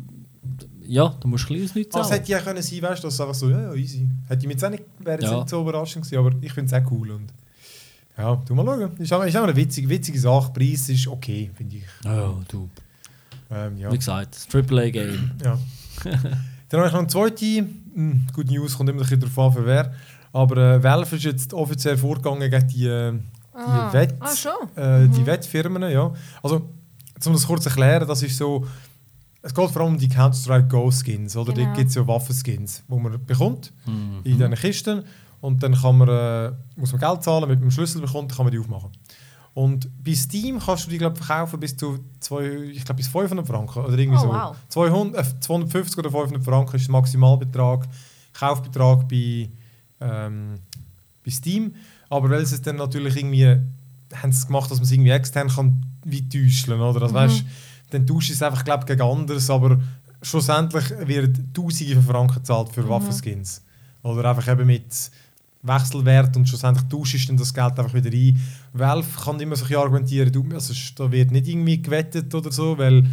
ja, 0.86 1.14
du 1.18 1.28
musst 1.28 1.44
ein 1.50 1.54
bisschen 1.54 1.64
aus 1.70 1.74
nichts 1.74 1.94
das 1.94 2.08
zahlen. 2.08 2.20
hätte 2.20 2.32
ja 2.32 2.40
können 2.40 2.62
sein, 2.62 2.82
weißt 2.82 3.02
du, 3.02 3.06
dass 3.06 3.14
es 3.14 3.20
einfach 3.20 3.34
so, 3.34 3.48
ja, 3.48 3.62
ja, 3.62 3.74
easy. 3.74 4.06
Hätte 4.28 4.40
ich 4.42 4.46
mir 4.46 4.52
jetzt 4.52 4.64
auch 4.66 4.70
nicht, 4.70 4.82
wäre 4.98 5.18
jetzt 5.22 5.30
Ja. 5.30 5.36
nicht 5.38 5.48
so 5.48 5.62
überraschend 5.62 6.04
gewesen, 6.04 6.18
aber 6.18 6.32
ich 6.42 6.52
finde 6.52 6.76
es 6.76 6.84
auch 6.84 6.90
cool. 6.90 7.10
Und 7.12 7.32
ja, 8.18 8.36
tu 8.36 8.54
mal 8.54 8.64
schauen. 8.64 8.96
Ist 8.98 9.12
auch, 9.12 9.22
ist 9.24 9.36
auch 9.36 9.42
eine 9.44 9.56
witzige, 9.56 9.88
witzige 9.88 10.18
Sache. 10.18 10.52
Preis 10.52 10.88
ist 10.88 11.06
okay, 11.08 11.50
finde 11.54 11.76
ich. 11.76 11.84
Ja, 12.04 12.34
du. 12.48 12.68
Ähm, 13.50 13.76
ja. 13.78 13.90
Wie 13.92 13.98
gesagt, 13.98 14.34
das 14.36 14.48
AAA-Game. 14.54 15.32
Ja. 15.44 15.58
Dann 16.68 16.80
habe 16.80 16.86
ich 16.88 16.92
noch 16.92 17.00
eine 17.00 17.08
zweite. 17.08 17.44
Hm, 17.94 18.26
Good 18.32 18.50
News 18.50 18.76
kommt 18.76 18.88
immer 18.90 19.00
ein 19.00 19.02
bisschen 19.02 19.20
darauf 19.20 19.38
an, 19.38 19.52
für 19.52 19.66
wer. 19.66 19.92
Aber 20.32 20.56
äh, 20.56 20.82
Valve 20.82 21.16
ist 21.16 21.24
jetzt 21.24 21.54
offiziell 21.54 21.96
vorgegangen 21.96 22.50
gegen 22.50 22.68
die, 22.68 22.86
äh, 22.86 23.12
die, 23.12 23.20
Ah. 23.56 23.92
Wett, 23.92 24.14
Ah, 24.18 24.34
schon? 24.34 24.76
äh, 24.76 25.06
die 25.08 25.24
Wettfirmen. 25.24 25.82
Ja. 25.88 26.12
Also, 26.42 26.68
um 27.24 27.32
das 27.32 27.46
kurz 27.46 27.62
zu 27.62 27.68
erklären, 27.68 28.06
das 28.08 28.20
ist 28.22 28.36
so. 28.36 28.66
Es 29.42 29.54
geht 29.54 29.70
vor 29.70 29.82
allem 29.82 29.92
um 29.92 29.98
die 29.98 30.08
Counter-Strike 30.08 30.66
Go-Skins. 30.68 31.36
Oder 31.36 31.52
Genau. 31.52 31.68
da 31.70 31.76
gibt 31.76 31.90
es 31.90 31.94
ja 31.94 32.06
Waffenskins, 32.08 32.82
die 32.88 32.94
man 32.98 33.24
bekommt 33.26 33.72
Mhm. 33.86 34.20
in 34.24 34.38
diesen 34.38 34.54
Kisten. 34.54 35.04
Und 35.44 35.62
dann 35.62 35.74
kann 35.74 35.98
man, 35.98 36.08
äh, 36.08 36.52
muss 36.76 36.92
man 36.92 37.00
Geld 37.02 37.22
zahlen, 37.22 37.46
mit 37.46 37.60
dem 37.60 37.70
Schlüssel 37.70 38.00
bekommt, 38.00 38.34
kann 38.34 38.46
man 38.46 38.50
die 38.50 38.58
aufmachen. 38.58 38.88
Und 39.52 39.90
bei 40.02 40.14
Steam 40.14 40.58
kannst 40.58 40.86
du 40.86 40.90
die 40.90 40.96
glaub, 40.96 41.18
verkaufen 41.18 41.60
bis 41.60 41.76
zu 41.76 41.98
zwei, 42.18 42.46
ich 42.72 42.82
glaub, 42.82 42.96
bis 42.96 43.08
500 43.08 43.46
Franken 43.46 43.80
oder 43.80 43.98
irgendwie 43.98 44.18
Oh, 44.20 44.22
so. 44.22 44.28
wow. 44.28 44.56
200, 44.68 45.20
äh, 45.20 45.40
250 45.40 45.98
oder 45.98 46.10
500 46.10 46.42
Franken 46.42 46.76
ist 46.76 46.86
der 46.86 46.92
Maximalbetrag, 46.92 47.86
Kaufbetrag 48.32 49.06
bei, 49.06 49.50
ähm, 50.00 50.54
bei 51.22 51.30
Steam. 51.30 51.74
Aber 52.08 52.30
weil 52.30 52.46
sie 52.46 52.54
es 52.54 52.62
dann 52.62 52.76
natürlich 52.76 53.14
irgendwie 53.14 53.44
haben 53.44 54.32
sie 54.32 54.38
es 54.38 54.46
gemacht, 54.46 54.70
dass 54.70 54.78
man 54.78 54.84
es 54.84 54.92
irgendwie 54.92 55.10
extern 55.10 55.48
kann 55.48 55.84
wie 56.06 56.26
täuschen, 56.26 56.72
oder? 56.72 57.02
Also, 57.02 57.14
weißt, 57.14 57.44
dann 57.90 58.06
tauschst 58.06 58.30
du 58.30 58.32
es 58.32 58.42
einfach 58.42 58.64
glaub, 58.64 58.86
gegen 58.86 59.02
anderes, 59.02 59.50
aber 59.50 59.78
schlussendlich 60.22 60.88
werden 61.06 61.52
Tausende 61.52 61.96
von 61.96 62.02
Franken 62.04 62.34
gezahlt 62.36 62.70
für 62.72 62.88
Waffenskins. 62.88 63.60
Oder 64.02 64.30
einfach 64.30 64.48
eben 64.48 64.66
mit 64.66 64.86
Wechselwert 65.64 66.36
und 66.36 66.48
schlussendlich 66.48 66.86
tauschst 66.88 67.24
du 67.24 67.28
dann 67.28 67.36
das 67.38 67.54
Geld 67.54 67.78
einfach 67.78 67.94
wieder 67.94 68.10
ein. 68.10 68.38
Valve 68.72 69.08
kann 69.24 69.40
immer 69.40 69.56
so 69.56 69.64
ein 69.64 69.74
argumentieren, 69.74 70.30
du, 70.30 70.44
also, 70.52 70.74
da 70.96 71.10
wird 71.10 71.30
nicht 71.30 71.48
irgendwie 71.48 71.80
gewettet 71.80 72.34
oder 72.34 72.52
so, 72.52 72.76
weil 72.76 73.04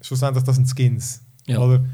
schlussendlich 0.00 0.44
das 0.44 0.56
sind 0.56 0.68
Skins. 0.68 1.22
Ja. 1.46 1.60
Oder? 1.60 1.84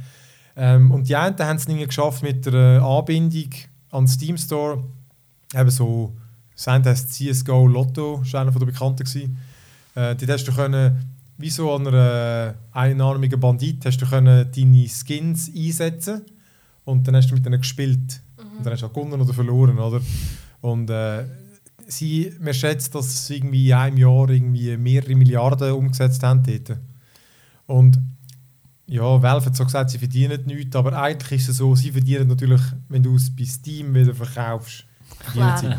Ähm, 0.56 0.90
und 0.90 1.08
die 1.08 1.14
einen 1.14 1.38
haben 1.38 1.56
es 1.56 1.66
irgendwie 1.66 1.86
geschafft 1.86 2.22
mit 2.22 2.46
der 2.46 2.54
äh, 2.54 2.78
Anbindung 2.78 3.50
an 3.90 4.04
den 4.04 4.08
Steam 4.08 4.38
Store. 4.38 4.82
Eben 5.54 5.70
so, 5.70 6.16
das 6.54 6.68
eine 6.68 6.84
heisst 6.84 7.12
CSGO 7.12 7.66
Lotto, 7.66 8.20
das 8.22 8.32
war 8.32 8.40
einer 8.40 8.50
der 8.50 8.66
Bekannten. 8.66 9.04
Gewesen. 9.04 9.38
Äh, 9.94 10.16
dort 10.16 10.30
hast 10.30 10.44
du 10.44 10.52
können, 10.52 11.12
wie 11.36 11.50
so 11.50 11.72
an 11.74 11.86
einer 11.86 12.54
einarmigen 12.72 13.38
Bandit, 13.38 13.84
hast 13.84 13.98
du 13.98 14.06
können 14.06 14.50
deine 14.50 14.88
Skins 14.88 15.50
einsetzen 15.54 16.22
und 16.86 17.06
dann 17.06 17.16
hast 17.16 17.30
du 17.30 17.34
mit 17.34 17.44
denen 17.44 17.60
gespielt. 17.60 18.22
Und 18.58 18.64
dann 18.64 18.72
hast 18.72 18.82
du 18.82 18.86
auch 18.86 18.92
gewonnen 18.92 19.20
oder 19.20 19.32
verloren, 19.34 19.78
oder? 19.78 20.00
Und 20.60 20.90
äh, 20.90 21.24
sie, 21.86 22.32
man 22.40 22.54
schätzt, 22.54 22.94
dass 22.94 23.26
sie 23.26 23.36
irgendwie 23.36 23.68
in 23.70 23.74
einem 23.76 23.96
Jahr 23.98 24.28
irgendwie 24.30 24.76
mehrere 24.76 25.14
Milliarden 25.14 25.72
umgesetzt 25.72 26.22
haben 26.22 26.42
dort. 26.42 26.78
Und 27.66 27.98
ja, 28.86 29.02
Valve 29.20 29.46
hat 29.46 29.56
so 29.56 29.64
gesagt, 29.64 29.90
sie 29.90 29.98
verdienen 29.98 30.44
nichts, 30.46 30.76
aber 30.76 30.96
eigentlich 31.00 31.40
ist 31.42 31.48
es 31.48 31.56
so, 31.56 31.74
sie 31.74 31.90
verdienen 31.90 32.28
natürlich, 32.28 32.60
wenn 32.88 33.02
du 33.02 33.16
es 33.16 33.34
bei 33.34 33.44
Steam 33.44 33.92
wieder 33.94 34.14
verkaufst. 34.14 34.84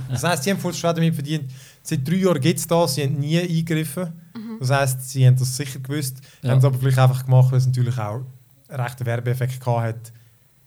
Das 0.09 0.23
heisst, 0.23 0.43
sie 0.43 0.51
haben 0.51 0.59
vorher 0.59 0.77
schon 0.77 0.95
damit 0.95 1.13
verdient. 1.15 1.51
Seit 1.83 2.05
drei 2.07 2.15
Jahren 2.15 2.41
gibt 2.41 2.59
es 2.59 2.67
das, 2.67 2.95
sie 2.95 3.03
haben 3.03 3.17
nie 3.19 3.39
eingegriffen. 3.39 4.11
Das 4.59 4.69
heisst, 4.71 5.09
sie 5.09 5.25
haben 5.25 5.37
das 5.37 5.55
sicher 5.55 5.79
gewusst, 5.79 6.17
Ja. 6.41 6.51
haben 6.51 6.59
es 6.59 6.65
aber 6.65 6.77
vielleicht 6.77 6.97
einfach 6.99 7.23
gemacht, 7.25 7.51
weil 7.51 7.59
es 7.59 7.65
natürlich 7.65 7.97
auch 7.97 8.25
einen 8.67 8.81
rechten 8.81 9.05
Werbeeffekt 9.05 9.59
gehabt 9.59 9.81
hat, 9.83 10.13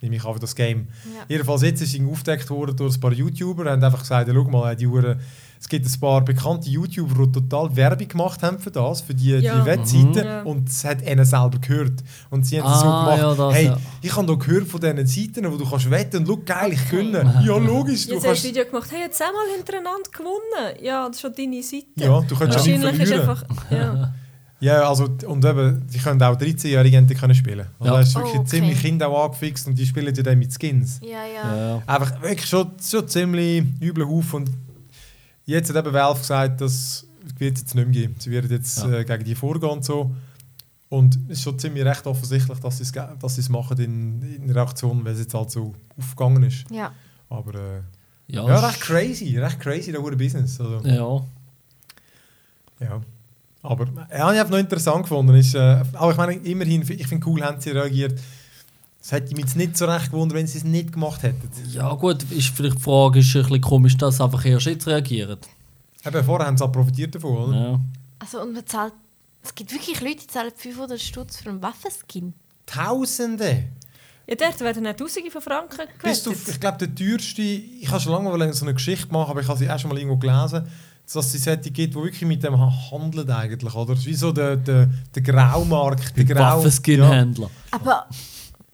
nehme 0.02 0.16
ich 0.16 0.22
für 0.22 0.38
das 0.38 0.54
Game. 0.54 0.88
Ja. 1.04 1.24
Jedenfalls 1.28 1.62
jetzt 1.62 1.82
ist 1.82 1.94
es 1.94 2.00
aufgedeckt 2.06 2.48
worden 2.50 2.76
durch 2.76 2.94
ein 2.96 3.00
paar 3.00 3.12
YouTuber, 3.12 3.64
die 3.64 3.70
haben 3.70 3.82
einfach 3.84 4.00
gesagt, 4.00 4.28
ja, 4.28 4.34
schau 4.34 4.44
mal, 4.44 4.74
die 4.76 4.86
Hure, 4.86 5.18
es 5.60 5.68
gibt 5.68 5.84
ein 5.86 6.00
paar 6.00 6.24
bekannte 6.24 6.70
YouTuber, 6.70 7.26
die 7.26 7.32
total 7.32 7.76
Werbung 7.76 8.08
gemacht 8.08 8.42
haben 8.42 8.58
für 8.58 8.70
das, 8.70 9.02
für 9.02 9.12
die, 9.14 9.30
Ja. 9.32 9.58
die 9.60 9.66
Webseite 9.66 10.06
Mhm. 10.06 10.14
Ja. 10.24 10.42
und 10.42 10.68
es 10.70 10.84
hat 10.84 11.02
ihnen 11.02 11.24
selber 11.26 11.58
gehört. 11.60 12.02
Und 12.30 12.46
sie 12.46 12.60
haben 12.62 12.72
es 12.72 12.80
so 12.80 12.86
Ah, 12.86 13.04
gemacht, 13.16 13.18
ja, 13.38 13.46
das, 13.46 13.54
hey, 13.54 13.64
ja. 13.66 13.76
ich 14.00 14.16
habe 14.16 14.26
da 14.26 14.34
gehört 14.34 14.68
von 14.68 14.80
diesen 14.80 15.06
Seiten, 15.06 15.52
wo 15.52 15.56
du 15.58 15.68
kannst 15.68 15.90
wetten 15.90 16.16
und 16.18 16.26
schau, 16.28 16.38
geil, 16.46 16.72
ich 16.72 16.88
gewinne. 16.90 17.42
Ja, 17.46 17.56
logisch, 17.58 18.06
du 18.06 18.14
Jetzt 18.14 18.16
hast 18.16 18.22
du 18.24 18.26
kannst... 18.28 18.44
ein 18.44 18.48
Video 18.50 18.64
gemacht, 18.64 18.90
hey, 18.92 19.00
jetzt 19.02 19.20
einmal 19.20 19.42
hintereinander 19.54 20.10
gewonnen. 20.10 20.82
Ja, 20.82 21.06
das 21.08 21.16
ist 21.16 21.20
schon 21.22 21.34
deine 21.36 21.62
Seite. 21.62 21.84
Ja, 21.96 22.20
du 22.20 22.34
kannst 22.36 22.40
ja 22.40 22.48
Wahrscheinlich 22.54 22.92
ist 23.02 23.08
verlieren. 23.08 23.20
einfach... 23.28 23.44
Ja. 23.70 24.14
Ja, 24.60 24.86
also, 24.88 25.04
und 25.26 25.44
eben, 25.44 25.86
die 25.88 25.98
können 25.98 26.22
auch 26.22 26.36
13-Jährige 26.36 26.96
endlich 26.98 27.18
können 27.18 27.34
spielen. 27.34 27.66
Also, 27.78 27.84
Ja. 27.92 27.96
da 27.96 28.00
ist 28.00 28.14
wirklich 28.14 28.34
Oh, 28.34 28.38
okay. 28.40 28.48
ziemlich 28.48 28.80
Kinder 28.80 29.08
auch 29.08 29.24
angefixt 29.26 29.66
und 29.66 29.74
die 29.78 29.86
spielen 29.86 30.14
ja 30.14 30.22
dann 30.22 30.38
mit 30.38 30.52
Skins. 30.52 31.00
Ja, 31.02 31.24
ja. 31.24 31.56
Ja. 31.56 31.82
Einfach 31.86 32.20
wirklich 32.22 32.46
schon, 32.46 32.72
schon 32.82 33.08
ziemlich 33.08 33.64
übler 33.80 34.06
Haufen. 34.06 34.44
Und 34.44 34.50
jetzt 35.46 35.74
hat 35.74 35.76
eben 35.84 35.94
Valve 35.94 36.20
gesagt, 36.20 36.60
dass 36.60 37.06
wird 37.38 37.56
es 37.56 37.62
jetzt 37.62 37.74
nicht 37.74 37.84
mehr 37.86 37.92
geben. 38.02 38.14
Sie 38.18 38.30
werden 38.30 38.50
jetzt 38.50 38.78
Ja. 38.82 38.90
äh, 38.98 39.04
gegen 39.04 39.24
die 39.24 39.34
vorgehen 39.34 39.70
und 39.70 39.84
so. 39.84 40.10
Und 40.90 41.16
es 41.28 41.38
ist 41.38 41.42
schon 41.44 41.58
ziemlich 41.58 41.84
recht 41.84 42.06
offensichtlich, 42.06 42.58
dass 42.58 42.78
sie 42.78 42.92
dass 43.18 43.34
sie 43.36 43.40
es 43.40 43.48
machen 43.48 43.78
in, 43.78 44.20
in 44.22 44.46
der 44.52 44.56
Aktion, 44.62 45.04
weil 45.04 45.12
es 45.14 45.20
jetzt 45.20 45.32
halt 45.34 45.50
so 45.50 45.74
aufgegangen 45.98 46.42
ist. 46.42 46.64
ja. 46.70 46.92
Aber 47.30 47.54
äh, 47.54 47.80
Ja, 48.26 48.46
ja, 48.46 48.66
recht 48.66 48.80
crazy, 48.80 49.38
recht 49.38 49.58
crazy, 49.60 49.90
der 49.92 50.00
gute 50.00 50.16
Business. 50.16 50.60
Also, 50.60 50.80
Ja. 50.86 51.22
ja. 52.80 53.00
Aber 53.62 53.86
ja, 54.10 54.32
ich 54.32 54.38
habe 54.38 54.50
noch 54.50 54.58
interessant 54.58 55.02
gefunden. 55.02 55.34
Ist, 55.34 55.54
äh, 55.54 55.82
aber 55.92 56.12
ich 56.12 56.16
meine, 56.16 56.34
immerhin, 56.34 56.82
ich 56.82 57.06
finde 57.06 57.26
cool, 57.28 57.42
haben 57.42 57.60
sie 57.60 57.70
reagiert. 57.70 58.18
Es 59.02 59.12
hätte 59.12 59.34
mich 59.34 59.44
jetzt 59.44 59.56
nicht 59.56 59.76
so 59.76 59.86
recht 59.86 60.10
gewundert, 60.10 60.38
wenn 60.38 60.46
sie 60.46 60.58
es 60.58 60.64
nicht 60.64 60.92
gemacht 60.92 61.22
hätten. 61.22 61.50
Ja 61.70 61.92
gut, 61.94 62.22
ist 62.30 62.48
vielleicht 62.48 62.76
die 62.78 62.82
Frage, 62.82 63.20
ist 63.20 63.34
ein 63.34 63.42
bisschen 63.42 63.60
komisch, 63.60 63.96
dass 63.96 64.18
sie 64.18 64.24
einfach 64.24 64.44
erst 64.44 64.66
jetzt 64.66 64.86
reagieren. 64.86 65.38
Eben, 66.04 66.24
vorher 66.24 66.46
haben 66.46 66.56
sie 66.56 66.64
auch 66.64 66.72
profitiert 66.72 67.14
davon, 67.14 67.48
oder? 67.48 67.56
Ja. 67.58 67.80
Also, 68.18 68.42
und 68.42 68.52
man 68.52 68.66
zahlt. 68.66 68.92
Es 69.42 69.54
gibt 69.54 69.72
wirklich 69.72 70.00
Leute, 70.02 70.18
die 70.20 70.26
zahlen 70.26 70.52
500 70.54 71.00
Stutz 71.00 71.38
für 71.38 71.48
einen 71.48 71.62
Waffenskin. 71.62 72.34
Tausende! 72.66 73.64
Ja, 74.26 74.36
dort 74.36 74.60
werden 74.60 74.86
auch 74.86 74.94
Tausende 74.94 75.30
von 75.30 75.40
Franken 75.40 75.88
Bist 76.02 76.26
du, 76.26 76.30
gewettet. 76.30 76.54
ich 76.54 76.60
glaube, 76.60 76.86
der 76.86 76.94
teuerste, 76.94 77.42
ich 77.42 77.88
habe 77.90 78.00
schon 78.00 78.12
lange 78.12 78.36
mal 78.36 78.52
so 78.52 78.64
eine 78.64 78.74
Geschichte 78.74 79.10
machen, 79.12 79.30
aber 79.30 79.40
ich 79.40 79.48
habe 79.48 79.58
sie 79.58 79.64
erst 79.64 79.86
mal 79.86 79.96
irgendwo 79.96 80.18
gelesen, 80.18 80.68
dass 81.12 81.34
es 81.34 81.44
solche 81.44 81.70
gibt, 81.70 81.94
die 81.94 81.98
wirklich 81.98 82.22
mit 82.22 82.42
dem 82.42 82.56
handeln 82.90 83.30
eigentlich, 83.30 83.74
oder? 83.74 83.94
Wie 84.04 84.14
so 84.14 84.32
der, 84.32 84.56
der, 84.56 84.88
der 85.14 85.22
Graumarkt, 85.22 86.16
der 86.16 86.24
Grau... 86.24 86.58
Waffenskin-Händler. 86.58 87.50
Aber. 87.70 88.06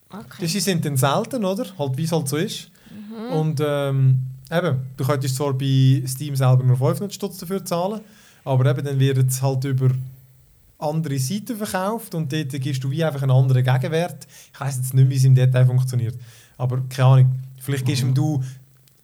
Okay. 0.09 0.47
Die 0.47 0.61
sind 0.61 0.85
dann 0.85 0.97
selten, 0.97 1.45
oder? 1.45 1.67
Halt, 1.79 1.97
wie 1.97 2.05
es 2.05 2.13
halt 2.13 2.29
so 2.29 2.37
ist. 2.37 2.71
Mhm. 2.91 3.33
Und 3.33 3.61
ähm, 3.65 4.19
eben, 4.51 4.77
du 4.97 5.05
könntest 5.05 5.37
zwar 5.37 5.53
bei 5.53 6.03
Steam 6.07 6.37
selber 6.37 6.63
nur 6.63 6.77
500 6.77 7.13
Stutz 7.13 7.39
dafür 7.39 7.65
zahlen, 7.65 8.01
aber 8.45 8.71
eben 8.71 8.85
dann 8.85 8.99
wird 9.01 9.19
es 9.31 9.43
halt 9.43 9.65
über 9.65 9.91
andere 10.79 11.19
Seiten 11.19 11.57
verkauft 11.57 12.15
und 12.15 12.33
dort 12.33 12.51
gibst 12.61 12.85
du 12.85 12.91
wie 12.91 13.03
einfach 13.03 13.23
einen 13.23 13.31
anderen 13.33 13.65
Gegenwert. 13.65 14.27
Ich 14.53 14.61
weiß 14.61 14.77
jetzt 14.77 14.95
nicht, 14.95 15.09
wie 15.09 15.17
es 15.17 15.25
im 15.25 15.35
Detail 15.35 15.67
funktioniert, 15.67 16.15
aber 16.59 16.83
keine 16.89 17.09
Ahnung. 17.09 17.33
Vielleicht 17.59 17.85
gibst 17.87 18.05
Mhm. 18.05 18.15
du 18.15 18.43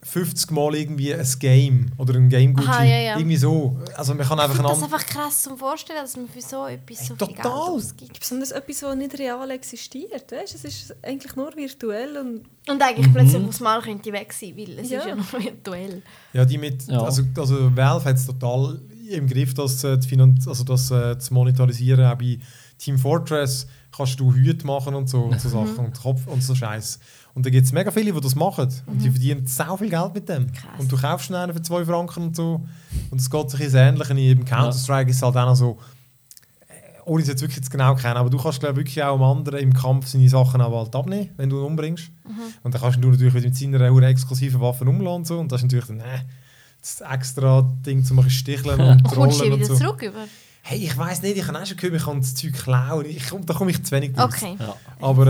50 0.05 0.51
Mal 0.51 0.75
irgendwie 0.75 1.13
ein 1.13 1.27
Game 1.39 1.91
oder 1.97 2.15
ein 2.15 2.29
game 2.29 2.53
gutschein 2.53 2.73
Aha, 2.73 2.83
ja, 2.83 2.97
ja. 2.99 3.17
Irgendwie 3.17 3.37
so. 3.37 3.77
Also 3.95 4.13
man 4.13 4.27
kann 4.27 4.37
Ich 4.37 4.43
einfach 4.43 4.55
finde 4.57 4.69
einen 4.69 4.81
das 4.81 4.83
einfach 4.91 5.05
krass 5.05 5.41
zum 5.43 5.57
Vorstellen, 5.57 5.99
dass 6.01 6.15
man 6.17 6.27
für 6.27 6.41
so 6.41 6.65
etwas 6.67 7.07
so 7.07 7.15
viel 7.15 7.27
Geld 7.27 7.37
total. 7.41 7.51
ausgibt. 7.51 8.19
Besonders 8.19 8.51
etwas, 8.51 8.79
das 8.81 8.95
nicht 8.95 9.17
real 9.19 9.49
existiert. 9.51 10.31
Weißt? 10.31 10.55
Es 10.55 10.65
ist 10.65 10.95
eigentlich 11.01 11.35
nur 11.35 11.55
virtuell. 11.55 12.17
Und 12.17 12.43
Und 12.69 12.81
eigentlich 12.81 13.11
plötzlich 13.13 13.41
muss 13.41 13.59
mal 13.59 13.81
könnte 13.81 14.11
weg 14.11 14.33
sein, 14.33 14.53
weil 14.57 14.79
es 14.79 14.89
Ja. 14.89 14.99
ist 14.99 15.07
ja 15.07 15.15
noch 15.15 15.33
virtuell. 15.33 16.01
Ja, 16.33 16.45
die 16.45 16.57
mit, 16.57 16.85
Ja. 16.87 17.01
Also, 17.03 17.23
also 17.37 17.75
Valve 17.75 18.05
hat 18.05 18.15
es 18.17 18.25
total 18.25 18.81
im 19.09 19.27
Griff, 19.27 19.53
das, 19.53 19.83
äh, 19.83 19.99
zu, 19.99 20.07
finan- 20.09 20.39
also 20.47 20.63
das 20.63 20.89
äh, 20.91 21.17
zu 21.19 21.33
monetarisieren. 21.33 22.05
Auch 22.05 22.15
bei 22.17 22.39
Team 22.77 22.97
Fortress 22.97 23.67
kannst 23.95 24.19
du 24.19 24.33
Hüte 24.33 24.65
machen 24.65 24.95
und 24.95 25.09
so, 25.09 25.23
und 25.23 25.39
so 25.39 25.49
Sachen 25.49 25.85
und 25.85 25.99
Kopf 25.99 26.27
und 26.27 26.41
so 26.43 26.55
Scheiß. 26.55 26.99
Und 27.35 27.45
da 27.45 27.49
gibt 27.49 27.65
es 27.65 27.71
mega 27.71 27.91
viele, 27.91 28.11
die 28.11 28.21
das 28.21 28.35
machen. 28.35 28.69
Und 28.85 29.01
die 29.01 29.09
verdienen 29.09 29.47
sau 29.47 29.77
viel 29.77 29.89
Geld 29.89 30.13
mit 30.13 30.29
dem. 30.29 30.51
Krass. 30.51 30.79
Und 30.79 30.91
du 30.91 30.97
kaufst 30.97 31.27
schnell 31.27 31.51
für 31.53 31.61
2 31.61 31.85
Franken 31.85 32.23
und 32.23 32.35
so. 32.35 32.65
Und 33.09 33.21
es 33.21 33.29
geht 33.29 33.49
sich 33.49 33.61
ins 33.61 33.73
Ähnliche. 33.73 34.13
Im 34.13 34.45
Counter-Strike 34.45 35.09
ist 35.09 35.17
es 35.17 35.21
halt 35.23 35.35
auch 35.35 35.45
noch 35.45 35.55
so, 35.55 35.79
äh, 36.67 36.73
ohne 37.05 37.23
es 37.23 37.27
jetzt 37.27 37.41
wirklich 37.41 37.63
zu 37.63 37.71
genau 37.71 37.95
kennen, 37.95 38.17
aber 38.17 38.29
du 38.29 38.37
kannst 38.37 38.59
glaub, 38.59 38.75
wirklich 38.75 39.01
auch 39.03 39.15
am 39.15 39.23
anderen 39.23 39.59
im 39.59 39.73
Kampf 39.73 40.07
seine 40.07 40.29
Sachen 40.29 40.61
auch 40.61 40.77
halt 40.77 40.95
abnehmen, 40.95 41.29
wenn 41.37 41.49
du 41.49 41.59
ihn 41.59 41.65
umbringst. 41.65 42.11
Und 42.63 42.73
dann 42.73 42.81
kannst 42.81 43.03
du 43.03 43.09
natürlich 43.09 43.33
mit 43.33 43.55
seiner 43.55 44.07
exklusiven 44.07 44.61
Waffen 44.61 44.87
umladen 44.87 45.17
und 45.17 45.27
so. 45.27 45.39
Und 45.39 45.51
das 45.51 45.61
ist 45.61 45.63
natürlich 45.63 45.87
dann, 45.87 45.99
äh, 46.01 46.19
das 46.81 47.01
extra 47.01 47.61
Ding 47.85 48.03
zum 48.03 48.29
sticheln 48.29 48.79
und 48.79 48.89
Und 49.03 49.03
kommst 49.05 49.39
du 49.39 49.43
rollen 49.43 49.53
und 49.53 49.59
wieder 49.59 49.75
so. 49.75 49.75
zurück 49.75 50.01
über? 50.03 50.25
Hey, 50.65 50.79
ich 50.85 50.97
weiß 50.97 51.21
nicht, 51.23 51.35
ich 51.37 51.45
habe 51.45 51.59
auch 51.61 51.65
schon 51.65 51.75
gehört, 51.75 51.95
ich 51.99 52.05
kann 52.05 52.21
das 52.21 52.35
Zeug 52.35 52.53
klauen. 52.53 53.05
Ich, 53.05 53.27
komm- 53.29 53.45
da 53.45 53.53
komme 53.53 53.71
ich 53.71 53.83
zu 53.83 53.91
wenig 53.91 54.13
draus. 54.13 54.33
Okay. 54.33 54.55
Ja. 54.57 54.75
Aber 55.01 55.27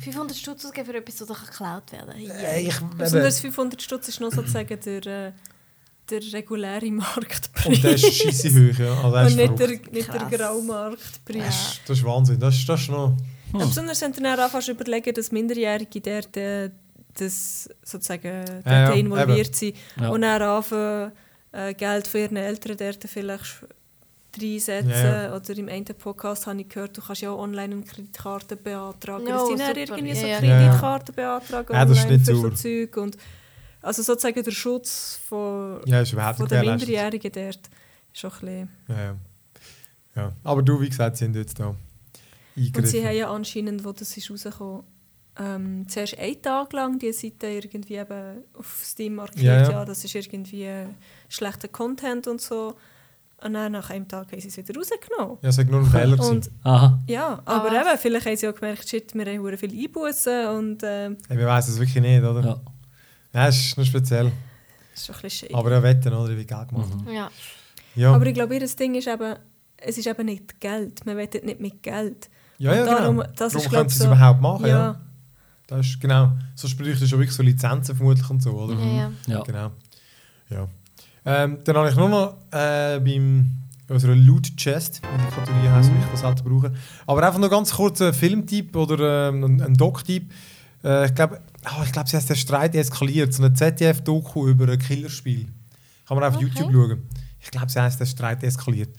äh, 0.00 0.04
500 0.04 0.36
Stutz 0.36 0.64
ausgeben 0.64 0.86
für 0.86 0.96
etwas, 0.96 1.16
das 1.16 1.28
geklaut 1.46 1.90
werden 1.90 2.10
kann. 2.10 2.36
äh, 2.36 2.60
ich, 2.60 2.78
besonders 2.96 3.38
eben, 3.42 3.52
500 3.52 3.82
Stutz 3.82 4.06
ist 4.08 4.20
noch 4.20 4.30
sozusagen 4.30 4.78
der, 4.80 5.06
äh, 5.06 5.32
der 6.08 6.20
reguläre 6.32 6.90
Marktpreis. 6.92 7.66
und 7.66 7.82
der 7.82 7.94
ist 7.94 8.14
scheisse 8.14 8.50
hoch, 8.50 8.78
ja. 8.78 9.02
Also, 9.02 9.36
der 9.36 9.50
Und 9.50 9.58
nicht 9.58 9.58
der, 9.58 9.92
nicht 9.92 10.14
der. 10.14 10.38
Graumarktpreis. 10.38 11.44
Das 11.44 11.56
ist- 11.72 11.80
Das 11.88 11.98
ist 11.98 12.04
Wahnsinn. 12.04 12.38
Das 12.38 12.54
ist, 12.54 12.68
das 12.68 12.80
ist 12.82 12.88
noch... 12.90 13.16
Ja, 13.54 13.64
besonders 13.66 14.00
wenn 14.00 14.12
du 14.12 14.22
dann 14.22 14.38
anfängst 14.38 14.68
überlegen, 14.68 15.12
dass 15.12 15.32
Minderjährige 15.32 16.00
dort 16.00 16.36
äh, 16.36 16.70
das 17.14 17.68
sozusagen 17.82 18.44
dort 18.46 18.64
Ja, 18.66 18.90
ja, 18.90 18.90
involviert 18.92 19.56
sind 19.56 19.76
Ja. 20.00 20.10
und 20.10 20.20
dann 20.22 20.40
anfangen, 20.40 21.10
äh, 21.50 21.74
Geld 21.74 22.06
von 22.06 22.20
ihren 22.20 22.36
Eltern 22.36 22.76
dort 22.76 23.02
vielleicht 23.08 23.64
reinsetzen. 24.40 24.90
Ja, 24.90 25.34
Oder 25.34 25.56
im 25.56 25.68
einen 25.68 25.84
Podcast 25.84 26.46
habe 26.46 26.60
ich 26.60 26.68
gehört, 26.68 26.96
du 26.96 27.00
kannst 27.02 27.22
ja 27.22 27.30
auch 27.30 27.38
online 27.38 27.74
eine 27.74 27.82
Kreditkarte 27.84 28.56
beantragen. 28.56 29.26
Ja, 29.26 29.38
dass 29.38 29.48
die 29.48 29.56
dann 29.56 29.74
super. 29.74 29.98
irgendwie 29.98 30.14
so 30.14 30.26
Ja, 30.26 30.32
ja. 30.32 30.38
Kreditkarten 30.40 31.14
beantragen 31.14 31.72
Ja, 31.74 31.84
das 31.84 31.98
ist 31.98 32.04
online 32.04 32.18
nicht 32.18 32.26
für 32.26 32.36
so. 32.36 32.50
Zeug. 32.50 32.96
Und 32.96 33.16
also 33.80 34.02
sozusagen 34.02 34.42
der 34.42 34.50
Schutz 34.50 35.20
von, 35.28 35.80
Ja, 35.86 36.04
von 36.04 36.46
gewährleistet. 36.46 36.88
Minderjährigen 36.88 37.32
dort 37.32 37.70
ist 38.12 38.20
schon 38.20 38.30
ein 38.30 38.38
bisschen... 38.40 38.68
Ja, 38.88 39.00
ja. 39.00 39.16
ja. 40.16 40.32
Aber 40.44 40.62
du, 40.62 40.80
wie 40.80 40.88
gesagt, 40.88 41.16
sie 41.16 41.24
sind 41.24 41.36
jetzt 41.36 41.58
da 41.58 41.68
Und 41.68 41.76
sie 42.56 42.60
eingegriffen. 42.64 43.04
haben 43.06 43.16
ja 43.16 43.30
anscheinend, 43.30 43.84
wo 43.84 43.92
das 43.92 44.16
ist 44.16 44.30
rausgekommen 44.30 44.82
ähm, 45.40 45.88
zuerst 45.88 46.18
einen 46.18 46.42
Tag 46.42 46.72
lang 46.72 46.98
die 46.98 47.12
Seite 47.12 47.46
irgendwie 47.46 47.94
eben 47.94 48.42
auf 48.54 48.80
Steam 48.84 49.14
markiert, 49.14 49.42
Ja, 49.44 49.62
ja, 49.62 49.70
ja. 49.70 49.84
das 49.84 50.04
ist 50.04 50.14
irgendwie 50.14 50.68
schlechter 51.28 51.68
Content 51.68 52.26
und 52.26 52.40
so. 52.40 52.74
Und 53.44 53.54
dann 53.54 53.70
nach 53.72 53.88
einem 53.90 54.08
Tag 54.08 54.32
haben 54.32 54.40
sie 54.40 54.48
es 54.48 54.56
wieder 54.56 54.74
rausgenommen. 54.76 55.38
Ja, 55.42 55.48
es 55.50 55.58
war 55.58 55.64
nur 55.66 55.80
ein 55.80 55.86
Fehler. 55.86 56.28
Und 56.28 56.50
Aha. 56.64 56.98
ja, 57.06 57.40
aber 57.44 57.70
was? 57.70 57.86
eben, 57.86 57.98
vielleicht 57.98 58.26
haben 58.26 58.36
sie 58.36 58.48
auch 58.48 58.54
gemerkt, 58.54 58.88
shit, 58.88 59.14
wir 59.14 59.26
haben 59.26 59.56
viel 59.58 59.84
Einbußen 59.84 60.46
und 60.48 60.82
äh, 60.82 61.10
Hey, 61.28 61.38
wir 61.38 61.46
wissen 61.46 61.70
es 61.74 61.78
wirklich 61.78 62.02
nicht, 62.02 62.24
oder? 62.24 62.40
Ja. 62.44 62.60
Ja, 63.32 63.48
es 63.48 63.56
ist 63.58 63.78
noch 63.78 63.84
speziell. 63.84 64.32
das 64.92 65.00
ist 65.00 65.06
schon 65.06 65.14
ein 65.14 65.20
bisschen 65.22 65.48
shady. 65.48 65.54
Aber 65.54 65.70
ja, 65.70 65.82
wetten, 65.82 66.12
oder? 66.12 66.36
Wie 66.36 66.44
Geld 66.44 66.68
gemacht. 66.68 66.88
Mhm. 67.06 67.12
Ja. 67.12 67.30
Ja, 67.94 68.12
Aber 68.12 68.26
ich 68.26 68.34
glaube, 68.34 68.56
ihr 68.56 68.66
Ding 68.66 68.94
ist 68.96 69.06
eben, 69.06 69.36
es 69.76 69.98
ist 69.98 70.06
eben 70.08 70.26
nicht 70.26 70.60
Geld. 70.60 71.06
Man 71.06 71.16
wettet 71.16 71.44
nicht 71.44 71.60
mit 71.60 71.80
Geld. 71.82 72.28
ja, 72.58 72.74
ja 72.74 72.84
darum- 72.84 73.18
genau. 73.18 73.28
das 73.36 73.52
Darum 73.52 73.66
ist, 73.66 73.72
können 73.72 73.88
sie 73.88 73.94
es 73.94 73.98
so- 74.00 74.06
überhaupt 74.06 74.40
machen, 74.40 74.66
ja. 74.66 74.78
Ja. 74.78 75.00
Das 75.68 75.86
ist 75.86 76.00
genau. 76.00 76.32
Sonst 76.56 76.76
bräuchte 76.76 77.00
du 77.00 77.06
schon 77.06 77.18
wirklich 77.20 77.36
so 77.36 77.42
Lizenzen 77.44 77.94
vermutlich 77.94 78.28
und 78.30 78.42
so, 78.42 78.50
oder? 78.52 78.74
Ja, 78.74 78.86
ja. 78.96 79.12
Ja. 79.26 79.42
Genau. 79.42 79.70
Ja. 80.50 80.66
Ähm, 81.28 81.58
dann 81.64 81.76
habe 81.76 81.90
ich 81.90 81.96
nur 81.96 82.08
noch 82.08 82.34
äh, 82.52 82.98
beim 83.00 83.50
unserer 83.88 84.14
Loot 84.14 84.56
Chest, 84.56 85.00
wie 85.02 85.18
die 85.18 85.34
Kategorie 85.34 85.68
heisst, 85.68 85.90
wie 85.92 85.98
ich 85.98 86.10
das 86.10 86.22
halt 86.22 86.44
brauche. 86.44 86.72
Aber 87.06 87.26
einfach 87.26 87.38
noch 87.38 87.50
ganz 87.50 87.72
kurz 87.72 88.00
ein 88.00 88.12
Filmtipp 88.14 88.74
oder 88.76 89.28
ähm, 89.28 89.44
ein, 89.44 89.62
ein 89.62 89.74
Doc-Tipp. 89.74 90.30
Äh, 90.84 91.06
ich 91.06 91.14
glaube, 91.14 91.40
oh, 91.66 91.82
ich 91.84 91.92
glaube, 91.92 92.08
sie 92.08 92.16
heißt 92.16 92.28
der 92.30 92.34
Streit 92.34 92.74
eskaliert. 92.74 93.32
So 93.32 93.42
eine 93.42 93.54
ZDF-Doku 93.54 94.48
über 94.48 94.68
ein 94.70 94.78
Killerspiel. 94.78 95.46
Kann 96.06 96.16
man 96.18 96.24
auf 96.24 96.36
Okay. 96.36 96.46
YouTube 96.46 96.72
schauen. 96.72 97.02
Ich 97.40 97.50
glaube, 97.50 97.70
sie 97.70 97.80
heißt 97.80 98.00
der 98.00 98.06
Streit 98.06 98.42
eskaliert. 98.42 98.90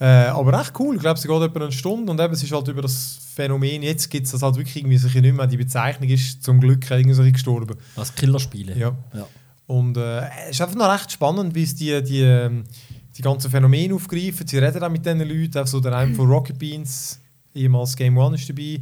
Äh, 0.00 0.06
aber 0.26 0.60
echt 0.60 0.72
cool. 0.80 0.96
Ich 0.96 1.00
glaube, 1.00 1.18
sie 1.20 1.28
geht 1.28 1.40
etwa 1.42 1.60
eine 1.60 1.72
Stunde 1.72 2.10
und 2.10 2.20
eben, 2.20 2.34
es 2.34 2.42
ist 2.42 2.52
halt 2.52 2.66
über 2.68 2.82
das 2.82 3.18
Phänomen. 3.34 3.82
Jetzt 3.82 4.10
gibt 4.10 4.26
es 4.26 4.32
das 4.32 4.42
halt 4.42 4.56
wirklich 4.56 4.76
irgendwie 4.76 5.20
nicht 5.20 5.36
mehr. 5.36 5.46
Die 5.46 5.56
Bezeichnung 5.56 6.08
ist 6.08 6.42
zum 6.42 6.60
Glück 6.60 6.90
irgendwie 6.90 7.32
gestorben. 7.32 7.76
Was 7.94 8.14
Killerspiele. 8.14 8.76
Ja. 8.76 8.96
Ja. 9.12 9.26
Und 9.66 9.96
äh, 9.96 10.28
es 10.44 10.50
ist 10.52 10.60
einfach 10.60 10.76
noch 10.76 10.92
recht 10.92 11.10
spannend, 11.10 11.54
wie 11.54 11.62
es 11.62 11.74
die, 11.74 12.02
die, 12.02 12.20
ähm, 12.20 12.64
die 13.16 13.22
ganzen 13.22 13.50
Phänomene 13.50 13.94
aufgreifen. 13.94 14.46
Sie 14.46 14.58
reden 14.58 14.82
auch 14.82 14.90
mit 14.90 15.04
diesen 15.04 15.20
Leuten. 15.20 15.58
Auch 15.58 15.66
so 15.66 15.80
der 15.80 15.96
eine 15.96 16.14
von 16.14 16.28
Rocket 16.28 16.58
Beans, 16.58 17.20
ehemals 17.54 17.96
Game 17.96 18.18
One, 18.18 18.36
ist 18.36 18.48
dabei. 18.48 18.80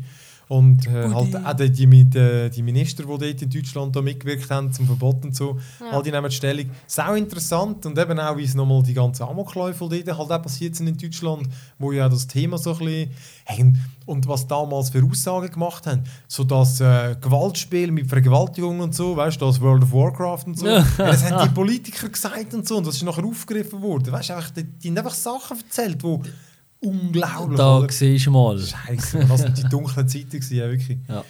Und 0.53 0.86
äh, 0.86 1.09
halt 1.09 1.34
auch 1.34 1.55
die, 1.55 1.70
die, 1.70 2.50
die 2.50 2.62
Minister, 2.62 3.05
die 3.05 3.09
dort 3.09 3.42
in 3.42 3.48
Deutschland 3.48 3.96
da 3.96 4.03
mitgewirkt 4.03 4.50
haben 4.50 4.70
zum 4.70 4.84
Verbot 4.84 5.24
und 5.24 5.34
so. 5.34 5.59
Ja. 5.80 5.96
All 5.96 6.03
die 6.03 6.11
nehmen 6.11 6.30
Stellung. 6.30 6.66
Sau 6.86 7.14
interessant 7.14 7.87
und 7.87 7.99
eben 7.99 8.20
auch, 8.20 8.37
wie 8.37 8.45
es 8.45 8.54
nochmal 8.54 8.83
die 8.83 8.92
ganzen 8.92 9.22
Amokläufe, 9.22 9.88
die 9.88 10.04
dort 10.04 10.18
halt 10.18 10.30
auch 10.30 10.42
passiert 10.42 10.76
sind 10.76 10.88
in 10.88 10.99
Deutschland, 10.99 11.49
wo 11.79 11.91
ja 11.91 12.07
das 12.07 12.26
Thema 12.26 12.58
so 12.58 12.72
ein 12.72 12.79
bisschen... 12.80 13.11
Hey, 13.46 13.72
und 14.04 14.29
was 14.29 14.46
damals 14.46 14.91
für 14.91 15.03
Aussagen 15.03 15.50
gemacht 15.50 15.87
haben. 15.87 16.04
So 16.29 16.45
das 16.45 16.80
äh, 16.80 17.16
Gewaltspiel 17.18 17.91
mit 17.91 18.08
Vergewaltigung 18.08 18.80
und 18.80 18.95
so, 18.95 19.16
weißt 19.16 19.41
du, 19.41 19.46
das 19.46 19.61
World 19.61 19.84
of 19.84 19.92
Warcraft 19.92 20.45
und 20.46 20.58
so. 20.58 20.66
Ja. 20.72 20.84
das 20.96 21.30
haben 21.30 21.49
die 21.49 21.54
Politiker 21.54 22.08
gesagt 22.08 22.53
und 22.53 22.66
so 22.66 22.76
und 22.79 22.87
das 22.87 22.96
ist 22.96 23.04
nachher 23.04 23.24
aufgegriffen 23.24 23.80
worden. 23.80 24.12
Weißt 24.12 24.30
du, 24.30 24.34
die, 24.57 24.64
die 24.64 24.88
haben 24.88 24.99
einfach 24.99 25.14
Sachen 25.14 25.58
erzählt, 25.58 26.03
die 26.03 26.18
unglaublich 26.83 27.57
Da 27.59 27.79
oder? 27.79 27.92
siehst 27.92 28.26
du 28.26 28.30
mal. 28.30 28.59
Scheiße, 28.59 29.26
das 29.26 29.41
sind 29.41 29.59
die 29.59 29.63
dunklen 29.68 30.09
Zeiten 30.09 30.30
gewesen, 30.30 30.57
ja, 30.57 30.68
wirklich. 30.71 30.99
Ja. 31.09 31.25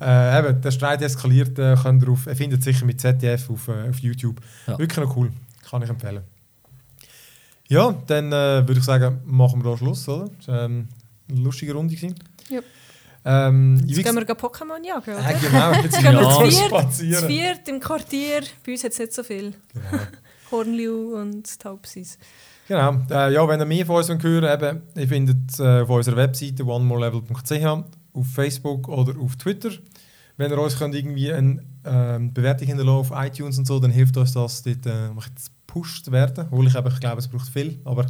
Äh, 0.00 0.38
eben, 0.40 0.60
der 0.60 0.70
Streit 0.70 1.02
eskaliert, 1.02 1.58
äh, 1.58 1.76
könnt 1.80 2.02
ihr 2.02 2.08
auf, 2.10 2.26
ihr 2.26 2.34
findet 2.36 2.62
sicher 2.64 2.84
mit 2.84 3.00
ZDF 3.00 3.50
auf, 3.50 3.68
äh, 3.68 3.88
auf 3.90 3.98
YouTube. 3.98 4.40
Ja. 4.66 4.78
Wirklich 4.78 4.98
noch 5.04 5.16
cool, 5.16 5.30
kann 5.68 5.82
ich 5.82 5.88
empfehlen. 5.90 6.22
Ja, 7.68 7.94
dann 8.06 8.32
äh, 8.32 8.66
würde 8.66 8.78
ich 8.78 8.84
sagen, 8.84 9.20
machen 9.24 9.62
wir 9.62 9.70
da 9.70 9.76
Schluss, 9.78 10.08
oder? 10.08 10.28
Das 10.38 10.48
war 10.48 10.62
ähm, 10.64 10.88
eine 11.30 11.40
lustige 11.40 11.72
Runde. 11.72 11.94
Gewesen. 11.94 12.14
Ja. 12.50 12.60
Ähm, 13.24 13.80
wie 13.84 13.92
Jetzt 13.94 14.04
gehen 14.04 14.16
wir 14.16 14.24
Pokémon 14.36 14.84
jagen, 14.84 15.14
oder? 15.14 15.30
äh, 15.30 15.34
genau, 15.40 15.72
jetzt 15.82 15.94
gehen 16.02 16.12
wir 16.12 16.22
Ja. 16.22 16.30
zu 16.30 16.40
viert, 16.40 16.52
zu 16.52 16.64
spazieren. 16.68 17.26
viert 17.28 17.68
im 17.68 17.80
Quartier. 17.80 18.40
Bei 18.66 18.72
uns 18.72 18.82
hat 18.84 18.92
es 18.92 18.98
nicht 18.98 19.12
so 19.14 19.22
viel. 19.22 19.54
Genau. 19.72 20.02
Hornliu 20.50 21.16
und 21.16 21.60
Taubsis. 21.60 22.18
Genau. 22.72 22.96
Äh, 23.10 23.34
ja, 23.34 23.46
wenn 23.46 23.60
ihr 23.60 23.66
mehr 23.66 23.84
von 23.84 23.96
uns 23.96 24.08
hören 24.08 24.22
wollt, 24.22 24.62
eben, 24.62 24.82
ihr 24.96 25.06
findet 25.06 25.60
äh, 25.60 25.82
auf 25.82 25.90
unserer 25.90 26.16
Webseite 26.16 26.64
onemorelevel.ch, 26.64 27.66
auf 28.14 28.26
Facebook 28.34 28.88
oder 28.88 29.12
auf 29.20 29.36
Twitter. 29.36 29.68
Wenn 30.38 30.50
ihr 30.50 30.58
uns 30.58 30.78
könnt 30.78 30.94
irgendwie 30.94 31.30
eine 31.30 31.62
ähm, 31.84 32.32
Bewertung 32.32 32.68
hinterlassen 32.68 33.12
auf 33.12 33.12
iTunes 33.14 33.58
und 33.58 33.66
so, 33.66 33.78
dann 33.78 33.90
hilft 33.90 34.16
uns 34.16 34.32
das, 34.32 34.62
dort 34.62 34.86
äh, 34.86 35.10
gepusht 35.66 36.06
zu 36.06 36.12
werden. 36.12 36.46
Obwohl 36.50 36.66
ich, 36.66 36.74
eben, 36.74 36.88
ich 36.88 37.00
glaube, 37.00 37.18
es 37.18 37.28
braucht 37.28 37.48
viel, 37.48 37.78
aber 37.84 38.06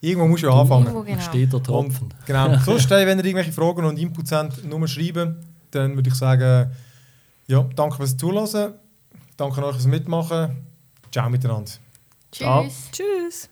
Irgendwo 0.00 0.26
musst 0.26 0.42
du 0.42 0.48
ja 0.48 0.60
anfangen. 0.60 0.86
Irgendwo 0.86 1.04
genau. 1.04 1.20
Steht 1.20 1.52
der 1.52 1.62
Tropfen. 1.62 2.08
Und, 2.08 2.26
genau. 2.26 2.58
Sonst, 2.64 2.90
wenn 2.90 3.18
ihr 3.20 3.24
irgendwelche 3.24 3.52
Fragen 3.52 3.84
und 3.84 4.00
Inputs 4.00 4.32
habt, 4.32 4.64
nur 4.64 4.88
schreiben. 4.88 5.36
Dann 5.70 5.94
würde 5.94 6.08
ich 6.08 6.16
sagen, 6.16 6.72
ja, 7.46 7.62
danke 7.76 7.98
fürs 7.98 8.16
Zuhören. 8.16 8.74
Danke 9.36 9.64
euch 9.64 9.74
fürs 9.74 9.86
Mitmachen. 9.86 10.66
Ciao 11.12 11.30
miteinander. 11.30 11.70
Ciao. 12.32 12.64
Tschüss. 12.64 12.90
Tschüss. 12.90 13.48